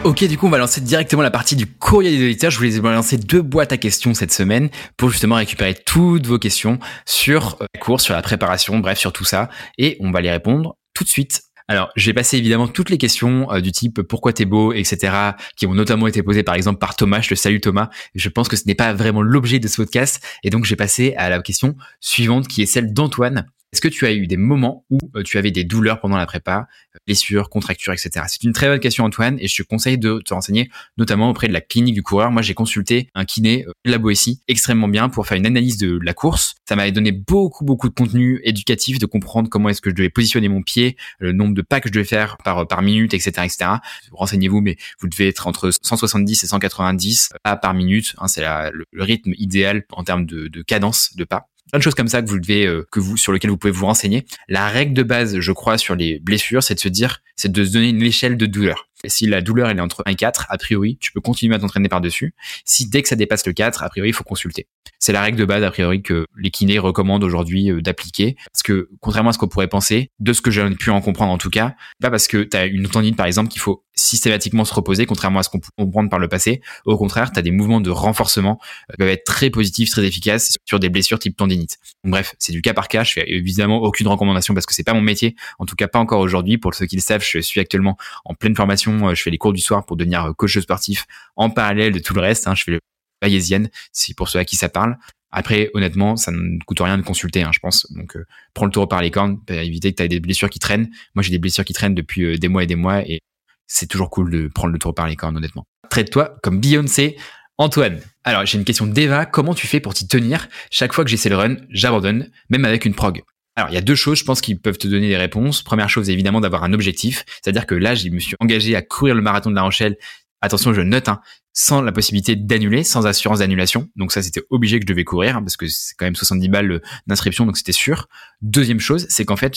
Ok, 0.07 0.23
du 0.23 0.39
coup, 0.39 0.47
on 0.47 0.51
va 0.51 0.59
lancer 0.59 0.81
directement 0.81 1.23
la 1.23 1.33
partie 1.33 1.57
du 1.57 1.67
courrier 1.67 2.17
des 2.17 2.25
auditeurs. 2.25 2.53
Je 2.53 2.59
voulais 2.59 2.79
lancer 2.79 3.17
deux 3.17 3.43
boîtes 3.43 3.73
à 3.73 3.77
questions 3.77 4.15
cette 4.15 4.33
semaine 4.33 4.71
pour 4.97 5.11
justement 5.11 5.35
récupérer 5.35 5.75
toutes 5.75 6.29
vos 6.29 6.39
questions 6.39 6.79
sur 7.07 7.57
euh, 7.61 7.67
la 7.75 7.81
course, 7.81 8.05
sur 8.05 8.15
la 8.15 8.23
préparation, 8.23 8.79
bref, 8.79 9.01
sur 9.01 9.13
tout 9.13 9.25
ça. 9.25 9.49
Et 9.79 9.97
on 9.99 10.13
va 10.13 10.21
les 10.21 10.31
répondre 10.31 10.77
tout 10.95 11.03
de 11.03 11.09
suite. 11.09 11.43
Alors, 11.67 11.91
j'ai 11.97 12.15
passé 12.15 12.37
évidemment 12.37 12.69
toutes 12.69 12.89
les 12.89 12.99
questions 12.99 13.51
euh, 13.51 13.61
du 13.61 13.73
type 13.73 14.01
pourquoi 14.03 14.33
t'es 14.33 14.45
beau, 14.45 14.73
etc., 14.73 15.13
qui 15.57 15.67
ont 15.67 15.75
notamment 15.75 16.07
été 16.07 16.23
posées 16.23 16.45
par 16.45 16.55
exemple 16.55 16.79
par 16.79 16.95
Thomas. 16.95 17.21
Je 17.21 17.31
te 17.31 17.35
salue 17.35 17.59
Thomas. 17.59 17.91
Je 18.15 18.29
pense 18.29 18.47
que 18.47 18.55
ce 18.55 18.63
n'est 18.69 18.77
pas 18.77 18.93
vraiment 18.93 19.23
l'objet 19.23 19.59
de 19.59 19.67
ce 19.67 19.75
podcast. 19.75 20.25
Et 20.45 20.51
donc, 20.51 20.67
j'ai 20.67 20.77
passé 20.77 21.15
à 21.17 21.31
la 21.31 21.43
question 21.43 21.75
suivante 21.99 22.47
qui 22.47 22.63
est 22.63 22.67
celle 22.67 22.93
d'Antoine 22.93 23.49
est-ce 23.73 23.81
que 23.81 23.89
tu 23.89 24.07
as 24.07 24.13
eu 24.13 24.27
des 24.27 24.37
moments 24.37 24.85
où 24.91 24.99
euh, 25.17 25.23
tu 25.23 25.39
avais 25.39 25.51
des 25.51 25.65
douleurs 25.65 26.01
pendant 26.01 26.17
la 26.17 26.27
prépa, 26.27 26.69
euh, 26.95 26.99
blessures, 27.07 27.51
contractures, 27.51 27.93
etc. 27.93 28.25
C'est 28.29 28.45
une 28.45 28.53
très 28.53 28.69
bonne 28.69 28.79
question 28.79 29.05
Antoine 29.05 29.37
et 29.41 29.49
je 29.49 29.63
te 29.63 29.67
conseille 29.67 29.99
de 29.99 30.23
te 30.25 30.33
renseigner 30.33 30.71
notamment 30.97 31.31
auprès 31.31 31.49
de 31.49 31.53
la 31.53 31.61
clinique 31.61 31.95
du 31.95 32.03
coureur. 32.03 32.31
Moi 32.31 32.43
j'ai 32.43 32.55
consulté 32.55 33.11
un 33.15 33.25
kiné 33.25 33.67
euh, 33.67 33.73
la 33.85 33.99
Boétie 33.99 34.41
extrêmement 34.47 34.89
bien 34.89 35.09
pour 35.09 35.27
faire 35.27 35.37
une 35.37 35.47
analyse 35.47 35.79
de 35.79 35.99
la 36.03 36.15
course. 36.15 36.55
Ça 36.69 36.77
m'avait 36.77 36.93
donné 36.93 37.13
beaucoup 37.13 37.65
beaucoup 37.65 37.89
de 37.89 37.95
contenu 37.95 38.41
éducatif 38.45 38.99
de 38.99 39.07
comprendre 39.07 39.49
comment 39.51 39.69
est-ce 39.69 39.83
que 39.83 39.91
je 39.91 39.95
devais 39.95 40.11
positionner 40.11 40.49
mon 40.49 40.63
pied, 40.63 40.97
le 41.19 41.33
nombre 41.33 41.55
de 41.55 41.63
pas 41.63 41.81
que 41.81 41.89
je 41.89 41.93
devais 41.93 42.05
faire 42.05 42.37
par 42.39 42.67
par 42.69 42.83
minute, 42.83 43.15
etc. 43.15 43.31
etc. 43.45 43.71
Renseignez-vous 44.13 44.61
mais 44.61 44.77
vous 45.01 45.09
devez 45.09 45.29
être 45.29 45.49
entre 45.49 45.71
170 45.83 46.45
et 46.45 46.47
190 46.47 47.31
pas 47.43 47.57
par 47.57 47.75
minute. 47.75 48.15
Hein, 48.19 48.29
c'est 48.29 48.43
le, 48.43 48.87
rythme 48.97 49.33
idéal 49.37 49.85
en 49.93 50.05
termes 50.05 50.25
de, 50.25 50.49
de 50.49 50.63
cadence 50.63 51.15
de 51.17 51.25
pas 51.25 51.49
plein 51.71 51.79
de 51.79 51.83
choses 51.83 51.95
comme 51.95 52.09
ça 52.09 52.23
que 52.23 52.29
vous 52.29 52.39
devez, 52.39 52.67
euh, 52.67 52.87
que 52.91 53.01
vous, 53.01 53.17
sur 53.17 53.33
lesquelles 53.33 53.51
vous 53.51 53.57
pouvez 53.57 53.73
vous 53.73 53.87
renseigner. 53.87 54.25
La 54.49 54.69
règle 54.69 54.95
de 54.95 55.03
base, 55.03 55.41
je 55.41 55.53
crois, 55.53 55.79
sur 55.79 55.95
les 55.95 56.19
blessures, 56.21 56.63
c'est 56.63 56.75
de 56.75 56.81
se 56.81 56.89
dire, 56.89 57.23
c'est 57.37 57.51
de 57.51 57.65
se 57.65 57.73
donner 57.73 57.89
une 57.89 58.03
échelle 58.03 58.37
de 58.37 58.47
douleur. 58.47 58.89
Si 59.05 59.27
la 59.27 59.41
douleur 59.41 59.69
elle 59.71 59.79
est 59.79 59.83
entre 59.83 60.03
1 60.07 60.13
et 60.13 60.15
4, 60.15 60.47
a 60.49 60.59
priori, 60.59 60.99
tu 61.01 61.13
peux 61.13 61.21
continuer 61.21 61.55
à 61.55 61.59
t'entraîner 61.59 61.89
par-dessus. 61.89 62.35
Si 62.65 62.89
dès 62.89 63.03
que 63.03 63.09
ça 63.09 63.17
dépasse 63.17 63.47
le 63.47 63.53
4, 63.53 63.83
a 63.83 63.89
priori, 63.89 64.11
il 64.11 64.15
faut 64.15 64.25
consulter. 64.25 64.67
C'est 64.99 65.13
la 65.13 65.23
règle 65.23 65.39
de 65.39 65.45
base, 65.45 65.63
a 65.63 65.71
priori, 65.71 66.03
que 66.03 66.27
les 66.39 66.51
kinés 66.51 66.79
recommandent 66.79 67.25
aujourd'hui 67.25 67.71
euh, 67.71 67.81
d'appliquer. 67.83 68.37
Parce 68.53 68.63
que, 68.63 68.89
contrairement 69.01 69.31
à 69.31 69.33
ce 69.33 69.39
qu'on 69.39 69.49
pourrait 69.49 69.69
penser, 69.69 70.11
de 70.19 70.33
ce 70.33 70.41
que 70.41 70.51
j'ai 70.51 70.69
pu 70.71 70.91
en 70.91 71.01
comprendre 71.01 71.33
en 71.33 71.39
tout 71.39 71.51
cas, 71.51 71.75
pas 72.01 72.11
parce 72.11 72.29
que 72.29 72.43
tu 72.43 72.57
as 72.57 72.67
une 72.67 72.89
tendine, 72.89 73.15
par 73.15 73.27
exemple, 73.27 73.51
qu'il 73.51 73.61
faut 73.61 73.85
systématiquement 73.97 74.65
se 74.65 74.75
reposer, 74.75 75.07
contrairement 75.07 75.41
à 75.41 75.43
ce 75.43 75.49
qu'on 75.49 75.59
peut 75.59 75.69
comprendre 75.77 76.11
par 76.11 76.19
le 76.19 76.29
passé. 76.29 76.61
Au 76.85 76.97
contraire, 76.97 77.33
tu 77.33 77.39
as 77.39 77.43
des 77.43 77.51
mouvements 77.51 77.81
de 77.81 77.91
renforcement 77.91 78.61
euh, 78.63 78.93
qui 78.93 78.97
peuvent 78.99 79.09
être 79.09 79.25
très 79.25 79.51
positifs, 79.51 79.91
très 79.91 80.05
efficaces 80.05 80.57
sur 80.65 80.79
des 80.79 80.89
blessures 80.89 81.19
type 81.19 81.37
tendinite. 81.37 81.79
bref, 82.05 82.35
c'est 82.39 82.53
du 82.53 82.63
cas 82.63 82.75
par 82.75 82.89
cas. 82.89 83.05
Je 83.05 83.13
fais 83.15 83.25
évidemment 83.27 83.79
aucune 83.83 84.09
recommandation 84.09 84.55
parce 84.55 84.67
que 84.67 84.75
c'est 84.75 84.85
pas 84.85 84.95
mon 84.95 85.01
métier. 85.01 85.35
En 85.59 85.67
tout 85.67 85.77
cas, 85.77 85.89
pas 85.89 85.99
encore 85.99 86.21
aujourd'hui. 86.21 86.59
Pour 86.59 86.75
ceux 86.75 86.87
qui 86.87 86.97
le 86.97 87.03
savent, 87.03 87.25
je 87.25 87.39
suis 87.39 87.61
actuellement 87.61 87.97
en 88.25 88.35
pleine 88.35 88.55
formation. 88.55 88.86
Euh, 88.89 89.15
je 89.15 89.23
fais 89.23 89.31
les 89.31 89.39
cours 89.39 89.53
du 89.53 89.61
soir 89.61 89.85
pour 89.85 89.97
devenir 89.97 90.33
coach 90.37 90.59
sportif 90.59 91.07
en 91.37 91.51
parallèle 91.51 91.93
de 91.93 91.99
tout 91.99 92.15
le 92.15 92.21
reste. 92.21 92.47
Hein. 92.47 92.55
Je 92.55 92.65
fais 92.65 92.71
le 92.73 92.81
bayésienne, 93.23 93.71
si 93.93 94.15
pour 94.15 94.29
ceux 94.29 94.39
à 94.39 94.45
qui 94.45 94.57
ça 94.57 94.69
parle. 94.69 94.97
Après, 95.33 95.71
honnêtement, 95.75 96.17
ça 96.17 96.31
ne 96.31 96.59
coûte 96.65 96.81
rien 96.81 96.97
de 96.97 97.03
consulter, 97.03 97.43
hein, 97.43 97.51
je 97.53 97.59
pense. 97.59 97.91
Donc, 97.93 98.17
euh, 98.17 98.25
prends 98.55 98.65
le 98.65 98.71
taureau 98.71 98.87
par 98.87 99.03
les 99.03 99.11
cornes, 99.11 99.39
pour 99.39 99.57
éviter 99.57 99.93
que 99.93 99.97
tu 99.97 100.03
aies 100.03 100.09
des 100.09 100.21
blessures 100.21 100.49
qui 100.49 100.59
traînent. 100.59 100.89
Moi, 101.15 101.23
j'ai 101.23 101.31
des 101.31 101.39
blessures 101.39 101.65
qui 101.65 101.73
traînent 101.73 101.95
depuis 101.95 102.23
euh, 102.25 102.39
des 102.39 102.49
mois 102.49 102.63
et 102.63 102.67
des 102.67 102.77
mois, 102.77 103.07
et 103.07 103.21
c'est 103.67 103.87
toujours 103.87 104.09
cool 104.09 104.31
de 104.31 104.49
prendre 104.49 104.73
le 104.73 104.79
taureau 104.79 104.95
par 104.95 105.09
les 105.09 105.17
cornes, 105.17 105.37
honnêtement. 105.37 105.67
Traite-toi 105.91 106.37
comme 106.43 106.61
Beyoncé. 106.61 107.17
Antoine, 107.59 108.01
alors 108.25 108.45
j'ai 108.45 108.59
une 108.59 108.65
question 108.65 108.87
d'Eva. 108.87 109.25
Comment 109.25 109.55
tu 109.55 109.67
fais 109.67 109.81
pour 109.81 109.95
t'y 109.95 110.07
tenir? 110.07 110.49
Chaque 110.71 110.93
fois 110.93 111.05
que 111.05 111.11
j'essaie 111.11 111.31
le 111.31 111.37
run, 111.37 111.57
j'abandonne, 111.71 112.31
même 112.51 112.65
avec 112.65 112.85
une 112.85 112.95
prog. 112.95 113.23
Alors, 113.57 113.71
il 113.71 113.75
y 113.75 113.79
a 113.79 113.83
deux 113.83 113.95
choses, 113.95 114.19
je 114.19 114.25
pense, 114.25 114.43
qui 114.43 114.55
peuvent 114.55 114.77
te 114.77 114.87
donner 114.87 115.09
des 115.09 115.17
réponses. 115.17 115.63
Première 115.63 115.89
chose, 115.89 116.11
évidemment, 116.11 116.41
d'avoir 116.41 116.63
un 116.63 116.75
objectif. 116.75 117.25
C'est-à-dire 117.43 117.67
que 117.67 117.75
là, 117.75 117.95
je 117.95 118.09
me 118.11 118.21
suis 118.21 118.37
engagé 118.39 118.77
à 118.77 118.83
courir 118.83 119.15
le 119.15 119.23
marathon 119.23 119.51
de 119.51 119.55
La 119.55 119.63
Rochelle. 119.63 119.97
Attention, 120.43 120.75
je 120.75 120.83
note, 120.83 121.09
hein, 121.09 121.21
sans 121.55 121.81
la 121.81 121.91
possibilité 121.91 122.37
d'annuler, 122.37 122.85
sans 122.85 123.07
assurance 123.07 123.39
d'annulation. 123.39 123.89
Donc 123.97 124.13
ça, 124.13 124.23
c'était 124.23 124.43
obligé 124.51 124.79
que 124.79 124.85
je 124.85 124.87
devais 124.87 125.05
courir, 125.05 125.39
hein, 125.39 125.43
parce 125.43 125.57
que 125.57 125.67
c'est 125.67 125.95
quand 125.97 126.05
même 126.05 126.15
70 126.15 126.49
balles 126.51 126.71
euh, 126.71 126.83
d'inscription, 127.07 127.47
donc 127.47 127.57
c'était 127.57 127.73
sûr. 127.73 128.09
Deuxième 128.43 128.79
chose, 128.79 129.07
c'est 129.09 129.25
qu'en 129.25 129.37
fait, 129.37 129.57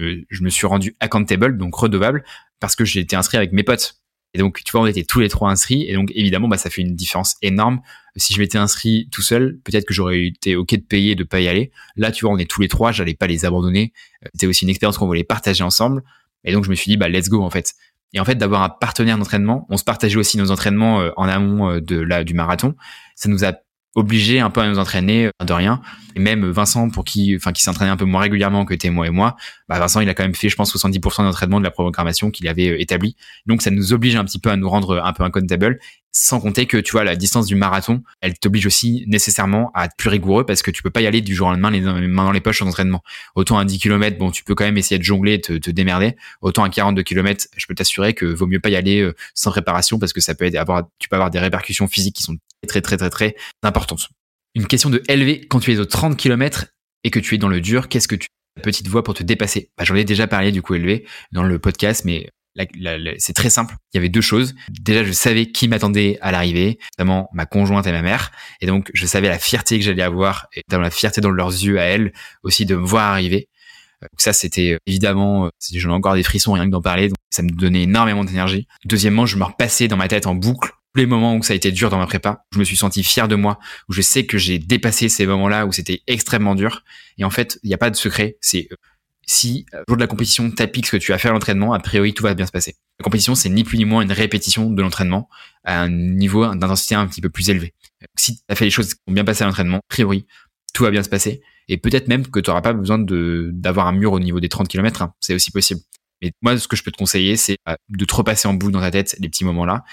euh, 0.00 0.24
je 0.30 0.42
me 0.44 0.48
suis 0.48 0.68
rendu 0.68 0.94
accountable, 1.00 1.58
donc 1.58 1.74
redevable, 1.74 2.22
parce 2.60 2.76
que 2.76 2.84
j'ai 2.84 3.00
été 3.00 3.16
inscrit 3.16 3.38
avec 3.38 3.52
mes 3.52 3.64
potes. 3.64 4.01
Et 4.34 4.38
donc, 4.38 4.62
tu 4.64 4.72
vois, 4.72 4.80
on 4.80 4.86
était 4.86 5.04
tous 5.04 5.20
les 5.20 5.28
trois 5.28 5.50
inscrits, 5.50 5.84
et 5.88 5.94
donc 5.94 6.10
évidemment, 6.14 6.48
bah, 6.48 6.56
ça 6.56 6.70
fait 6.70 6.80
une 6.80 6.94
différence 6.94 7.36
énorme. 7.42 7.80
Si 8.16 8.32
je 8.32 8.40
m'étais 8.40 8.58
inscrit 8.58 9.08
tout 9.12 9.22
seul, 9.22 9.58
peut-être 9.64 9.84
que 9.84 9.94
j'aurais 9.94 10.26
été 10.26 10.56
ok 10.56 10.74
de 10.74 10.80
payer, 10.80 11.14
de 11.14 11.24
pas 11.24 11.40
y 11.40 11.48
aller. 11.48 11.70
Là, 11.96 12.12
tu 12.12 12.24
vois, 12.24 12.34
on 12.34 12.38
est 12.38 12.50
tous 12.50 12.60
les 12.60 12.68
trois, 12.68 12.92
j'allais 12.92 13.14
pas 13.14 13.26
les 13.26 13.44
abandonner. 13.44 13.92
Euh, 14.24 14.28
c'était 14.32 14.46
aussi 14.46 14.64
une 14.64 14.70
expérience 14.70 14.98
qu'on 14.98 15.06
voulait 15.06 15.24
partager 15.24 15.64
ensemble. 15.64 16.02
Et 16.44 16.52
donc, 16.52 16.64
je 16.64 16.70
me 16.70 16.74
suis 16.74 16.90
dit, 16.90 16.96
bah, 16.96 17.08
let's 17.08 17.28
go, 17.28 17.42
en 17.42 17.50
fait. 17.50 17.74
Et 18.14 18.20
en 18.20 18.24
fait, 18.24 18.34
d'avoir 18.34 18.62
un 18.62 18.68
partenaire 18.68 19.16
d'entraînement, 19.18 19.66
on 19.70 19.76
se 19.76 19.84
partageait 19.84 20.18
aussi 20.18 20.36
nos 20.38 20.50
entraînements 20.50 21.00
euh, 21.00 21.10
en 21.16 21.28
amont 21.28 21.70
euh, 21.70 21.80
de 21.80 21.96
la, 21.96 22.24
du 22.24 22.34
marathon. 22.34 22.74
Ça 23.16 23.28
nous 23.28 23.44
a 23.44 23.54
obligé 23.94 24.40
un 24.40 24.48
peu 24.48 24.62
à 24.62 24.68
nous 24.68 24.78
entraîner 24.78 25.30
de 25.44 25.52
rien. 25.52 25.82
Et 26.16 26.20
même 26.20 26.50
Vincent, 26.50 26.88
pour 26.88 27.04
qui, 27.04 27.36
enfin, 27.36 27.52
qui 27.52 27.62
s'entraînait 27.62 27.90
un 27.90 27.96
peu 27.96 28.06
moins 28.06 28.22
régulièrement 28.22 28.64
que 28.64 28.88
moi 28.88 29.06
et 29.06 29.10
moi, 29.10 29.36
bah 29.72 29.78
Vincent, 29.78 30.00
il 30.00 30.08
a 30.10 30.14
quand 30.14 30.22
même 30.22 30.34
fait, 30.34 30.50
je 30.50 30.56
pense, 30.56 30.74
70% 30.76 31.22
d'entraînement 31.22 31.58
de 31.58 31.64
la 31.64 31.70
programmation 31.70 32.30
qu'il 32.30 32.46
avait 32.46 32.82
établi. 32.82 33.16
Donc, 33.46 33.62
ça 33.62 33.70
nous 33.70 33.94
oblige 33.94 34.16
un 34.16 34.24
petit 34.24 34.38
peu 34.38 34.50
à 34.50 34.56
nous 34.56 34.68
rendre 34.68 35.00
un 35.02 35.12
peu 35.14 35.24
accountable. 35.24 35.78
Sans 36.14 36.40
compter 36.40 36.66
que, 36.66 36.76
tu 36.76 36.92
vois, 36.92 37.04
la 37.04 37.16
distance 37.16 37.46
du 37.46 37.54
marathon, 37.54 38.02
elle 38.20 38.38
t'oblige 38.38 38.66
aussi 38.66 39.04
nécessairement 39.06 39.70
à 39.72 39.86
être 39.86 39.96
plus 39.96 40.10
rigoureux 40.10 40.44
parce 40.44 40.60
que 40.60 40.70
tu 40.70 40.82
peux 40.82 40.90
pas 40.90 41.00
y 41.00 41.06
aller 41.06 41.22
du 41.22 41.34
jour 41.34 41.48
au 41.48 41.52
lendemain 41.52 41.70
les 41.70 41.80
mains 41.80 42.24
dans 42.24 42.32
les 42.32 42.42
poches 42.42 42.60
en 42.60 42.66
entraînement. 42.66 43.02
Autant 43.34 43.56
à 43.56 43.64
10 43.64 43.78
km, 43.78 44.18
bon, 44.18 44.30
tu 44.30 44.44
peux 44.44 44.54
quand 44.54 44.64
même 44.64 44.76
essayer 44.76 44.98
de 44.98 45.04
jongler, 45.04 45.40
te, 45.40 45.54
te 45.54 45.70
démerder. 45.70 46.16
Autant 46.42 46.64
à 46.64 46.68
42 46.68 47.02
km, 47.02 47.46
je 47.56 47.64
peux 47.66 47.74
t'assurer 47.74 48.12
que 48.12 48.26
vaut 48.26 48.46
mieux 48.46 48.60
pas 48.60 48.68
y 48.68 48.76
aller 48.76 49.00
euh, 49.00 49.14
sans 49.34 49.52
préparation 49.52 49.98
parce 49.98 50.12
que 50.12 50.20
ça 50.20 50.34
peut 50.34 50.50
avoir, 50.54 50.82
tu 50.98 51.08
peux 51.08 51.16
avoir 51.16 51.30
des 51.30 51.38
répercussions 51.38 51.88
physiques 51.88 52.16
qui 52.16 52.24
sont 52.24 52.36
très, 52.68 52.82
très, 52.82 52.98
très, 52.98 53.08
très 53.08 53.36
importantes. 53.62 54.10
Une 54.54 54.66
question 54.66 54.90
de 54.90 55.02
LV, 55.08 55.46
quand 55.48 55.60
tu 55.60 55.72
es 55.72 55.78
aux 55.78 55.86
30 55.86 56.18
km 56.18 56.66
et 57.04 57.10
que 57.10 57.18
tu 57.18 57.36
es 57.36 57.38
dans 57.38 57.48
le 57.48 57.62
dur, 57.62 57.88
qu'est-ce 57.88 58.06
que 58.06 58.16
tu 58.16 58.28
petite 58.62 58.88
voix 58.88 59.02
pour 59.02 59.14
te 59.14 59.22
dépasser 59.22 59.70
bah, 59.76 59.84
J'en 59.84 59.94
ai 59.94 60.04
déjà 60.04 60.26
parlé 60.26 60.52
du 60.52 60.62
coup 60.62 60.74
élevé 60.74 61.06
dans 61.32 61.42
le 61.42 61.58
podcast, 61.58 62.04
mais 62.04 62.28
c'est 63.18 63.32
très 63.32 63.50
simple. 63.50 63.74
Il 63.92 63.96
y 63.96 63.98
avait 63.98 64.08
deux 64.08 64.20
choses. 64.20 64.54
Déjà, 64.68 65.04
je 65.04 65.12
savais 65.12 65.46
qui 65.46 65.68
m'attendait 65.68 66.18
à 66.20 66.32
l'arrivée, 66.32 66.78
notamment 66.98 67.28
ma 67.32 67.46
conjointe 67.46 67.86
et 67.86 67.92
ma 67.92 68.02
mère. 68.02 68.30
Et 68.60 68.66
donc, 68.66 68.90
je 68.92 69.06
savais 69.06 69.28
la 69.28 69.38
fierté 69.38 69.78
que 69.78 69.84
j'allais 69.84 70.02
avoir, 70.02 70.48
et 70.54 70.62
dans 70.68 70.80
la 70.80 70.90
fierté 70.90 71.20
dans 71.20 71.30
leurs 71.30 71.50
yeux 71.50 71.78
à 71.78 71.84
elles, 71.84 72.12
aussi 72.42 72.66
de 72.66 72.76
me 72.76 72.84
voir 72.84 73.10
arriver. 73.10 73.48
Donc 74.02 74.20
ça, 74.20 74.32
c'était 74.32 74.72
euh, 74.72 74.78
évidemment, 74.86 75.46
euh, 75.46 75.50
j'en 75.74 75.90
ai 75.90 75.94
encore 75.94 76.14
des 76.14 76.24
frissons 76.24 76.52
rien 76.52 76.66
que 76.66 76.70
d'en 76.70 76.82
parler. 76.82 77.08
Donc 77.08 77.16
ça 77.30 77.42
me 77.42 77.50
donnait 77.50 77.84
énormément 77.84 78.24
d'énergie. 78.24 78.66
Deuxièmement, 78.84 79.26
je 79.26 79.36
me 79.36 79.44
repassais 79.44 79.86
dans 79.88 79.96
ma 79.96 80.08
tête 80.08 80.26
en 80.26 80.34
boucle 80.34 80.72
les 80.94 81.06
moments 81.06 81.36
où 81.36 81.42
ça 81.42 81.52
a 81.52 81.56
été 81.56 81.72
dur 81.72 81.90
dans 81.90 81.98
ma 81.98 82.06
prépa, 82.06 82.44
je 82.52 82.58
me 82.58 82.64
suis 82.64 82.76
senti 82.76 83.02
fier 83.02 83.28
de 83.28 83.34
moi, 83.34 83.58
où 83.88 83.92
je 83.92 84.02
sais 84.02 84.26
que 84.26 84.38
j'ai 84.38 84.58
dépassé 84.58 85.08
ces 85.08 85.26
moments-là 85.26 85.66
où 85.66 85.72
c'était 85.72 86.02
extrêmement 86.06 86.54
dur. 86.54 86.84
Et 87.18 87.24
en 87.24 87.30
fait, 87.30 87.58
il 87.62 87.68
n'y 87.68 87.74
a 87.74 87.78
pas 87.78 87.90
de 87.90 87.96
secret. 87.96 88.36
C'est 88.40 88.68
euh, 88.72 88.76
si 89.26 89.66
au 89.72 89.84
jour 89.88 89.96
de 89.96 90.02
la 90.02 90.06
compétition 90.06 90.50
t'appliques 90.50 90.86
ce 90.86 90.92
que 90.92 90.96
tu 90.96 91.12
as 91.12 91.18
fait 91.18 91.28
à 91.28 91.32
l'entraînement, 91.32 91.72
a 91.72 91.78
priori 91.78 92.12
tout 92.12 92.24
va 92.24 92.34
bien 92.34 92.46
se 92.46 92.52
passer. 92.52 92.76
La 92.98 93.04
compétition, 93.04 93.34
c'est 93.34 93.48
ni 93.48 93.64
plus 93.64 93.78
ni 93.78 93.84
moins 93.84 94.02
une 94.02 94.12
répétition 94.12 94.70
de 94.70 94.82
l'entraînement 94.82 95.28
à 95.64 95.80
un 95.80 95.88
niveau 95.88 96.46
d'intensité 96.54 96.94
un 96.94 97.06
petit 97.06 97.20
peu 97.20 97.30
plus 97.30 97.48
élevé. 97.48 97.74
Si 98.16 98.36
tu 98.36 98.42
as 98.48 98.54
fait 98.54 98.64
les 98.64 98.70
choses 98.70 98.94
qui 98.94 99.00
ont 99.06 99.12
bien 99.12 99.24
passé 99.24 99.44
à 99.44 99.46
l'entraînement, 99.46 99.78
a 99.78 99.88
priori, 99.88 100.26
tout 100.74 100.82
va 100.82 100.90
bien 100.90 101.02
se 101.02 101.08
passer. 101.08 101.40
Et 101.68 101.78
peut-être 101.78 102.08
même 102.08 102.26
que 102.26 102.40
tu 102.40 102.50
n'auras 102.50 102.62
pas 102.62 102.72
besoin 102.72 102.98
d'avoir 102.98 103.86
un 103.86 103.92
mur 103.92 104.12
au 104.12 104.20
niveau 104.20 104.40
des 104.40 104.48
30 104.48 104.68
km. 104.68 105.02
Hein. 105.02 105.14
C'est 105.20 105.34
aussi 105.34 105.50
possible. 105.50 105.80
Mais 106.20 106.32
moi, 106.40 106.56
ce 106.56 106.68
que 106.68 106.76
je 106.76 106.84
peux 106.84 106.92
te 106.92 106.96
conseiller, 106.96 107.36
c'est 107.36 107.58
euh, 107.68 107.74
de 107.88 108.04
te 108.04 108.14
repasser 108.14 108.46
en 108.46 108.54
boucle 108.54 108.72
dans 108.72 108.80
ta 108.80 108.90
tête 108.90 109.16
les 109.18 109.28
petits 109.28 109.44
moments-là. 109.44 109.84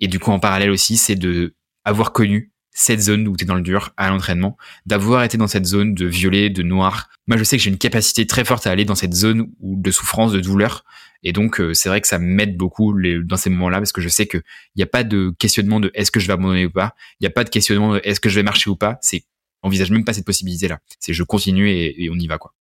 Et 0.00 0.08
du 0.08 0.18
coup, 0.18 0.30
en 0.30 0.38
parallèle 0.38 0.70
aussi, 0.70 0.96
c'est 0.96 1.14
de 1.14 1.54
avoir 1.84 2.12
connu 2.12 2.52
cette 2.74 3.00
zone 3.00 3.28
où 3.28 3.36
tu 3.36 3.44
es 3.44 3.46
dans 3.46 3.54
le 3.54 3.62
dur 3.62 3.92
à 3.96 4.10
l'entraînement, 4.10 4.56
d'avoir 4.84 5.22
été 5.22 5.38
dans 5.38 5.46
cette 5.46 5.64
zone 5.64 5.94
de 5.94 6.06
violet, 6.06 6.50
de 6.50 6.62
noir. 6.62 7.08
Moi, 7.28 7.36
je 7.36 7.44
sais 7.44 7.56
que 7.56 7.62
j'ai 7.62 7.70
une 7.70 7.78
capacité 7.78 8.26
très 8.26 8.44
forte 8.44 8.66
à 8.66 8.70
aller 8.70 8.84
dans 8.84 8.96
cette 8.96 9.14
zone 9.14 9.48
de 9.60 9.90
souffrance, 9.92 10.32
de 10.32 10.40
douleur. 10.40 10.84
Et 11.22 11.32
donc, 11.32 11.60
euh, 11.60 11.72
c'est 11.72 11.88
vrai 11.88 12.00
que 12.00 12.08
ça 12.08 12.18
m'aide 12.18 12.56
beaucoup 12.56 12.94
dans 13.22 13.36
ces 13.36 13.48
moments-là 13.48 13.78
parce 13.78 13.92
que 13.92 14.00
je 14.00 14.08
sais 14.08 14.26
qu'il 14.26 14.42
n'y 14.76 14.82
a 14.82 14.86
pas 14.86 15.04
de 15.04 15.32
questionnement 15.38 15.78
de 15.78 15.90
est-ce 15.94 16.10
que 16.10 16.20
je 16.20 16.26
vais 16.26 16.32
abandonner 16.32 16.66
ou 16.66 16.70
pas. 16.70 16.94
Il 17.20 17.24
n'y 17.24 17.28
a 17.28 17.30
pas 17.30 17.44
de 17.44 17.48
questionnement 17.48 17.94
de 17.94 18.00
est-ce 18.04 18.20
que 18.20 18.28
je 18.28 18.34
vais 18.34 18.42
marcher 18.42 18.68
ou 18.68 18.76
pas. 18.76 18.98
C'est 19.00 19.24
envisage 19.62 19.90
même 19.90 20.04
pas 20.04 20.12
cette 20.12 20.26
possibilité-là. 20.26 20.80
C'est 20.98 21.14
je 21.14 21.22
continue 21.22 21.70
et, 21.70 22.04
et 22.04 22.10
on 22.10 22.16
y 22.16 22.26
va, 22.26 22.38
quoi. 22.38 22.52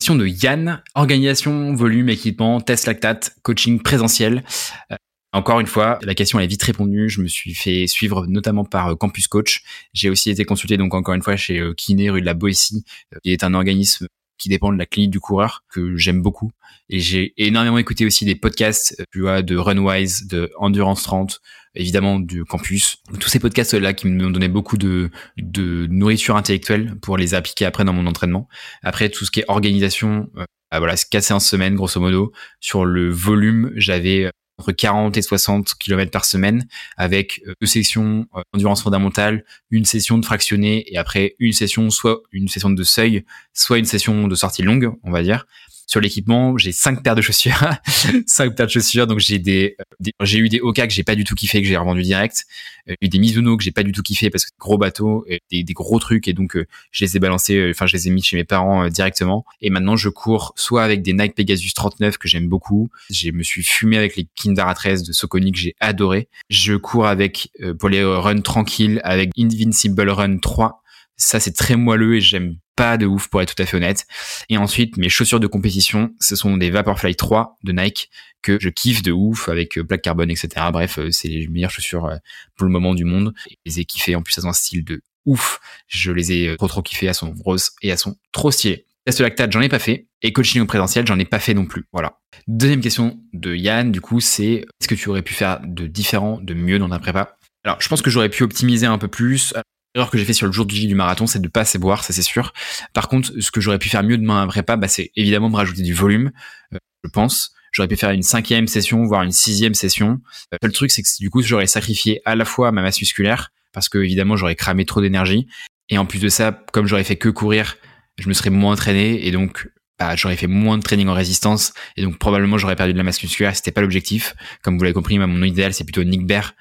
Question 0.00 0.16
de 0.16 0.26
Yann. 0.26 0.82
Organisation, 0.94 1.74
volume, 1.74 2.08
équipement, 2.08 2.60
test 2.60 2.86
lactate, 2.86 3.36
coaching 3.42 3.80
présentiel. 3.80 4.42
Euh, 4.90 4.96
encore 5.32 5.60
une 5.60 5.66
fois, 5.66 5.98
la 6.02 6.14
question 6.14 6.38
est 6.40 6.46
vite 6.46 6.62
répondue. 6.62 7.08
Je 7.08 7.22
me 7.22 7.28
suis 7.28 7.54
fait 7.54 7.86
suivre 7.86 8.26
notamment 8.26 8.64
par 8.64 8.88
euh, 8.88 8.94
Campus 8.94 9.28
Coach. 9.28 9.62
J'ai 9.94 10.10
aussi 10.10 10.30
été 10.30 10.44
consulté 10.44 10.76
donc 10.76 10.94
encore 10.94 11.14
une 11.14 11.22
fois 11.22 11.36
chez 11.36 11.58
euh, 11.58 11.74
Kiné 11.74 12.10
rue 12.10 12.20
de 12.20 12.26
la 12.26 12.34
Boétie, 12.34 12.84
qui 13.22 13.32
est 13.32 13.42
un 13.44 13.54
organisme 13.54 14.06
qui 14.38 14.48
dépend 14.48 14.72
de 14.72 14.78
la 14.78 14.86
clinique 14.86 15.12
du 15.12 15.20
coureur 15.20 15.62
que 15.70 15.96
j'aime 15.96 16.20
beaucoup. 16.20 16.50
Et 16.90 16.98
j'ai 16.98 17.32
énormément 17.36 17.78
écouté 17.78 18.04
aussi 18.04 18.24
des 18.24 18.34
podcasts, 18.34 19.02
tu 19.12 19.20
vois, 19.20 19.40
de 19.40 19.56
Runwise, 19.56 20.26
de 20.26 20.50
Endurance 20.58 21.04
30, 21.04 21.40
évidemment 21.76 22.18
du 22.18 22.44
campus. 22.44 22.96
Tous 23.20 23.28
ces 23.28 23.38
podcasts 23.38 23.74
là 23.74 23.94
qui 23.94 24.08
m'ont 24.08 24.30
donné 24.30 24.48
beaucoup 24.48 24.76
de, 24.76 25.10
de 25.38 25.86
nourriture 25.86 26.36
intellectuelle 26.36 26.96
pour 27.00 27.16
les 27.16 27.34
appliquer 27.34 27.66
après 27.66 27.84
dans 27.84 27.92
mon 27.92 28.06
entraînement. 28.06 28.48
Après 28.82 29.10
tout 29.10 29.24
ce 29.24 29.30
qui 29.30 29.40
est 29.40 29.44
organisation, 29.46 30.28
euh, 30.36 30.44
bah 30.72 30.78
voilà, 30.78 30.96
quatre 30.96 31.22
séances 31.22 31.46
semaine 31.46 31.76
grosso 31.76 32.00
modo. 32.00 32.32
Sur 32.58 32.84
le 32.84 33.10
volume, 33.10 33.70
j'avais 33.76 34.28
entre 34.62 34.72
40 34.72 35.16
et 35.16 35.22
60 35.22 35.74
km 35.74 36.10
par 36.10 36.24
semaine 36.24 36.66
avec 36.96 37.42
euh, 37.46 37.54
deux 37.60 37.66
sessions 37.66 38.26
euh, 38.36 38.42
endurance 38.52 38.82
fondamentale, 38.82 39.44
une 39.70 39.84
session 39.84 40.18
de 40.18 40.24
fractionné 40.24 40.84
et 40.92 40.98
après 40.98 41.34
une 41.40 41.52
session 41.52 41.90
soit 41.90 42.22
une 42.30 42.48
session 42.48 42.70
de 42.70 42.82
seuil, 42.84 43.24
soit 43.52 43.78
une 43.78 43.84
session 43.84 44.28
de 44.28 44.34
sortie 44.34 44.62
longue, 44.62 44.92
on 45.02 45.10
va 45.10 45.22
dire 45.22 45.46
sur 45.92 46.00
l'équipement, 46.00 46.56
j'ai 46.56 46.72
cinq 46.72 47.02
paires 47.02 47.14
de 47.14 47.20
chaussures, 47.20 47.52
cinq 48.26 48.56
paires 48.56 48.64
de 48.64 48.70
chaussures. 48.70 49.06
Donc 49.06 49.18
j'ai 49.18 49.38
des, 49.38 49.76
j'ai 50.22 50.38
eu 50.38 50.48
des 50.48 50.58
Oka 50.58 50.86
que 50.86 50.92
j'ai 50.94 51.02
pas 51.02 51.14
du 51.14 51.24
tout 51.24 51.34
kiffé 51.34 51.60
que 51.60 51.68
j'ai 51.68 51.76
revendu 51.76 52.00
direct, 52.00 52.46
euh, 52.88 52.94
eu 53.02 53.10
des 53.10 53.18
Mizuno 53.18 53.58
que 53.58 53.62
j'ai 53.62 53.72
pas 53.72 53.82
du 53.82 53.92
tout 53.92 54.00
kiffé 54.00 54.30
parce 54.30 54.46
que 54.46 54.52
gros 54.58 54.78
bateau, 54.78 55.26
des, 55.50 55.62
des 55.62 55.72
gros 55.74 55.98
trucs 55.98 56.28
et 56.28 56.32
donc 56.32 56.56
euh, 56.56 56.66
je 56.92 57.04
les 57.04 57.18
ai 57.18 57.20
balancés, 57.20 57.56
euh, 57.56 57.70
enfin 57.72 57.84
je 57.84 57.94
les 57.94 58.08
ai 58.08 58.10
mis 58.10 58.22
chez 58.22 58.36
mes 58.36 58.44
parents 58.44 58.88
directement. 58.88 59.44
Et 59.60 59.68
maintenant 59.68 59.96
je 59.96 60.08
cours 60.08 60.54
soit 60.56 60.82
avec 60.82 61.02
des 61.02 61.12
Nike 61.12 61.34
Pegasus 61.34 61.74
39 61.74 62.16
que 62.16 62.26
j'aime 62.26 62.48
beaucoup, 62.48 62.88
je 63.10 63.30
me 63.30 63.42
suis 63.42 63.62
fumé 63.62 63.98
avec 63.98 64.16
les 64.16 64.26
Kindara 64.34 64.74
13 64.74 65.02
de 65.02 65.12
Soconi 65.12 65.52
que 65.52 65.58
j'ai 65.58 65.76
adoré. 65.78 66.28
Je 66.48 66.72
cours 66.72 67.06
avec 67.06 67.50
pour 67.78 67.90
les 67.90 68.02
runs 68.02 68.40
tranquilles 68.40 69.02
avec 69.04 69.28
Invincible 69.36 70.08
Run 70.08 70.38
3 70.38 70.82
ça, 71.16 71.38
c'est 71.40 71.52
très 71.52 71.76
moelleux 71.76 72.16
et 72.16 72.20
j'aime 72.20 72.56
pas 72.76 72.96
de 72.96 73.06
ouf 73.06 73.28
pour 73.28 73.42
être 73.42 73.54
tout 73.54 73.62
à 73.62 73.66
fait 73.66 73.76
honnête. 73.76 74.06
Et 74.48 74.56
ensuite, 74.56 74.96
mes 74.96 75.08
chaussures 75.08 75.40
de 75.40 75.46
compétition, 75.46 76.14
ce 76.20 76.36
sont 76.36 76.56
des 76.56 76.70
Vaporfly 76.70 77.14
3 77.14 77.58
de 77.64 77.72
Nike 77.72 78.10
que 78.42 78.58
je 78.60 78.68
kiffe 78.68 79.02
de 79.02 79.12
ouf 79.12 79.48
avec 79.48 79.78
euh, 79.78 79.84
plaque 79.84 80.02
carbone, 80.02 80.30
etc. 80.30 80.48
Bref, 80.72 80.98
euh, 80.98 81.10
c'est 81.10 81.28
les 81.28 81.46
meilleures 81.48 81.70
chaussures 81.70 82.06
euh, 82.06 82.16
pour 82.56 82.66
le 82.66 82.72
moment 82.72 82.94
du 82.94 83.04
monde. 83.04 83.32
Je 83.48 83.54
les 83.66 83.80
ai 83.80 83.84
kiffées 83.84 84.16
en 84.16 84.22
plus 84.22 84.38
à 84.38 84.46
un 84.46 84.52
style 84.52 84.84
de 84.84 85.00
ouf. 85.26 85.60
Je 85.86 86.10
les 86.10 86.32
ai 86.32 86.56
trop 86.56 86.68
trop 86.68 86.82
kiffées 86.82 87.08
à 87.08 87.14
son 87.14 87.34
rose 87.44 87.70
et 87.82 87.92
à 87.92 87.96
son 87.96 88.16
trop 88.32 88.50
stylé. 88.50 88.86
Test 89.04 89.20
lactate, 89.20 89.52
j'en 89.52 89.60
ai 89.60 89.68
pas 89.68 89.78
fait. 89.78 90.06
Et 90.22 90.32
coaching 90.32 90.62
au 90.62 90.66
présentiel, 90.66 91.06
j'en 91.06 91.18
ai 91.18 91.24
pas 91.24 91.40
fait 91.40 91.54
non 91.54 91.66
plus. 91.66 91.84
Voilà. 91.92 92.18
Deuxième 92.46 92.80
question 92.80 93.20
de 93.32 93.54
Yann, 93.54 93.90
du 93.90 94.00
coup, 94.00 94.20
c'est 94.20 94.64
est-ce 94.80 94.88
que 94.88 94.94
tu 94.94 95.08
aurais 95.08 95.22
pu 95.22 95.34
faire 95.34 95.60
de 95.64 95.86
différent, 95.86 96.38
de 96.40 96.54
mieux 96.54 96.78
dans 96.78 96.88
ta 96.88 97.00
prépa? 97.00 97.36
Alors, 97.64 97.80
je 97.80 97.88
pense 97.88 98.02
que 98.02 98.10
j'aurais 98.10 98.28
pu 98.28 98.42
optimiser 98.44 98.86
un 98.86 98.98
peu 98.98 99.08
plus. 99.08 99.54
L'erreur 99.94 100.10
que 100.10 100.18
j'ai 100.18 100.24
fait 100.24 100.32
sur 100.32 100.46
le 100.46 100.52
jour 100.52 100.64
du, 100.64 100.86
du 100.86 100.94
marathon, 100.94 101.26
c'est 101.26 101.40
de 101.40 101.48
pas 101.48 101.60
assez 101.60 101.78
boire, 101.78 102.02
ça 102.04 102.12
c'est 102.12 102.22
sûr. 102.22 102.52
Par 102.94 103.08
contre, 103.08 103.32
ce 103.38 103.50
que 103.50 103.60
j'aurais 103.60 103.78
pu 103.78 103.88
faire 103.88 104.02
mieux 104.02 104.16
demain 104.16 104.42
après 104.42 104.62
pas, 104.62 104.76
bah, 104.76 104.88
c'est 104.88 105.10
évidemment 105.16 105.50
me 105.50 105.56
rajouter 105.56 105.82
du 105.82 105.92
volume, 105.92 106.32
euh, 106.72 106.78
je 107.04 107.10
pense. 107.10 107.52
J'aurais 107.72 107.88
pu 107.88 107.96
faire 107.96 108.10
une 108.10 108.22
cinquième 108.22 108.68
session, 108.68 109.04
voire 109.04 109.22
une 109.22 109.32
sixième 109.32 109.74
session. 109.74 110.20
Le 110.62 110.70
truc, 110.72 110.90
c'est 110.90 111.02
que 111.02 111.08
du 111.18 111.30
coup, 111.30 111.42
j'aurais 111.42 111.66
sacrifié 111.66 112.20
à 112.24 112.34
la 112.36 112.44
fois 112.44 112.70
ma 112.70 112.82
masse 112.82 113.00
musculaire, 113.00 113.50
parce 113.72 113.88
que 113.88 113.98
évidemment, 113.98 114.36
j'aurais 114.36 114.56
cramé 114.56 114.84
trop 114.84 115.00
d'énergie. 115.00 115.46
Et 115.88 115.98
en 115.98 116.06
plus 116.06 116.20
de 116.20 116.28
ça, 116.28 116.64
comme 116.72 116.86
j'aurais 116.86 117.04
fait 117.04 117.16
que 117.16 117.30
courir, 117.30 117.76
je 118.18 118.28
me 118.28 118.34
serais 118.34 118.50
moins 118.50 118.74
entraîné 118.74 119.26
et 119.26 119.30
donc 119.30 119.68
bah, 119.98 120.16
j'aurais 120.16 120.36
fait 120.36 120.46
moins 120.46 120.78
de 120.78 120.82
training 120.82 121.08
en 121.08 121.14
résistance 121.14 121.72
et 121.96 122.02
donc 122.02 122.18
probablement 122.18 122.58
j'aurais 122.58 122.76
perdu 122.76 122.92
de 122.92 122.98
la 122.98 123.04
masse 123.04 123.22
musculaire. 123.22 123.54
C'était 123.56 123.72
pas 123.72 123.80
l'objectif. 123.80 124.34
Comme 124.62 124.76
vous 124.76 124.84
l'avez 124.84 124.94
compris, 124.94 125.18
mon 125.18 125.42
idéal 125.42 125.72
c'est 125.74 125.84
plutôt 125.84 126.04
Nick 126.04 126.26
Bear 126.26 126.54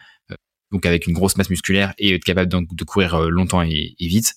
donc 0.71 0.85
avec 0.85 1.07
une 1.07 1.13
grosse 1.13 1.37
masse 1.37 1.49
musculaire 1.49 1.93
et 1.97 2.15
être 2.15 2.23
capable 2.23 2.51
de, 2.51 2.83
courir 2.83 3.15
euh, 3.15 3.29
longtemps 3.29 3.61
et, 3.61 3.95
vite. 3.99 4.35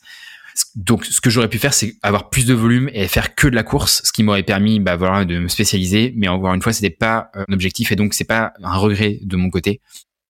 Donc, 0.76 1.04
ce 1.04 1.20
que 1.20 1.30
j'aurais 1.30 1.48
pu 1.48 1.58
faire, 1.58 1.74
c'est 1.74 1.96
avoir 2.02 2.30
plus 2.30 2.46
de 2.46 2.54
volume 2.54 2.88
et 2.92 3.08
faire 3.08 3.34
que 3.34 3.48
de 3.48 3.56
la 3.56 3.64
course, 3.64 4.02
ce 4.04 4.12
qui 4.12 4.22
m'aurait 4.22 4.44
permis, 4.44 4.78
bah 4.78 4.94
voilà, 4.94 5.24
de 5.24 5.38
me 5.38 5.48
spécialiser. 5.48 6.12
Mais 6.16 6.28
encore 6.28 6.54
une 6.54 6.62
fois, 6.62 6.72
c'était 6.72 6.90
pas 6.90 7.30
euh, 7.34 7.44
un 7.48 7.52
objectif 7.52 7.90
et 7.90 7.96
donc 7.96 8.14
c'est 8.14 8.24
pas 8.24 8.52
un 8.62 8.76
regret 8.76 9.18
de 9.22 9.36
mon 9.36 9.50
côté. 9.50 9.80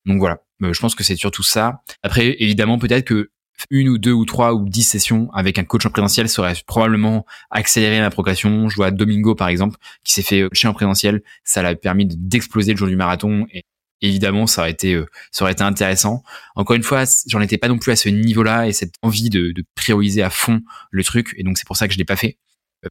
Donc 0.07 0.19
voilà, 0.19 0.41
euh, 0.63 0.73
je 0.73 0.81
pense 0.81 0.95
que 0.95 1.05
c'est 1.05 1.17
surtout 1.17 1.43
ça. 1.43 1.83
Après, 2.03 2.37
évidemment, 2.39 2.79
peut-être 2.79 3.05
que 3.05 3.31
une 3.71 3.89
ou 3.89 3.99
deux 3.99 4.13
ou 4.13 4.25
trois 4.25 4.55
ou 4.55 4.69
dix 4.69 4.83
sessions 4.83 5.31
avec 5.33 5.59
un 5.59 5.65
coach 5.65 5.87
en 5.87 5.91
présentiel 5.91 6.29
serait 6.29 6.55
probablement 6.67 7.25
accélérer 7.51 8.01
ma 8.01 8.11
progression. 8.11 8.69
Je 8.69 8.77
vois 8.77 8.91
Domingo 8.91 9.35
par 9.35 9.49
exemple 9.49 9.79
qui 10.03 10.13
s'est 10.13 10.23
fait 10.23 10.43
coacher 10.49 10.69
en 10.69 10.75
présentiel, 10.75 11.23
ça 11.45 11.63
l'a 11.63 11.75
permis 11.75 12.07
d'exploser 12.07 12.73
le 12.73 12.79
jour 12.79 12.89
du 12.89 12.97
marathon 12.97 13.47
et 13.53 13.65
évidemment 14.05 14.47
ça 14.47 14.63
aurait 14.63 14.71
été 14.71 14.95
euh, 14.95 15.07
ça 15.31 15.45
aurait 15.45 15.61
intéressant 15.63 16.23
encore 16.55 16.77
une 16.77 16.83
fois 16.83 17.05
j'en 17.27 17.41
étais 17.41 17.59
pas 17.59 17.69
non 17.69 17.79
plus 17.79 17.93
à 17.93 17.97
ce 17.97 18.09
niveau 18.09 18.43
là 18.43 18.67
et 18.67 18.73
cette 18.73 18.95
envie 19.03 19.31
de, 19.31 19.53
prioriser 19.75 20.23
à 20.23 20.31
fond 20.31 20.63
le 20.91 21.05
truc 21.05 21.35
et 21.37 21.43
donc 21.43 21.59
c'est 21.59 21.67
pour 21.67 21.77
ça 21.77 21.89
que 21.89 21.95
je 21.95 21.99
l'ai 21.99 22.05
pas 22.05 22.17
fait 22.17 22.39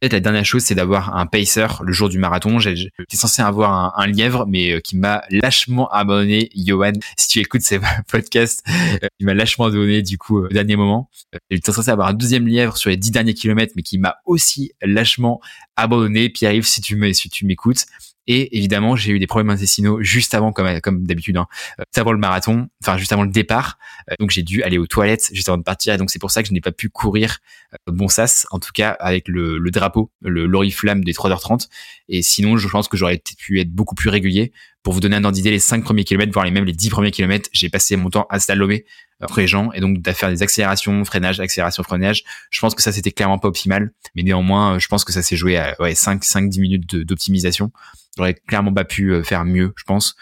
Peut-être 0.00 0.12
la 0.12 0.18
dernière 0.20 0.44
chose, 0.44 0.64
c'est 0.64 0.74
d'avoir 0.74 1.16
un 1.16 1.24
pacer 1.24 1.68
le 1.84 1.92
jour 1.92 2.08
du 2.08 2.18
marathon. 2.18 2.58
J'étais 2.58 3.16
censé 3.16 3.42
avoir 3.42 3.96
un, 3.96 4.06
lièvre, 4.08 4.44
mais 4.48 4.72
euh, 4.72 4.80
qui 4.80 4.96
m'a 4.96 5.22
lâchement 5.30 5.88
abandonné. 5.88 6.50
Johan, 6.56 6.90
si 7.16 7.28
tu 7.28 7.38
écoutes 7.38 7.60
ces 7.60 7.78
podcasts, 8.08 8.64
euh, 8.68 9.06
il 9.20 9.26
m'a 9.26 9.34
lâchement 9.34 9.66
abandonné 9.66 10.02
du 10.02 10.18
coup 10.18 10.38
au 10.40 10.48
dernier 10.48 10.74
moment. 10.74 11.10
J'étais 11.48 11.70
censé 11.70 11.90
avoir 11.90 12.08
un 12.08 12.12
deuxième 12.12 12.48
lièvre 12.48 12.76
sur 12.76 12.90
les 12.90 12.96
dix 12.96 13.12
derniers 13.12 13.34
kilomètres, 13.34 13.74
mais 13.76 13.82
qui 13.82 13.98
m'a 13.98 14.16
aussi 14.24 14.72
lâchement 14.82 15.40
abandonné. 15.76 16.28
Pierre-Yves, 16.28 16.66
si 16.66 16.80
tu 16.80 16.96
m'écoutes, 16.96 17.86
et 18.26 18.56
évidemment, 18.56 18.96
j'ai 18.96 19.12
eu 19.12 19.18
des 19.18 19.26
problèmes 19.26 19.50
intestinaux 19.50 20.00
juste 20.02 20.34
avant, 20.34 20.52
comme, 20.52 21.04
d'habitude, 21.04 21.36
hein, 21.36 21.46
juste 21.78 21.98
avant 21.98 22.12
le 22.12 22.18
marathon, 22.18 22.68
enfin 22.82 22.96
juste 22.96 23.12
avant 23.12 23.22
le 23.22 23.30
départ. 23.30 23.78
Euh, 24.10 24.14
donc 24.18 24.30
j'ai 24.30 24.42
dû 24.42 24.62
aller 24.62 24.78
aux 24.78 24.86
toilettes 24.86 25.30
juste 25.32 25.48
avant 25.48 25.58
de 25.58 25.62
partir. 25.62 25.94
Et 25.94 25.98
donc 25.98 26.10
c'est 26.10 26.18
pour 26.18 26.30
ça 26.30 26.42
que 26.42 26.48
je 26.48 26.54
n'ai 26.54 26.60
pas 26.60 26.72
pu 26.72 26.88
courir 26.88 27.38
euh, 27.74 27.92
bon 27.92 28.08
sas, 28.08 28.46
en 28.50 28.58
tout 28.58 28.72
cas 28.72 28.90
avec 28.90 29.28
le, 29.28 29.58
le 29.58 29.70
drapeau, 29.70 30.10
le 30.22 30.46
l'oriflamme 30.46 31.04
des 31.04 31.12
3h30. 31.12 31.68
Et 32.08 32.22
sinon, 32.22 32.56
je 32.56 32.68
pense 32.68 32.88
que 32.88 32.96
j'aurais 32.96 33.20
pu 33.38 33.60
être 33.60 33.70
beaucoup 33.70 33.94
plus 33.94 34.08
régulier. 34.08 34.52
Pour 34.82 34.92
vous 34.92 35.00
donner 35.00 35.16
un 35.16 35.24
ordre 35.24 35.34
d'idée, 35.34 35.50
les 35.50 35.58
5 35.58 35.82
premiers 35.82 36.04
kilomètres, 36.04 36.32
voire 36.32 36.44
les 36.44 36.50
même 36.50 36.66
les 36.66 36.74
10 36.74 36.90
premiers 36.90 37.10
kilomètres, 37.10 37.48
j'ai 37.52 37.70
passé 37.70 37.96
mon 37.96 38.10
temps 38.10 38.26
à 38.28 38.38
slalomer 38.38 38.84
après 39.24 39.42
les 39.42 39.48
gens 39.48 39.72
et 39.72 39.80
donc 39.80 40.00
de 40.00 40.12
faire 40.12 40.28
des 40.28 40.42
accélérations, 40.42 41.04
freinage, 41.04 41.40
accélération, 41.40 41.82
freinage. 41.82 42.24
Je 42.50 42.60
pense 42.60 42.74
que 42.74 42.82
ça 42.82 42.92
c'était 42.92 43.10
clairement 43.10 43.38
pas 43.38 43.48
optimal, 43.48 43.92
mais 44.14 44.22
néanmoins, 44.22 44.78
je 44.78 44.86
pense 44.88 45.04
que 45.04 45.12
ça 45.12 45.22
s'est 45.22 45.36
joué 45.36 45.56
à 45.56 45.74
ouais, 45.80 45.94
5 45.94 46.22
5 46.22 46.48
10 46.48 46.60
minutes 46.60 46.96
d'optimisation. 46.96 47.72
J'aurais 48.16 48.34
clairement 48.34 48.72
pas 48.72 48.84
pu 48.84 49.12
euh, 49.12 49.22
faire 49.22 49.44
mieux, 49.44 49.72
je 49.76 49.84
pense. 49.84 50.16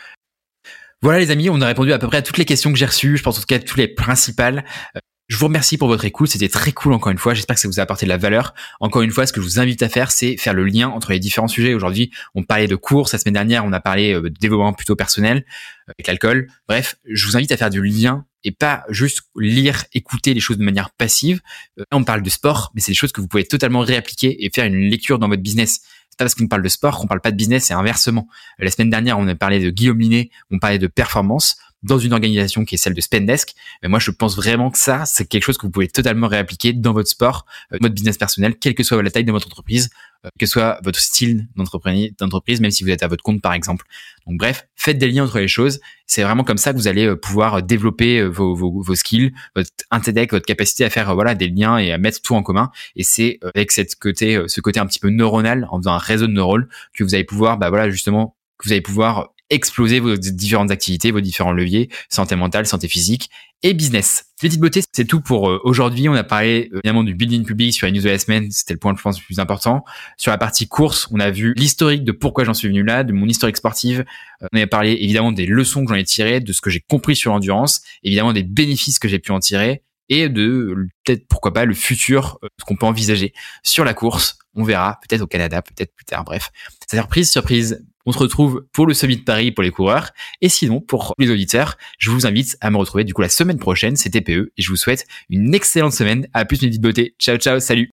Voilà 1.02 1.18
les 1.18 1.30
amis, 1.30 1.50
on 1.50 1.60
a 1.60 1.66
répondu 1.66 1.92
à 1.92 1.98
peu 1.98 2.06
près 2.06 2.18
à 2.18 2.22
toutes 2.22 2.38
les 2.38 2.44
questions 2.44 2.72
que 2.72 2.78
j'ai 2.78 2.86
reçues, 2.86 3.16
je 3.16 3.22
pense 3.22 3.36
en 3.36 3.40
tout 3.40 3.46
cas 3.46 3.58
toutes 3.58 3.76
les 3.76 3.88
principales. 3.88 4.64
Euh, 4.96 5.00
je 5.28 5.36
vous 5.36 5.46
remercie 5.46 5.78
pour 5.78 5.88
votre 5.88 6.04
écoute, 6.04 6.28
c'était 6.28 6.48
très 6.48 6.72
cool 6.72 6.92
encore 6.92 7.10
une 7.10 7.18
fois, 7.18 7.34
j'espère 7.34 7.56
que 7.56 7.60
ça 7.60 7.68
vous 7.68 7.80
a 7.80 7.82
apporté 7.82 8.06
de 8.06 8.10
la 8.10 8.18
valeur. 8.18 8.54
Encore 8.80 9.02
une 9.02 9.10
fois, 9.10 9.26
ce 9.26 9.32
que 9.32 9.40
je 9.40 9.46
vous 9.46 9.58
invite 9.58 9.82
à 9.82 9.88
faire, 9.88 10.10
c'est 10.12 10.36
faire 10.36 10.52
le 10.52 10.64
lien 10.64 10.88
entre 10.88 11.10
les 11.10 11.18
différents 11.18 11.48
sujets. 11.48 11.74
Aujourd'hui, 11.74 12.12
on 12.34 12.42
parlait 12.42 12.68
de 12.68 12.76
course, 12.76 13.12
la 13.12 13.18
semaine 13.18 13.34
dernière, 13.34 13.64
on 13.64 13.72
a 13.72 13.80
parlé 13.80 14.14
euh, 14.14 14.22
de 14.22 14.28
développement 14.28 14.72
plutôt 14.74 14.94
personnel, 14.94 15.44
avec 15.88 16.06
l'alcool. 16.06 16.48
Bref, 16.68 16.96
je 17.10 17.26
vous 17.26 17.36
invite 17.36 17.50
à 17.50 17.56
faire 17.56 17.70
du 17.70 17.82
lien 17.82 18.26
et 18.44 18.52
pas 18.52 18.84
juste 18.88 19.22
lire, 19.36 19.84
écouter 19.94 20.34
les 20.34 20.40
choses 20.40 20.58
de 20.58 20.64
manière 20.64 20.90
passive. 20.90 21.40
Là, 21.76 21.84
on 21.92 22.04
parle 22.04 22.22
de 22.22 22.30
sport, 22.30 22.72
mais 22.74 22.80
c'est 22.80 22.92
des 22.92 22.96
choses 22.96 23.12
que 23.12 23.20
vous 23.20 23.28
pouvez 23.28 23.44
totalement 23.44 23.80
réappliquer 23.80 24.44
et 24.44 24.50
faire 24.50 24.64
une 24.64 24.90
lecture 24.90 25.18
dans 25.18 25.28
votre 25.28 25.42
business 25.42 25.80
c'est 26.12 26.18
pas 26.18 26.24
parce 26.26 26.34
qu'on 26.34 26.46
parle 26.46 26.62
de 26.62 26.68
sport 26.68 26.98
qu'on 26.98 27.06
parle 27.06 27.22
pas 27.22 27.30
de 27.30 27.36
business 27.36 27.70
et 27.70 27.74
inversement. 27.74 28.28
La 28.58 28.70
semaine 28.70 28.90
dernière, 28.90 29.18
on 29.18 29.26
a 29.28 29.34
parlé 29.34 29.60
de 29.60 29.70
Guillaume 29.70 29.98
Linet, 29.98 30.30
on 30.50 30.58
parlait 30.58 30.78
de 30.78 30.86
performance 30.86 31.56
dans 31.82 31.98
une 31.98 32.12
organisation 32.12 32.66
qui 32.66 32.74
est 32.74 32.78
celle 32.78 32.92
de 32.92 33.00
Spendesk. 33.00 33.54
Mais 33.82 33.88
moi, 33.88 33.98
je 33.98 34.10
pense 34.10 34.36
vraiment 34.36 34.70
que 34.70 34.78
ça, 34.78 35.04
c'est 35.06 35.24
quelque 35.24 35.44
chose 35.44 35.56
que 35.56 35.62
vous 35.62 35.70
pouvez 35.70 35.88
totalement 35.88 36.28
réappliquer 36.28 36.74
dans 36.74 36.92
votre 36.92 37.08
sport, 37.08 37.46
euh, 37.72 37.78
votre 37.80 37.94
business 37.94 38.18
personnel, 38.18 38.56
quelle 38.56 38.74
que 38.74 38.82
soit 38.82 39.02
la 39.02 39.10
taille 39.10 39.24
de 39.24 39.32
votre 39.32 39.46
entreprise, 39.46 39.88
euh, 40.24 40.28
que 40.38 40.46
soit 40.46 40.80
votre 40.82 40.98
style 40.98 41.48
d'entreprise, 41.56 42.60
même 42.60 42.70
si 42.70 42.84
vous 42.84 42.90
êtes 42.90 43.02
à 43.02 43.08
votre 43.08 43.22
compte, 43.22 43.42
par 43.42 43.52
exemple. 43.52 43.86
Donc, 44.26 44.38
bref, 44.38 44.66
faites 44.76 44.98
des 44.98 45.08
liens 45.08 45.24
entre 45.24 45.38
les 45.38 45.48
choses. 45.48 45.80
C'est 46.06 46.22
vraiment 46.22 46.44
comme 46.44 46.58
ça 46.58 46.72
que 46.72 46.78
vous 46.78 46.88
allez 46.88 47.06
euh, 47.06 47.16
pouvoir 47.16 47.62
développer 47.62 48.22
vos, 48.22 48.54
vos, 48.54 48.82
vos 48.82 48.94
skills, 48.94 49.32
votre 49.56 49.70
intellect, 49.90 50.32
votre 50.32 50.46
capacité 50.46 50.84
à 50.84 50.90
faire 50.90 51.14
voilà 51.14 51.34
des 51.34 51.48
liens 51.48 51.78
et 51.78 51.92
à 51.92 51.98
mettre 51.98 52.20
tout 52.22 52.34
en 52.34 52.42
commun. 52.42 52.70
Et 52.96 53.02
c'est 53.02 53.38
avec 53.54 53.72
cette 53.72 53.94
côté, 53.96 54.40
ce 54.46 54.60
côté 54.60 54.80
un 54.80 54.86
petit 54.86 55.00
peu 55.00 55.10
neuronal, 55.10 55.66
en 55.70 55.78
faisant 55.78 55.92
un 55.92 55.98
réseau 55.98 56.26
de 56.26 56.32
neurones, 56.32 56.68
que 56.94 57.04
vous 57.04 57.14
allez 57.14 57.24
pouvoir, 57.24 57.58
bah 57.58 57.68
voilà, 57.68 57.90
justement, 57.90 58.36
que 58.58 58.68
vous 58.68 58.72
allez 58.72 58.80
pouvoir 58.80 59.30
exploser 59.52 60.00
vos 60.00 60.16
différentes 60.16 60.70
activités, 60.70 61.10
vos 61.10 61.20
différents 61.20 61.52
leviers, 61.52 61.90
santé 62.08 62.36
mentale, 62.36 62.66
santé 62.66 62.88
physique 62.88 63.30
et 63.62 63.74
business. 63.74 64.24
Petite 64.40 64.58
beauté, 64.58 64.80
c'est 64.92 65.04
tout 65.04 65.20
pour 65.20 65.48
euh, 65.48 65.60
aujourd'hui. 65.62 66.08
On 66.08 66.14
a 66.14 66.24
parlé 66.24 66.70
euh, 66.72 66.80
évidemment 66.82 67.04
du 67.04 67.14
building 67.14 67.44
public 67.44 67.72
sur 67.72 67.86
la 67.86 67.92
news 67.92 68.00
de 68.00 68.08
la 68.08 68.18
semaine, 68.18 68.50
c'était 68.50 68.72
le 68.72 68.80
point 68.80 68.94
je 68.96 69.02
pense 69.02 69.20
le 69.20 69.24
plus 69.24 69.38
important. 69.38 69.84
Sur 70.16 70.32
la 70.32 70.38
partie 70.38 70.66
course, 70.66 71.06
on 71.12 71.20
a 71.20 71.30
vu 71.30 71.52
l'historique 71.54 72.02
de 72.02 72.12
pourquoi 72.12 72.44
j'en 72.44 72.54
suis 72.54 72.66
venu 72.66 72.82
là, 72.82 73.04
de 73.04 73.12
mon 73.12 73.26
historique 73.26 73.58
sportive. 73.58 74.04
Euh, 74.42 74.46
on 74.52 74.60
a 74.60 74.66
parlé 74.66 74.92
évidemment 74.92 75.32
des 75.32 75.46
leçons 75.46 75.84
que 75.84 75.92
j'en 75.92 76.00
ai 76.00 76.04
tirées, 76.04 76.40
de 76.40 76.52
ce 76.52 76.62
que 76.62 76.70
j'ai 76.70 76.80
compris 76.80 77.14
sur 77.14 77.30
l'endurance, 77.30 77.82
évidemment 78.02 78.32
des 78.32 78.42
bénéfices 78.42 78.98
que 78.98 79.06
j'ai 79.06 79.18
pu 79.18 79.32
en 79.32 79.38
tirer 79.38 79.82
et 80.08 80.28
de 80.28 80.88
peut-être 81.04 81.28
pourquoi 81.28 81.52
pas 81.52 81.64
le 81.66 81.74
futur, 81.74 82.38
ce 82.58 82.64
qu'on 82.64 82.76
peut 82.76 82.86
envisager 82.86 83.32
sur 83.62 83.84
la 83.84 83.94
course. 83.94 84.38
On 84.54 84.64
verra, 84.64 84.98
peut-être 85.06 85.22
au 85.22 85.26
Canada, 85.26 85.62
peut-être 85.62 85.94
plus 85.94 86.04
tard. 86.04 86.24
Bref, 86.24 86.50
surprise, 86.90 87.30
surprise. 87.30 87.84
On 88.06 88.12
se 88.12 88.18
retrouve 88.18 88.66
pour 88.72 88.86
le 88.86 88.94
Summit 88.94 89.16
de 89.16 89.22
Paris 89.22 89.52
pour 89.52 89.62
les 89.62 89.70
coureurs. 89.70 90.10
Et 90.40 90.48
sinon, 90.48 90.80
pour 90.80 91.14
les 91.18 91.30
auditeurs, 91.30 91.76
je 91.98 92.10
vous 92.10 92.26
invite 92.26 92.56
à 92.60 92.70
me 92.70 92.76
retrouver 92.76 93.04
du 93.04 93.14
coup 93.14 93.22
la 93.22 93.28
semaine 93.28 93.58
prochaine, 93.58 93.96
c'est 93.96 94.10
TPE. 94.10 94.52
Et 94.56 94.62
je 94.62 94.68
vous 94.70 94.76
souhaite 94.76 95.06
une 95.30 95.54
excellente 95.54 95.92
semaine. 95.92 96.26
À 96.32 96.44
plus, 96.44 96.62
mes 96.62 96.68
petites 96.68 96.82
beauté. 96.82 97.14
Ciao, 97.18 97.36
ciao, 97.36 97.60
salut. 97.60 97.90